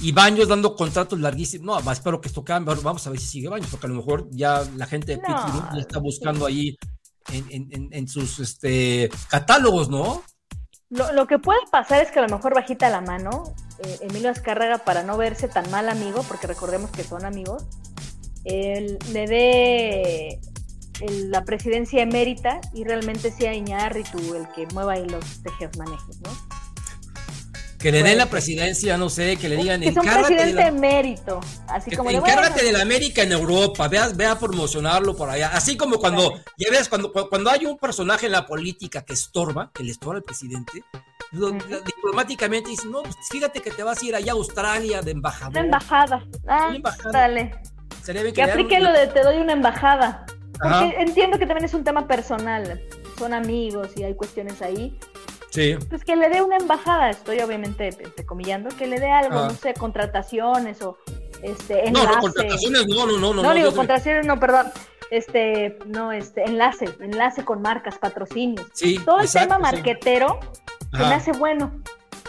Y 0.00 0.12
Baños 0.12 0.48
dando 0.48 0.76
contratos 0.76 1.18
larguísimos. 1.18 1.84
No, 1.84 1.92
espero 1.92 2.20
que 2.20 2.28
esto 2.28 2.44
cambie. 2.44 2.74
Vamos 2.82 3.06
a 3.06 3.10
ver 3.10 3.18
si 3.18 3.26
sigue 3.26 3.48
Baños, 3.48 3.68
porque 3.70 3.86
a 3.86 3.90
lo 3.90 3.96
mejor 3.96 4.28
ya 4.30 4.64
la 4.76 4.86
gente 4.86 5.16
de 5.16 5.22
no, 5.22 5.78
está 5.78 5.98
buscando 5.98 6.46
ahí 6.46 6.76
en, 7.32 7.68
en, 7.72 7.88
en, 7.92 8.08
sus 8.08 8.38
este, 8.38 9.10
catálogos, 9.28 9.88
¿no? 9.88 10.22
Lo, 10.90 11.12
lo, 11.12 11.26
que 11.26 11.38
puede 11.38 11.60
pasar 11.70 12.02
es 12.02 12.10
que 12.10 12.20
a 12.20 12.22
lo 12.26 12.34
mejor 12.34 12.54
bajita 12.54 12.88
la 12.88 13.02
mano 13.02 13.52
eh, 13.80 13.98
Emilio 14.02 14.30
Azcárraga 14.30 14.78
para 14.78 15.02
no 15.02 15.16
verse 15.16 15.46
tan 15.48 15.70
mal 15.70 15.88
amigo, 15.88 16.24
porque 16.26 16.46
recordemos 16.46 16.90
que 16.90 17.04
son 17.04 17.24
amigos, 17.24 17.64
él, 18.44 18.98
le 19.12 19.26
dé 19.26 20.40
el, 21.00 21.30
la 21.30 21.44
presidencia 21.44 22.02
emérita 22.02 22.60
y 22.74 22.84
realmente 22.84 23.30
sea 23.30 23.54
Iñárritu 23.54 24.34
el 24.34 24.48
que 24.52 24.66
mueva 24.74 24.94
ahí 24.94 25.06
los 25.06 25.42
tejidos 25.42 25.76
manejos, 25.76 26.18
¿no? 26.20 26.30
Que 27.78 27.92
le 27.92 28.02
den 28.02 28.18
la 28.18 28.26
presidencia, 28.26 28.98
no 28.98 29.08
sé, 29.08 29.36
que 29.36 29.48
le 29.48 29.56
digan 29.56 29.80
que 29.80 29.90
es 29.90 29.96
un 29.96 30.02
presidente 30.02 30.64
de 30.64 30.72
mérito, 30.72 31.38
así 31.68 31.94
como 31.94 32.10
encárgate 32.10 32.64
de 32.64 32.72
la 32.72 32.82
América 32.82 33.22
en 33.22 33.30
Europa, 33.30 33.86
vea, 33.86 34.08
vea 34.08 34.36
promocionarlo 34.36 35.14
por 35.14 35.30
allá, 35.30 35.50
así 35.54 35.76
como 35.76 35.98
cuando 35.98 36.32
ya 36.56 36.70
ves 36.72 36.88
cuando 36.88 37.12
cuando 37.12 37.50
hay 37.50 37.66
un 37.66 37.78
personaje 37.78 38.26
en 38.26 38.32
la 38.32 38.46
política 38.46 39.04
que 39.04 39.12
estorba, 39.12 39.70
que 39.72 39.84
le 39.84 39.92
estorba 39.92 40.16
al 40.16 40.24
presidente, 40.24 40.82
diplomáticamente 41.30 42.70
dice, 42.70 42.88
"No, 42.88 43.02
pues, 43.04 43.14
fíjate 43.30 43.60
que 43.60 43.70
te 43.70 43.84
vas 43.84 44.02
a 44.02 44.06
ir 44.06 44.16
allá 44.16 44.32
a 44.32 44.34
Australia 44.34 45.00
de 45.00 45.12
embajador." 45.12 45.52
Una 45.52 45.60
embajada. 45.60 46.26
Ah, 46.48 46.66
una 46.66 46.76
embajada. 46.76 47.10
Dale. 47.12 47.52
que 48.34 48.42
aplique 48.42 48.80
lo 48.80 48.92
de 48.92 49.06
te 49.06 49.22
doy 49.22 49.36
una 49.36 49.52
embajada. 49.52 50.26
Porque 50.60 50.96
entiendo 50.98 51.38
que 51.38 51.46
también 51.46 51.66
es 51.66 51.74
un 51.74 51.84
tema 51.84 52.08
personal, 52.08 52.82
son 53.16 53.32
amigos 53.32 53.90
y 53.94 54.02
hay 54.02 54.14
cuestiones 54.14 54.60
ahí 54.62 54.98
Sí. 55.50 55.76
Pues 55.88 56.04
que 56.04 56.16
le 56.16 56.28
dé 56.28 56.42
una 56.42 56.56
embajada, 56.56 57.10
estoy 57.10 57.40
obviamente 57.40 57.90
comillando, 58.26 58.68
que 58.76 58.86
le 58.86 59.00
dé 59.00 59.10
algo, 59.10 59.38
ah. 59.38 59.48
no 59.48 59.54
sé, 59.54 59.74
contrataciones 59.74 60.82
o 60.82 60.98
este 61.42 61.88
enlace. 61.88 62.06
No, 62.06 62.14
no, 62.14 62.20
contrataciones 62.20 62.86
no, 62.86 63.06
no, 63.06 63.18
no, 63.18 63.34
no. 63.34 63.42
No, 63.42 63.54
digo 63.54 63.74
contrataciones, 63.74 64.26
no, 64.26 64.38
perdón. 64.38 64.66
Este, 65.10 65.78
no, 65.86 66.12
este, 66.12 66.44
enlace, 66.44 66.86
enlace 67.00 67.44
con 67.44 67.62
marcas, 67.62 67.98
patrocinios. 67.98 68.66
Sí, 68.74 68.98
Todo 69.04 69.20
el 69.20 69.30
tema 69.30 69.58
marquetero 69.58 70.38
se 70.92 70.98
me 70.98 71.14
hace 71.14 71.32
bueno. 71.32 71.82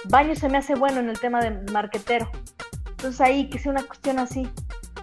Baño 0.05 0.33
se 0.35 0.47
me 0.47 0.57
hace 0.57 0.75
bueno 0.75 0.99
en 0.99 1.09
el 1.09 1.19
tema 1.19 1.41
de 1.41 1.51
marquetero. 1.71 2.31
Entonces 2.91 3.19
ahí 3.19 3.49
que 3.49 3.59
sea 3.59 3.71
una 3.71 3.83
cuestión 3.83 4.19
así 4.19 4.49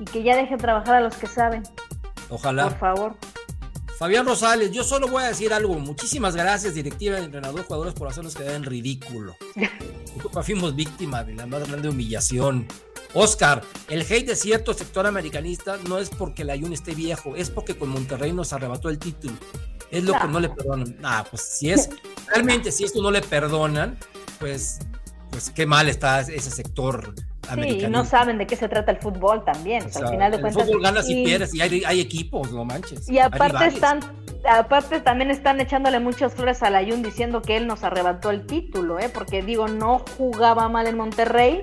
y 0.00 0.04
que 0.04 0.22
ya 0.22 0.36
dejen 0.36 0.58
trabajar 0.58 0.96
a 0.96 1.00
los 1.00 1.16
que 1.16 1.26
saben. 1.26 1.62
Ojalá. 2.30 2.64
Por 2.64 2.78
favor. 2.78 3.16
Fabián 3.98 4.26
Rosales, 4.26 4.72
yo 4.72 4.84
solo 4.84 5.08
voy 5.08 5.22
a 5.24 5.28
decir 5.28 5.54
algo. 5.54 5.78
Muchísimas 5.78 6.36
gracias, 6.36 6.74
directiva, 6.74 7.18
entrenador, 7.18 7.64
jugadores, 7.64 7.94
por 7.94 8.08
hacernos 8.08 8.34
quedar 8.34 8.54
en 8.54 8.64
ridículo. 8.64 9.36
Fuimos 10.42 10.76
víctimas 10.76 11.26
de 11.26 11.34
la 11.34 11.46
más 11.46 11.66
grande 11.66 11.88
humillación. 11.88 12.66
Oscar, 13.14 13.62
el 13.88 14.02
hate 14.02 14.26
de 14.26 14.36
cierto 14.36 14.74
sector 14.74 15.06
americanista 15.06 15.78
no 15.88 15.98
es 15.98 16.10
porque 16.10 16.44
la 16.44 16.58
Jun 16.58 16.74
esté 16.74 16.94
viejo, 16.94 17.36
es 17.36 17.48
porque 17.48 17.78
con 17.78 17.88
Monterrey 17.88 18.32
nos 18.32 18.52
arrebató 18.52 18.90
el 18.90 18.98
título. 18.98 19.34
Es 19.90 20.04
lo 20.04 20.12
que 20.12 20.28
no 20.28 20.40
le 20.40 20.50
perdonan. 20.50 20.98
Ah, 21.02 21.26
pues 21.30 21.42
si 21.42 21.70
es, 21.70 21.88
realmente 22.28 22.72
si 22.72 22.84
esto 22.84 23.00
no 23.00 23.10
le 23.10 23.22
perdonan, 23.22 23.98
pues, 24.38 24.78
pues 25.30 25.48
qué 25.48 25.64
mal 25.64 25.88
está 25.88 26.20
ese 26.20 26.50
sector 26.50 27.14
Sí, 27.54 27.80
y 27.84 27.86
no 27.88 28.04
saben 28.04 28.38
de 28.38 28.46
qué 28.46 28.56
se 28.56 28.68
trata 28.68 28.90
el 28.90 28.98
fútbol 28.98 29.44
también. 29.44 29.84
al 29.84 30.08
final 30.08 30.32
de 30.32 30.40
cuentas. 30.40 30.62
El 30.62 30.68
fútbol 30.68 30.82
ganas 30.82 31.08
y, 31.08 31.24
pierdes 31.24 31.54
y 31.54 31.60
hay, 31.60 32.00
equipos, 32.00 32.52
no 32.52 32.64
manches. 32.64 33.08
Y 33.08 33.18
aparte 33.18 33.66
están, 33.66 34.00
aparte 34.48 35.00
también 35.00 35.30
están 35.30 35.60
echándole 35.60 36.00
muchas 36.00 36.34
flores 36.34 36.62
a 36.62 36.70
Layun 36.70 37.02
diciendo 37.02 37.42
que 37.42 37.56
él 37.56 37.66
nos 37.66 37.84
arrebató 37.84 38.30
el 38.30 38.46
título, 38.46 38.98
¿eh? 38.98 39.08
porque 39.12 39.42
digo, 39.42 39.68
no 39.68 40.02
jugaba 40.16 40.68
mal 40.68 40.86
en 40.86 40.96
Monterrey, 40.96 41.62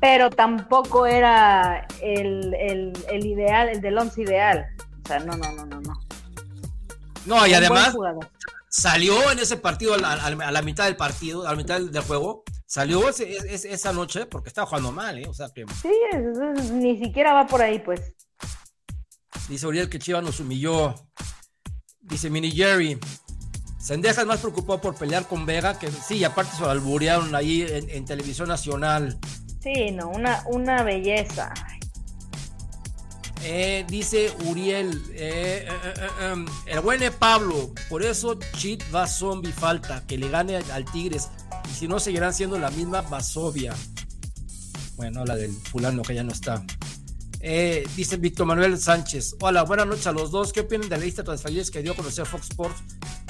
pero 0.00 0.30
tampoco 0.30 1.06
era 1.06 1.86
el, 2.02 2.54
el, 2.54 3.26
ideal, 3.26 3.68
el 3.68 3.80
del 3.80 3.98
once 3.98 4.22
ideal. 4.22 4.66
O 5.04 5.08
sea, 5.08 5.20
no, 5.20 5.36
no, 5.36 5.52
no, 5.52 5.66
no, 5.66 5.80
no. 5.80 6.00
No, 7.26 7.46
y 7.46 7.54
además 7.54 7.94
salió 8.68 9.30
en 9.30 9.38
ese 9.38 9.56
partido 9.56 9.94
a 9.94 9.98
la, 9.98 10.62
mitad 10.62 10.84
del 10.84 10.96
partido, 10.96 11.46
a 11.46 11.50
la 11.50 11.56
mitad 11.56 11.80
del 11.80 12.02
juego 12.02 12.44
Salió 12.68 13.08
esa 13.08 13.94
noche 13.94 14.26
porque 14.26 14.50
estaba 14.50 14.66
jugando 14.66 14.92
mal, 14.92 15.16
¿eh? 15.18 15.26
O 15.26 15.32
sea 15.32 15.48
que. 15.48 15.64
Sí, 15.80 15.90
ni 16.74 16.98
siquiera 16.98 17.32
va 17.32 17.46
por 17.46 17.62
ahí, 17.62 17.78
pues. 17.78 18.12
Dice 19.48 19.66
Uriel 19.66 19.88
que 19.88 19.98
Chivas 19.98 20.22
nos 20.22 20.38
humilló. 20.38 20.94
Dice 22.02 22.28
Mini 22.28 22.50
Jerry. 22.50 23.00
Sendeja 23.80 24.20
es 24.20 24.26
más 24.26 24.40
preocupado 24.40 24.82
por 24.82 24.94
pelear 24.96 25.26
con 25.26 25.46
Vega, 25.46 25.78
que 25.78 25.90
sí, 25.90 26.22
aparte 26.24 26.56
se 26.56 26.62
lo 26.62 26.68
alburearon 26.68 27.34
ahí 27.34 27.64
en, 27.66 28.04
televisión 28.04 28.48
nacional. 28.48 29.18
Sí, 29.62 29.90
no, 29.92 30.10
una, 30.10 30.42
una 30.48 30.82
belleza. 30.82 31.54
Eh, 33.44 33.86
dice 33.88 34.30
Uriel, 34.44 34.90
eh, 35.14 35.66
eh, 35.66 36.08
em, 36.32 36.44
el 36.66 36.80
buen 36.80 37.00
Pablo, 37.18 37.72
por 37.88 38.02
eso 38.02 38.38
Cheat 38.58 38.82
va 38.94 39.06
zombie 39.06 39.52
falta, 39.52 40.04
que 40.06 40.18
le 40.18 40.28
gane 40.28 40.56
al 40.56 40.84
Tigres. 40.84 41.30
Si 41.74 41.86
no, 41.88 42.00
seguirán 42.00 42.34
siendo 42.34 42.58
la 42.58 42.70
misma 42.70 43.02
Vasovia. 43.02 43.74
Bueno, 44.96 45.24
la 45.24 45.36
del 45.36 45.52
fulano 45.52 46.02
que 46.02 46.14
ya 46.14 46.24
no 46.24 46.32
está. 46.32 46.64
Eh, 47.40 47.86
dice 47.94 48.16
Víctor 48.16 48.46
Manuel 48.46 48.78
Sánchez. 48.78 49.36
Hola, 49.40 49.62
buenas 49.62 49.86
noches 49.86 50.06
a 50.08 50.12
los 50.12 50.30
dos. 50.30 50.52
¿Qué 50.52 50.60
opinan 50.60 50.88
de 50.88 50.96
la 50.96 51.04
lista 51.04 51.22
de 51.22 51.26
transferencias 51.26 51.70
que 51.70 51.82
dio 51.82 51.92
a 51.92 51.96
conocer 51.96 52.26
Fox 52.26 52.48
Sports, 52.50 52.82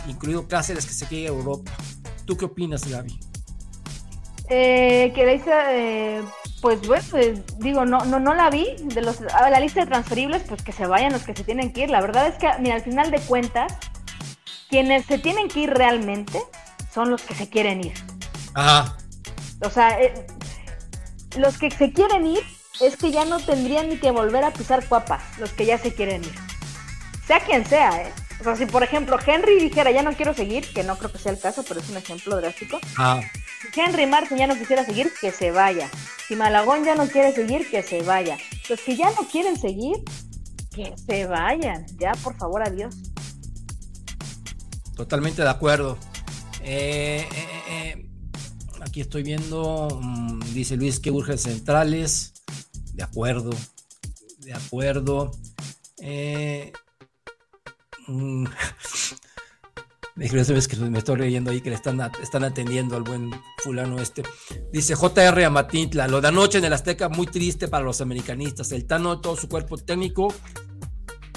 incluido 0.07 0.49
Cáceres, 0.49 0.87
que 0.87 0.95
se 0.95 1.07
quede 1.07 1.27
a 1.27 1.29
Europa? 1.29 1.71
¿Tú 2.25 2.37
qué 2.37 2.47
opinas, 2.47 2.89
Gaby? 2.89 3.19
Eh, 4.49 5.13
que 5.15 5.27
la 5.27 5.75
eh, 5.75 6.23
pues 6.63 6.87
bueno, 6.87 7.05
pues, 7.11 7.59
digo, 7.59 7.85
no, 7.85 8.05
no, 8.07 8.19
no 8.19 8.35
la 8.35 8.49
vi. 8.49 8.67
De 8.83 9.03
los, 9.03 9.21
la 9.21 9.61
lista 9.61 9.81
de 9.81 9.87
transferibles, 9.87 10.43
pues 10.49 10.63
que 10.63 10.73
se 10.73 10.87
vayan 10.87 11.13
los 11.13 11.23
que 11.23 11.37
se 11.37 11.45
tienen 11.45 11.73
que 11.73 11.83
ir. 11.83 11.91
La 11.91 12.01
verdad 12.01 12.29
es 12.29 12.37
que, 12.37 12.49
mira, 12.61 12.77
al 12.77 12.83
final 12.83 13.11
de 13.11 13.21
cuentas, 13.21 13.75
quienes 14.71 15.05
se 15.05 15.19
tienen 15.19 15.49
que 15.49 15.61
ir 15.61 15.71
realmente 15.71 16.43
son 16.93 17.11
los 17.11 17.23
que 17.23 17.35
se 17.35 17.51
quieren 17.51 17.85
ir. 17.85 18.18
Ajá. 18.59 18.97
O 19.65 19.71
sea, 19.71 20.01
eh, 20.03 20.27
los 21.37 21.59
que 21.59 21.71
se 21.71 21.93
quieren 21.93 22.27
ir 22.27 22.43
es 22.81 22.97
que 22.97 23.13
ya 23.13 23.25
no 23.25 23.39
tendrían 23.39 23.89
ni 23.89 23.99
que 23.99 24.11
volver 24.11 24.43
a 24.43 24.53
pisar 24.53 24.85
cuapa, 24.89 25.21
los 25.39 25.53
que 25.53 25.65
ya 25.65 25.79
se 25.79 25.95
quieren 25.95 26.25
ir. 26.25 26.35
Sea 27.25 27.39
quien 27.39 27.65
sea, 27.65 28.03
¿eh? 28.03 28.13
O 28.41 28.45
sea, 28.45 28.57
si 28.57 28.67
por 28.67 28.83
ejemplo 28.83 29.17
Henry 29.25 29.61
dijera 29.61 29.93
ya 29.93 30.03
no 30.03 30.13
quiero 30.13 30.35
seguir, 30.35 30.67
que 30.73 30.83
no 30.83 30.99
creo 30.99 31.13
que 31.13 31.19
sea 31.19 31.31
el 31.31 31.39
caso, 31.39 31.65
pero 31.69 31.79
es 31.79 31.89
un 31.89 31.99
ejemplo 31.99 32.37
drástico. 32.37 32.81
Ah. 32.97 33.21
Si 33.73 33.81
Henry 33.81 34.07
Martin 34.07 34.39
ya 34.39 34.49
no 34.49 34.57
quisiera 34.57 34.85
seguir, 34.85 35.13
que 35.21 35.31
se 35.31 35.53
vaya. 35.53 35.89
Si 36.27 36.35
Malagón 36.35 36.85
ya 36.85 36.97
no 36.97 37.07
quiere 37.07 37.33
seguir, 37.33 37.71
que 37.71 37.85
se 37.85 38.03
vaya. 38.03 38.39
Los 38.69 38.81
que 38.81 38.97
ya 38.97 39.11
no 39.11 39.29
quieren 39.29 39.57
seguir, 39.57 40.03
que 40.75 40.95
se 41.07 41.27
vayan. 41.27 41.87
Ya, 41.97 42.13
por 42.25 42.37
favor, 42.37 42.63
adiós. 42.67 42.97
Totalmente 44.97 45.43
de 45.43 45.49
acuerdo. 45.49 45.97
eh, 46.63 47.25
eh, 47.31 47.47
eh, 47.71 47.95
eh 47.95 48.08
Aquí 48.81 49.01
estoy 49.01 49.23
viendo, 49.23 49.89
mm, 50.01 50.41
dice 50.55 50.77
Luis 50.77 51.01
que 51.01 51.11
urge 51.11 51.37
centrales. 51.37 52.33
De 52.95 53.03
acuerdo, 53.03 53.51
de 54.39 54.53
acuerdo. 54.53 55.31
Eh, 56.01 56.73
mm, 58.07 58.45
que 60.19 60.77
me 60.91 60.99
estoy 60.99 61.17
leyendo 61.17 61.51
ahí 61.51 61.61
que 61.61 61.71
le 61.71 61.77
están, 61.77 62.01
están 62.23 62.45
atendiendo 62.45 62.97
al 62.97 63.03
buen 63.03 63.31
fulano 63.59 64.01
este. 64.01 64.23
Dice 64.73 64.95
JR 64.95 65.45
Amatintla, 65.45 66.09
lo 66.09 66.21
de 66.21 66.29
anoche 66.29 66.59
en 66.59 66.65
el 66.65 66.73
Azteca 66.73 67.09
muy 67.09 67.27
triste 67.27 67.69
para 67.69 67.85
los 67.85 68.01
americanistas. 68.01 68.73
El 68.73 68.87
Tano, 68.87 69.21
todo 69.21 69.37
su 69.37 69.49
cuerpo 69.49 69.77
técnico, 69.77 70.35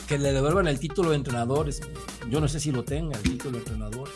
que 0.07 0.17
le 0.17 0.33
devuelvan 0.33 0.67
el 0.67 0.79
título 0.79 1.11
de 1.11 1.17
entrenadores. 1.17 1.81
Yo 2.29 2.41
no 2.41 2.47
sé 2.47 2.59
si 2.59 2.71
lo 2.71 2.83
tenga, 2.83 3.17
el 3.17 3.23
título 3.23 3.51
de 3.51 3.57
entrenadores. 3.59 4.15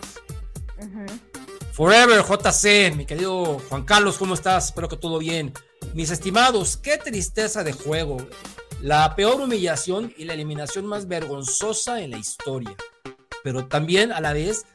Forever 1.76 2.23
JC, 2.23 2.95
mi 2.95 3.06
querido 3.06 3.60
Juan 3.68 3.84
Carlos, 3.84 4.18
¿cómo 4.18 4.34
estás? 4.34 4.68
Espero 4.68 4.88
que 4.88 4.95
todo 4.95 5.19
bien. 5.19 5.52
Mis 5.93 6.10
estimados, 6.10 6.77
qué 6.77 6.97
tristeza 6.97 7.65
de 7.65 7.73
juego. 7.73 8.15
La 8.80 9.14
peor 9.14 9.41
humillación 9.41 10.14
y 10.15 10.23
la 10.23 10.35
eliminación 10.35 10.85
más 10.85 11.10
vergonzosa 11.10 11.99
en 11.99 12.11
la 12.11 12.18
historia. 12.18 12.73
Pero 13.43 13.68
también 13.68 14.14
a 14.14 14.22
la 14.22 14.31
vez 14.31 14.65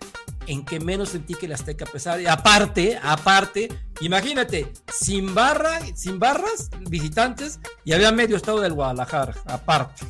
en 0.47 0.63
que 0.63 0.79
menos 0.79 1.09
sentí 1.09 1.33
que 1.33 1.47
el 1.47 1.53
Azteca. 1.53 1.87
Y 2.21 2.27
aparte, 2.27 3.01
aparte, 3.03 3.71
imagínate, 4.03 4.71
sin 4.93 5.35
barra, 5.35 5.81
sin 5.95 6.19
barras 6.19 6.69
visitantes 6.81 7.61
y 7.83 7.95
había 7.95 8.13
medio 8.13 8.37
estado 8.37 8.61
del 8.61 8.75
Guadalajara, 8.75 9.33
aparte. 9.47 10.05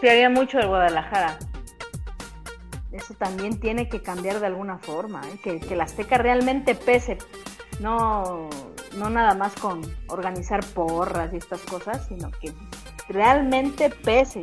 Sí, 0.00 0.08
había 0.08 0.30
mucho 0.30 0.58
del 0.58 0.68
Guadalajara. 0.68 1.36
Eso 2.92 3.14
también 3.14 3.60
tiene 3.60 3.88
que 3.88 4.02
cambiar 4.02 4.40
de 4.40 4.46
alguna 4.46 4.78
forma, 4.78 5.22
¿eh? 5.28 5.38
que, 5.42 5.60
que 5.60 5.76
la 5.76 5.84
Azteca 5.84 6.18
realmente 6.18 6.74
pese, 6.74 7.18
no, 7.78 8.50
no 8.96 9.10
nada 9.10 9.34
más 9.34 9.54
con 9.54 9.80
organizar 10.08 10.64
porras 10.64 11.32
y 11.32 11.36
estas 11.36 11.60
cosas, 11.60 12.06
sino 12.08 12.30
que 12.32 12.52
realmente 13.08 13.90
pese. 13.90 14.42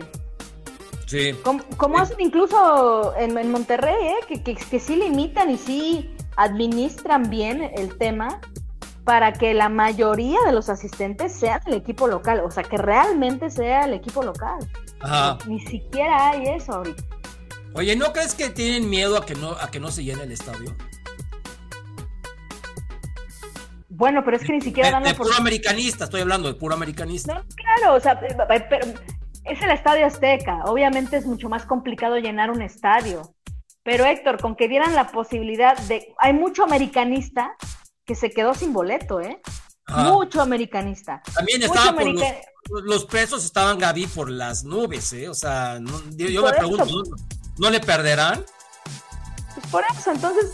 Sí. 1.06 1.34
Como, 1.44 1.64
como 1.78 1.99
hacen 1.99 2.19
incluso 2.19 3.15
en, 3.18 3.38
en 3.38 3.52
Monterrey, 3.52 4.07
¿eh? 4.07 4.26
que, 4.28 4.44
que, 4.44 4.56
que 4.56 4.80
sí 4.80 4.95
limitan 4.95 5.49
y 5.49 5.57
sí 5.57 6.15
administran 6.38 7.30
bien 7.30 7.61
el 7.76 7.98
tema 7.98 8.40
para 9.03 9.32
que 9.32 9.53
la 9.53 9.69
mayoría 9.69 10.38
de 10.45 10.52
los 10.52 10.68
asistentes 10.68 11.32
sean 11.32 11.61
el 11.65 11.76
equipo 11.76 12.07
local, 12.07 12.41
o 12.41 12.52
sea, 12.52 12.64
que 12.64 12.78
realmente 12.78 13.49
sea 13.49 13.86
el 13.86 13.94
equipo 13.94 14.22
local. 14.22 14.60
Ajá. 14.99 15.38
Ni 15.48 15.61
siquiera 15.61 16.32
hay 16.32 16.48
eso 16.49 16.74
ahorita. 16.74 17.03
Oye, 17.77 17.95
¿no 17.95 18.11
crees 18.11 18.33
que 18.33 18.49
tienen 18.49 18.89
miedo 18.89 19.17
a 19.17 19.25
que 19.25 19.35
no, 19.35 19.51
a 19.51 19.69
que 19.69 19.79
no 19.79 19.91
se 19.91 20.03
llene 20.03 20.23
el 20.23 20.31
estadio? 20.31 20.75
Bueno, 23.89 24.23
pero 24.25 24.37
es 24.37 24.43
que 24.43 24.53
ni 24.53 24.61
siquiera 24.61 24.89
De, 24.89 24.93
dan 24.93 25.03
la 25.03 25.09
de 25.09 25.15
puro 25.15 25.33
americanista, 25.37 26.05
estoy 26.05 26.21
hablando 26.21 26.47
de 26.47 26.55
puro 26.55 26.73
americanista. 26.73 27.35
No, 27.35 27.43
claro, 27.55 27.95
o 27.95 27.99
sea, 27.99 28.13
eh, 28.13 28.65
pero 28.69 28.87
es 29.45 29.61
el 29.61 29.71
Estadio 29.71 30.05
Azteca. 30.05 30.63
Obviamente 30.65 31.17
es 31.17 31.25
mucho 31.25 31.49
más 31.49 31.65
complicado 31.65 32.17
llenar 32.17 32.51
un 32.51 32.61
estadio. 32.61 33.33
Pero 33.83 34.05
Héctor, 34.05 34.39
con 34.41 34.55
que 34.55 34.67
dieran 34.67 34.93
la 34.95 35.11
posibilidad 35.11 35.77
de... 35.87 36.13
Hay 36.19 36.33
mucho 36.33 36.63
americanista 36.63 37.55
que 38.05 38.15
se 38.15 38.29
quedó 38.31 38.53
sin 38.53 38.73
boleto, 38.73 39.21
¿eh? 39.21 39.39
Ajá. 39.85 40.11
Mucho 40.11 40.41
americanista. 40.41 41.21
También 41.33 41.61
Mucho 41.61 41.73
estaban 41.73 41.95
por 41.95 42.13
los, 42.13 42.83
los 42.83 43.05
presos 43.05 43.45
estaban 43.45 43.79
Gaby 43.79 44.07
por 44.07 44.29
las 44.29 44.63
nubes, 44.65 45.13
¿eh? 45.13 45.29
O 45.29 45.33
sea, 45.33 45.79
no- 45.79 46.01
yo, 46.17 46.27
yo 46.27 46.43
me 46.43 46.51
pregunto, 46.53 46.83
eso. 46.83 47.03
¿No, 47.57 47.69
le 47.69 47.79
perderán? 47.79 48.43
Pues 49.55 49.67
por 49.67 49.84
eso, 49.97 50.11
entonces, 50.11 50.51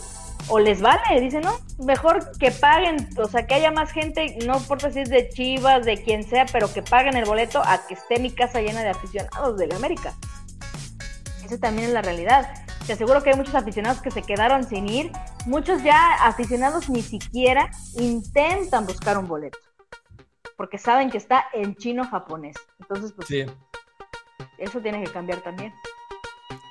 o 0.48 0.58
les 0.58 0.80
vale, 0.80 1.20
dicen, 1.20 1.42
¿no? 1.42 1.58
Mejor 1.78 2.36
que 2.38 2.50
paguen, 2.50 3.08
o 3.16 3.28
sea, 3.28 3.46
que 3.46 3.54
haya 3.54 3.70
más 3.70 3.92
gente, 3.92 4.38
no 4.46 4.56
importa 4.56 4.90
si 4.90 5.00
es 5.00 5.10
de 5.10 5.28
Chivas, 5.28 5.84
de 5.84 6.02
quien 6.02 6.22
sea, 6.24 6.46
pero 6.46 6.72
que 6.72 6.82
paguen 6.82 7.16
el 7.16 7.24
boleto 7.24 7.62
a 7.64 7.86
que 7.86 7.94
esté 7.94 8.18
mi 8.18 8.30
casa 8.30 8.60
llena 8.60 8.82
de 8.82 8.90
aficionados 8.90 9.56
del 9.58 9.72
América. 9.72 10.14
Esa 11.44 11.58
también 11.58 11.88
es 11.88 11.94
la 11.94 12.02
realidad. 12.02 12.52
Te 12.86 12.92
aseguro 12.94 13.22
que 13.22 13.30
hay 13.30 13.36
muchos 13.36 13.54
aficionados 13.54 14.00
que 14.02 14.10
se 14.10 14.22
quedaron 14.22 14.64
sin 14.64 14.88
ir. 14.88 15.10
Muchos 15.46 15.82
ya 15.82 16.14
aficionados 16.22 16.88
ni 16.88 17.02
siquiera 17.02 17.70
intentan 17.96 18.86
buscar 18.86 19.18
un 19.18 19.26
boleto. 19.26 19.58
Porque 20.56 20.78
saben 20.78 21.10
que 21.10 21.18
está 21.18 21.46
en 21.52 21.74
chino-japonés. 21.76 22.56
Entonces, 22.80 23.12
pues 23.12 23.28
Sí. 23.28 23.44
eso 24.58 24.80
tiene 24.80 25.02
que 25.02 25.10
cambiar 25.10 25.40
también. 25.40 25.72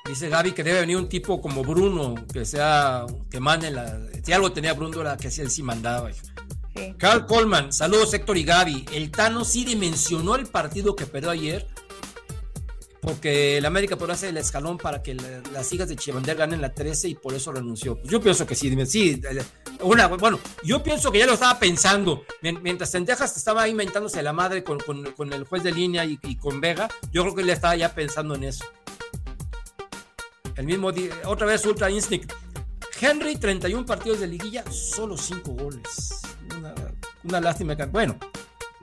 Dice 0.05 0.27
Gaby 0.27 0.51
que 0.51 0.63
debe 0.65 0.81
venir 0.81 0.97
un 0.97 1.07
tipo 1.07 1.39
como 1.41 1.63
Bruno, 1.63 2.15
que 2.31 2.43
sea, 2.43 3.05
que 3.31 3.39
mande 3.39 3.71
la. 3.71 3.99
Si 4.21 4.33
algo 4.33 4.51
tenía 4.51 4.73
Bruno 4.73 4.99
era 4.99 5.15
que 5.15 5.31
sí, 5.31 5.39
él 5.41 5.49
sí 5.49 5.63
mandaba. 5.63 6.11
Sí. 6.11 6.93
Carl 6.97 7.25
Coleman, 7.25 7.71
saludos 7.71 8.13
Héctor 8.13 8.37
y 8.37 8.43
Gaby. 8.43 8.85
El 8.91 9.11
Tano 9.11 9.45
sí 9.45 9.63
dimensionó 9.63 10.35
el 10.35 10.45
partido 10.47 10.97
que 10.97 11.05
perdió 11.05 11.29
ayer, 11.29 11.65
porque 13.01 13.57
el 13.57 13.65
América 13.65 13.95
podrá 13.95 14.15
hacer 14.15 14.29
el 14.29 14.37
escalón 14.37 14.77
para 14.77 15.01
que 15.01 15.15
la- 15.15 15.41
las 15.53 15.71
hijas 15.71 15.87
de 15.87 15.95
Chivander 15.95 16.35
ganen 16.35 16.59
la 16.59 16.73
13 16.73 17.07
y 17.07 17.15
por 17.15 17.33
eso 17.33 17.53
renunció. 17.53 17.95
Pues 17.97 18.09
yo 18.11 18.19
pienso 18.19 18.45
que 18.45 18.55
sí, 18.55 18.75
sí. 18.85 19.21
eh, 19.23 19.41
Una, 19.79 20.07
bueno, 20.07 20.37
yo 20.65 20.83
pienso 20.83 21.13
que 21.13 21.19
ya 21.19 21.25
lo 21.27 21.33
estaba 21.35 21.57
pensando. 21.59 22.23
Mien- 22.41 22.59
Mientras 22.61 22.91
Tendejas 22.91 23.37
estaba 23.37 23.69
inventándose 23.69 24.21
la 24.21 24.33
madre 24.33 24.65
con, 24.65 24.79
con- 24.81 25.13
con 25.13 25.31
el 25.31 25.45
juez 25.45 25.63
de 25.63 25.71
línea 25.71 26.03
y, 26.03 26.19
y 26.23 26.35
con 26.35 26.59
Vega, 26.59 26.89
yo 27.13 27.21
creo 27.21 27.35
que 27.35 27.41
él 27.43 27.49
estaba 27.51 27.77
ya 27.77 27.95
pensando 27.95 28.35
en 28.35 28.43
eso. 28.43 28.65
El 30.55 30.65
mismo 30.65 30.91
día, 30.91 31.11
otra 31.25 31.47
vez 31.47 31.65
Ultra 31.65 31.89
Instinct. 31.89 32.31
Henry, 33.01 33.35
31 33.35 33.85
partidos 33.85 34.19
de 34.19 34.27
liguilla, 34.27 34.63
solo 34.71 35.17
5 35.17 35.51
goles. 35.51 36.21
Una, 36.57 36.73
una 37.23 37.41
lástima 37.41 37.75
que, 37.75 37.85
bueno, 37.85 38.17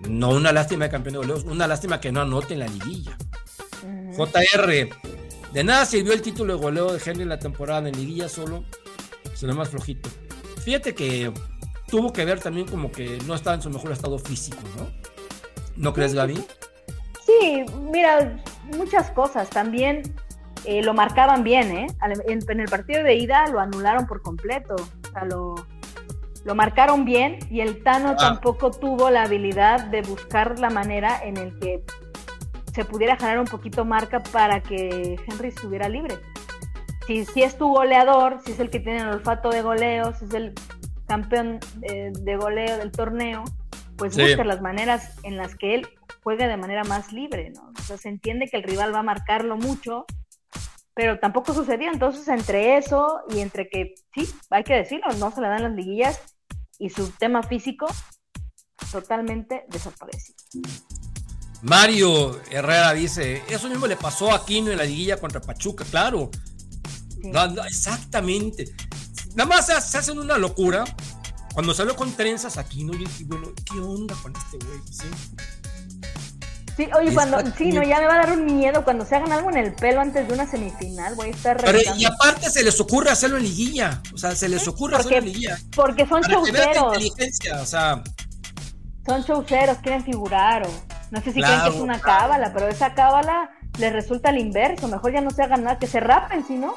no 0.08 0.30
una 0.30 0.52
lástima 0.52 0.86
de 0.86 0.90
campeón 0.90 1.12
de 1.12 1.18
goleos, 1.18 1.44
una 1.44 1.66
lástima 1.66 2.00
que 2.00 2.12
no 2.12 2.20
anote 2.20 2.54
en 2.54 2.60
la 2.60 2.66
liguilla. 2.66 3.16
JR, 4.16 4.88
de 5.52 5.64
nada 5.64 5.86
sirvió 5.86 6.12
el 6.12 6.22
título 6.22 6.54
de 6.54 6.60
goleo 6.60 6.92
de 6.92 7.00
Henry 7.04 7.22
en 7.22 7.28
la 7.28 7.38
temporada 7.38 7.88
en 7.88 7.96
liguilla, 7.96 8.28
solo 8.28 8.64
se 9.34 9.46
lo 9.46 9.54
más 9.54 9.68
flojito. 9.68 10.08
Fíjate 10.62 10.94
que 10.94 11.32
tuvo 11.88 12.12
que 12.12 12.24
ver 12.24 12.40
también 12.40 12.66
como 12.66 12.92
que 12.92 13.18
no 13.26 13.34
estaba 13.34 13.56
en 13.56 13.62
su 13.62 13.70
mejor 13.70 13.92
estado 13.92 14.18
físico, 14.18 14.58
¿no? 14.76 14.90
¿No 15.76 15.94
crees, 15.94 16.14
Gaby? 16.14 16.44
Sí, 17.24 17.64
mira, 17.90 18.42
muchas 18.76 19.10
cosas. 19.12 19.48
También 19.48 20.02
eh, 20.64 20.82
lo 20.82 20.94
marcaban 20.94 21.42
bien, 21.44 21.70
¿eh? 21.76 21.86
En, 22.26 22.40
en 22.48 22.60
el 22.60 22.68
partido 22.68 23.02
de 23.02 23.14
ida 23.14 23.46
lo 23.48 23.60
anularon 23.60 24.06
por 24.06 24.22
completo. 24.22 24.74
O 24.76 25.10
sea, 25.12 25.24
lo, 25.24 25.54
lo 26.44 26.54
marcaron 26.54 27.04
bien 27.04 27.38
y 27.50 27.60
el 27.60 27.82
Tano 27.82 28.10
Ah. 28.10 28.16
tampoco 28.16 28.70
tuvo 28.70 29.10
la 29.10 29.22
habilidad 29.24 29.86
de 29.86 30.02
buscar 30.02 30.58
la 30.58 30.70
manera 30.70 31.20
en 31.24 31.36
el 31.36 31.58
que 31.58 31.82
se 32.72 32.84
pudiera 32.84 33.16
generar 33.16 33.40
un 33.40 33.46
poquito 33.46 33.84
marca 33.84 34.22
para 34.22 34.60
que 34.60 35.16
Henry 35.26 35.48
estuviera 35.48 35.88
libre. 35.88 36.16
Si, 37.06 37.24
si 37.24 37.42
es 37.42 37.58
tu 37.58 37.68
goleador, 37.68 38.38
si 38.44 38.52
es 38.52 38.60
el 38.60 38.70
que 38.70 38.78
tiene 38.80 39.00
el 39.00 39.08
olfato 39.08 39.50
de 39.50 39.62
goleo, 39.62 40.14
si 40.14 40.26
es 40.26 40.34
el 40.34 40.54
campeón 41.08 41.58
eh, 41.82 42.12
de 42.20 42.36
goleo 42.36 42.76
del 42.78 42.92
torneo, 42.92 43.42
pues 43.96 44.14
Sí. 44.14 44.22
busca 44.22 44.44
las 44.44 44.60
maneras 44.62 45.16
en 45.24 45.36
las 45.36 45.56
que 45.56 45.74
él 45.74 45.88
juegue 46.22 46.46
de 46.46 46.56
manera 46.56 46.84
más 46.84 47.12
libre, 47.12 47.50
¿no? 47.50 47.72
O 47.78 47.82
sea, 47.82 47.96
se 47.98 48.08
entiende 48.08 48.46
que 48.48 48.58
el 48.58 48.62
rival 48.62 48.94
va 48.94 49.00
a 49.00 49.02
marcarlo 49.02 49.56
mucho, 49.56 50.06
pero 50.94 51.18
tampoco 51.18 51.54
sucedió. 51.54 51.90
Entonces, 51.92 52.26
entre 52.28 52.76
eso 52.76 53.20
y 53.30 53.40
entre 53.40 53.68
que, 53.68 53.94
sí, 54.14 54.28
hay 54.50 54.64
que 54.64 54.74
decirlo, 54.74 55.12
no 55.18 55.30
se 55.30 55.40
le 55.40 55.48
dan 55.48 55.62
las 55.62 55.72
liguillas 55.72 56.20
y 56.78 56.90
su 56.90 57.10
tema 57.10 57.42
físico 57.42 57.86
totalmente 58.90 59.64
desaparecido. 59.68 60.36
Mario 61.62 62.40
Herrera 62.50 62.94
dice, 62.94 63.42
eso 63.48 63.68
mismo 63.68 63.86
le 63.86 63.96
pasó 63.96 64.32
a 64.32 64.36
Aquino 64.36 64.70
en 64.70 64.78
la 64.78 64.84
liguilla 64.84 65.18
contra 65.18 65.40
Pachuca, 65.40 65.84
claro. 65.84 66.30
Sí. 67.20 67.30
No, 67.30 67.46
no, 67.48 67.64
exactamente. 67.64 68.64
Nada 69.34 69.48
más 69.48 69.66
se, 69.66 69.78
se 69.80 69.98
hacen 69.98 70.18
una 70.18 70.38
locura. 70.38 70.84
Cuando 71.52 71.74
salió 71.74 71.94
con 71.96 72.12
trenzas 72.12 72.56
Aquino, 72.56 72.92
yo 72.94 73.00
dije, 73.00 73.24
bueno, 73.24 73.52
¿qué 73.70 73.78
onda 73.78 74.14
con 74.22 74.32
este 74.34 74.56
güey? 74.64 74.80
¿Sí? 74.90 75.06
Sí, 76.80 76.88
oye, 76.98 77.12
cuando, 77.12 77.38
sí, 77.58 77.72
no, 77.72 77.82
ya 77.82 77.98
me 78.00 78.06
va 78.06 78.14
a 78.14 78.18
dar 78.26 78.32
un 78.32 78.46
miedo 78.46 78.82
cuando 78.84 79.04
se 79.04 79.14
hagan 79.14 79.30
algo 79.32 79.50
en 79.50 79.58
el 79.58 79.74
pelo 79.74 80.00
antes 80.00 80.26
de 80.26 80.32
una 80.32 80.46
semifinal, 80.46 81.14
voy 81.14 81.28
a 81.28 81.30
estar 81.32 81.58
Pero, 81.58 81.78
y 81.94 82.04
aparte 82.06 82.48
se 82.48 82.62
les 82.62 82.80
ocurre 82.80 83.10
hacerlo 83.10 83.36
en 83.36 83.42
liguilla. 83.42 84.00
O 84.14 84.16
sea, 84.16 84.34
se 84.34 84.48
les 84.48 84.66
ocurre 84.66 84.96
porque- 84.96 85.08
hacerlo 85.16 85.18
en 85.18 85.24
liguilla. 85.34 85.58
Porque 85.76 86.06
son 86.06 86.22
Para 86.22 86.32
chauceros, 86.34 86.94
inteligencia, 86.96 87.60
o 87.60 87.66
sea, 87.66 88.02
son 89.04 89.24
chauceros, 89.26 89.76
quieren 89.82 90.02
figurar 90.04 90.66
o 90.66 90.70
no 91.10 91.18
sé 91.20 91.32
si 91.32 91.40
creen 91.42 91.48
que 91.48 91.54
Claro, 91.56 91.74
es 91.74 91.80
una 91.80 92.00
claro. 92.00 92.18
cábala, 92.20 92.52
pero 92.54 92.68
esa 92.68 92.94
cábala 92.94 93.50
les 93.78 93.92
resulta 93.92 94.30
al 94.30 94.38
inverso, 94.38 94.88
mejor 94.88 95.12
ya 95.12 95.20
no 95.20 95.30
se 95.32 95.42
hagan 95.42 95.64
nada, 95.64 95.78
que 95.78 95.86
se 95.86 96.00
rapen, 96.00 96.46
si 96.46 96.54
no, 96.54 96.74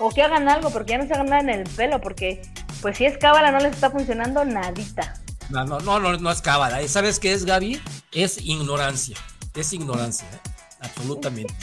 o 0.00 0.10
que 0.10 0.24
hagan 0.24 0.48
algo, 0.48 0.70
porque 0.70 0.90
ya 0.92 0.98
no 0.98 1.06
se 1.06 1.12
hagan 1.14 1.26
nada 1.26 1.42
en 1.42 1.50
el 1.50 1.62
pelo, 1.70 2.00
porque 2.00 2.42
pues 2.82 2.96
si 2.98 3.06
es 3.06 3.18
cábala 3.18 3.52
no 3.52 3.58
les 3.60 3.72
está 3.74 3.88
funcionando 3.88 4.44
nadita. 4.44 5.14
no, 5.50 5.64
no, 5.64 5.78
no, 5.78 6.00
no, 6.00 6.16
no 6.16 6.30
es 6.32 6.40
cábala. 6.42 6.82
¿Y 6.82 6.88
¿Sabes 6.88 7.20
qué 7.20 7.32
es, 7.34 7.44
Gaby? 7.44 7.80
Es 8.10 8.38
ignorancia. 8.38 9.16
Es 9.54 9.72
ignorancia, 9.72 10.26
¿eh? 10.32 10.50
absolutamente. 10.80 11.54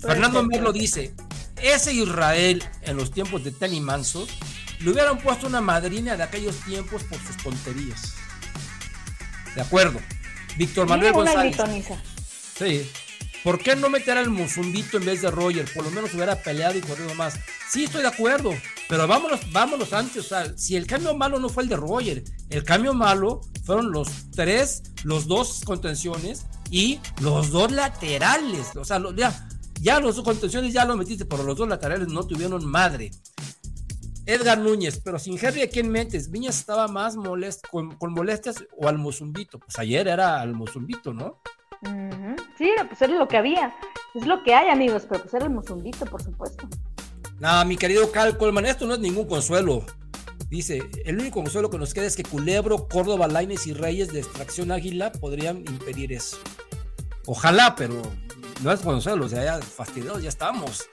Fernando 0.00 0.42
Merlo 0.44 0.72
dice, 0.72 1.12
ese 1.56 1.92
Israel 1.92 2.64
en 2.82 2.96
los 2.96 3.10
tiempos 3.10 3.44
de 3.44 3.50
Tenny 3.50 3.80
Manso 3.80 4.26
le 4.80 4.90
hubieran 4.90 5.18
puesto 5.18 5.46
una 5.46 5.60
madrina 5.60 6.16
de 6.16 6.22
aquellos 6.22 6.56
tiempos 6.60 7.02
por 7.04 7.18
sus 7.18 7.36
tonterías. 7.38 8.14
De 9.54 9.62
acuerdo. 9.62 9.98
Víctor. 10.56 10.88
Manuel 10.88 11.12
González. 11.12 11.56
Sí. 12.56 12.88
¿Por 13.42 13.58
qué 13.60 13.76
no 13.76 13.88
meter 13.88 14.18
al 14.18 14.30
Musumbito 14.30 14.98
en 14.98 15.04
vez 15.04 15.22
de 15.22 15.30
Roger? 15.30 15.72
Por 15.72 15.84
lo 15.84 15.90
menos 15.90 16.12
hubiera 16.14 16.36
peleado 16.42 16.76
y 16.76 16.80
corrido 16.80 17.14
más. 17.14 17.38
Sí, 17.70 17.84
estoy 17.84 18.02
de 18.02 18.08
acuerdo. 18.08 18.52
Pero 18.88 19.06
vámonos, 19.06 19.40
vámonos 19.52 19.92
antes. 19.92 20.24
O 20.24 20.28
sea, 20.28 20.56
si 20.56 20.76
el 20.76 20.86
cambio 20.86 21.14
malo 21.14 21.38
no 21.38 21.48
fue 21.48 21.62
el 21.62 21.68
de 21.68 21.76
Roger, 21.76 22.24
el 22.50 22.64
cambio 22.64 22.94
malo 22.94 23.40
fueron 23.64 23.92
los 23.92 24.08
tres, 24.32 24.82
los 25.04 25.26
dos 25.26 25.62
contenciones 25.64 26.46
y 26.70 27.00
los 27.20 27.50
dos 27.50 27.72
laterales. 27.72 28.76
O 28.76 28.84
sea, 28.84 29.00
ya, 29.16 29.48
ya 29.80 30.00
los 30.00 30.16
dos 30.16 30.24
contenciones 30.24 30.72
ya 30.72 30.84
lo 30.84 30.96
metiste, 30.96 31.24
pero 31.24 31.42
los 31.42 31.56
dos 31.56 31.68
laterales 31.68 32.08
no 32.08 32.26
tuvieron 32.26 32.64
madre. 32.66 33.10
Edgar 34.26 34.58
Núñez, 34.58 35.00
pero 35.02 35.18
sin 35.18 35.38
Henry, 35.40 35.62
¿a 35.62 35.70
quién 35.70 35.90
metes? 35.90 36.30
Viñas 36.30 36.58
estaba 36.58 36.86
más 36.86 37.16
molesto, 37.16 37.66
con, 37.70 37.96
con 37.96 38.12
molestias 38.12 38.62
o 38.76 38.86
al 38.86 38.98
Mozumbito. 38.98 39.58
Pues 39.58 39.78
ayer 39.78 40.06
era 40.06 40.40
al 40.40 40.52
Mozumbito, 40.52 41.14
¿no? 41.14 41.40
Sí, 42.58 42.70
pues 42.88 43.00
era 43.02 43.14
lo 43.14 43.28
que 43.28 43.36
había. 43.36 43.74
Es 44.14 44.26
lo 44.26 44.42
que 44.42 44.54
hay, 44.54 44.68
amigos, 44.68 45.04
pero 45.08 45.22
pues 45.22 45.34
era 45.34 45.44
el 45.44 45.52
mozumbito, 45.52 46.04
por 46.06 46.22
supuesto. 46.22 46.68
No, 47.38 47.64
mi 47.64 47.76
querido 47.76 48.10
Cal 48.10 48.36
Coleman, 48.36 48.66
esto 48.66 48.86
no 48.86 48.94
es 48.94 49.00
ningún 49.00 49.26
consuelo. 49.26 49.84
Dice, 50.50 50.88
el 51.04 51.18
único 51.18 51.42
consuelo 51.42 51.68
que 51.68 51.78
nos 51.78 51.92
queda 51.92 52.06
es 52.06 52.16
que 52.16 52.22
Culebro, 52.22 52.88
Córdoba, 52.88 53.28
Laines 53.28 53.66
y 53.66 53.74
Reyes 53.74 54.08
de 54.12 54.20
extracción 54.20 54.72
águila 54.72 55.12
podrían 55.12 55.58
impedir 55.58 56.12
eso. 56.12 56.38
Ojalá, 57.26 57.74
pero 57.74 58.00
no 58.62 58.72
es 58.72 58.80
consuelo, 58.80 59.26
o 59.26 59.28
sea, 59.28 59.44
ya 59.44 59.60
fastidiados 59.60 60.22
ya 60.22 60.30
estamos. 60.30 60.88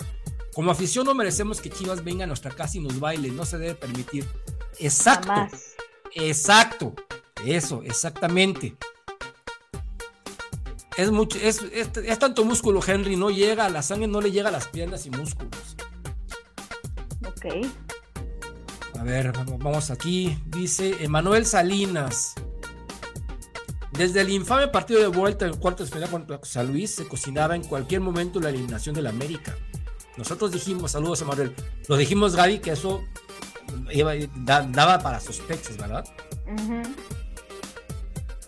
Como 0.53 0.71
afición 0.71 1.05
no 1.05 1.13
merecemos 1.13 1.61
que 1.61 1.69
Chivas 1.69 2.03
venga 2.03 2.25
a 2.25 2.27
nuestra 2.27 2.51
casa 2.51 2.77
y 2.77 2.81
nos 2.81 2.99
baile, 2.99 3.29
no 3.29 3.45
se 3.45 3.57
debe 3.57 3.75
permitir. 3.75 4.27
Exacto. 4.79 5.27
Jamás. 5.29 5.75
Exacto. 6.13 6.93
Eso, 7.45 7.81
exactamente. 7.83 8.75
Es 10.97 11.11
mucho, 11.11 11.37
es, 11.41 11.61
es, 11.73 11.89
es 11.95 12.19
tanto 12.19 12.45
músculo, 12.45 12.81
Henry, 12.85 13.15
no 13.15 13.29
llega, 13.29 13.69
la 13.69 13.81
sangre 13.81 14.07
no 14.07 14.21
le 14.21 14.31
llega 14.31 14.49
a 14.49 14.51
las 14.51 14.67
piernas 14.67 15.05
y 15.05 15.09
músculos. 15.09 15.75
Ok. 17.25 17.67
A 18.99 19.03
ver, 19.03 19.31
vamos, 19.59 19.91
aquí. 19.91 20.37
Dice 20.47 21.03
Emanuel 21.03 21.45
Salinas. 21.45 22.33
Desde 23.91 24.21
el 24.21 24.29
infame 24.29 24.67
partido 24.67 24.99
de 24.99 25.07
vuelta 25.07 25.45
en 25.45 25.55
cuartos 25.57 25.89
de 25.89 25.95
final 25.95 26.09
contra 26.09 26.39
San 26.43 26.67
Luis 26.67 26.91
se 26.95 27.07
cocinaba 27.07 27.55
en 27.55 27.63
cualquier 27.63 28.01
momento 28.01 28.39
la 28.41 28.49
eliminación 28.49 28.93
del 28.93 29.07
América. 29.07 29.55
Nosotros 30.17 30.51
dijimos, 30.51 30.91
saludos 30.91 31.21
a 31.21 31.25
Manuel, 31.25 31.53
lo 31.87 31.95
dijimos 31.97 32.35
Gaby 32.35 32.59
que 32.59 32.71
eso 32.71 33.03
iba- 33.91 34.13
da- 34.37 34.67
daba 34.69 34.99
para 34.99 35.19
sospechas, 35.19 35.77
¿verdad? 35.77 36.05
Ujú. 36.45 36.81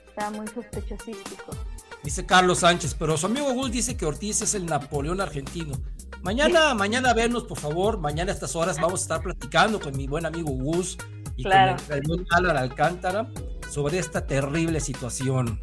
Está 0.10 0.32
muy 0.32 0.48
sospechosístico. 0.48 1.56
Dice 2.04 2.26
Carlos 2.26 2.60
Sánchez, 2.60 2.94
pero 2.98 3.18
su 3.18 3.26
amigo 3.26 3.54
Gus 3.54 3.72
dice 3.72 3.96
que 3.98 4.06
Ortiz 4.06 4.42
es 4.42 4.54
el 4.54 4.66
Napoleón 4.66 5.22
argentino. 5.22 5.76
Mañana, 6.24 6.74
mañana 6.74 7.14
vernos, 7.14 7.44
por 7.44 7.58
favor. 7.60 8.00
Mañana 8.00 8.32
a 8.32 8.34
estas 8.34 8.56
horas 8.56 8.78
vamos 8.80 9.02
a 9.02 9.04
estar 9.04 9.22
platicando 9.22 9.80
con 9.80 9.96
mi 9.96 10.08
buen 10.08 10.26
amigo 10.26 10.50
Gus 10.52 10.98
y 11.36 11.44
Claro. 11.44 11.78
con 11.88 11.96
el, 11.96 12.02
buen 12.04 12.26
Alan 12.32 12.58
Alcántara 12.58 13.30
sobre 13.72 14.00
esta 14.00 14.26
terrible 14.26 14.80
situación. 14.80 15.62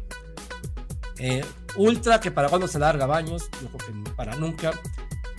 Eh, 1.17 1.45
Ultra, 1.77 2.19
que 2.19 2.31
para 2.31 2.49
cuando 2.49 2.67
se 2.67 2.79
larga 2.79 3.05
baños, 3.05 3.49
yo 3.61 3.69
creo 3.69 4.03
que 4.03 4.11
para 4.11 4.35
nunca. 4.37 4.71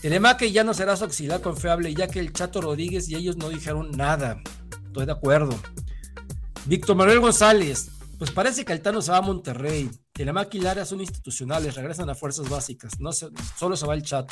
Telemaque 0.02 0.52
ya 0.52 0.62
no 0.62 0.74
será 0.74 0.96
su 0.96 1.04
auxiliar 1.04 1.40
confiable, 1.40 1.92
ya 1.94 2.06
que 2.06 2.20
el 2.20 2.32
Chato 2.32 2.60
Rodríguez 2.60 3.08
y 3.08 3.16
ellos 3.16 3.36
no 3.36 3.48
dijeron 3.48 3.90
nada. 3.92 4.40
Estoy 4.86 5.06
de 5.06 5.12
acuerdo. 5.12 5.54
Víctor 6.66 6.96
Manuel 6.96 7.20
González, 7.20 7.90
pues 8.18 8.30
parece 8.30 8.64
que 8.64 8.72
Altano 8.72 9.00
se 9.00 9.10
va 9.10 9.18
a 9.18 9.22
Monterrey. 9.22 9.90
Telemaque 10.12 10.58
y 10.58 10.60
Lara 10.60 10.84
son 10.84 11.00
institucionales, 11.00 11.74
regresan 11.74 12.08
a 12.10 12.14
fuerzas 12.14 12.48
básicas. 12.48 13.00
No 13.00 13.12
se- 13.12 13.28
solo 13.58 13.76
se 13.76 13.86
va 13.86 13.94
el 13.94 14.02
chat. 14.02 14.30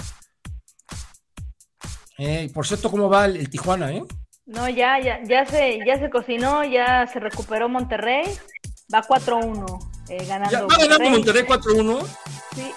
Eh, 2.19 2.51
por 2.55 2.67
cierto, 2.67 2.91
¿cómo 2.91 3.09
va 3.09 3.25
el, 3.27 3.37
el 3.37 3.51
Tijuana, 3.51 3.91
eh? 3.93 4.05
No, 4.47 4.69
ya, 4.69 4.99
ya, 5.01 5.21
ya 5.25 5.47
se, 5.47 5.79
ya 5.87 5.99
se 5.99 6.11
cocinó, 6.11 6.65
ya 6.65 7.07
se 7.13 7.19
recuperó 7.19 7.69
Monterrey. 7.69 8.25
Va 8.93 9.03
4-1 9.03 9.89
eh, 10.11 10.25
ganando. 10.27 10.51
Ya 10.51 10.63
va 10.63 10.77
ganando 10.77 11.11
Monterrey 11.11 11.43
4-1. 11.45 12.07
Sí, 12.55 12.73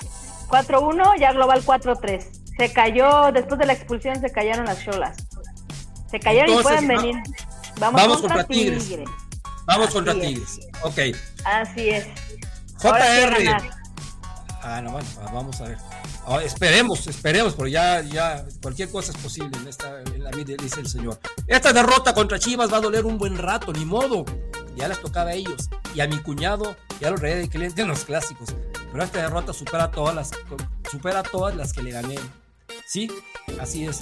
4-1, 0.48 1.20
ya 1.20 1.34
global 1.34 1.64
4-3. 1.64 2.26
Se 2.58 2.72
cayó, 2.74 3.32
después 3.34 3.60
de 3.60 3.66
la 3.68 3.74
expulsión 3.74 4.20
se 4.20 4.32
cayeron 4.32 4.66
las 4.66 4.84
cholas. 4.84 5.18
Se 6.10 6.20
cayeron 6.20 6.50
y 6.50 6.54
Entonces, 6.58 6.80
pueden 6.82 6.98
va- 6.98 7.02
venir. 7.02 7.16
Vamos, 7.80 8.02
vamos 8.02 8.18
contra, 8.22 8.38
contra 8.38 8.48
Tigres. 8.56 8.88
Tigres. 8.88 9.10
Vamos 9.66 9.86
Así 9.88 9.94
contra 9.94 10.14
es. 10.14 10.20
Tigres. 10.22 10.60
Ok. 10.82 11.00
Así 11.44 11.90
es. 11.90 12.08
JR. 12.82 13.77
Ah, 14.69 14.81
no, 14.81 14.91
bueno, 14.91 15.07
ah, 15.22 15.31
vamos 15.34 15.61
a 15.61 15.64
ver. 15.64 15.77
Ah, 16.26 16.44
esperemos, 16.44 17.07
esperemos, 17.07 17.53
pero 17.56 17.69
ya, 17.69 18.02
ya 18.02 18.45
cualquier 18.61 18.91
cosa 18.91 19.14
es 19.14 19.18
posible 19.18 19.57
en 19.61 19.65
esta 19.65 20.02
en 20.02 20.22
la 20.22 20.30
vida, 20.31 20.56
dice 20.61 20.81
el 20.81 20.89
señor. 20.89 21.18
Esta 21.48 21.72
derrota 21.72 22.14
contra 22.14 22.38
Chivas 22.38 22.72
va 22.72 22.77
a 22.77 22.81
doler 22.81 23.06
un 23.06 23.18
buen 23.18 23.38
rato, 23.38 23.72
ni 23.72 23.85
modo. 23.85 24.26
Ya 24.76 24.89
les 24.89 25.02
tocaba 25.02 25.30
a 25.30 25.34
ellos. 25.34 25.69
Y 25.95 26.02
a 26.02 26.07
mi 26.10 26.18
cuñado, 26.18 26.76
ya 26.99 27.11
lo 27.11 27.15
reí 27.15 27.35
de 27.35 27.48
cliente 27.48 27.84
en 27.84 27.88
los 27.88 28.03
clásicos. 28.03 28.49
Pero 28.91 29.03
esta 29.06 29.22
derrota 29.22 29.53
supera 29.53 29.89
todas 29.89 30.14
las, 30.14 30.31
supera 30.91 31.23
todas 31.23 31.56
las 31.56 31.72
que 31.72 31.84
le 31.84 31.91
gané. 31.91 32.19
Sí, 32.85 33.10
así 33.61 33.85
es. 33.85 34.02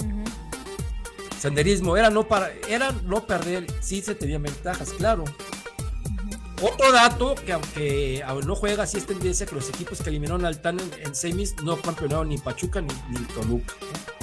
Senderismo, 1.38 1.96
era 1.96 2.10
no 2.10 2.26
para, 2.26 2.50
era 2.68 2.90
no 3.04 3.24
perder, 3.24 3.68
sí 3.80 4.02
se 4.02 4.16
tenían 4.16 4.42
ventajas, 4.42 4.92
claro. 4.94 5.22
Otro 6.62 6.90
dato 6.90 7.34
que 7.34 7.52
aunque 7.52 8.24
no 8.46 8.54
juega, 8.56 8.86
sí 8.86 8.96
es 8.98 9.06
tendencia 9.06 9.44
que 9.46 9.54
los 9.54 9.68
equipos 9.68 10.00
que 10.00 10.08
eliminaron 10.08 10.46
al 10.46 10.60
TAN 10.62 10.80
en, 10.80 10.90
en 11.06 11.14
semis 11.14 11.54
no 11.62 11.76
campeonaron 11.76 12.28
ni 12.30 12.38
Pachuca 12.38 12.80
ni, 12.80 12.88
Toluca. 13.34 13.74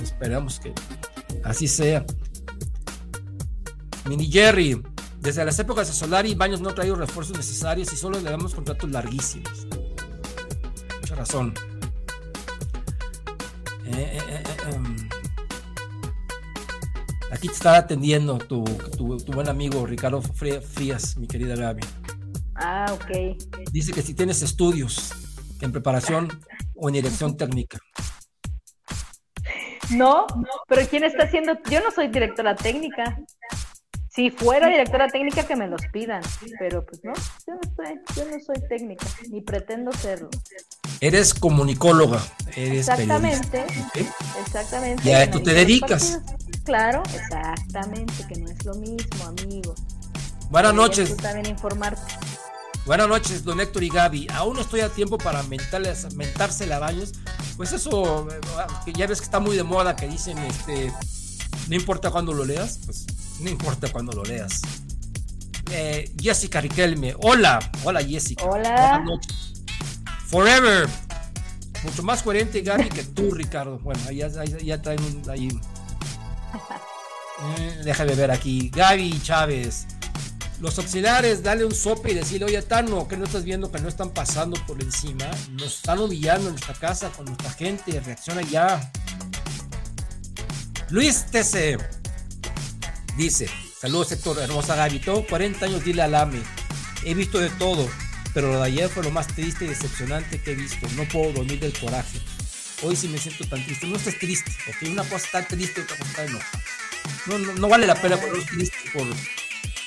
Esperamos 0.01 0.59
que 0.59 0.73
así 1.43 1.67
sea. 1.67 2.05
Mini 4.05 4.29
Jerry, 4.31 4.81
desde 5.19 5.45
las 5.45 5.57
épocas 5.59 5.87
de 5.87 5.93
Solari, 5.93 6.33
Baños 6.35 6.59
no 6.59 6.69
ha 6.69 6.75
traído 6.75 6.95
refuerzos 6.95 7.37
necesarios 7.37 7.93
y 7.93 7.95
solo 7.95 8.19
le 8.19 8.29
damos 8.29 8.55
contratos 8.55 8.89
larguísimos. 8.89 9.67
Mucha 11.01 11.15
razón. 11.15 11.53
Eh, 13.85 13.91
eh, 14.19 14.21
eh, 14.29 14.73
em. 14.73 15.09
Aquí 17.31 17.47
te 17.47 17.53
está 17.53 17.77
atendiendo 17.77 18.37
tu, 18.37 18.63
tu, 18.97 19.17
buen 19.33 19.49
amigo 19.49 19.85
Ricardo 19.85 20.21
Frí- 20.21 20.61
Frías, 20.61 21.15
mi 21.17 21.27
querida 21.27 21.55
Gaby. 21.55 21.81
Ah, 22.65 22.85
ok. 22.93 23.37
Dice 23.71 23.91
que 23.91 24.01
si 24.01 24.13
tienes 24.13 24.41
estudios 24.41 25.11
en 25.59 25.71
preparación 25.73 26.29
o 26.75 26.87
en 26.87 26.93
dirección 26.93 27.35
técnica. 27.35 27.77
No, 29.89 30.25
pero 30.67 30.87
¿quién 30.89 31.03
está 31.03 31.25
haciendo? 31.25 31.57
Yo 31.69 31.81
no 31.81 31.91
soy 31.91 32.07
directora 32.07 32.55
técnica. 32.55 33.19
Si 34.09 34.29
fuera 34.29 34.67
directora 34.67 35.07
técnica, 35.07 35.45
que 35.45 35.57
me 35.57 35.67
los 35.67 35.81
pidan. 35.91 36.21
Pero 36.57 36.85
pues 36.85 37.01
no, 37.03 37.13
yo 37.45 37.55
no 37.55 37.75
soy, 37.75 37.99
yo 38.15 38.25
no 38.31 38.43
soy 38.43 38.67
técnica, 38.69 39.05
ni 39.29 39.41
pretendo 39.41 39.91
serlo. 39.91 40.29
Eres 41.01 41.33
comunicóloga, 41.33 42.21
eres 42.55 42.87
Exactamente. 42.87 43.65
Exactamente. 44.45 45.09
Y 45.09 45.11
a 45.11 45.23
esto 45.23 45.41
te 45.43 45.53
dedicas. 45.53 46.21
Claro, 46.63 47.03
exactamente, 47.13 48.13
que 48.29 48.39
no 48.39 48.49
es 48.49 48.63
lo 48.63 48.75
mismo, 48.75 49.25
amigo. 49.25 49.75
Buenas 50.49 50.73
noches, 50.73 51.17
también 51.17 51.47
informarte. 51.47 52.13
Buenas 52.85 53.07
noches, 53.07 53.43
don 53.43 53.59
Héctor 53.59 53.83
y 53.83 53.89
Gaby. 53.89 54.27
Aún 54.33 54.55
no 54.55 54.61
estoy 54.61 54.81
a 54.81 54.89
tiempo 54.89 55.17
para 55.17 55.43
mentarles, 55.43 56.13
mentársela 56.15 56.77
a 56.77 56.79
baños. 56.79 57.13
Pues 57.57 57.71
eso, 57.71 58.27
que 58.85 58.93
ya 58.93 59.07
ves 59.07 59.19
que 59.19 59.25
está 59.25 59.39
muy 59.39 59.55
de 59.55 59.63
moda 59.63 59.95
que 59.95 60.07
dicen, 60.07 60.37
este, 60.39 60.91
no 61.67 61.75
importa 61.75 62.09
cuándo 62.11 62.33
lo 62.33 62.45
leas, 62.45 62.79
pues 62.85 63.05
no 63.39 63.49
importa 63.49 63.91
cuándo 63.91 64.11
lo 64.13 64.23
leas. 64.23 64.61
Eh, 65.71 66.11
Jessica 66.19 66.61
Riquelme, 66.61 67.15
hola, 67.21 67.59
hola 67.83 68.03
Jessica. 68.03 68.43
Hola. 68.45 68.69
Buenas 68.71 69.03
noches. 69.05 69.63
Forever. 70.27 70.89
Mucho 71.83 72.03
más 72.03 72.23
coherente 72.23 72.61
Gaby 72.61 72.89
que 72.89 73.03
tú, 73.03 73.31
Ricardo. 73.35 73.77
Bueno, 73.79 74.09
ya, 74.11 74.27
ya- 74.29 74.43
ya 74.45 74.81
traen 74.81 75.01
un, 75.03 75.29
ahí. 75.29 75.49
Eh, 77.57 77.81
déjame 77.83 78.13
ver 78.15 78.31
aquí. 78.31 78.69
Gaby 78.69 79.19
Chávez. 79.21 79.85
Los 80.63 80.79
auxiliares, 80.79 81.43
dale 81.43 81.65
un 81.65 81.75
sope 81.75 82.11
y 82.11 82.13
decirle, 82.13 82.45
oye, 82.45 82.61
Tano, 82.61 83.05
que 83.05 83.17
no 83.17 83.25
estás 83.25 83.43
viendo 83.43 83.69
que 83.69 83.81
no 83.81 83.89
están 83.89 84.11
pasando 84.11 84.55
por 84.65 84.81
encima? 84.81 85.29
Nos 85.51 85.75
están 85.75 85.99
humillando 85.99 86.47
en 86.47 86.53
nuestra 86.53 86.73
casa 86.73 87.09
con 87.09 87.25
nuestra 87.25 87.51
gente. 87.51 87.99
Reacciona 87.99 88.43
ya. 88.43 88.89
Luis 90.89 91.25
TC 91.25 91.77
dice: 93.17 93.49
Saludos, 93.77 94.13
Héctor, 94.13 94.39
hermosa 94.39 94.77
Gaby. 94.77 94.99
Tengo 94.99 95.27
40 95.27 95.65
años, 95.65 95.83
dile 95.83 96.01
al 96.01 96.15
AME. 96.15 96.41
He 97.03 97.13
visto 97.13 97.39
de 97.39 97.49
todo, 97.49 97.89
pero 98.33 98.49
lo 98.49 98.59
de 98.59 98.67
ayer 98.67 98.87
fue 98.87 99.03
lo 99.03 99.11
más 99.11 99.27
triste 99.27 99.65
y 99.65 99.67
decepcionante 99.67 100.41
que 100.41 100.53
he 100.53 100.55
visto. 100.55 100.87
No 100.95 101.03
puedo 101.09 101.33
dormir 101.33 101.59
del 101.59 101.77
coraje. 101.77 102.21
Hoy 102.83 102.95
sí 102.95 103.09
me 103.09 103.17
siento 103.17 103.45
tan 103.49 103.61
triste. 103.65 103.85
No 103.85 103.97
estés 103.97 104.17
triste, 104.17 104.53
porque 104.65 104.87
una 104.87 105.03
cosa 105.03 105.25
está 105.25 105.45
triste 105.45 105.81
otra 105.81 105.97
cosa 105.97 106.09
está 106.09 106.23
enojada. 106.23 106.63
No, 107.25 107.37
no, 107.37 107.53
no 107.53 107.67
vale 107.67 107.85
la 107.85 107.95
pena 107.95 108.15
ponernos 108.15 108.45
tristes 108.45 108.91
por, 108.93 109.05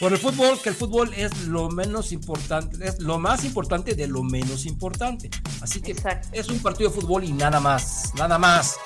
por 0.01 0.13
el 0.13 0.19
fútbol, 0.19 0.61
que 0.63 0.69
el 0.69 0.75
fútbol 0.75 1.13
es 1.15 1.47
lo 1.47 1.69
menos 1.71 2.13
importante, 2.13 2.87
es 2.87 3.01
lo 3.01 3.19
más 3.19 3.45
importante 3.45 3.95
de 3.95 4.07
lo 4.07 4.23
menos 4.23 4.67
importante. 4.67 5.31
Así 5.63 5.81
que 5.81 5.93
Exacto. 5.93 6.29
es 6.33 6.49
un 6.49 6.59
partido 6.61 6.91
de 6.91 7.01
fútbol 7.01 7.25
y 7.25 7.33
nada 7.33 7.61
más, 7.61 8.13
nada 8.15 8.39
más. 8.39 8.77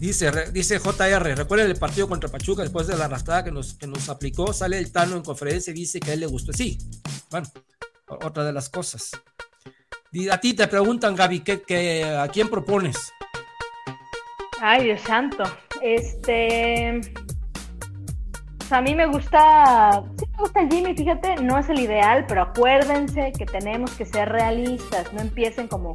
Dice, 0.00 0.30
re- 0.30 0.50
dice 0.52 0.78
JR, 0.78 1.34
recuerden 1.36 1.68
el 1.70 1.76
partido 1.76 2.08
contra 2.08 2.30
Pachuca 2.30 2.62
después 2.62 2.86
de 2.86 2.96
la 2.96 3.06
arrastrada 3.06 3.44
que 3.44 3.50
nos, 3.50 3.74
que 3.74 3.86
nos 3.86 4.08
aplicó, 4.08 4.52
sale 4.52 4.78
el 4.78 4.92
Tano 4.92 5.16
en 5.16 5.22
conferencia 5.22 5.70
y 5.72 5.74
dice 5.74 5.98
que 6.00 6.10
a 6.10 6.14
él 6.14 6.20
le 6.20 6.26
gustó. 6.26 6.52
Sí, 6.52 6.78
bueno, 7.30 7.48
otra 8.08 8.44
de 8.44 8.52
las 8.52 8.68
cosas. 8.68 9.10
Y 10.12 10.28
a 10.30 10.38
ti 10.40 10.54
te 10.54 10.66
preguntan, 10.68 11.14
Gaby, 11.16 11.40
¿qué, 11.40 11.62
qué- 11.62 12.04
a 12.04 12.28
quién 12.28 12.48
propones? 12.48 12.96
Ay, 14.60 14.84
Dios 14.84 15.00
santo. 15.02 15.44
Este. 15.82 17.00
A 18.72 18.80
mí 18.80 18.94
me 18.94 19.06
gusta. 19.06 20.04
Sí, 20.18 20.26
me 20.32 20.38
gusta 20.38 20.60
el 20.60 20.70
Jimmy, 20.70 20.94
fíjate. 20.94 21.36
No 21.36 21.58
es 21.58 21.68
el 21.68 21.80
ideal, 21.80 22.24
pero 22.26 22.42
acuérdense 22.42 23.32
que 23.36 23.46
tenemos 23.46 23.90
que 23.92 24.04
ser 24.04 24.28
realistas. 24.28 25.12
No 25.12 25.20
empiecen 25.20 25.68
como 25.68 25.94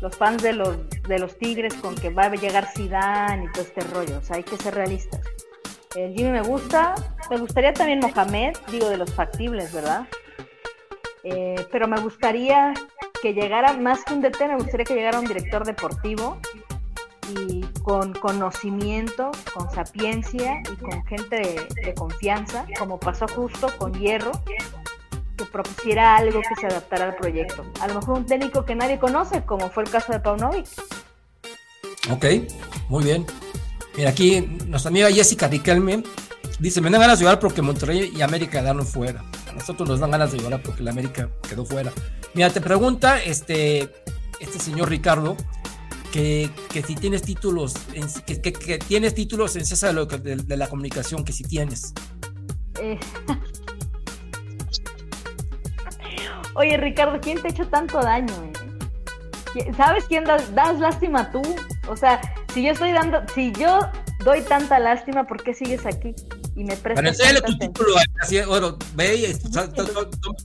los 0.00 0.16
fans 0.16 0.42
de 0.42 0.52
los, 0.52 0.76
de 1.08 1.18
los 1.18 1.38
Tigres 1.38 1.74
con 1.74 1.94
que 1.94 2.10
va 2.10 2.24
a 2.24 2.30
llegar 2.30 2.68
Zidane 2.74 3.44
y 3.44 3.52
todo 3.52 3.62
este 3.62 3.80
rollo. 3.82 4.18
O 4.18 4.22
sea, 4.22 4.36
hay 4.36 4.42
que 4.42 4.56
ser 4.56 4.74
realistas. 4.74 5.20
El 5.94 6.14
Jimmy 6.14 6.30
me 6.30 6.42
gusta. 6.42 6.94
Me 7.30 7.38
gustaría 7.38 7.72
también 7.72 8.00
Mohamed, 8.00 8.56
digo, 8.70 8.88
de 8.88 8.96
los 8.96 9.12
factibles, 9.14 9.72
¿verdad? 9.72 10.06
Eh, 11.22 11.66
pero 11.72 11.88
me 11.88 11.98
gustaría 12.00 12.74
que 13.22 13.32
llegara, 13.32 13.72
más 13.72 14.04
que 14.04 14.12
un 14.12 14.20
DT, 14.20 14.40
me 14.48 14.56
gustaría 14.56 14.84
que 14.84 14.94
llegara 14.94 15.18
un 15.18 15.24
director 15.26 15.64
deportivo 15.64 16.38
y 17.30 17.53
con 17.84 18.14
conocimiento, 18.14 19.30
con 19.52 19.70
sapiencia 19.70 20.62
y 20.72 20.76
con 20.76 21.04
gente 21.04 21.36
de, 21.36 21.84
de 21.84 21.94
confianza, 21.94 22.64
como 22.78 22.98
pasó 22.98 23.28
justo 23.28 23.68
con 23.76 23.92
Hierro, 23.92 24.32
que 25.36 25.44
propusiera 25.44 26.16
algo 26.16 26.40
que 26.40 26.58
se 26.58 26.66
adaptara 26.66 27.04
al 27.04 27.16
proyecto. 27.16 27.62
A 27.80 27.88
lo 27.88 27.96
mejor 27.96 28.18
un 28.18 28.26
técnico 28.26 28.64
que 28.64 28.74
nadie 28.74 28.98
conoce, 28.98 29.42
como 29.42 29.68
fue 29.68 29.82
el 29.82 29.90
caso 29.90 30.12
de 30.12 30.20
Paunovic. 30.20 30.66
Ok, 32.10 32.24
muy 32.88 33.04
bien. 33.04 33.26
Mira, 33.98 34.10
aquí 34.10 34.40
nuestra 34.66 34.88
amiga 34.88 35.10
Jessica 35.10 35.46
Riquelme 35.46 36.02
dice, 36.58 36.80
me 36.80 36.88
dan 36.88 37.02
ganas 37.02 37.18
de 37.18 37.26
llorar 37.26 37.38
porque 37.38 37.60
Monterrey 37.60 38.14
y 38.16 38.22
América 38.22 38.60
quedaron 38.60 38.86
fuera. 38.86 39.22
A 39.46 39.52
nosotros 39.52 39.86
nos 39.86 40.00
dan 40.00 40.10
ganas 40.10 40.32
de 40.32 40.38
llorar 40.38 40.62
porque 40.62 40.82
la 40.82 40.90
América 40.90 41.28
quedó 41.46 41.66
fuera. 41.66 41.92
Mira, 42.32 42.48
te 42.48 42.62
pregunta 42.62 43.22
este, 43.22 43.90
este 44.40 44.58
señor 44.58 44.88
Ricardo 44.88 45.36
que, 46.14 46.48
que 46.72 46.80
si 46.80 46.94
tienes 46.94 47.22
títulos, 47.22 47.74
en, 47.92 48.06
que, 48.24 48.40
que, 48.40 48.78
tienes 48.78 49.16
títulos 49.16 49.56
en 49.56 49.66
César 49.66 49.92
de, 49.96 50.18
de, 50.18 50.36
de, 50.36 50.56
la 50.56 50.68
comunicación, 50.68 51.24
que 51.24 51.32
si 51.32 51.42
tienes. 51.42 51.92
Eh. 52.80 53.00
Oye, 56.54 56.76
Ricardo, 56.76 57.18
¿quién 57.20 57.42
te 57.42 57.48
ha 57.48 57.50
hecho 57.50 57.66
tanto 57.66 58.00
daño? 58.00 58.32
Eh? 59.56 59.72
¿Sabes 59.76 60.04
quién 60.04 60.22
das, 60.22 60.54
das 60.54 60.78
lástima 60.78 61.32
tú? 61.32 61.42
O 61.88 61.96
sea, 61.96 62.20
si 62.52 62.62
yo 62.62 62.70
estoy 62.70 62.92
dando, 62.92 63.20
si 63.34 63.50
yo 63.50 63.80
doy 64.24 64.42
tanta 64.42 64.78
lástima, 64.78 65.26
¿por 65.26 65.42
qué 65.42 65.52
sigues 65.52 65.84
aquí? 65.84 66.14
Y 66.56 66.64
me 66.64 66.76
prestas. 66.76 67.18
Pero 67.20 67.42
tu 67.42 67.58
título, 67.58 67.94
así, 68.20 68.40
bueno, 68.42 68.78
ve 68.94 69.16
y 69.16 69.32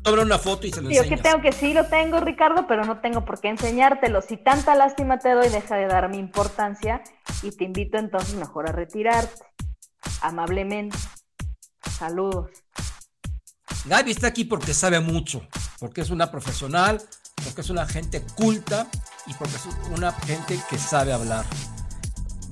toma 0.03 0.21
una 0.23 0.39
foto 0.39 0.65
y 0.65 0.71
se 0.71 0.81
lo 0.81 0.89
sí, 0.89 0.97
enseñas. 0.97 1.21
que 1.21 1.23
tengo 1.23 1.41
que 1.41 1.51
sí 1.51 1.73
lo 1.73 1.85
tengo, 1.85 2.19
Ricardo, 2.19 2.65
pero 2.67 2.83
no 2.83 2.99
tengo 2.99 3.25
por 3.25 3.39
qué 3.39 3.49
enseñártelo. 3.49 4.21
Si 4.21 4.37
tanta 4.37 4.75
lástima 4.75 5.19
te 5.19 5.31
doy, 5.31 5.49
deja 5.49 5.75
de 5.75 5.85
darme 5.87 6.17
importancia 6.17 7.03
y 7.43 7.51
te 7.51 7.65
invito 7.65 7.97
entonces 7.97 8.33
mejor 8.35 8.67
a 8.67 8.71
retirarte. 8.71 9.43
Amablemente. 10.21 10.97
Saludos. 11.97 12.49
Gaby 13.85 14.11
está 14.11 14.27
aquí 14.27 14.45
porque 14.45 14.73
sabe 14.73 14.99
mucho, 14.99 15.47
porque 15.79 16.01
es 16.01 16.09
una 16.09 16.31
profesional, 16.31 17.01
porque 17.43 17.61
es 17.61 17.69
una 17.69 17.85
gente 17.85 18.21
culta 18.35 18.87
y 19.27 19.33
porque 19.33 19.55
es 19.55 19.67
una 19.91 20.11
gente 20.11 20.59
que 20.69 20.77
sabe 20.77 21.13
hablar. 21.13 21.45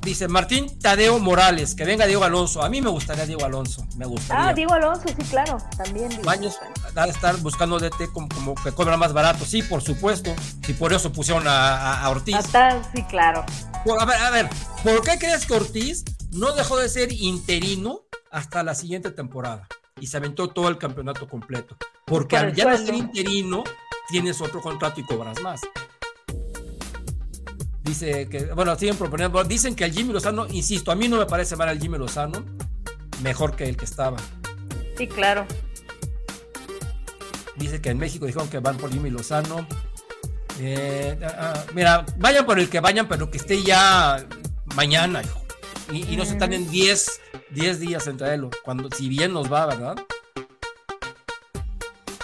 Dice 0.08 0.30
Martín 0.30 0.80
Tadeo 0.80 1.20
Morales, 1.20 1.76
que 1.76 1.84
venga 1.84 2.06
Diego 2.06 2.24
Alonso. 2.24 2.64
A 2.64 2.70
mí 2.70 2.82
me 2.82 2.90
gustaría 2.90 3.26
Diego 3.26 3.44
Alonso, 3.44 3.86
me 3.98 4.06
gustaría. 4.06 4.48
Ah, 4.48 4.54
Diego 4.54 4.74
Alonso, 4.74 5.04
sí, 5.10 5.22
claro, 5.30 5.58
también. 5.76 6.08
Diego. 6.08 6.24
Baños 6.24 6.58
a 6.96 7.06
estar 7.08 7.36
buscando 7.42 7.78
DT 7.78 8.14
como, 8.14 8.30
como, 8.30 8.56
que 8.56 8.72
cobra 8.72 8.96
más 8.96 9.12
barato, 9.12 9.44
sí, 9.44 9.64
por 9.64 9.82
supuesto. 9.82 10.34
Y 10.66 10.72
por 10.72 10.94
eso 10.94 11.12
pusieron 11.12 11.46
a, 11.46 11.76
a, 11.76 12.04
a 12.06 12.10
Ortiz. 12.10 12.38
Hasta, 12.38 12.90
sí, 12.94 13.04
claro. 13.04 13.46
Por, 13.84 14.02
a, 14.02 14.06
ver, 14.06 14.16
a 14.16 14.30
ver, 14.30 14.50
¿por 14.82 15.02
qué 15.02 15.20
crees 15.20 15.46
que 15.46 15.56
Ortiz 15.56 16.06
no 16.32 16.54
dejó 16.54 16.78
de 16.78 16.88
ser 16.88 17.12
interino 17.12 18.04
hasta 18.32 18.64
la 18.64 18.76
siguiente 18.76 19.12
temporada? 19.12 19.68
Y 20.00 20.08
se 20.08 20.16
aventó 20.16 20.48
todo 20.48 20.70
el 20.70 20.78
campeonato 20.78 21.28
completo. 21.28 21.76
Porque 22.06 22.38
al 22.38 22.54
ya 22.54 22.64
no 22.64 22.78
ser 22.78 22.94
interino, 22.94 23.66
tienes 24.08 24.40
otro 24.40 24.62
contrato 24.62 25.02
y 25.02 25.04
cobras 25.04 25.42
más. 25.42 25.60
Dice 27.88 28.28
que, 28.28 28.46
bueno, 28.48 28.76
siguen 28.76 28.98
proponiendo, 28.98 29.42
dicen 29.46 29.74
que 29.74 29.86
el 29.86 29.94
Jimmy 29.94 30.12
Lozano, 30.12 30.46
insisto, 30.48 30.92
a 30.92 30.96
mí 30.96 31.08
no 31.08 31.18
me 31.18 31.26
parece 31.26 31.56
mal 31.56 31.70
el 31.70 31.80
Jimmy 31.80 31.98
Lozano, 31.98 32.44
mejor 33.24 33.56
que 33.56 33.64
el 33.64 33.78
que 33.78 33.86
estaba. 33.86 34.18
Sí, 34.98 35.08
claro. 35.08 35.46
Dice 37.56 37.82
que 37.82 37.90
en 37.90 37.98
México 37.98 38.26
dijeron 38.26 38.50
que 38.50 38.60
van 38.60 38.78
por 38.78 38.92
Jimmy 38.92 39.10
Lozano. 39.10 39.66
Eh, 40.60 41.18
uh, 41.22 41.74
mira, 41.74 42.06
vayan 42.18 42.46
por 42.46 42.60
el 42.60 42.70
que 42.70 42.82
vayan, 42.82 43.08
pero 43.08 43.32
que 43.32 43.38
esté 43.38 43.64
ya 43.64 44.28
mañana, 44.76 45.24
hijo. 45.24 45.42
Y, 45.92 46.14
y 46.14 46.18
no 46.18 46.26
se 46.26 46.34
están 46.34 46.52
en 46.52 46.70
10 46.70 47.22
10 47.52 47.80
días 47.80 48.08
en 48.08 48.18
traerlo, 48.18 48.50
cuando, 48.64 48.90
si 48.92 49.08
bien 49.08 49.34
nos 49.34 49.52
va, 49.52 49.66
¿verdad? 49.66 49.96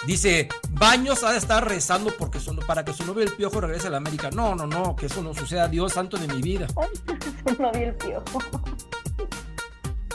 Dice, 0.06 0.48
Baños 0.70 1.22
ha 1.24 1.32
de 1.32 1.38
estar 1.38 1.66
rezando 1.66 2.12
porque 2.18 2.38
su, 2.40 2.54
para 2.56 2.84
que 2.84 2.92
su 2.92 3.06
novio 3.06 3.22
el 3.22 3.32
piojo 3.32 3.60
regrese 3.60 3.86
a 3.86 3.90
la 3.90 3.96
América. 3.98 4.30
No, 4.30 4.54
no, 4.54 4.66
no, 4.66 4.94
que 4.96 5.06
eso 5.06 5.22
no 5.22 5.32
suceda, 5.34 5.68
Dios 5.68 5.92
santo 5.92 6.16
de 6.16 6.28
mi 6.28 6.42
vida. 6.42 6.66
su 7.46 7.62
novio 7.62 7.88
el 7.88 7.94
piojo. 7.94 8.38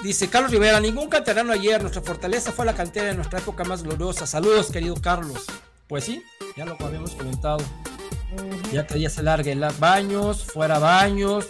Dice 0.04 0.30
Carlos 0.30 0.52
Rivera, 0.52 0.80
ningún 0.80 1.10
canterano 1.10 1.52
ayer, 1.52 1.82
nuestra 1.82 2.02
fortaleza 2.02 2.52
fue 2.52 2.66
la 2.66 2.74
cantera 2.74 3.08
de 3.08 3.16
nuestra 3.16 3.40
época 3.40 3.64
más 3.64 3.84
gloriosa. 3.84 4.28
Saludos, 4.28 4.72
querido 4.72 4.96
Carlos. 4.96 5.46
Pues 5.88 6.04
sí, 6.04 6.24
ya 6.56 6.66
lo 6.66 6.78
habíamos 6.80 7.16
comentado. 7.16 7.58
Uh 7.58 8.42
-huh. 8.42 8.72
Ya 8.72 8.86
que 8.86 9.00
ya 9.00 9.10
se 9.10 9.24
largue 9.24 9.52
el 9.52 9.66
baños, 9.80 10.46
fuera 10.46 10.78
baños, 10.78 11.48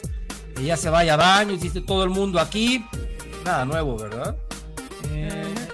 que 0.55 0.63
ya 0.63 0.77
se 0.77 0.89
vaya 0.89 1.15
a 1.15 1.17
baños, 1.17 1.61
dice 1.61 1.81
todo 1.81 2.03
el 2.03 2.09
mundo 2.09 2.39
aquí. 2.39 2.85
Nada 3.43 3.65
nuevo, 3.65 3.97
¿verdad? 3.97 4.35
Eh. 5.11 5.68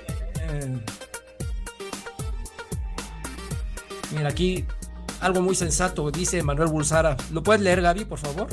Mira, 4.16 4.30
aquí 4.30 4.66
algo 5.22 5.42
muy 5.42 5.56
sensato, 5.56 6.10
dice 6.12 6.42
Manuel 6.44 6.70
Bulsara. 6.70 7.18
¿Lo 7.32 7.44
puedes 7.44 7.62
leer, 7.62 7.82
Gaby, 7.82 8.06
por 8.06 8.20
favor? 8.20 8.48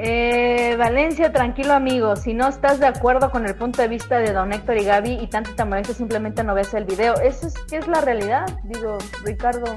Eh, 0.00 0.76
Valencia, 0.78 1.32
tranquilo 1.32 1.72
amigo, 1.72 2.14
si 2.14 2.32
no 2.32 2.48
estás 2.48 2.78
de 2.78 2.86
acuerdo 2.86 3.32
con 3.32 3.46
el 3.46 3.56
punto 3.56 3.82
de 3.82 3.88
vista 3.88 4.18
de 4.18 4.32
don 4.32 4.52
Héctor 4.52 4.78
y 4.78 4.84
Gaby 4.84 5.18
y 5.20 5.26
tanto 5.26 5.50
te 5.56 5.64
molesta, 5.64 5.92
simplemente 5.92 6.44
no 6.44 6.54
ves 6.54 6.72
el 6.74 6.84
video. 6.84 7.14
Eso 7.14 7.48
es, 7.48 7.54
es 7.72 7.88
la 7.88 8.00
realidad, 8.00 8.46
digo, 8.64 8.98
Ricardo. 9.24 9.74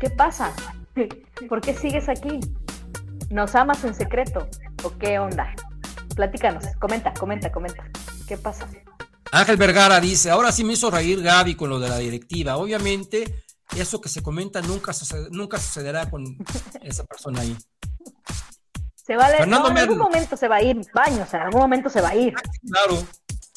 ¿Qué 0.00 0.08
pasa? 0.08 0.52
¿Por 1.48 1.60
qué 1.60 1.74
sigues 1.74 2.08
aquí? 2.08 2.40
¿Nos 3.28 3.54
amas 3.54 3.84
en 3.84 3.94
secreto? 3.94 4.48
¿O 4.84 4.90
qué 4.96 5.18
onda? 5.18 5.54
Platícanos, 6.16 6.64
comenta, 6.78 7.12
comenta, 7.12 7.52
comenta. 7.52 7.84
¿Qué 8.26 8.38
pasa? 8.38 8.66
Ángel 9.32 9.56
Vergara 9.56 10.00
dice, 10.00 10.30
ahora 10.30 10.50
sí 10.52 10.64
me 10.64 10.72
hizo 10.72 10.90
reír 10.90 11.22
Gaby 11.22 11.54
con 11.54 11.70
lo 11.70 11.78
de 11.78 11.88
la 11.88 11.98
directiva. 11.98 12.56
Obviamente, 12.56 13.44
eso 13.76 14.00
que 14.00 14.08
se 14.08 14.22
comenta 14.22 14.60
nunca, 14.60 14.92
suced 14.92 15.28
nunca 15.30 15.58
sucederá 15.58 16.10
con 16.10 16.24
esa 16.82 17.04
persona 17.04 17.42
ahí. 17.42 17.56
Se 18.94 19.16
va 19.16 19.26
a 19.26 19.30
leer, 19.30 19.48
no, 19.48 19.68
en 19.68 19.78
algún 19.78 19.98
momento 19.98 20.36
se 20.36 20.48
va 20.48 20.56
a 20.56 20.62
ir, 20.62 20.80
baños, 20.94 21.32
en 21.34 21.40
algún 21.40 21.60
momento 21.60 21.88
se 21.88 22.00
va 22.00 22.10
a 22.10 22.14
ir. 22.14 22.34
Claro. 22.70 23.06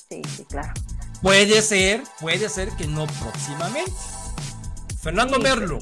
Sí, 0.09 0.21
sí, 0.35 0.45
claro. 0.45 0.73
Puede 1.21 1.61
ser, 1.61 2.03
puede 2.19 2.49
ser 2.49 2.69
que 2.75 2.87
no 2.87 3.05
próximamente. 3.05 3.91
Fernando 5.01 5.35
sí, 5.35 5.41
Merlo, 5.41 5.79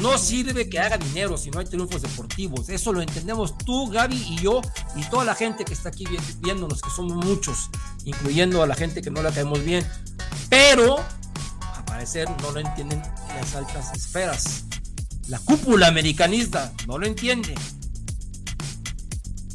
no 0.00 0.18
sirve 0.18 0.68
que 0.68 0.78
haga 0.78 0.98
dinero 0.98 1.36
si 1.36 1.50
no 1.50 1.60
hay 1.60 1.66
triunfos 1.66 2.02
deportivos. 2.02 2.68
Eso 2.68 2.92
lo 2.92 3.00
entendemos 3.00 3.56
tú, 3.58 3.88
Gaby 3.88 4.16
y 4.16 4.36
yo 4.38 4.60
y 4.94 5.02
toda 5.08 5.24
la 5.24 5.34
gente 5.34 5.64
que 5.64 5.72
está 5.72 5.88
aquí 5.88 6.04
viéndonos, 6.40 6.82
que 6.82 6.90
somos 6.90 7.24
muchos, 7.24 7.70
incluyendo 8.04 8.62
a 8.62 8.66
la 8.66 8.74
gente 8.74 9.02
que 9.02 9.10
no 9.10 9.22
la 9.22 9.32
caemos 9.32 9.64
bien. 9.64 9.86
Pero, 10.48 10.98
a 10.98 11.84
parecer, 11.86 12.28
no 12.42 12.50
lo 12.52 12.60
entienden 12.60 13.02
las 13.28 13.54
altas 13.54 13.92
esferas. 13.94 14.64
La 15.28 15.38
cúpula 15.38 15.88
americanista 15.88 16.72
no 16.86 16.98
lo 16.98 17.06
entiende. 17.06 17.54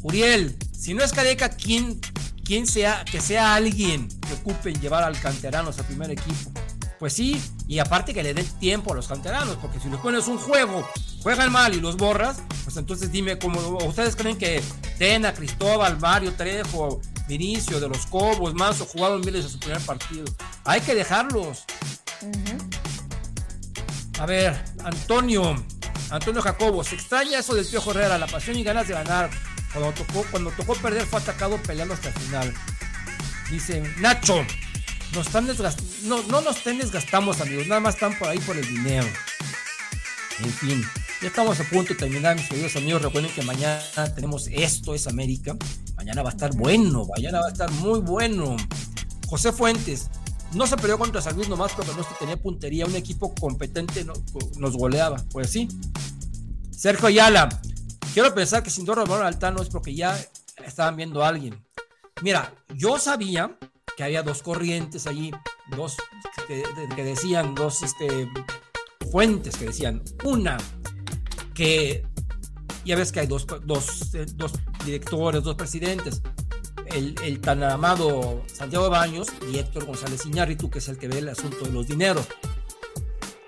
Uriel, 0.02 0.56
si 0.72 0.94
no 0.94 1.04
es 1.04 1.12
Careca, 1.12 1.48
¿quién, 1.50 2.00
quién 2.44 2.66
sea, 2.66 3.04
que 3.04 3.20
sea 3.20 3.54
alguien 3.54 4.08
que 4.08 4.34
ocupe 4.34 4.70
en 4.70 4.80
llevar 4.80 5.04
al 5.04 5.18
canteranos 5.18 5.78
al 5.78 5.86
primer 5.86 6.10
equipo? 6.10 6.50
Pues 6.98 7.12
sí, 7.12 7.40
y 7.72 7.78
aparte 7.78 8.12
que 8.12 8.22
le 8.22 8.34
den 8.34 8.44
tiempo 8.58 8.92
a 8.92 8.96
los 8.96 9.08
canteranos, 9.08 9.56
porque 9.56 9.80
si 9.80 9.88
les 9.88 9.98
pones 9.98 10.28
un 10.28 10.36
juego, 10.36 10.86
juegan 11.22 11.50
mal 11.50 11.72
y 11.72 11.80
los 11.80 11.96
borras, 11.96 12.42
pues 12.64 12.76
entonces 12.76 13.10
dime 13.10 13.38
cómo 13.38 13.78
ustedes 13.78 14.14
creen 14.14 14.36
que 14.36 14.62
Tena, 14.98 15.32
Cristóbal, 15.32 15.98
Mario 15.98 16.34
Trejo, 16.34 17.00
Vinicio, 17.26 17.80
de 17.80 17.88
los 17.88 18.04
Cobos, 18.04 18.52
Manso 18.52 18.84
jugaron 18.84 19.22
miles 19.22 19.44
de 19.44 19.48
su 19.48 19.58
primer 19.58 19.80
partido. 19.86 20.26
Hay 20.64 20.82
que 20.82 20.94
dejarlos. 20.94 21.64
Uh 22.20 22.30
-huh. 22.30 24.20
A 24.20 24.26
ver, 24.26 24.62
Antonio, 24.84 25.56
Antonio 26.10 26.42
Jacobo, 26.42 26.84
se 26.84 26.96
extraña 26.96 27.38
eso 27.38 27.54
del 27.54 27.64
Piojo 27.64 27.92
Herrera, 27.92 28.18
la 28.18 28.26
pasión 28.26 28.58
y 28.58 28.64
ganas 28.64 28.86
de 28.86 28.92
ganar. 28.92 29.30
Cuando 29.72 29.92
tocó, 29.92 30.26
cuando 30.30 30.50
tocó 30.50 30.74
perder 30.74 31.06
fue 31.06 31.20
atacado 31.20 31.56
peleando 31.62 31.94
hasta 31.94 32.08
el 32.08 32.14
final. 32.16 32.54
Dice 33.50 33.82
Nacho, 33.96 34.44
nos 35.14 35.26
están 35.26 35.46
no, 36.04 36.22
no 36.24 36.40
nos 36.40 36.56
estén 36.56 36.78
desgastamos, 36.78 37.40
amigos, 37.40 37.66
nada 37.66 37.80
más 37.80 37.94
están 37.94 38.18
por 38.18 38.28
ahí 38.28 38.38
por 38.40 38.56
el 38.56 38.66
dinero. 38.66 39.06
En 40.38 40.50
fin, 40.50 40.82
ya 41.20 41.28
estamos 41.28 41.60
a 41.60 41.64
punto 41.64 41.92
de 41.92 42.00
terminar, 42.00 42.34
mis 42.34 42.48
queridos 42.48 42.74
amigos. 42.76 43.02
Recuerden 43.02 43.32
que 43.32 43.42
mañana 43.42 43.80
tenemos 44.14 44.48
Esto 44.48 44.94
es 44.94 45.06
América. 45.06 45.56
Mañana 45.96 46.22
va 46.22 46.30
a 46.30 46.32
estar 46.32 46.54
bueno, 46.56 47.06
mañana 47.14 47.40
va 47.40 47.46
a 47.46 47.50
estar 47.50 47.70
muy 47.72 48.00
bueno. 48.00 48.56
José 49.28 49.52
Fuentes, 49.52 50.08
no 50.54 50.66
se 50.66 50.76
peleó 50.76 50.98
contra 50.98 51.20
San 51.20 51.36
Luis 51.36 51.48
nomás 51.48 51.72
porque 51.72 51.92
no 51.92 52.04
tenía 52.18 52.36
puntería. 52.36 52.86
Un 52.86 52.96
equipo 52.96 53.34
competente 53.34 54.04
no, 54.04 54.14
nos 54.56 54.76
goleaba. 54.76 55.22
Pues 55.30 55.50
sí. 55.50 55.68
Sergio 56.70 57.06
Ayala, 57.06 57.60
quiero 58.14 58.34
pensar 58.34 58.62
que 58.62 58.70
sin 58.70 58.84
dos 58.84 58.96
robaron 58.96 59.26
Altano 59.26 59.62
es 59.62 59.68
porque 59.68 59.94
ya 59.94 60.18
estaban 60.66 60.96
viendo 60.96 61.22
a 61.22 61.28
alguien. 61.28 61.62
Mira, 62.22 62.52
yo 62.74 62.98
sabía 62.98 63.56
que 63.96 64.04
había 64.04 64.22
dos 64.22 64.42
corrientes 64.42 65.06
allí, 65.06 65.30
dos 65.68 65.96
que, 66.46 66.62
que 66.94 67.04
decían, 67.04 67.54
dos 67.54 67.82
este, 67.82 68.28
fuentes 69.10 69.56
que 69.56 69.66
decían, 69.66 70.02
una 70.24 70.56
que 71.54 72.04
Ya 72.84 72.96
ves 72.96 73.12
que 73.12 73.20
hay 73.20 73.26
dos, 73.26 73.46
dos, 73.64 74.14
eh, 74.14 74.26
dos 74.34 74.52
directores, 74.84 75.42
dos 75.42 75.54
presidentes. 75.54 76.22
El, 76.86 77.14
el, 77.22 77.40
tan 77.40 77.62
amado 77.62 78.42
Santiago 78.52 78.90
Baños 78.90 79.28
y 79.50 79.58
Héctor 79.58 79.86
González 79.86 80.26
Iñárritu, 80.26 80.68
que 80.68 80.78
es 80.78 80.88
el 80.88 80.98
que 80.98 81.08
ve 81.08 81.18
el 81.18 81.28
asunto 81.28 81.64
de 81.64 81.70
los 81.70 81.86
dineros. 81.86 82.26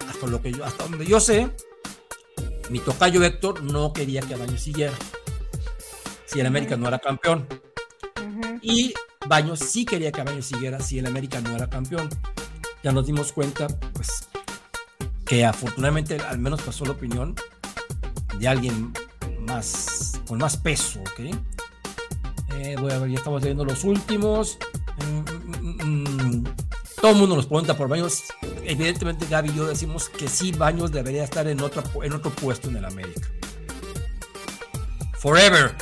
Hasta, 0.08 0.26
lo 0.26 0.40
que 0.40 0.52
yo, 0.52 0.64
hasta 0.64 0.84
donde 0.84 1.04
yo 1.04 1.20
sé, 1.20 1.50
mi 2.70 2.78
tocayo 2.78 3.22
Héctor 3.22 3.62
no 3.62 3.92
quería 3.92 4.22
que 4.22 4.36
Baños 4.36 4.62
siguiera. 4.62 4.94
Si 6.26 6.40
el 6.40 6.46
América 6.46 6.76
no 6.76 6.88
era 6.88 6.98
campeón. 6.98 7.46
Uh 8.16 8.22
-huh. 8.22 8.58
Y 8.62 8.94
Baños 9.26 9.60
sí 9.60 9.84
quería 9.84 10.12
que 10.12 10.22
Baños 10.22 10.46
siguiera 10.46 10.80
si 10.80 10.98
el 10.98 11.06
América 11.06 11.40
no 11.40 11.55
era 11.55 11.68
campeón. 11.68 12.09
Ya 12.82 12.92
nos 12.92 13.06
dimos 13.06 13.32
cuenta, 13.32 13.68
pues, 13.94 14.28
que 15.24 15.44
afortunadamente 15.44 16.18
al 16.20 16.38
menos 16.38 16.60
pasó 16.62 16.84
la 16.84 16.92
opinión 16.92 17.34
de 18.38 18.48
alguien 18.48 18.92
más, 19.40 20.20
con 20.26 20.38
más 20.38 20.56
peso, 20.56 21.01
¿ok? 21.01 21.20
Eh, 22.56 22.76
voy 22.78 22.92
a 22.92 22.98
ver, 22.98 23.10
ya 23.10 23.16
estamos 23.16 23.42
leyendo 23.42 23.64
los 23.64 23.84
últimos. 23.84 24.59
Mm, 24.98 25.64
mm, 25.66 25.84
mm, 25.84 26.44
todo 27.01 27.12
el 27.12 27.18
mundo 27.18 27.36
nos 27.36 27.46
pregunta 27.46 27.76
por 27.76 27.88
Baños. 27.88 28.24
Evidentemente, 28.64 29.26
Gaby 29.28 29.51
y 29.51 29.55
yo 29.55 29.66
decimos 29.66 30.09
que 30.09 30.28
sí, 30.28 30.52
Baños 30.52 30.92
debería 30.92 31.24
estar 31.24 31.46
en, 31.46 31.60
otra, 31.60 31.82
en 32.02 32.12
otro 32.12 32.30
puesto 32.30 32.68
en 32.68 32.76
el 32.76 32.84
América. 32.84 33.28
Forever. 35.18 35.74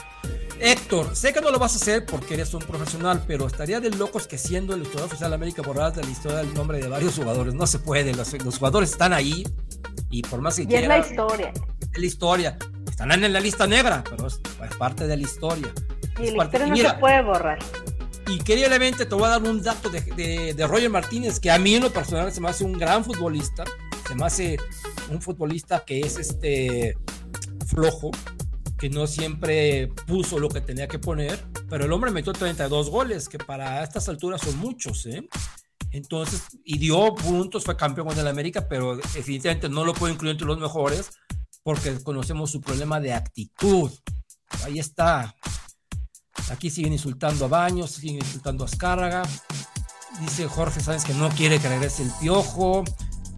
Héctor, 0.65 1.17
sé 1.17 1.33
que 1.33 1.41
no 1.41 1.51
lo 1.51 1.59
vas 1.59 1.73
a 1.75 1.77
hacer 1.77 2.07
porque 2.07 2.35
eres 2.35 2.55
un 2.55 2.61
profesional, 2.61 3.25
pero 3.27 3.49
estaría 3.49 3.81
de 3.81 3.91
locos 3.91 4.29
que 4.29 4.39
siendo 4.39 4.75
el 4.75 4.83
historiador 4.83 5.09
oficial 5.09 5.31
de 5.31 5.35
América 5.35 5.61
borradas 5.61 5.97
de 5.97 6.05
la 6.05 6.11
historia 6.11 6.39
del 6.39 6.55
nombre 6.55 6.79
de 6.79 6.87
varios 6.87 7.17
jugadores. 7.17 7.53
No 7.53 7.67
se 7.67 7.81
puede, 7.81 8.15
los, 8.15 8.33
los 8.45 8.59
jugadores 8.59 8.93
están 8.93 9.13
ahí 9.13 9.45
y 10.09 10.23
por 10.23 10.41
más 10.41 10.55
que 10.55 10.63
y 10.63 10.75
es 10.75 10.87
la 10.87 10.99
historia. 10.99 11.53
Es 11.81 11.99
la 11.99 12.07
historia. 12.07 12.59
Están 12.89 13.11
en 13.11 13.33
la 13.33 13.41
lista 13.41 13.67
negra, 13.67 14.05
pero 14.09 14.29
es, 14.29 14.41
es 14.71 14.77
parte 14.77 15.09
de 15.09 15.17
la 15.17 15.23
historia. 15.25 15.73
Y 16.21 16.27
es 16.27 16.33
la 16.33 16.39
parte, 16.39 16.59
historia 16.59 16.67
y 16.67 16.71
no 16.71 16.77
mira, 16.77 16.91
se 16.91 16.99
puede 16.99 17.23
borrar. 17.23 17.59
y 18.29 18.39
queridamente 18.39 19.05
te 19.05 19.15
voy 19.17 19.25
a 19.25 19.29
dar 19.31 19.43
un 19.43 19.61
dato 19.65 19.91
de, 19.91 20.01
de, 20.01 20.55
de, 20.55 20.67
Roger 20.69 20.91
Martínez, 20.91 21.41
que 21.41 21.51
a 21.51 21.59
mí 21.59 21.75
en 21.75 21.83
lo 21.83 21.93
personal 21.93 22.31
se 22.31 22.41
me 22.41 22.49
hace 22.49 22.63
un 22.63 22.75
gran 22.75 23.05
futbolista, 23.05 23.65
se 24.07 24.15
me 24.15 24.25
hace 24.27 24.59
un 25.11 25.21
futbolista 25.21 25.85
que 25.85 25.99
es 25.99 26.19
este 26.19 26.97
flojo, 27.67 28.13
que 28.83 28.91
no 28.91 29.07
siempre 29.07 29.93
puso 30.09 30.41
lo 30.41 30.49
que 30.49 30.61
tenía 30.61 30.89
que 30.89 30.99
poner, 30.99 31.47
pero 31.71 31.85
el 31.85 31.93
hombre 31.93 32.11
metió 32.11 32.33
32 32.33 32.91
goles, 32.91 33.29
que 33.29 33.39
para 33.39 33.81
estas 33.85 34.09
alturas 34.09 34.41
son 34.41 34.59
muchos, 34.59 35.07
¿eh? 35.07 35.23
Entonces, 35.93 36.43
y 36.65 36.79
dio 36.79 37.15
puntos, 37.15 37.63
fue 37.63 37.77
campeón 37.77 38.09
con 38.09 38.19
el 38.19 38.27
América, 38.27 38.67
pero 38.69 38.97
definitivamente 38.97 39.69
no 39.69 39.85
lo 39.85 39.95
puedo 39.95 40.13
incluir 40.13 40.33
entre 40.33 40.49
los 40.49 40.59
mejores, 40.59 41.11
porque 41.63 41.97
conocemos 42.03 42.51
su 42.51 42.61
problema 42.61 42.99
de 42.99 43.13
actitud. 43.13 43.89
Ahí 44.65 44.81
está. 44.81 45.33
Aquí 46.51 46.69
siguen 46.69 46.93
insultando 46.93 47.45
a 47.45 47.49
Baños, 47.49 47.93
siguen 47.93 48.17
insultando 48.17 48.65
a 48.65 48.67
Azcárraga. 48.67 49.23
Dice 50.19 50.49
Jorge 50.49 50.81
Sáenz 50.81 51.05
que 51.05 51.15
no 51.15 51.29
quiere 51.29 51.61
que 51.61 51.69
regrese 51.69 52.03
el 52.03 52.11
piojo. 52.21 52.83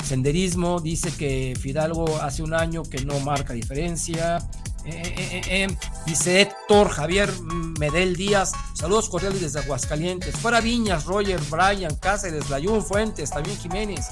Senderismo 0.06 0.80
dice 0.80 1.12
que 1.14 1.54
Fidalgo 1.60 2.16
hace 2.22 2.42
un 2.42 2.54
año 2.54 2.82
que 2.82 3.04
no 3.04 3.20
marca 3.20 3.52
diferencia. 3.52 4.38
Eh, 4.86 5.15
eh, 5.16 5.43
eh, 5.47 5.78
dice 6.05 6.43
Héctor 6.43 6.90
Javier 6.90 7.32
Medel 7.78 8.16
Díaz, 8.16 8.52
saludos 8.74 9.09
cordiales 9.09 9.40
desde 9.40 9.61
Aguascalientes. 9.61 10.36
Fuera 10.36 10.61
Viñas, 10.61 11.06
Roger, 11.06 11.40
Brian, 11.51 11.97
Cáceres, 11.97 12.51
Layún, 12.51 12.82
Fuentes, 12.82 13.31
también 13.31 13.56
Jiménez. 13.56 14.09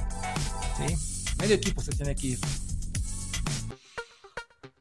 ¿Sí? 0.79 1.35
Medio 1.39 1.57
equipo 1.57 1.83
se 1.83 1.93
tiene 1.93 2.15
que 2.15 2.29
ir. 2.29 2.39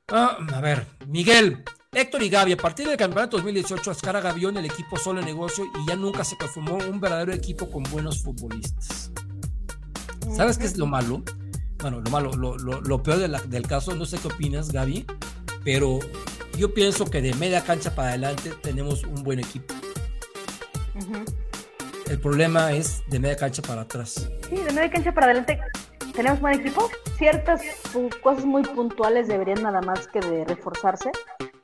Ah, 0.07 0.37
a 0.53 0.61
ver, 0.61 0.87
Miguel, 1.07 1.63
Héctor 1.91 2.23
y 2.23 2.29
Gaby, 2.29 2.53
a 2.53 2.57
partir 2.57 2.87
del 2.87 2.97
campeonato 2.97 3.37
2018, 3.37 3.91
Azcárraga 3.91 4.31
vio 4.31 4.47
en 4.47 4.57
el 4.57 4.65
equipo 4.65 4.97
solo 4.97 5.21
negocio 5.21 5.65
y 5.65 5.87
ya 5.87 5.97
nunca 5.97 6.23
se 6.23 6.37
conformó 6.37 6.77
un 6.77 7.01
verdadero 7.01 7.33
equipo 7.33 7.69
con 7.69 7.83
buenos 7.83 8.23
futbolistas. 8.23 9.11
¿Sabes 10.35 10.57
qué 10.57 10.65
es 10.65 10.77
lo 10.77 10.85
malo? 10.85 11.23
Bueno, 11.79 11.99
lo 11.99 12.09
malo, 12.09 12.31
lo, 12.33 12.57
lo, 12.57 12.79
lo 12.79 13.03
peor 13.03 13.17
de 13.17 13.27
la, 13.27 13.41
del 13.41 13.67
caso, 13.67 13.93
no 13.95 14.05
sé 14.05 14.17
qué 14.19 14.27
opinas, 14.27 14.71
Gaby, 14.71 15.05
pero 15.63 15.99
yo 16.57 16.73
pienso 16.73 17.05
que 17.05 17.21
de 17.21 17.33
media 17.35 17.63
cancha 17.63 17.93
para 17.95 18.09
adelante 18.09 18.51
tenemos 18.61 19.03
un 19.03 19.23
buen 19.23 19.39
equipo. 19.39 19.73
Uh 20.95 20.99
-huh. 20.99 21.35
El 22.09 22.19
problema 22.19 22.73
es 22.73 23.03
de 23.07 23.19
media 23.19 23.37
cancha 23.37 23.61
para 23.61 23.81
atrás. 23.81 24.29
Sí, 24.49 24.55
de 24.55 24.71
media 24.73 24.91
cancha 24.91 25.13
para 25.13 25.27
adelante 25.27 25.59
tenemos 26.13 26.39
buen 26.39 26.59
equipo. 26.59 26.89
Ciertas 27.17 27.61
cosas 28.21 28.45
muy 28.45 28.63
puntuales 28.63 29.27
deberían 29.27 29.63
nada 29.63 29.81
más 29.81 30.07
que 30.07 30.19
de 30.19 30.45
reforzarse. 30.45 31.11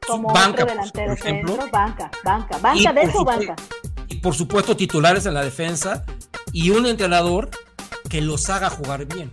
Como 0.07 0.30
banca, 0.30 0.64
otro 0.64 0.65
delantero 0.68 1.07
por 1.07 1.18
ejemplo. 1.18 1.53
centro, 1.56 1.72
banca, 1.72 2.11
banca, 2.24 2.57
banca, 2.60 2.94
de 2.94 3.02
eso 3.02 3.26
banca. 3.26 3.56
Y 4.07 4.18
por 4.18 4.34
supuesto 4.34 4.78
titulares 4.78 5.26
en 5.26 5.34
la 5.34 5.44
defensa 5.44 6.06
y 6.53 6.69
un 6.69 6.86
entrenador 6.86 7.49
que 8.10 8.22
los 8.22 8.49
haga 8.49 8.69
jugar 8.69 9.06
bien. 9.06 9.32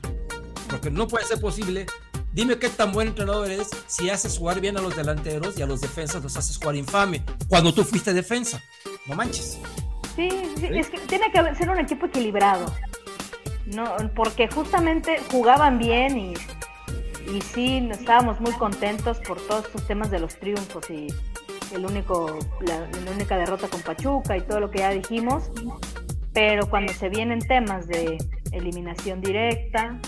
Porque 0.68 0.90
no 0.90 1.06
puede 1.06 1.24
ser 1.26 1.40
posible. 1.40 1.86
Dime 2.34 2.58
qué 2.58 2.68
tan 2.68 2.90
buen 2.90 3.06
entrenador 3.06 3.48
eres 3.48 3.70
si 3.86 4.10
haces 4.10 4.38
jugar 4.38 4.60
bien 4.60 4.76
a 4.76 4.80
los 4.80 4.96
delanteros 4.96 5.56
y 5.56 5.62
a 5.62 5.66
los 5.66 5.80
defensas 5.80 6.20
los 6.20 6.36
haces 6.36 6.58
jugar 6.58 6.74
infame. 6.74 7.22
Cuando 7.48 7.72
tú 7.72 7.84
fuiste 7.84 8.12
defensa. 8.12 8.60
No 9.06 9.14
manches. 9.14 9.60
Sí, 10.16 10.28
sí, 10.58 10.66
es 10.72 10.88
que 10.88 10.98
tiene 10.98 11.30
que 11.30 11.54
ser 11.54 11.70
un 11.70 11.78
equipo 11.78 12.06
equilibrado. 12.06 12.66
No, 13.66 13.94
porque 14.16 14.48
justamente 14.48 15.20
jugaban 15.30 15.78
bien 15.78 16.18
y, 16.18 16.34
y 17.32 17.40
sí, 17.40 17.88
estábamos 17.92 18.40
muy 18.40 18.52
contentos 18.54 19.18
por 19.18 19.40
todos 19.46 19.66
estos 19.66 19.86
temas 19.86 20.10
de 20.10 20.18
los 20.18 20.36
triunfos 20.36 20.90
y 20.90 21.06
el 21.72 21.86
único, 21.86 22.36
la, 22.62 22.80
la 22.80 23.10
única 23.12 23.36
derrota 23.36 23.68
con 23.68 23.80
Pachuca 23.82 24.36
y 24.36 24.40
todo 24.40 24.58
lo 24.58 24.72
que 24.72 24.80
ya 24.80 24.90
dijimos. 24.90 25.44
Pero 26.32 26.68
cuando 26.68 26.92
se 26.92 27.08
vienen 27.10 27.38
temas 27.38 27.86
de 27.86 28.18
eliminación 28.50 29.20
directa, 29.20 30.00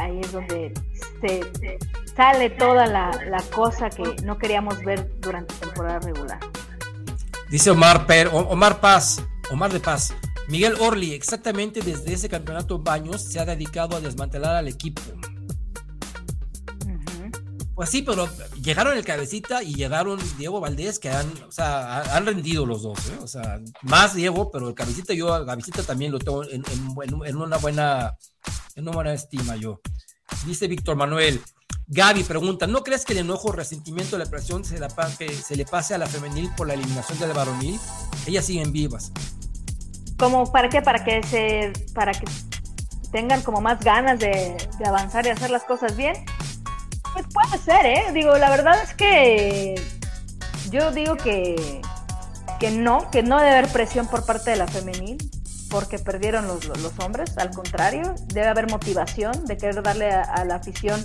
ahí 0.00 0.20
es 0.20 0.32
donde 0.32 0.72
se, 1.20 1.78
sale 2.16 2.50
toda 2.50 2.86
la, 2.86 3.10
la, 3.28 3.42
cosa 3.54 3.90
que 3.90 4.16
no 4.24 4.38
queríamos 4.38 4.82
ver 4.82 5.10
durante 5.20 5.54
temporada 5.54 6.00
regular. 6.00 6.40
Dice 7.50 7.70
Omar, 7.70 8.06
per, 8.06 8.28
Omar 8.32 8.80
Paz, 8.80 9.22
Omar 9.50 9.72
de 9.72 9.80
Paz, 9.80 10.14
Miguel 10.48 10.74
Orly, 10.80 11.12
exactamente 11.12 11.80
desde 11.80 12.12
ese 12.14 12.28
campeonato 12.28 12.78
Baños 12.78 13.22
se 13.22 13.38
ha 13.38 13.44
dedicado 13.44 13.96
a 13.96 14.00
desmantelar 14.00 14.56
al 14.56 14.68
equipo. 14.68 15.02
Uh 16.84 16.88
-huh. 16.88 17.74
Pues 17.74 17.90
sí, 17.90 18.02
pero 18.02 18.28
llegaron 18.62 18.96
el 18.96 19.04
cabecita 19.04 19.62
y 19.62 19.74
llegaron 19.74 20.18
Diego 20.36 20.60
Valdés, 20.60 20.98
que 20.98 21.10
han, 21.10 21.26
o 21.46 21.52
sea, 21.52 22.00
han 22.16 22.26
rendido 22.26 22.66
los 22.66 22.82
dos, 22.82 22.98
¿eh? 23.10 23.18
o 23.22 23.26
sea, 23.26 23.60
más 23.82 24.14
Diego, 24.14 24.50
pero 24.50 24.68
el 24.68 24.74
cabecita 24.74 25.14
yo, 25.14 25.36
el 25.36 25.46
cabecita 25.46 25.82
también 25.82 26.12
lo 26.12 26.18
tengo 26.18 26.44
en, 26.44 26.64
en, 26.66 27.26
en, 27.26 27.36
una 27.36 27.56
buena, 27.58 28.16
en 28.78 28.86
una 28.86 28.92
buena 28.92 29.12
estima 29.12 29.56
yo. 29.56 29.80
Dice 30.46 30.68
Víctor 30.68 30.94
Manuel, 30.94 31.42
Gaby 31.88 32.22
pregunta, 32.22 32.68
¿no 32.68 32.84
crees 32.84 33.04
que 33.04 33.12
el 33.12 33.20
enojo, 33.20 33.50
resentimiento, 33.50 34.16
la 34.16 34.26
presión 34.26 34.64
se, 34.64 34.78
la, 34.78 34.88
se 34.88 35.56
le 35.56 35.64
pase 35.64 35.94
a 35.94 35.98
la 35.98 36.06
femenil 36.06 36.48
por 36.56 36.68
la 36.68 36.74
eliminación 36.74 37.18
del 37.18 37.32
varonil? 37.32 37.78
Ellas 38.26 38.44
siguen 38.44 38.72
vivas. 38.72 39.10
¿Como 40.16 40.52
para 40.52 40.68
qué? 40.68 40.80
Para 40.80 41.04
que 41.04 41.22
se, 41.24 41.72
para 41.92 42.12
que 42.12 42.24
tengan 43.10 43.42
como 43.42 43.60
más 43.60 43.80
ganas 43.80 44.20
de, 44.20 44.56
de 44.78 44.86
avanzar 44.86 45.26
y 45.26 45.30
hacer 45.30 45.50
las 45.50 45.64
cosas 45.64 45.96
bien. 45.96 46.14
Pues 47.12 47.26
puede 47.32 47.58
ser, 47.58 47.84
¿eh? 47.84 48.04
Digo, 48.12 48.36
la 48.38 48.50
verdad 48.50 48.80
es 48.82 48.94
que 48.94 49.74
yo 50.70 50.92
digo 50.92 51.16
que, 51.16 51.80
que 52.60 52.70
no, 52.70 53.10
que 53.10 53.24
no 53.24 53.38
debe 53.38 53.56
haber 53.56 53.72
presión 53.72 54.06
por 54.06 54.24
parte 54.24 54.50
de 54.50 54.56
la 54.56 54.68
femenil 54.68 55.18
porque 55.70 55.98
perdieron 55.98 56.46
los, 56.46 56.66
los 56.66 56.98
hombres, 56.98 57.36
al 57.38 57.50
contrario, 57.50 58.14
debe 58.28 58.48
haber 58.48 58.70
motivación 58.70 59.44
de 59.46 59.56
querer 59.56 59.82
darle 59.82 60.10
a, 60.10 60.22
a 60.22 60.44
la 60.44 60.56
afición 60.56 61.04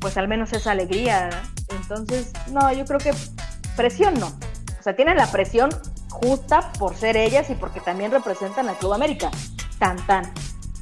pues 0.00 0.16
al 0.16 0.28
menos 0.28 0.52
esa 0.52 0.72
alegría. 0.72 1.30
Entonces, 1.70 2.32
no, 2.52 2.72
yo 2.72 2.84
creo 2.84 2.98
que 2.98 3.12
presión 3.76 4.14
no. 4.14 4.28
O 4.78 4.82
sea, 4.82 4.94
tienen 4.94 5.16
la 5.16 5.30
presión 5.30 5.70
justa 6.08 6.72
por 6.78 6.96
ser 6.96 7.16
ellas 7.16 7.50
y 7.50 7.54
porque 7.54 7.80
también 7.80 8.10
representan 8.10 8.68
al 8.68 8.76
Club 8.76 8.94
América. 8.94 9.30
Tan, 9.78 9.96
tan. 10.06 10.32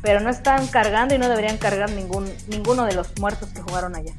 Pero 0.02 0.20
no 0.20 0.30
están 0.30 0.66
cargando 0.68 1.14
y 1.14 1.18
no 1.18 1.28
deberían 1.28 1.58
cargar 1.58 1.90
ningún, 1.90 2.30
ninguno 2.48 2.84
de 2.84 2.94
los 2.94 3.08
muertos 3.18 3.48
que 3.50 3.62
jugaron 3.62 3.96
allá. 3.96 4.12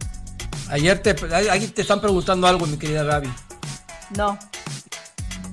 Ayer 0.69 0.99
te, 1.01 1.15
ahí 1.33 1.67
te 1.67 1.81
están 1.81 2.01
preguntando 2.01 2.47
algo, 2.47 2.65
mi 2.65 2.77
querida 2.77 3.03
Gaby. 3.03 3.31
No. 4.17 4.37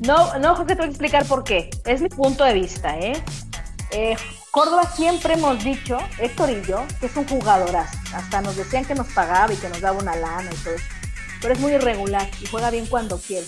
No, 0.01 0.39
no, 0.39 0.55
Jorge, 0.57 0.75
te 0.75 0.81
voy 0.81 0.87
a 0.87 0.91
explicar 0.91 1.27
por 1.27 1.45
qué. 1.45 1.71
Es 1.85 2.01
mi 2.01 2.09
punto 2.09 2.45
de 2.45 2.55
vista, 2.55 2.99
¿eh? 2.99 3.13
eh 3.91 4.17
Córdoba 4.51 4.89
siempre 4.95 5.35
hemos 5.35 5.63
dicho, 5.65 5.99
Héctor 6.19 6.51
y 6.51 6.63
yo, 6.63 6.85
que 7.01 7.07
es 7.07 7.17
un 7.17 7.27
jugadorazo. 7.27 7.99
Hasta 8.15 8.41
nos 8.41 8.57
decían 8.57 8.85
que 8.85 8.95
nos 8.95 9.09
pagaba 9.09 9.53
y 9.53 9.57
que 9.57 9.69
nos 9.69 9.81
daba 9.81 9.99
una 9.99 10.15
lana 10.15 10.49
y 10.53 10.57
todo 10.57 10.75
eso. 10.75 10.85
Pero 11.41 11.55
es 11.55 11.61
muy 11.61 11.73
irregular 11.73 12.29
y 12.41 12.47
juega 12.47 12.71
bien 12.71 12.87
cuando 12.87 13.19
quiere. 13.19 13.47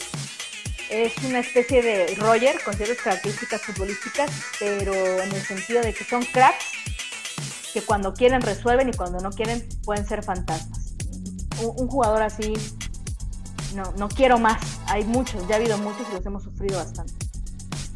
Es 0.90 1.16
una 1.24 1.40
especie 1.40 1.82
de 1.82 2.14
Roger 2.16 2.60
con 2.64 2.74
ciertas 2.74 2.98
características 2.98 3.62
futbolísticas, 3.62 4.30
pero 4.58 4.94
en 4.94 5.32
el 5.32 5.42
sentido 5.42 5.80
de 5.80 5.94
que 5.94 6.04
son 6.04 6.24
cracks 6.24 6.64
que 7.72 7.82
cuando 7.82 8.14
quieren 8.14 8.40
resuelven 8.40 8.88
y 8.88 8.92
cuando 8.92 9.20
no 9.20 9.30
quieren 9.30 9.64
pueden 9.84 10.06
ser 10.06 10.24
fantasmas. 10.24 10.94
Un, 11.60 11.72
un 11.82 11.88
jugador 11.88 12.22
así 12.22 12.52
no, 13.74 13.92
no 13.96 14.08
quiero 14.08 14.38
más. 14.38 14.60
Hay 14.86 15.04
muchos, 15.04 15.46
ya 15.48 15.54
ha 15.54 15.58
habido 15.58 15.78
muchos 15.78 16.06
y 16.10 16.14
los 16.14 16.26
hemos 16.26 16.42
sufrido 16.42 16.78
bastante. 16.78 17.14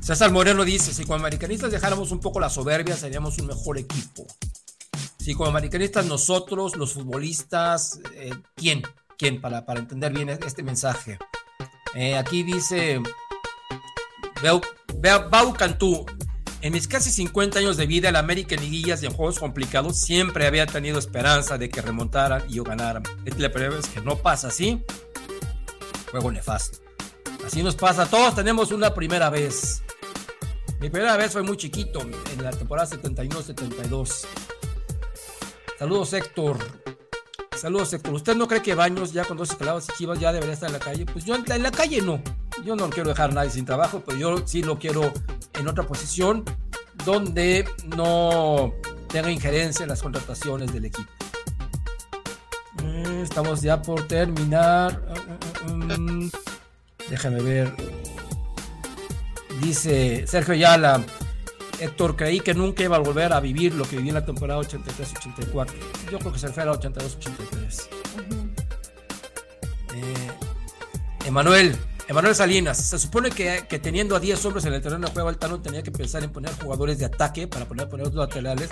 César 0.00 0.32
Moreno 0.32 0.64
dice, 0.64 0.92
si 0.92 1.04
como 1.04 1.16
americanistas 1.16 1.70
dejáramos 1.70 2.10
un 2.10 2.20
poco 2.20 2.40
la 2.40 2.50
soberbia, 2.50 2.96
seríamos 2.96 3.38
un 3.38 3.46
mejor 3.46 3.78
equipo. 3.78 4.26
Si 5.18 5.34
como 5.34 5.50
americanistas 5.50 6.06
nosotros, 6.06 6.76
los 6.76 6.94
futbolistas, 6.94 8.00
eh, 8.14 8.32
¿quién? 8.54 8.82
¿Quién? 9.18 9.40
Para, 9.40 9.66
para 9.66 9.80
entender 9.80 10.12
bien 10.12 10.30
este 10.30 10.62
mensaje. 10.62 11.18
Eh, 11.94 12.16
aquí 12.16 12.42
dice 12.42 13.00
Bau 14.42 15.52
Cantú, 15.54 16.06
en 16.62 16.72
mis 16.72 16.88
casi 16.88 17.10
50 17.10 17.58
años 17.58 17.76
de 17.76 17.86
vida, 17.86 18.08
el 18.08 18.16
América 18.16 18.54
en 18.54 18.62
liguillas 18.62 19.02
y 19.02 19.06
en 19.06 19.12
juegos 19.12 19.38
complicados 19.38 19.98
siempre 19.98 20.46
había 20.46 20.66
tenido 20.66 20.98
esperanza 20.98 21.58
de 21.58 21.68
que 21.68 21.82
remontaran 21.82 22.42
y 22.48 22.54
yo 22.54 22.64
ganara. 22.64 23.02
Es 23.24 23.38
la 23.38 23.50
primera 23.50 23.76
vez 23.76 23.86
que 23.88 24.00
no 24.00 24.16
pasa 24.16 24.48
así. 24.48 24.82
Juego 26.10 26.30
nefasto. 26.30 26.78
Así 27.46 27.62
nos 27.62 27.76
pasa. 27.76 28.06
Todos 28.06 28.34
tenemos 28.34 28.72
una 28.72 28.92
primera 28.94 29.30
vez. 29.30 29.82
Mi 30.80 30.88
primera 30.88 31.16
vez 31.16 31.32
fue 31.32 31.42
muy 31.42 31.56
chiquito, 31.56 32.00
en 32.00 32.42
la 32.42 32.50
temporada 32.50 32.88
71-72. 32.88 34.24
Saludos, 35.78 36.12
Héctor. 36.14 36.58
Saludos, 37.56 37.92
Héctor. 37.92 38.14
¿Usted 38.14 38.34
no 38.34 38.48
cree 38.48 38.62
que 38.62 38.74
Baños, 38.74 39.12
ya 39.12 39.24
con 39.24 39.36
dos 39.36 39.50
esclavos 39.50 39.86
y 39.88 39.92
chivas, 39.98 40.18
ya 40.18 40.32
debería 40.32 40.54
estar 40.54 40.68
en 40.68 40.74
la 40.74 40.78
calle? 40.78 41.04
Pues 41.04 41.24
yo 41.26 41.34
en 41.34 41.62
la 41.62 41.70
calle 41.70 42.00
no. 42.00 42.22
Yo 42.64 42.76
no 42.76 42.88
quiero 42.88 43.10
dejar 43.10 43.30
a 43.30 43.34
nadie 43.34 43.50
sin 43.50 43.66
trabajo, 43.66 44.02
pero 44.04 44.18
yo 44.18 44.46
sí 44.46 44.62
lo 44.62 44.78
quiero 44.78 45.12
en 45.54 45.68
otra 45.68 45.86
posición 45.86 46.44
donde 47.04 47.66
no 47.96 48.72
tenga 49.08 49.30
injerencia 49.30 49.82
en 49.82 49.90
las 49.90 50.02
contrataciones 50.02 50.72
del 50.72 50.86
equipo. 50.86 51.10
Eh, 52.82 53.20
estamos 53.22 53.60
ya 53.60 53.82
por 53.82 54.06
terminar. 54.06 55.02
Mm, 55.66 56.28
déjame 57.08 57.42
ver. 57.42 57.72
Dice 59.60 60.26
Sergio 60.26 60.54
Ayala. 60.54 61.04
Héctor, 61.80 62.14
creí 62.14 62.40
que 62.40 62.52
nunca 62.52 62.82
iba 62.82 62.96
a 62.96 63.00
volver 63.00 63.32
a 63.32 63.40
vivir 63.40 63.74
lo 63.74 63.84
que 63.84 63.96
viví 63.96 64.08
en 64.08 64.14
la 64.14 64.24
temporada 64.24 64.60
83-84. 64.60 65.72
Yo 66.10 66.18
creo 66.18 66.32
que 66.32 66.38
se 66.38 66.48
fue 66.48 66.62
a 66.62 66.66
la 66.66 66.72
82-83. 66.72 67.88
Eh, 69.94 70.30
Emanuel, 71.26 71.76
Salinas, 72.34 72.76
se 72.76 72.98
supone 72.98 73.30
que, 73.30 73.62
teniendo 73.82 74.16
a 74.16 74.20
10 74.20 74.44
hombres 74.44 74.64
en 74.64 74.74
el 74.74 74.82
terreno 74.82 75.06
de 75.06 75.12
juego, 75.12 75.28
Altano 75.28 75.60
tenía 75.60 75.82
que 75.82 75.90
pensar 75.90 76.22
en 76.22 76.30
poner 76.30 76.52
jugadores 76.60 76.98
de 76.98 77.06
ataque 77.06 77.46
para 77.46 77.66
poner, 77.66 77.88
poner 77.88 78.06
los 78.06 78.14
laterales, 78.14 78.68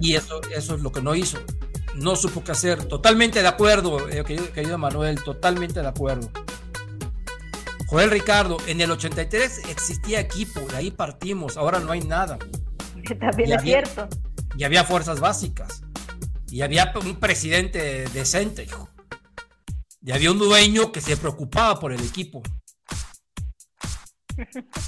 y 0.00 0.14
eso, 0.14 0.40
eso 0.54 0.74
es 0.74 0.82
lo 0.82 0.90
que 0.90 1.02
no 1.02 1.14
hizo. 1.14 1.38
No 1.94 2.16
supo 2.16 2.42
qué 2.42 2.52
hacer. 2.52 2.84
Totalmente 2.84 3.40
de 3.40 3.48
acuerdo, 3.48 4.08
eh, 4.08 4.24
querido, 4.24 4.74
Emanuel, 4.74 5.22
totalmente 5.22 5.80
de 5.80 5.88
acuerdo. 5.88 6.30
Joel 7.86 8.10
Ricardo, 8.10 8.56
en 8.66 8.80
el 8.80 8.90
83 8.90 9.68
existía 9.68 10.18
equipo, 10.20 10.60
de 10.60 10.76
ahí 10.76 10.90
partimos, 10.90 11.56
ahora 11.56 11.78
no 11.78 11.92
hay 11.92 12.00
nada. 12.00 12.38
También 13.20 13.52
es 13.52 13.62
cierto. 13.62 14.08
Y 14.56 14.64
había 14.64 14.84
fuerzas 14.84 15.20
básicas. 15.20 15.82
Y 16.48 16.62
había 16.62 16.92
un 17.04 17.16
presidente 17.16 18.04
decente, 18.12 18.64
hijo. 18.64 18.88
Y 20.02 20.12
había 20.12 20.30
un 20.30 20.38
dueño 20.38 20.92
que 20.92 21.00
se 21.00 21.16
preocupaba 21.16 21.78
por 21.80 21.92
el 21.92 22.00
equipo. 22.00 22.42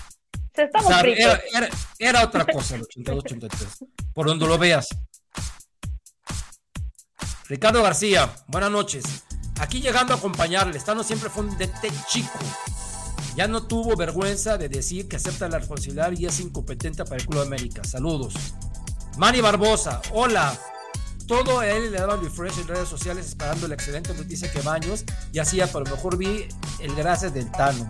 era, 1.98 2.24
otra 2.24 2.46
cosa 2.46 2.76
el 2.76 2.82
82-83, 2.82 3.88
por 4.12 4.26
donde 4.26 4.46
lo 4.46 4.58
veas. 4.58 4.88
Ricardo 7.48 7.80
García, 7.80 8.34
buenas 8.48 8.72
noches. 8.72 9.04
Aquí 9.60 9.80
llegando 9.80 10.12
a 10.12 10.16
acompañarle, 10.16 10.76
Estando 10.76 11.04
siempre 11.04 11.30
fue 11.30 11.44
un 11.44 11.56
DT 11.56 11.92
chico. 12.08 12.38
Ya 13.36 13.46
no 13.46 13.62
tuvo 13.68 13.96
vergüenza 13.96 14.58
de 14.58 14.68
decir 14.68 15.06
que 15.06 15.14
acepta 15.14 15.48
la 15.48 15.60
responsabilidad 15.60 16.10
y 16.18 16.26
es 16.26 16.40
incompetente 16.40 17.04
para 17.04 17.16
el 17.16 17.26
Club 17.26 17.42
América. 17.42 17.84
Saludos. 17.84 18.34
Mari 19.16 19.40
Barbosa, 19.40 20.02
hola. 20.12 20.58
Todo 21.28 21.62
él 21.62 21.92
le 21.92 21.98
daba 21.98 22.16
refresh 22.16 22.58
en 22.58 22.66
redes 22.66 22.88
sociales 22.88 23.26
esperando 23.26 23.68
la 23.68 23.74
excelente 23.74 24.12
noticia 24.14 24.50
que 24.50 24.60
Baños 24.60 25.04
ya 25.32 25.42
hacía, 25.42 25.68
pero 25.68 25.84
mejor 25.84 26.16
vi 26.16 26.48
el 26.80 26.94
gracias 26.96 27.32
del 27.32 27.50
Tano. 27.52 27.88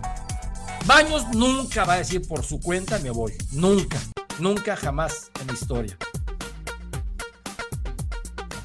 Baños 0.85 1.27
nunca 1.29 1.83
va 1.83 1.93
a 1.93 1.97
decir 1.97 2.27
por 2.27 2.43
su 2.43 2.59
cuenta 2.59 2.99
me 2.99 3.09
voy. 3.09 3.33
Nunca. 3.51 3.97
Nunca, 4.37 4.75
jamás 4.75 5.31
en 5.41 5.47
la 5.47 5.53
historia. 5.53 5.97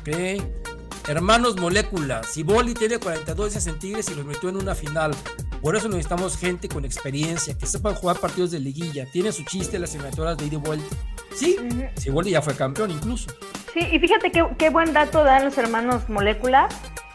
Ok. 0.02 0.61
Hermanos 1.08 1.56
Molécula. 1.56 2.22
Boli 2.44 2.74
tiene 2.74 2.98
42 2.98 3.52
centímetros 3.52 4.10
y 4.10 4.14
los 4.14 4.24
metió 4.24 4.48
en 4.48 4.56
una 4.56 4.74
final. 4.74 5.12
Por 5.60 5.76
eso 5.76 5.88
necesitamos 5.88 6.36
gente 6.36 6.68
con 6.68 6.84
experiencia, 6.84 7.56
que 7.56 7.66
sepan 7.66 7.94
jugar 7.94 8.18
partidos 8.18 8.52
de 8.52 8.60
liguilla. 8.60 9.06
Tiene 9.06 9.32
su 9.32 9.44
chiste 9.44 9.78
las 9.78 9.94
eliminatorias 9.94 10.38
de 10.38 10.46
ida 10.46 10.54
y 10.54 10.58
vuelta. 10.58 10.96
Sí, 11.34 11.56
Siboldi 11.96 12.30
ya 12.30 12.42
fue 12.42 12.54
campeón 12.54 12.90
incluso. 12.90 13.30
Sí, 13.72 13.80
y 13.90 13.98
fíjate 13.98 14.30
qué, 14.30 14.70
buen 14.70 14.92
dato 14.92 15.24
dan 15.24 15.44
los 15.44 15.58
hermanos 15.58 16.08
Molécula. 16.08 16.68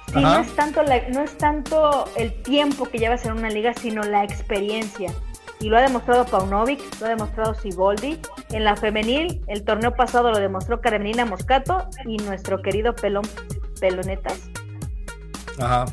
Sí, 0.07 0.21
no 0.21 0.39
es, 0.39 0.55
tanto 0.55 0.81
no 0.83 1.23
es 1.23 1.37
tanto 1.37 2.05
el 2.15 2.33
tiempo 2.41 2.85
que 2.85 2.97
lleva 2.97 3.15
en 3.15 3.31
una 3.33 3.49
liga, 3.49 3.73
sino 3.73 4.03
la 4.03 4.23
experiencia. 4.23 5.13
Y 5.59 5.69
lo 5.69 5.77
ha 5.77 5.81
demostrado 5.81 6.25
Paunovic, 6.25 6.79
lo 6.99 7.07
ha 7.07 7.09
demostrado 7.09 7.53
Siboldi. 7.55 8.19
En 8.49 8.63
la 8.63 8.75
femenil, 8.75 9.41
el 9.47 9.63
torneo 9.63 9.93
pasado 9.93 10.31
lo 10.31 10.39
demostró 10.39 10.81
Carmenina 10.81 11.25
Moscato 11.25 11.89
y 12.05 12.17
nuestro 12.17 12.61
querido 12.61 12.95
Pelón 12.95 13.23
Pelonetas. 13.79 14.49
Ajá. 15.59 15.85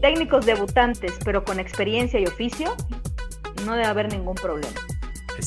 Técnicos 0.00 0.46
debutantes, 0.46 1.12
pero 1.24 1.44
con 1.44 1.60
experiencia 1.60 2.20
y 2.20 2.26
oficio, 2.26 2.76
no 3.64 3.72
debe 3.72 3.86
haber 3.86 4.12
ningún 4.12 4.34
problema. 4.34 4.80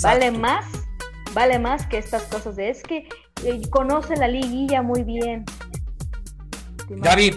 Vale 0.02 0.32
más, 0.32 0.66
vale 1.34 1.60
más 1.60 1.86
que 1.88 1.98
estas 1.98 2.24
cosas 2.24 2.56
de 2.56 2.70
es 2.70 2.84
que 2.84 3.08
conoce 3.70 4.16
la 4.16 4.28
liguilla 4.28 4.82
muy 4.82 5.04
bien. 5.04 5.46
David, 6.90 7.36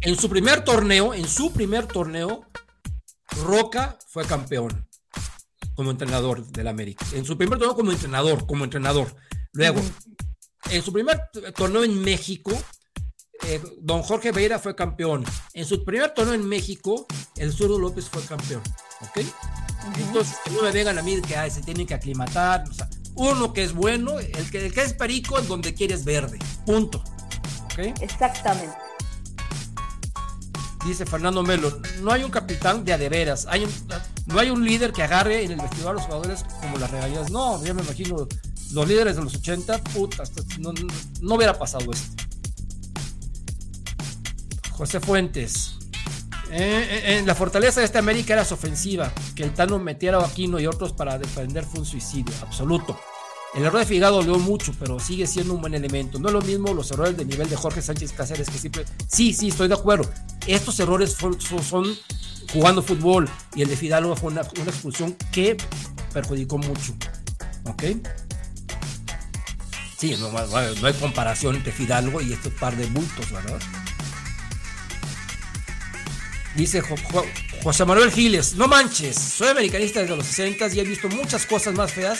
en 0.00 0.16
su 0.16 0.28
primer 0.28 0.64
torneo, 0.64 1.14
en 1.14 1.26
su 1.26 1.52
primer 1.52 1.86
torneo, 1.86 2.44
Roca 3.44 3.96
fue 4.08 4.24
campeón 4.24 4.86
como 5.74 5.90
entrenador 5.90 6.44
del 6.46 6.68
América. 6.68 7.04
En 7.14 7.24
su 7.24 7.38
primer 7.38 7.58
torneo 7.58 7.76
como 7.76 7.92
entrenador, 7.92 8.46
como 8.46 8.64
entrenador. 8.64 9.14
Luego, 9.52 9.80
en 10.72 10.82
su 10.82 10.92
primer 10.92 11.30
torneo 11.54 11.84
en 11.84 12.00
México, 12.00 12.52
eh, 13.44 13.60
don 13.80 14.02
Jorge 14.02 14.32
Veira 14.32 14.58
fue 14.58 14.74
campeón. 14.74 15.24
En 15.52 15.64
su 15.64 15.84
primer 15.84 16.14
torneo 16.14 16.34
en 16.34 16.48
México, 16.48 17.06
el 17.36 17.52
Zurdo 17.52 17.78
López 17.78 18.08
fue 18.08 18.22
campeón. 18.22 18.62
¿Ok? 19.02 19.24
Entonces, 19.98 20.36
que 20.44 20.50
no 20.52 20.62
me 20.62 20.70
vengan 20.70 20.98
a 20.98 21.02
mí 21.02 21.20
que 21.20 21.50
se 21.50 21.62
tienen 21.62 21.86
que 21.86 21.94
aclimatar. 21.94 22.64
O 22.68 22.72
sea, 22.72 22.88
uno 23.14 23.52
que 23.52 23.64
es 23.64 23.74
bueno, 23.74 24.18
el 24.18 24.50
que, 24.50 24.66
el 24.66 24.72
que 24.72 24.82
es 24.82 24.94
perico 24.94 25.38
es 25.38 25.48
donde 25.48 25.74
quieres 25.74 26.04
verde. 26.04 26.38
Punto. 26.64 27.02
Exactamente. 28.00 28.74
Dice 30.86 31.06
Fernando 31.06 31.42
Melo, 31.42 31.80
no 32.00 32.12
hay 32.12 32.24
un 32.24 32.30
capitán 32.30 32.84
de 32.84 32.92
adeveras, 32.92 33.46
hay 33.46 33.66
no 34.26 34.38
hay 34.40 34.50
un 34.50 34.64
líder 34.64 34.92
que 34.92 35.02
agarre 35.02 35.44
en 35.44 35.52
el 35.52 35.60
vestidor 35.60 35.90
a 35.90 35.92
los 35.94 36.02
jugadores 36.02 36.44
como 36.60 36.78
las 36.78 36.90
regalías. 36.90 37.30
No, 37.30 37.62
ya 37.64 37.72
me 37.72 37.82
imagino 37.82 38.26
los 38.72 38.88
líderes 38.88 39.16
de 39.16 39.22
los 39.22 39.34
80, 39.34 39.82
puta, 39.84 40.24
no, 40.58 40.72
no 41.20 41.34
hubiera 41.34 41.58
pasado 41.58 41.90
esto. 41.92 42.22
José 44.70 45.00
Fuentes, 45.00 45.76
eh, 46.50 46.86
eh, 47.04 47.18
en 47.18 47.26
la 47.26 47.34
fortaleza 47.34 47.80
de 47.80 47.86
esta 47.86 47.98
América 47.98 48.34
era 48.34 48.44
su 48.44 48.54
ofensiva. 48.54 49.12
Que 49.34 49.42
el 49.42 49.54
Tano 49.54 49.78
metiera 49.78 50.18
a 50.18 50.26
Aquino 50.26 50.60
y 50.60 50.66
otros 50.66 50.92
para 50.92 51.18
defender 51.18 51.64
fue 51.64 51.80
un 51.80 51.86
suicidio, 51.86 52.32
absoluto. 52.42 52.98
El 53.54 53.64
error 53.64 53.80
de 53.80 53.86
Figado 53.86 54.16
dolió 54.16 54.38
mucho, 54.38 54.72
pero 54.78 54.98
sigue 54.98 55.26
siendo 55.26 55.54
un 55.54 55.60
buen 55.60 55.74
elemento. 55.74 56.18
No 56.18 56.28
es 56.28 56.34
lo 56.34 56.40
mismo 56.42 56.72
los 56.74 56.90
errores 56.90 57.16
de 57.16 57.24
nivel 57.24 57.48
de 57.48 57.56
Jorge 57.56 57.82
Sánchez 57.82 58.12
Cáceres 58.12 58.48
que 58.48 58.58
siempre. 58.58 58.84
Sí, 59.08 59.32
sí, 59.32 59.48
estoy 59.48 59.68
de 59.68 59.74
acuerdo. 59.74 60.10
Estos 60.46 60.78
errores 60.80 61.12
son, 61.12 61.86
jugando 62.52 62.82
fútbol 62.82 63.28
y 63.54 63.62
el 63.62 63.68
de 63.68 63.76
Fidalgo 63.76 64.16
fue 64.16 64.32
una, 64.32 64.40
expulsión 64.40 65.16
que 65.30 65.56
perjudicó 66.12 66.58
mucho. 66.58 66.94
¿Ok? 67.64 67.84
Sí, 70.02 70.16
no, 70.18 70.32
hay 70.84 70.94
comparación 70.94 71.54
entre 71.54 71.70
Fidalgo 71.70 72.20
y 72.20 72.32
este 72.32 72.50
par 72.50 72.76
de 72.76 72.86
bultos, 72.86 73.30
¿verdad? 73.30 73.60
Dice 76.56 76.82
José 77.62 77.84
Manuel 77.84 78.10
Giles, 78.10 78.56
no 78.56 78.66
manches, 78.66 79.14
soy 79.14 79.50
americanista 79.50 80.00
desde 80.00 80.16
los 80.16 80.26
60 80.26 80.74
y 80.74 80.80
he 80.80 80.82
visto 80.82 81.08
muchas 81.08 81.46
cosas 81.46 81.74
más 81.74 81.92
feas 81.92 82.18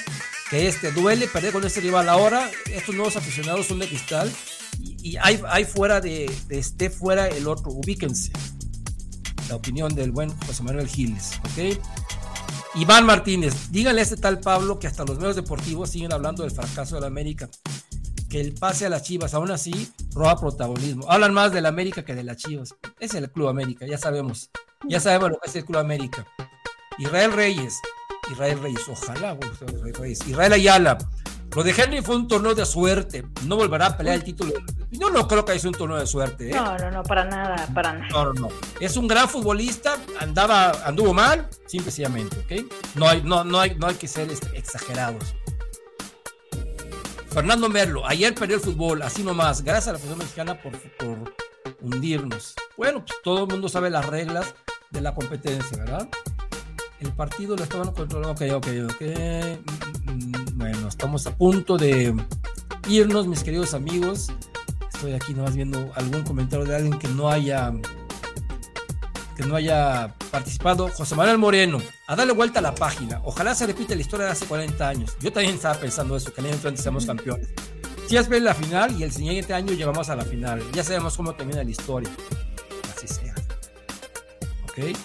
que 0.49 0.69
este. 0.69 0.93
Duele 0.93 1.27
perder 1.27 1.53
con 1.53 1.65
este 1.65 1.81
rival 1.81 2.09
ahora. 2.09 2.53
Estos 2.71 2.95
nuevos 2.95 3.17
aficionados 3.17 3.67
son 3.67 3.81
de 3.81 3.89
cristal 3.89 4.33
y, 4.79 5.17
hay, 5.17 5.65
fuera 5.65 6.01
de, 6.01 6.31
este 6.51 6.89
fuera 6.89 7.27
el 7.27 7.49
otro. 7.49 7.73
Ubíquense. 7.73 8.31
La 9.49 9.57
opinión 9.57 9.93
del 9.93 10.13
buen 10.13 10.31
José 10.47 10.63
Manuel 10.63 10.87
Giles, 10.87 11.33
¿ok? 11.41 11.81
Iván 12.75 13.05
Martínez, 13.05 13.71
díganle 13.71 14.01
a 14.01 14.05
este 14.05 14.17
tal 14.17 14.41
Pablo 14.41 14.79
que 14.79 14.87
hasta 14.87 15.05
los 15.05 15.19
medios 15.19 15.37
deportivos 15.37 15.91
siguen 15.91 16.13
hablando 16.13 16.43
del 16.43 16.53
fracaso 16.53 16.95
de 16.95 17.03
la 17.03 17.07
América. 17.07 17.49
que 18.31 18.41
el 18.41 18.55
pase 18.55 18.87
a 18.87 18.89
las 18.89 19.03
Chivas, 19.03 19.35
aún 19.35 19.51
así, 19.51 19.93
roba 20.15 20.37
protagonismo. 20.37 21.05
Hablan 21.11 21.35
más 21.35 21.53
del 21.53 21.67
América 21.67 22.03
que 22.03 22.15
de 22.15 22.25
las 22.25 22.39
Chivas. 22.39 22.75
Es 22.99 23.13
el 23.13 23.31
Club 23.31 23.49
América, 23.49 23.85
ya 23.87 23.99
sabemos. 23.99 24.49
Ya 24.89 25.01
sabemos 25.01 25.33
lo 25.33 25.39
que 25.39 25.51
es 25.51 25.57
el 25.57 25.67
Club 25.67 25.81
América. 25.81 26.27
Israel 26.97 27.33
Reyes, 27.33 27.79
Israel 28.31 28.59
Reyes, 28.63 28.81
ojalá, 28.89 29.39
Israel. 29.87 30.17
Israel 30.27 30.53
Ayala, 30.55 30.97
lo 31.55 31.63
de 31.63 31.75
Henry 31.77 32.01
fue 32.01 32.17
un 32.17 32.29
torneo 32.29 32.55
de 32.55 32.65
suerte. 32.65 33.25
No 33.45 33.57
volverá 33.57 33.87
a 33.87 33.97
pelear 33.97 34.17
el 34.17 34.25
título. 34.25 34.55
Yo 34.91 35.11
no 35.11 35.29
creo 35.29 35.45
que 35.45 35.53
haya 35.53 35.61
sido 35.61 35.71
un 35.71 35.79
torneo 35.79 35.99
de 35.99 36.07
suerte. 36.07 36.51
¿eh? 36.51 36.55
No, 36.55 36.77
no, 36.79 36.91
no, 36.91 37.03
para 37.03 37.25
nada, 37.25 37.67
para 37.75 37.93
nada. 37.93 38.09
No, 38.11 38.33
no, 38.33 38.33
no. 38.33 38.49
Es 38.81 38.97
un 38.97 39.07
gran 39.07 39.29
futbolista, 39.29 39.99
andaba, 40.21 40.71
anduvo 40.87 41.13
mal, 41.13 41.49
simplemente, 41.67 42.39
¿ok? 42.39 42.73
No 42.95 43.09
hay, 43.09 43.23
no, 43.23 43.45
no 43.45 43.61
hay, 43.61 43.75
no 43.75 43.87
hay 43.87 43.95
que 43.97 44.09
ser 44.09 44.31
este, 44.31 44.57
exagerados. 44.57 45.35
Fernando 47.29 47.69
Merlo, 47.69 48.07
ayer 48.07 48.35
perdió 48.35 48.57
el 48.57 48.63
fútbol, 48.63 49.03
así 49.03 49.23
nomás, 49.23 49.63
gracias 49.63 49.89
a 49.89 49.93
la 49.93 49.99
Federación 49.99 50.19
Mexicana 50.19 50.61
por, 50.61 50.79
por 50.99 51.35
hundirnos. 51.81 52.55
Bueno, 52.77 53.05
pues 53.05 53.19
todo 53.23 53.45
el 53.45 53.51
mundo 53.51 53.69
sabe 53.69 53.89
las 53.89 54.07
reglas 54.07 54.55
de 54.91 55.01
la 55.01 55.15
competencia, 55.15 55.79
¿verdad? 55.79 56.09
El 57.01 57.13
partido 57.13 57.57
lo 57.57 57.65
estaban 57.65 57.93
controlando, 57.93 58.33
ok, 58.33 58.43
ok, 58.57 58.69
ok. 58.91 59.03
Mm, 60.05 60.42
Bueno, 60.63 60.87
estamos 60.87 61.27
a 61.27 61.37
punto 61.37 61.77
de 61.77 62.15
irnos, 62.89 63.27
mis 63.27 63.43
queridos 63.43 63.75
amigos. 63.75 64.29
Estoy 64.95 65.13
aquí 65.13 65.35
nomás 65.35 65.57
viendo 65.57 65.91
algún 65.97 66.23
comentario 66.23 66.65
de 66.65 66.77
alguien 66.77 67.01
que 67.01 67.09
no 67.09 67.29
haya 67.29 67.73
que 69.37 69.43
no 69.43 69.57
haya 69.57 70.15
participado. 70.31 70.89
José 70.91 71.17
Manuel 71.17 71.39
Moreno, 71.39 71.79
a 72.07 72.15
darle 72.15 72.33
vuelta 72.33 72.61
a 72.61 72.63
la 72.63 72.77
página. 72.77 73.21
Ojalá 73.25 73.57
se 73.57 73.67
repita 73.67 73.97
la 73.97 74.03
historia 74.03 74.27
de 74.27 74.33
hace 74.33 74.47
40 74.47 74.89
años. 74.89 75.17
Yo 75.21 75.33
también 75.33 75.57
estaba 75.57 75.75
pensando 75.75 76.17
eso, 76.17 76.33
que 76.33 76.41
el 76.41 76.79
seamos 76.79 77.07
campeones. 77.07 77.49
Si 78.07 78.17
es 78.17 78.31
la 78.31 78.55
final 78.55 78.95
y 79.01 79.03
el 79.03 79.11
siguiente 79.11 79.55
año 79.55 79.73
llegamos 79.73 80.11
a 80.11 80.15
la 80.15 80.25
final. 80.25 80.63
Ya 80.73 80.85
sabemos 80.85 81.17
cómo 81.17 81.35
termina 81.35 81.65
la 81.65 81.71
historia. 81.71 82.11
Así 82.97 83.09
sea. 83.09 83.35
Ok. 84.63 84.97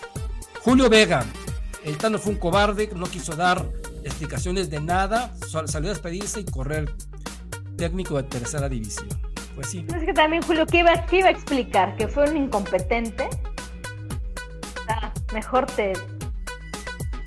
Julio 0.61 0.88
Vega, 0.88 1.25
el 1.84 1.97
Tano 1.97 2.19
fue 2.19 2.34
un 2.34 2.38
cobarde, 2.38 2.91
no 2.95 3.07
quiso 3.07 3.35
dar 3.35 3.65
explicaciones 4.07 4.69
de 4.69 4.79
nada, 4.81 5.34
sal- 5.49 5.67
salió 5.69 5.89
a 5.89 5.93
despedirse 5.93 6.39
y 6.41 6.45
correr 6.45 6.93
técnico 7.77 8.17
de 8.17 8.23
tercera 8.23 8.67
división. 8.67 9.07
Pues 9.55 9.69
sí. 9.69 9.85
Es 9.95 10.03
que 10.03 10.13
también, 10.13 10.41
Julio, 10.43 10.65
¿qué 10.65 10.79
iba, 10.79 11.05
qué 11.05 11.19
iba 11.19 11.27
a 11.29 11.31
explicar? 11.31 11.95
¿Que 11.95 12.07
fue 12.07 12.29
un 12.29 12.38
incompetente? 12.38 13.27
Ah, 14.88 15.11
mejor 15.34 15.65
te... 15.67 15.93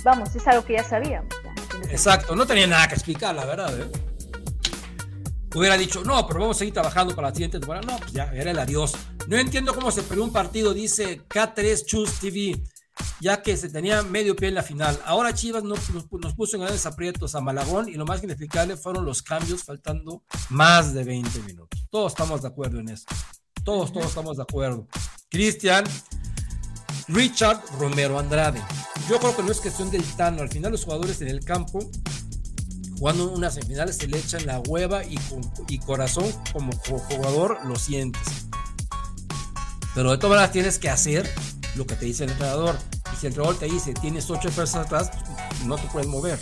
Vamos, 0.05 0.35
es 0.35 0.47
algo 0.47 0.65
que 0.65 0.75
ya 0.75 0.85
sabíamos. 0.85 1.29
ya. 1.45 1.91
Exacto, 1.91 2.35
no 2.35 2.47
tenía 2.47 2.67
nada 2.67 2.89
que 2.89 2.95
explicar, 2.95 3.35
la 3.35 3.45
verdad. 3.45 3.79
¿eh? 3.79 3.91
Hubiera 5.55 5.77
dicho, 5.77 6.03
no, 6.05 6.27
pero 6.27 6.41
vamos 6.41 6.57
a 6.57 6.61
seguir 6.61 6.73
trabajando 6.75 7.15
para 7.15 7.29
la 7.29 7.35
siguiente 7.35 7.59
temporada. 7.59 7.85
No, 7.87 7.99
pues 7.99 8.13
ya, 8.13 8.31
era 8.33 8.53
el 8.53 8.59
adiós. 8.59 8.93
No 9.27 9.37
entiendo 9.37 9.75
cómo 9.75 9.91
se 9.91 10.03
perdió 10.03 10.23
un 10.25 10.33
partido, 10.33 10.73
dice 10.73 11.21
K3 11.29 11.85
Chus 11.85 12.21
TV, 12.21 12.63
ya 13.21 13.43
que 13.43 13.57
se 13.57 13.69
tenía 13.69 14.03
medio 14.03 14.35
pie 14.37 14.49
en 14.49 14.55
la 14.55 14.63
final. 14.63 14.99
Ahora 15.05 15.35
Chivas 15.35 15.63
nos, 15.65 15.91
nos- 15.91 16.35
puso 16.35 16.57
en 16.57 16.63
grandes 16.63 16.87
aprietos 16.87 17.35
a 17.35 17.41
Malagón 17.41 17.89
y 17.89 17.93
lo 17.95 18.05
más 18.07 18.23
inexplicable 18.23 18.77
fueron 18.77 19.05
los 19.05 19.23
cambios 19.23 19.65
faltando 19.65 20.23
más 20.49 20.95
de 20.95 21.05
20 21.05 21.41
minutos. 21.41 21.87
Todos 21.91 22.13
estamos 22.13 22.43
de 22.43 22.49
acuerdo 22.49 22.81
en 22.81 22.89
eso. 22.89 23.05
Todos, 23.65 23.93
todos 23.93 24.07
estamos 24.07 24.37
de 24.39 24.43
acuerdo. 24.43 24.87
Cristian, 25.29 25.85
Richard 27.09 27.61
Romero 27.79 28.19
Andrade. 28.19 28.63
Yo 29.09 29.19
creo 29.19 29.37
que 29.37 29.43
no 29.43 29.53
es 29.53 29.61
cuestión 29.61 29.91
del 29.91 30.05
Tano. 30.17 30.43
Al 30.43 30.49
final 30.49 30.73
los 30.73 30.85
jugadores 30.85 31.21
en 31.21 31.29
el 31.29 31.45
campo, 31.45 31.79
jugando 32.99 33.31
unas 33.33 33.55
semifinales, 33.55 33.97
se 33.97 34.07
le 34.07 34.19
echan 34.19 34.47
la 34.47 34.61
hueva 34.61 35.05
y, 35.05 35.19
y 35.69 35.79
corazón 35.79 36.27
como 36.53 36.73
jugador 36.77 37.59
lo 37.67 37.77
sientes. 37.77 38.47
Pero 39.95 40.13
de 40.13 40.19
todas 40.19 40.31
maneras 40.31 40.53
tienes 40.53 40.79
que 40.79 40.89
hacer 40.89 41.29
lo 41.77 41.87
que 41.87 41.95
te 41.97 42.07
dice 42.07 42.25
el 42.25 42.31
entrenador. 42.31 42.77
Y 43.13 43.17
si 43.17 43.27
el 43.27 43.33
entrenador 43.33 43.59
te 43.59 43.67
dice, 43.67 43.95
tienes 43.95 44.29
ocho 44.31 44.51
personas 44.51 44.87
atrás, 44.87 45.11
pues, 45.11 45.65
no 45.67 45.77
te 45.77 45.87
puedes 45.89 46.09
mover. 46.09 46.39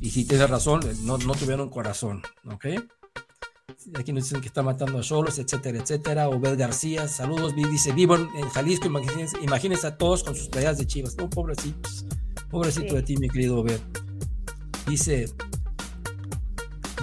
Y 0.00 0.10
si 0.10 0.24
tienes 0.24 0.50
razón, 0.50 0.80
no, 1.02 1.18
no 1.18 1.34
tuvieron 1.34 1.68
corazón. 1.70 2.22
¿Ok? 2.50 2.66
Aquí 3.98 4.12
nos 4.12 4.24
dicen 4.24 4.40
que 4.40 4.46
está 4.48 4.62
matando 4.62 4.98
a 4.98 5.02
Cholos, 5.02 5.38
etcétera, 5.38 5.78
etcétera. 5.78 6.28
Obed 6.28 6.58
García, 6.58 7.08
saludos. 7.08 7.54
Dice, 7.54 7.92
vivo 7.92 8.16
en, 8.16 8.28
en 8.36 8.48
Jalisco, 8.50 8.86
imagínense, 8.86 9.36
imagínense 9.42 9.86
a 9.86 9.96
todos 9.96 10.22
con 10.24 10.34
sus 10.34 10.48
playas 10.48 10.78
de 10.78 10.86
chivas. 10.86 11.16
No, 11.16 11.28
pobrecitos. 11.30 12.04
Pobrecito 12.50 12.90
Sí. 12.90 12.94
de 12.96 13.02
ti, 13.02 13.16
mi 13.16 13.28
querido 13.28 13.58
Obed. 13.60 13.80
Dice 14.86 15.26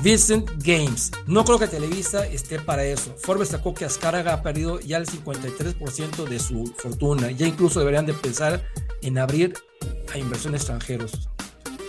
Vincent 0.01 0.49
Games. 0.63 1.11
No 1.27 1.43
creo 1.43 1.59
que 1.59 1.67
Televisa 1.67 2.25
esté 2.25 2.59
para 2.59 2.85
eso. 2.85 3.15
Forbes 3.17 3.49
sacó 3.49 3.73
que 3.73 3.85
Azcárraga 3.85 4.33
ha 4.33 4.41
perdido 4.41 4.79
ya 4.79 4.97
el 4.97 5.05
53% 5.05 6.23
de 6.25 6.39
su 6.39 6.73
fortuna. 6.77 7.31
Ya 7.31 7.47
incluso 7.47 7.79
deberían 7.79 8.05
de 8.05 8.13
pensar 8.13 8.63
en 9.01 9.17
abrir 9.17 9.53
a 10.13 10.17
inversión 10.17 10.55
extranjeros. 10.55 11.29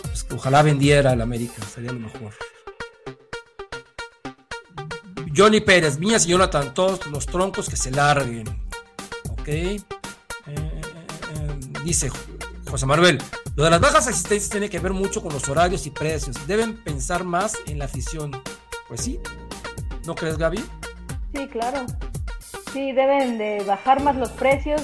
Pues 0.01 0.25
ojalá 0.31 0.61
vendiera 0.61 1.11
al 1.11 1.21
América, 1.21 1.63
sería 1.73 1.93
lo 1.93 1.99
mejor. 1.99 2.33
Johnny 5.35 5.61
Pérez, 5.61 5.97
Viñas 5.97 6.25
y 6.25 6.31
Jonathan, 6.31 6.73
todos 6.73 7.07
los 7.07 7.25
troncos 7.25 7.69
que 7.69 7.77
se 7.77 7.91
larguen. 7.91 8.47
Ok. 9.29 9.47
Eh, 9.47 9.79
eh, 10.47 10.81
eh, 10.81 10.81
dice 11.85 12.11
José 12.71 12.85
Manuel, 12.85 13.21
lo 13.55 13.65
de 13.65 13.69
las 13.69 13.81
bajas 13.81 14.07
asistencias 14.07 14.49
tiene 14.49 14.69
que 14.69 14.79
ver 14.79 14.93
mucho 14.93 15.21
con 15.21 15.33
los 15.33 15.47
horarios 15.49 15.85
y 15.85 15.89
precios. 15.91 16.47
Deben 16.47 16.81
pensar 16.81 17.23
más 17.25 17.53
en 17.67 17.77
la 17.79 17.85
afición. 17.85 18.31
Pues 18.87 19.01
sí. 19.01 19.19
¿No 20.05 20.15
crees, 20.15 20.37
Gaby? 20.37 20.63
Sí, 21.35 21.47
claro. 21.49 21.85
Sí, 22.71 22.93
deben 22.93 23.37
de 23.37 23.63
bajar 23.65 24.01
más 24.01 24.15
los 24.15 24.29
precios, 24.31 24.81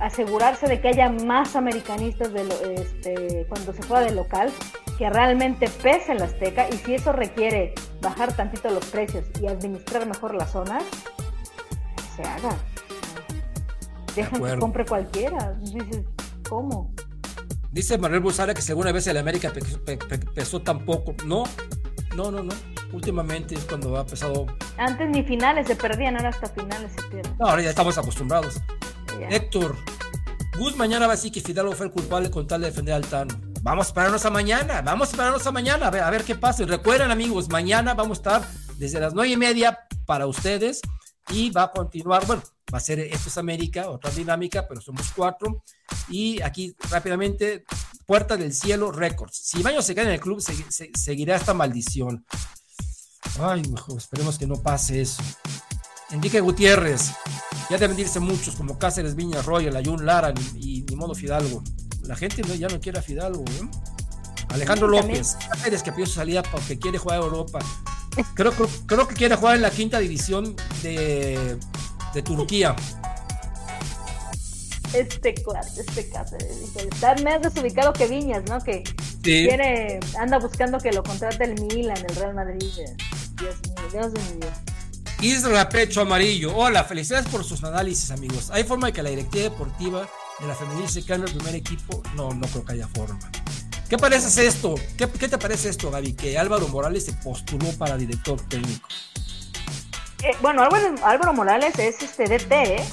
asegurarse 0.00 0.66
de 0.66 0.80
que 0.80 0.88
haya 0.88 1.10
más 1.10 1.54
americanistas 1.54 2.32
de 2.32 2.44
lo- 2.44 2.60
este, 2.70 3.44
cuando 3.48 3.74
se 3.74 3.82
juega 3.82 4.04
de 4.04 4.12
local, 4.14 4.50
que 4.96 5.10
realmente 5.10 5.68
pese 5.68 6.12
el 6.12 6.22
Azteca, 6.22 6.68
y 6.70 6.78
si 6.78 6.94
eso 6.94 7.12
requiere 7.12 7.74
bajar 8.00 8.34
tantito 8.34 8.70
los 8.70 8.86
precios 8.86 9.26
y 9.42 9.46
administrar 9.46 10.06
mejor 10.06 10.34
las 10.34 10.52
zonas, 10.52 10.82
se 12.16 12.22
haga. 12.22 12.56
Dejan 14.16 14.30
que 14.32 14.36
acuerdo. 14.38 14.60
compre 14.60 14.86
cualquiera. 14.86 15.52
Dices, 15.60 16.04
¿cómo? 16.48 16.90
Dice 17.78 17.96
Manuel 17.96 18.18
Busara 18.18 18.54
que 18.54 18.62
alguna 18.70 18.90
vez 18.90 19.06
el 19.06 19.16
América 19.18 19.52
pe- 19.52 19.60
pe- 19.62 19.96
pe- 19.98 20.18
pesó 20.18 20.60
tan 20.60 20.84
poco. 20.84 21.14
No, 21.24 21.44
no, 22.16 22.32
no, 22.32 22.42
no. 22.42 22.52
Últimamente 22.92 23.54
es 23.54 23.64
cuando 23.66 23.96
ha 23.96 24.04
pesado. 24.04 24.46
Antes 24.78 25.08
ni 25.08 25.22
finales 25.22 25.68
se 25.68 25.76
perdían, 25.76 26.16
ahora 26.16 26.30
hasta 26.30 26.48
finales 26.48 26.90
se 26.96 27.02
pierden. 27.06 27.36
No, 27.38 27.46
ahora 27.46 27.62
ya 27.62 27.70
estamos 27.70 27.96
acostumbrados. 27.96 28.56
Ya. 29.20 29.28
Héctor, 29.28 29.76
Gus 30.58 30.74
mañana 30.76 31.06
va 31.06 31.12
a 31.12 31.14
decir 31.14 31.30
que 31.30 31.40
Fidalgo 31.40 31.70
fue 31.70 31.86
el 31.86 31.92
culpable 31.92 32.32
con 32.32 32.48
tal 32.48 32.62
de 32.62 32.66
defender 32.66 32.94
al 32.94 33.06
Tano. 33.06 33.32
Vamos 33.62 33.86
a 33.86 33.90
esperarnos 33.90 34.26
a 34.26 34.30
mañana, 34.30 34.82
vamos 34.82 35.06
a 35.06 35.10
esperarnos 35.12 35.46
a 35.46 35.52
mañana, 35.52 35.86
a 35.86 35.90
ver, 35.90 36.02
a 36.02 36.10
ver 36.10 36.24
qué 36.24 36.34
pasa. 36.34 36.64
Y 36.64 36.66
recuerden, 36.66 37.12
amigos, 37.12 37.48
mañana 37.48 37.94
vamos 37.94 38.18
a 38.18 38.20
estar 38.22 38.42
desde 38.76 38.98
las 38.98 39.14
nueve 39.14 39.30
y 39.30 39.36
media 39.36 39.86
para 40.04 40.26
ustedes 40.26 40.80
y 41.30 41.50
va 41.50 41.62
a 41.62 41.70
continuar, 41.70 42.26
bueno, 42.26 42.42
va 42.72 42.78
a 42.78 42.80
ser 42.80 43.00
Esto 43.00 43.28
es 43.28 43.38
América, 43.38 43.88
otra 43.90 44.10
dinámica, 44.10 44.66
pero 44.68 44.80
somos 44.80 45.10
cuatro. 45.14 45.62
Y 46.08 46.40
aquí 46.42 46.74
rápidamente, 46.90 47.64
Puerta 48.06 48.36
del 48.36 48.52
Cielo 48.54 48.90
Records. 48.92 49.36
Si 49.36 49.62
Baño 49.62 49.82
se 49.82 49.94
queda 49.94 50.04
en 50.06 50.12
el 50.12 50.20
club, 50.20 50.40
se- 50.40 50.70
se- 50.70 50.90
seguirá 50.94 51.36
esta 51.36 51.54
maldición. 51.54 52.24
Ay, 53.40 53.62
mejor, 53.70 53.98
esperemos 53.98 54.38
que 54.38 54.46
no 54.46 54.62
pase 54.62 55.00
eso. 55.02 55.22
Enrique 56.10 56.40
Gutiérrez, 56.40 57.10
ya 57.68 57.76
deben 57.76 57.94
de 57.96 58.02
irse 58.02 58.18
muchos, 58.20 58.56
como 58.56 58.78
Cáceres, 58.78 59.14
Viña, 59.14 59.42
Royal, 59.42 59.76
Ayun, 59.76 60.06
Lara 60.06 60.32
y, 60.54 60.82
ni 60.88 60.96
modo 60.96 61.14
Fidalgo. 61.14 61.62
La 62.02 62.16
gente 62.16 62.40
no- 62.42 62.54
ya 62.54 62.68
no 62.68 62.80
quiere 62.80 62.98
a 62.98 63.02
Fidalgo. 63.02 63.44
¿eh? 63.46 63.68
Alejandro. 64.48 64.88
López, 64.88 65.36
Cáceres 65.50 65.82
que 65.82 65.92
pidió 65.92 66.06
su 66.06 66.14
salida 66.14 66.42
porque 66.42 66.78
quiere 66.78 66.96
jugar 66.96 67.20
a 67.20 67.24
Europa. 67.24 67.58
Creo, 68.34 68.52
creo, 68.52 68.68
creo 68.86 69.06
que 69.06 69.14
quiere 69.14 69.36
jugar 69.36 69.56
en 69.56 69.62
la 69.62 69.70
quinta 69.70 69.98
división 69.98 70.56
de, 70.82 71.58
de 72.14 72.22
Turquía. 72.22 72.74
Este 74.94 75.34
este 75.34 76.08
Cáceres, 76.10 76.74
está 76.76 77.14
más 77.22 77.42
desubicado 77.42 77.92
que 77.92 78.06
Viñas, 78.06 78.42
¿no? 78.48 78.58
Que 78.60 78.82
Sí. 79.22 79.46
quiere, 79.46 80.00
anda 80.18 80.38
buscando 80.38 80.78
que 80.78 80.92
lo 80.92 81.02
contrate 81.02 81.44
el 81.44 81.60
Milan, 81.60 81.98
el 82.08 82.16
Real 82.16 82.34
Madrid. 82.34 82.60
Dios 83.38 83.56
mío, 83.92 84.10
Dios 84.10 84.12
mío. 84.36 84.48
Isra 85.20 85.68
Pecho 85.68 86.00
Amarillo. 86.00 86.56
Hola, 86.56 86.84
felicidades 86.84 87.26
por 87.28 87.44
sus 87.44 87.62
análisis, 87.64 88.10
amigos. 88.12 88.50
¿Hay 88.50 88.64
forma 88.64 88.86
de 88.86 88.92
que 88.94 89.02
la 89.02 89.10
directiva 89.10 89.42
deportiva 89.44 90.08
de 90.38 90.46
la 90.46 90.54
femenil 90.54 90.88
se 90.88 91.04
cambie 91.04 91.28
el 91.28 91.36
primer 91.36 91.56
equipo? 91.56 92.02
No, 92.14 92.30
no 92.32 92.46
creo 92.46 92.64
que 92.64 92.72
haya 92.72 92.88
forma. 92.88 93.18
¿Qué 93.88 93.98
parece 93.98 94.46
esto? 94.46 94.74
¿Qué, 94.96 95.08
qué 95.08 95.28
te 95.28 95.38
parece 95.38 95.68
esto, 95.70 95.90
Gaby? 95.90 96.12
Que 96.12 96.38
Álvaro 96.38 96.68
Morales 96.68 97.04
se 97.04 97.12
postuló 97.14 97.70
para 97.76 97.96
director 97.96 98.40
técnico. 98.48 98.86
Eh, 100.22 100.36
bueno, 100.40 100.62
Álvaro, 100.62 100.94
Álvaro 101.04 101.32
Morales 101.32 101.78
es 101.78 102.02
este 102.02 102.24
DT, 102.24 102.52
¿eh? 102.52 102.84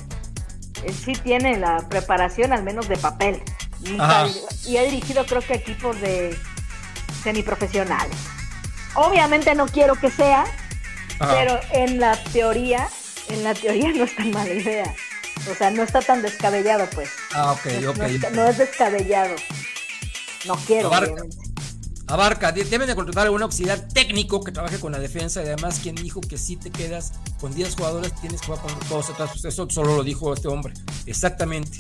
Él 0.84 0.94
sí 0.94 1.14
tiene 1.14 1.58
la 1.58 1.78
preparación 1.90 2.54
al 2.54 2.64
menos 2.64 2.88
de 2.88 2.98
papel. 2.98 3.42
Nunca- 3.82 4.28
y 4.66 4.78
ha 4.78 4.84
dirigido 4.84 5.26
creo 5.26 5.42
que 5.42 5.56
equipos 5.56 6.00
de 6.02 6.38
semiprofesionales. 7.24 8.18
Obviamente 8.96 9.54
no 9.56 9.68
quiero 9.68 9.96
que 9.96 10.10
sea, 10.12 10.46
Pero 11.18 11.58
en 11.72 12.00
la 12.02 12.22
teoría, 12.34 12.90
en 13.30 13.44
la 13.46 13.54
teoría 13.54 13.90
no 13.96 14.04
es 14.04 14.16
tan 14.16 14.32
mala 14.32 14.52
idea. 14.54 14.94
O 15.50 15.56
sea, 15.56 15.70
no 15.72 15.84
está 15.84 16.02
tan 16.02 16.22
descabellado, 16.22 16.88
pues. 16.94 17.10
Ah, 17.34 17.54
ok, 17.54 17.66
no, 17.82 17.92
ok. 17.92 17.98
No, 17.98 18.30
no 18.32 18.48
es 18.48 18.58
descabellado. 18.58 19.36
No 20.46 20.56
quiero, 20.68 20.88
Abarca. 20.88 21.24
Abarca, 22.08 22.52
de- 22.52 22.64
deben 22.66 22.88
de 22.88 22.96
contratar 22.96 23.28
a 23.28 23.32
un 23.32 23.42
auxiliar 23.42 23.88
técnico 23.88 24.44
que 24.44 24.52
trabaje 24.52 24.80
con 24.80 24.92
la 24.92 25.00
defensa 25.00 25.42
y 25.42 25.48
además 25.48 25.80
quien 25.82 25.96
dijo 25.96 26.22
que 26.22 26.38
si 26.38 26.56
te 26.56 26.70
quedas 26.70 27.14
con 27.40 27.54
10 27.56 27.76
jugadores 27.76 28.14
tienes 28.22 28.42
que 28.42 28.48
jugar 28.48 28.62
con 28.62 28.80
todos 28.88 29.10
atrás. 29.10 29.30
Pues 29.34 29.46
eso 29.46 29.68
solo 29.70 29.96
lo 29.98 30.04
dijo 30.04 30.34
este 30.34 30.48
hombre. 30.48 30.74
Exactamente. 31.08 31.80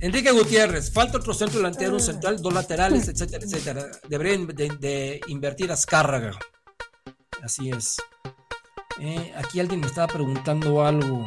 Enrique 0.00 0.30
Gutiérrez, 0.32 0.90
falta 0.92 1.18
otro 1.18 1.34
centro 1.34 1.58
delantero, 1.58 1.94
un 1.94 2.00
central, 2.00 2.40
dos 2.40 2.52
laterales, 2.54 3.06
etcétera, 3.08 3.44
etcétera. 3.44 3.86
Deberían 4.08 4.46
de, 4.46 4.68
de 4.80 5.20
invertir 5.28 5.70
a 5.70 5.74
Azcárraga. 5.74 6.32
Así 7.42 7.70
es. 7.70 7.96
Eh, 8.98 9.32
aquí 9.36 9.60
alguien 9.60 9.80
me 9.80 9.86
estaba 9.86 10.06
preguntando 10.06 10.84
algo. 10.84 11.24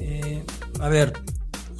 Eh, 0.00 0.44
a 0.80 0.88
ver, 0.88 1.12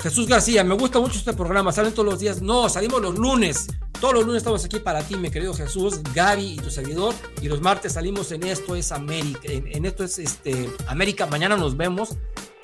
Jesús 0.00 0.26
García, 0.26 0.64
me 0.64 0.74
gusta 0.74 0.98
mucho 0.98 1.18
este 1.18 1.32
programa. 1.32 1.70
¿Salen 1.72 1.92
todos 1.94 2.06
los 2.06 2.18
días? 2.20 2.42
No, 2.42 2.68
salimos 2.68 3.00
los 3.00 3.16
lunes. 3.16 3.68
Todos 4.00 4.14
los 4.14 4.24
lunes 4.24 4.38
estamos 4.38 4.64
aquí 4.64 4.80
para 4.80 5.02
ti, 5.02 5.16
mi 5.16 5.30
querido 5.30 5.52
Jesús, 5.52 6.00
Gaby 6.14 6.54
y 6.54 6.56
tu 6.56 6.70
servidor. 6.70 7.14
Y 7.42 7.48
los 7.48 7.60
martes 7.60 7.92
salimos 7.92 8.32
en 8.32 8.44
Esto 8.44 8.74
es 8.74 8.92
América. 8.92 9.40
En, 9.44 9.66
en 9.66 9.84
Esto 9.84 10.04
es 10.04 10.18
este, 10.18 10.70
América. 10.86 11.26
Mañana 11.26 11.54
nos 11.58 11.76
vemos 11.76 12.16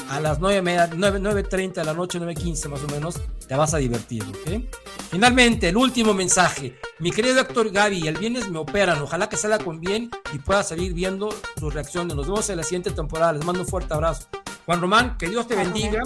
a 0.08 0.18
las 0.18 0.40
9, 0.40 0.62
9.30 0.62 1.74
de 1.74 1.84
la 1.84 1.92
noche, 1.92 2.18
9.15 2.18 2.68
más 2.70 2.82
o 2.84 2.86
menos. 2.86 3.20
Te 3.46 3.54
vas 3.54 3.74
a 3.74 3.76
divertir, 3.76 4.22
¿ok? 4.22 4.62
Finalmente, 5.10 5.68
el 5.68 5.76
último 5.76 6.14
mensaje. 6.14 6.78
Mi 7.00 7.10
querido 7.10 7.38
Héctor 7.38 7.70
Gaby, 7.70 8.08
el 8.08 8.16
viernes 8.16 8.48
me 8.48 8.58
operan. 8.58 9.02
Ojalá 9.02 9.28
que 9.28 9.36
salga 9.36 9.58
con 9.58 9.78
bien 9.78 10.10
y 10.32 10.38
pueda 10.38 10.62
seguir 10.62 10.94
viendo 10.94 11.28
sus 11.60 11.74
reacciones. 11.74 12.16
Nos 12.16 12.26
vemos 12.26 12.48
en 12.48 12.56
la 12.56 12.62
siguiente 12.62 12.92
temporada. 12.92 13.34
Les 13.34 13.44
mando 13.44 13.60
un 13.60 13.68
fuerte 13.68 13.92
abrazo. 13.92 14.26
Juan 14.64 14.80
Román, 14.80 15.18
que 15.18 15.28
Dios 15.28 15.46
te 15.46 15.54
bendiga 15.54 16.02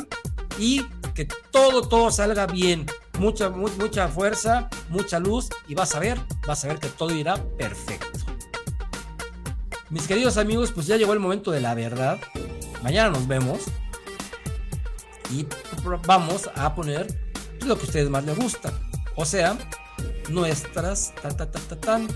y 0.59 0.85
que 1.15 1.29
todo, 1.53 1.83
todo 1.83 2.11
salga 2.11 2.47
bien. 2.47 2.87
Mucha, 3.21 3.51
mu- 3.51 3.69
mucha 3.79 4.09
fuerza, 4.09 4.71
mucha 4.89 5.19
luz 5.19 5.51
y 5.69 5.75
vas 5.75 5.95
a 5.95 5.99
ver, 5.99 6.19
vas 6.47 6.65
a 6.65 6.69
ver 6.69 6.79
que 6.79 6.89
todo 6.89 7.15
irá 7.15 7.37
perfecto. 7.59 8.19
Mis 9.91 10.07
queridos 10.07 10.39
amigos, 10.39 10.73
pues 10.73 10.87
ya 10.87 10.97
llegó 10.97 11.13
el 11.13 11.21
momento 11.21 11.51
de 11.51 11.61
la 11.61 11.75
verdad. 11.75 12.19
Mañana 12.83 13.11
nos 13.11 13.29
vemos 13.29 13.59
y 15.31 15.47
vamos 16.07 16.51
a 16.55 16.75
poner 16.75 17.07
lo 17.67 17.77
que 17.77 17.83
a 17.83 17.85
ustedes 17.87 18.09
más 18.09 18.25
les 18.25 18.37
gusta. 18.39 18.73
O 19.17 19.27
sea, 19.27 19.55
nuestras 20.31 21.13
ta, 21.21 21.29
ta, 21.29 21.51
ta, 21.51 21.61
ta, 21.61 21.77
tan, 21.77 22.09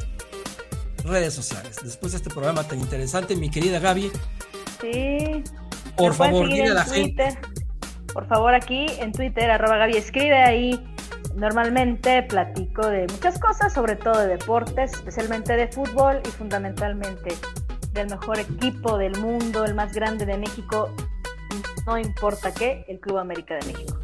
redes 1.05 1.35
sociales. 1.35 1.77
Después 1.85 2.13
de 2.13 2.19
este 2.19 2.31
programa 2.31 2.65
tan 2.65 2.81
interesante, 2.81 3.37
mi 3.37 3.51
querida 3.51 3.79
Gaby, 3.79 4.11
Sí. 4.81 5.45
por 5.99 6.15
favor, 6.15 6.49
dile 6.49 6.63
a 6.63 6.67
en 6.69 6.75
la 6.75 6.85
gente. 6.87 7.25
Twitter. 7.25 7.39
Por 8.15 8.27
favor, 8.29 8.55
aquí 8.55 8.87
en 9.01 9.13
Twitter, 9.13 9.51
arroba 9.51 9.77
Gaby 9.77 9.97
escribe 9.99 10.41
ahí. 10.43 10.81
Normalmente 11.37 12.23
platico 12.23 12.87
de 12.87 13.07
muchas 13.09 13.41
cosas, 13.41 13.73
sobre 13.75 13.97
todo 13.97 14.19
de 14.21 14.29
deportes, 14.29 14.93
especialmente 14.93 15.57
de 15.57 15.67
fútbol 15.67 16.21
y 16.25 16.29
fundamentalmente 16.31 17.37
del 17.93 18.09
mejor 18.09 18.39
equipo 18.39 18.99
del 18.99 19.19
mundo, 19.19 19.65
el 19.65 19.75
más 19.75 19.93
grande 19.93 20.27
de 20.27 20.39
México, 20.39 20.95
no 21.87 21.99
importa 21.99 22.53
qué, 22.53 22.85
el 22.89 23.01
Club 23.01 23.19
América 23.19 23.57
de 23.57 23.73
México. 23.73 23.99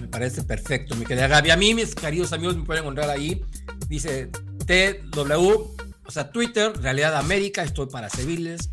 Me 0.00 0.06
parece 0.06 0.42
perfecto, 0.44 0.94
mi 0.96 1.04
querida 1.04 1.26
Gaby. 1.26 1.50
A 1.50 1.56
mí, 1.56 1.74
mis 1.74 1.94
queridos 1.94 2.32
amigos, 2.32 2.56
me 2.56 2.64
pueden 2.64 2.82
encontrar 2.82 3.10
ahí. 3.10 3.44
Dice 3.88 4.30
TW, 4.66 5.74
o 6.06 6.10
sea, 6.10 6.30
Twitter, 6.30 6.72
Realidad 6.80 7.16
América, 7.16 7.62
estoy 7.62 7.86
para 7.86 8.08
servirles. 8.08 8.70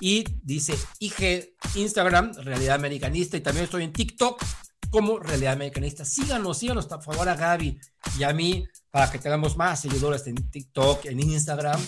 Y 0.00 0.24
dice 0.42 0.74
IG, 1.00 1.54
Instagram, 1.74 2.32
Realidad 2.42 2.76
Americanista. 2.76 3.36
Y 3.36 3.40
también 3.40 3.64
estoy 3.64 3.84
en 3.84 3.92
TikTok 3.92 4.42
como 4.90 5.18
Realidad 5.18 5.54
Americanista. 5.54 6.04
Síganos, 6.04 6.58
síganos, 6.58 6.86
por 6.86 7.02
favor, 7.02 7.28
a 7.28 7.34
Gaby 7.34 7.78
y 8.18 8.22
a 8.22 8.32
mí 8.32 8.66
para 8.90 9.10
que 9.10 9.18
tengamos 9.18 9.56
más 9.56 9.80
seguidores 9.80 10.26
en 10.26 10.36
TikTok, 10.36 11.06
en 11.06 11.20
Instagram. 11.20 11.80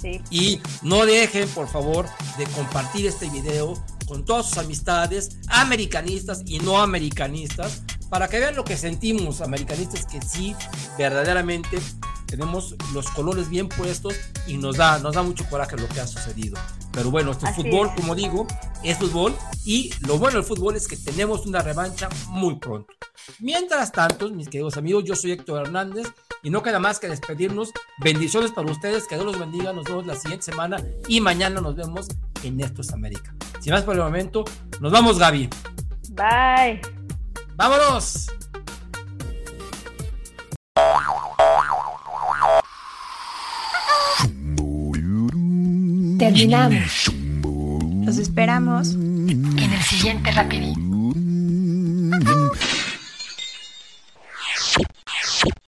Sí. 0.00 0.20
Y 0.30 0.60
no 0.82 1.04
dejen, 1.04 1.48
por 1.50 1.68
favor, 1.68 2.06
de 2.38 2.44
compartir 2.46 3.06
este 3.06 3.28
video 3.28 3.74
con 4.10 4.24
todas 4.24 4.48
sus 4.48 4.58
amistades, 4.58 5.36
americanistas 5.46 6.42
y 6.44 6.58
no 6.58 6.82
americanistas, 6.82 7.84
para 8.08 8.26
que 8.26 8.40
vean 8.40 8.56
lo 8.56 8.64
que 8.64 8.76
sentimos, 8.76 9.40
americanistas, 9.40 10.04
que 10.04 10.20
sí, 10.20 10.56
verdaderamente 10.98 11.78
tenemos 12.26 12.74
los 12.92 13.08
colores 13.10 13.48
bien 13.48 13.68
puestos 13.68 14.14
y 14.48 14.56
nos 14.56 14.76
da, 14.76 14.98
nos 14.98 15.14
da 15.14 15.22
mucho 15.22 15.48
coraje 15.48 15.76
lo 15.76 15.86
que 15.86 16.00
ha 16.00 16.08
sucedido. 16.08 16.58
Pero 16.90 17.12
bueno, 17.12 17.30
este 17.30 17.46
Así 17.46 17.62
fútbol, 17.62 17.86
es. 17.86 17.94
como 18.00 18.16
digo, 18.16 18.48
es 18.82 18.98
fútbol 18.98 19.32
y 19.64 19.92
lo 20.00 20.18
bueno 20.18 20.38
del 20.38 20.44
fútbol 20.44 20.74
es 20.74 20.88
que 20.88 20.96
tenemos 20.96 21.46
una 21.46 21.62
revancha 21.62 22.08
muy 22.30 22.56
pronto. 22.56 22.92
Mientras 23.38 23.92
tanto, 23.92 24.28
mis 24.30 24.48
queridos 24.48 24.76
amigos, 24.76 25.04
yo 25.04 25.14
soy 25.14 25.32
Héctor 25.32 25.66
Hernández 25.66 26.08
y 26.42 26.50
no 26.50 26.62
queda 26.62 26.78
más 26.78 26.98
que 26.98 27.08
despedirnos. 27.08 27.70
Bendiciones 27.98 28.50
para 28.50 28.70
ustedes, 28.70 29.06
que 29.06 29.14
Dios 29.14 29.26
los 29.26 29.38
bendiga. 29.38 29.72
Nos 29.72 29.84
vemos 29.84 30.06
la 30.06 30.16
siguiente 30.16 30.46
semana 30.46 30.82
y 31.08 31.20
mañana 31.20 31.60
nos 31.60 31.76
vemos 31.76 32.08
en 32.42 32.60
Esto 32.60 32.82
es 32.82 32.92
América. 32.92 33.34
Sin 33.60 33.72
más 33.72 33.82
por 33.82 33.94
el 33.94 34.02
momento, 34.02 34.44
nos 34.80 34.92
vamos, 34.92 35.18
Gaby. 35.18 35.48
Bye. 36.10 36.80
¡Vámonos! 37.56 38.26
Terminamos 46.18 47.10
Los 48.04 48.18
esperamos 48.18 48.92
en 48.92 49.58
el 49.58 49.82
siguiente 49.82 50.30
rapidín. 50.32 50.89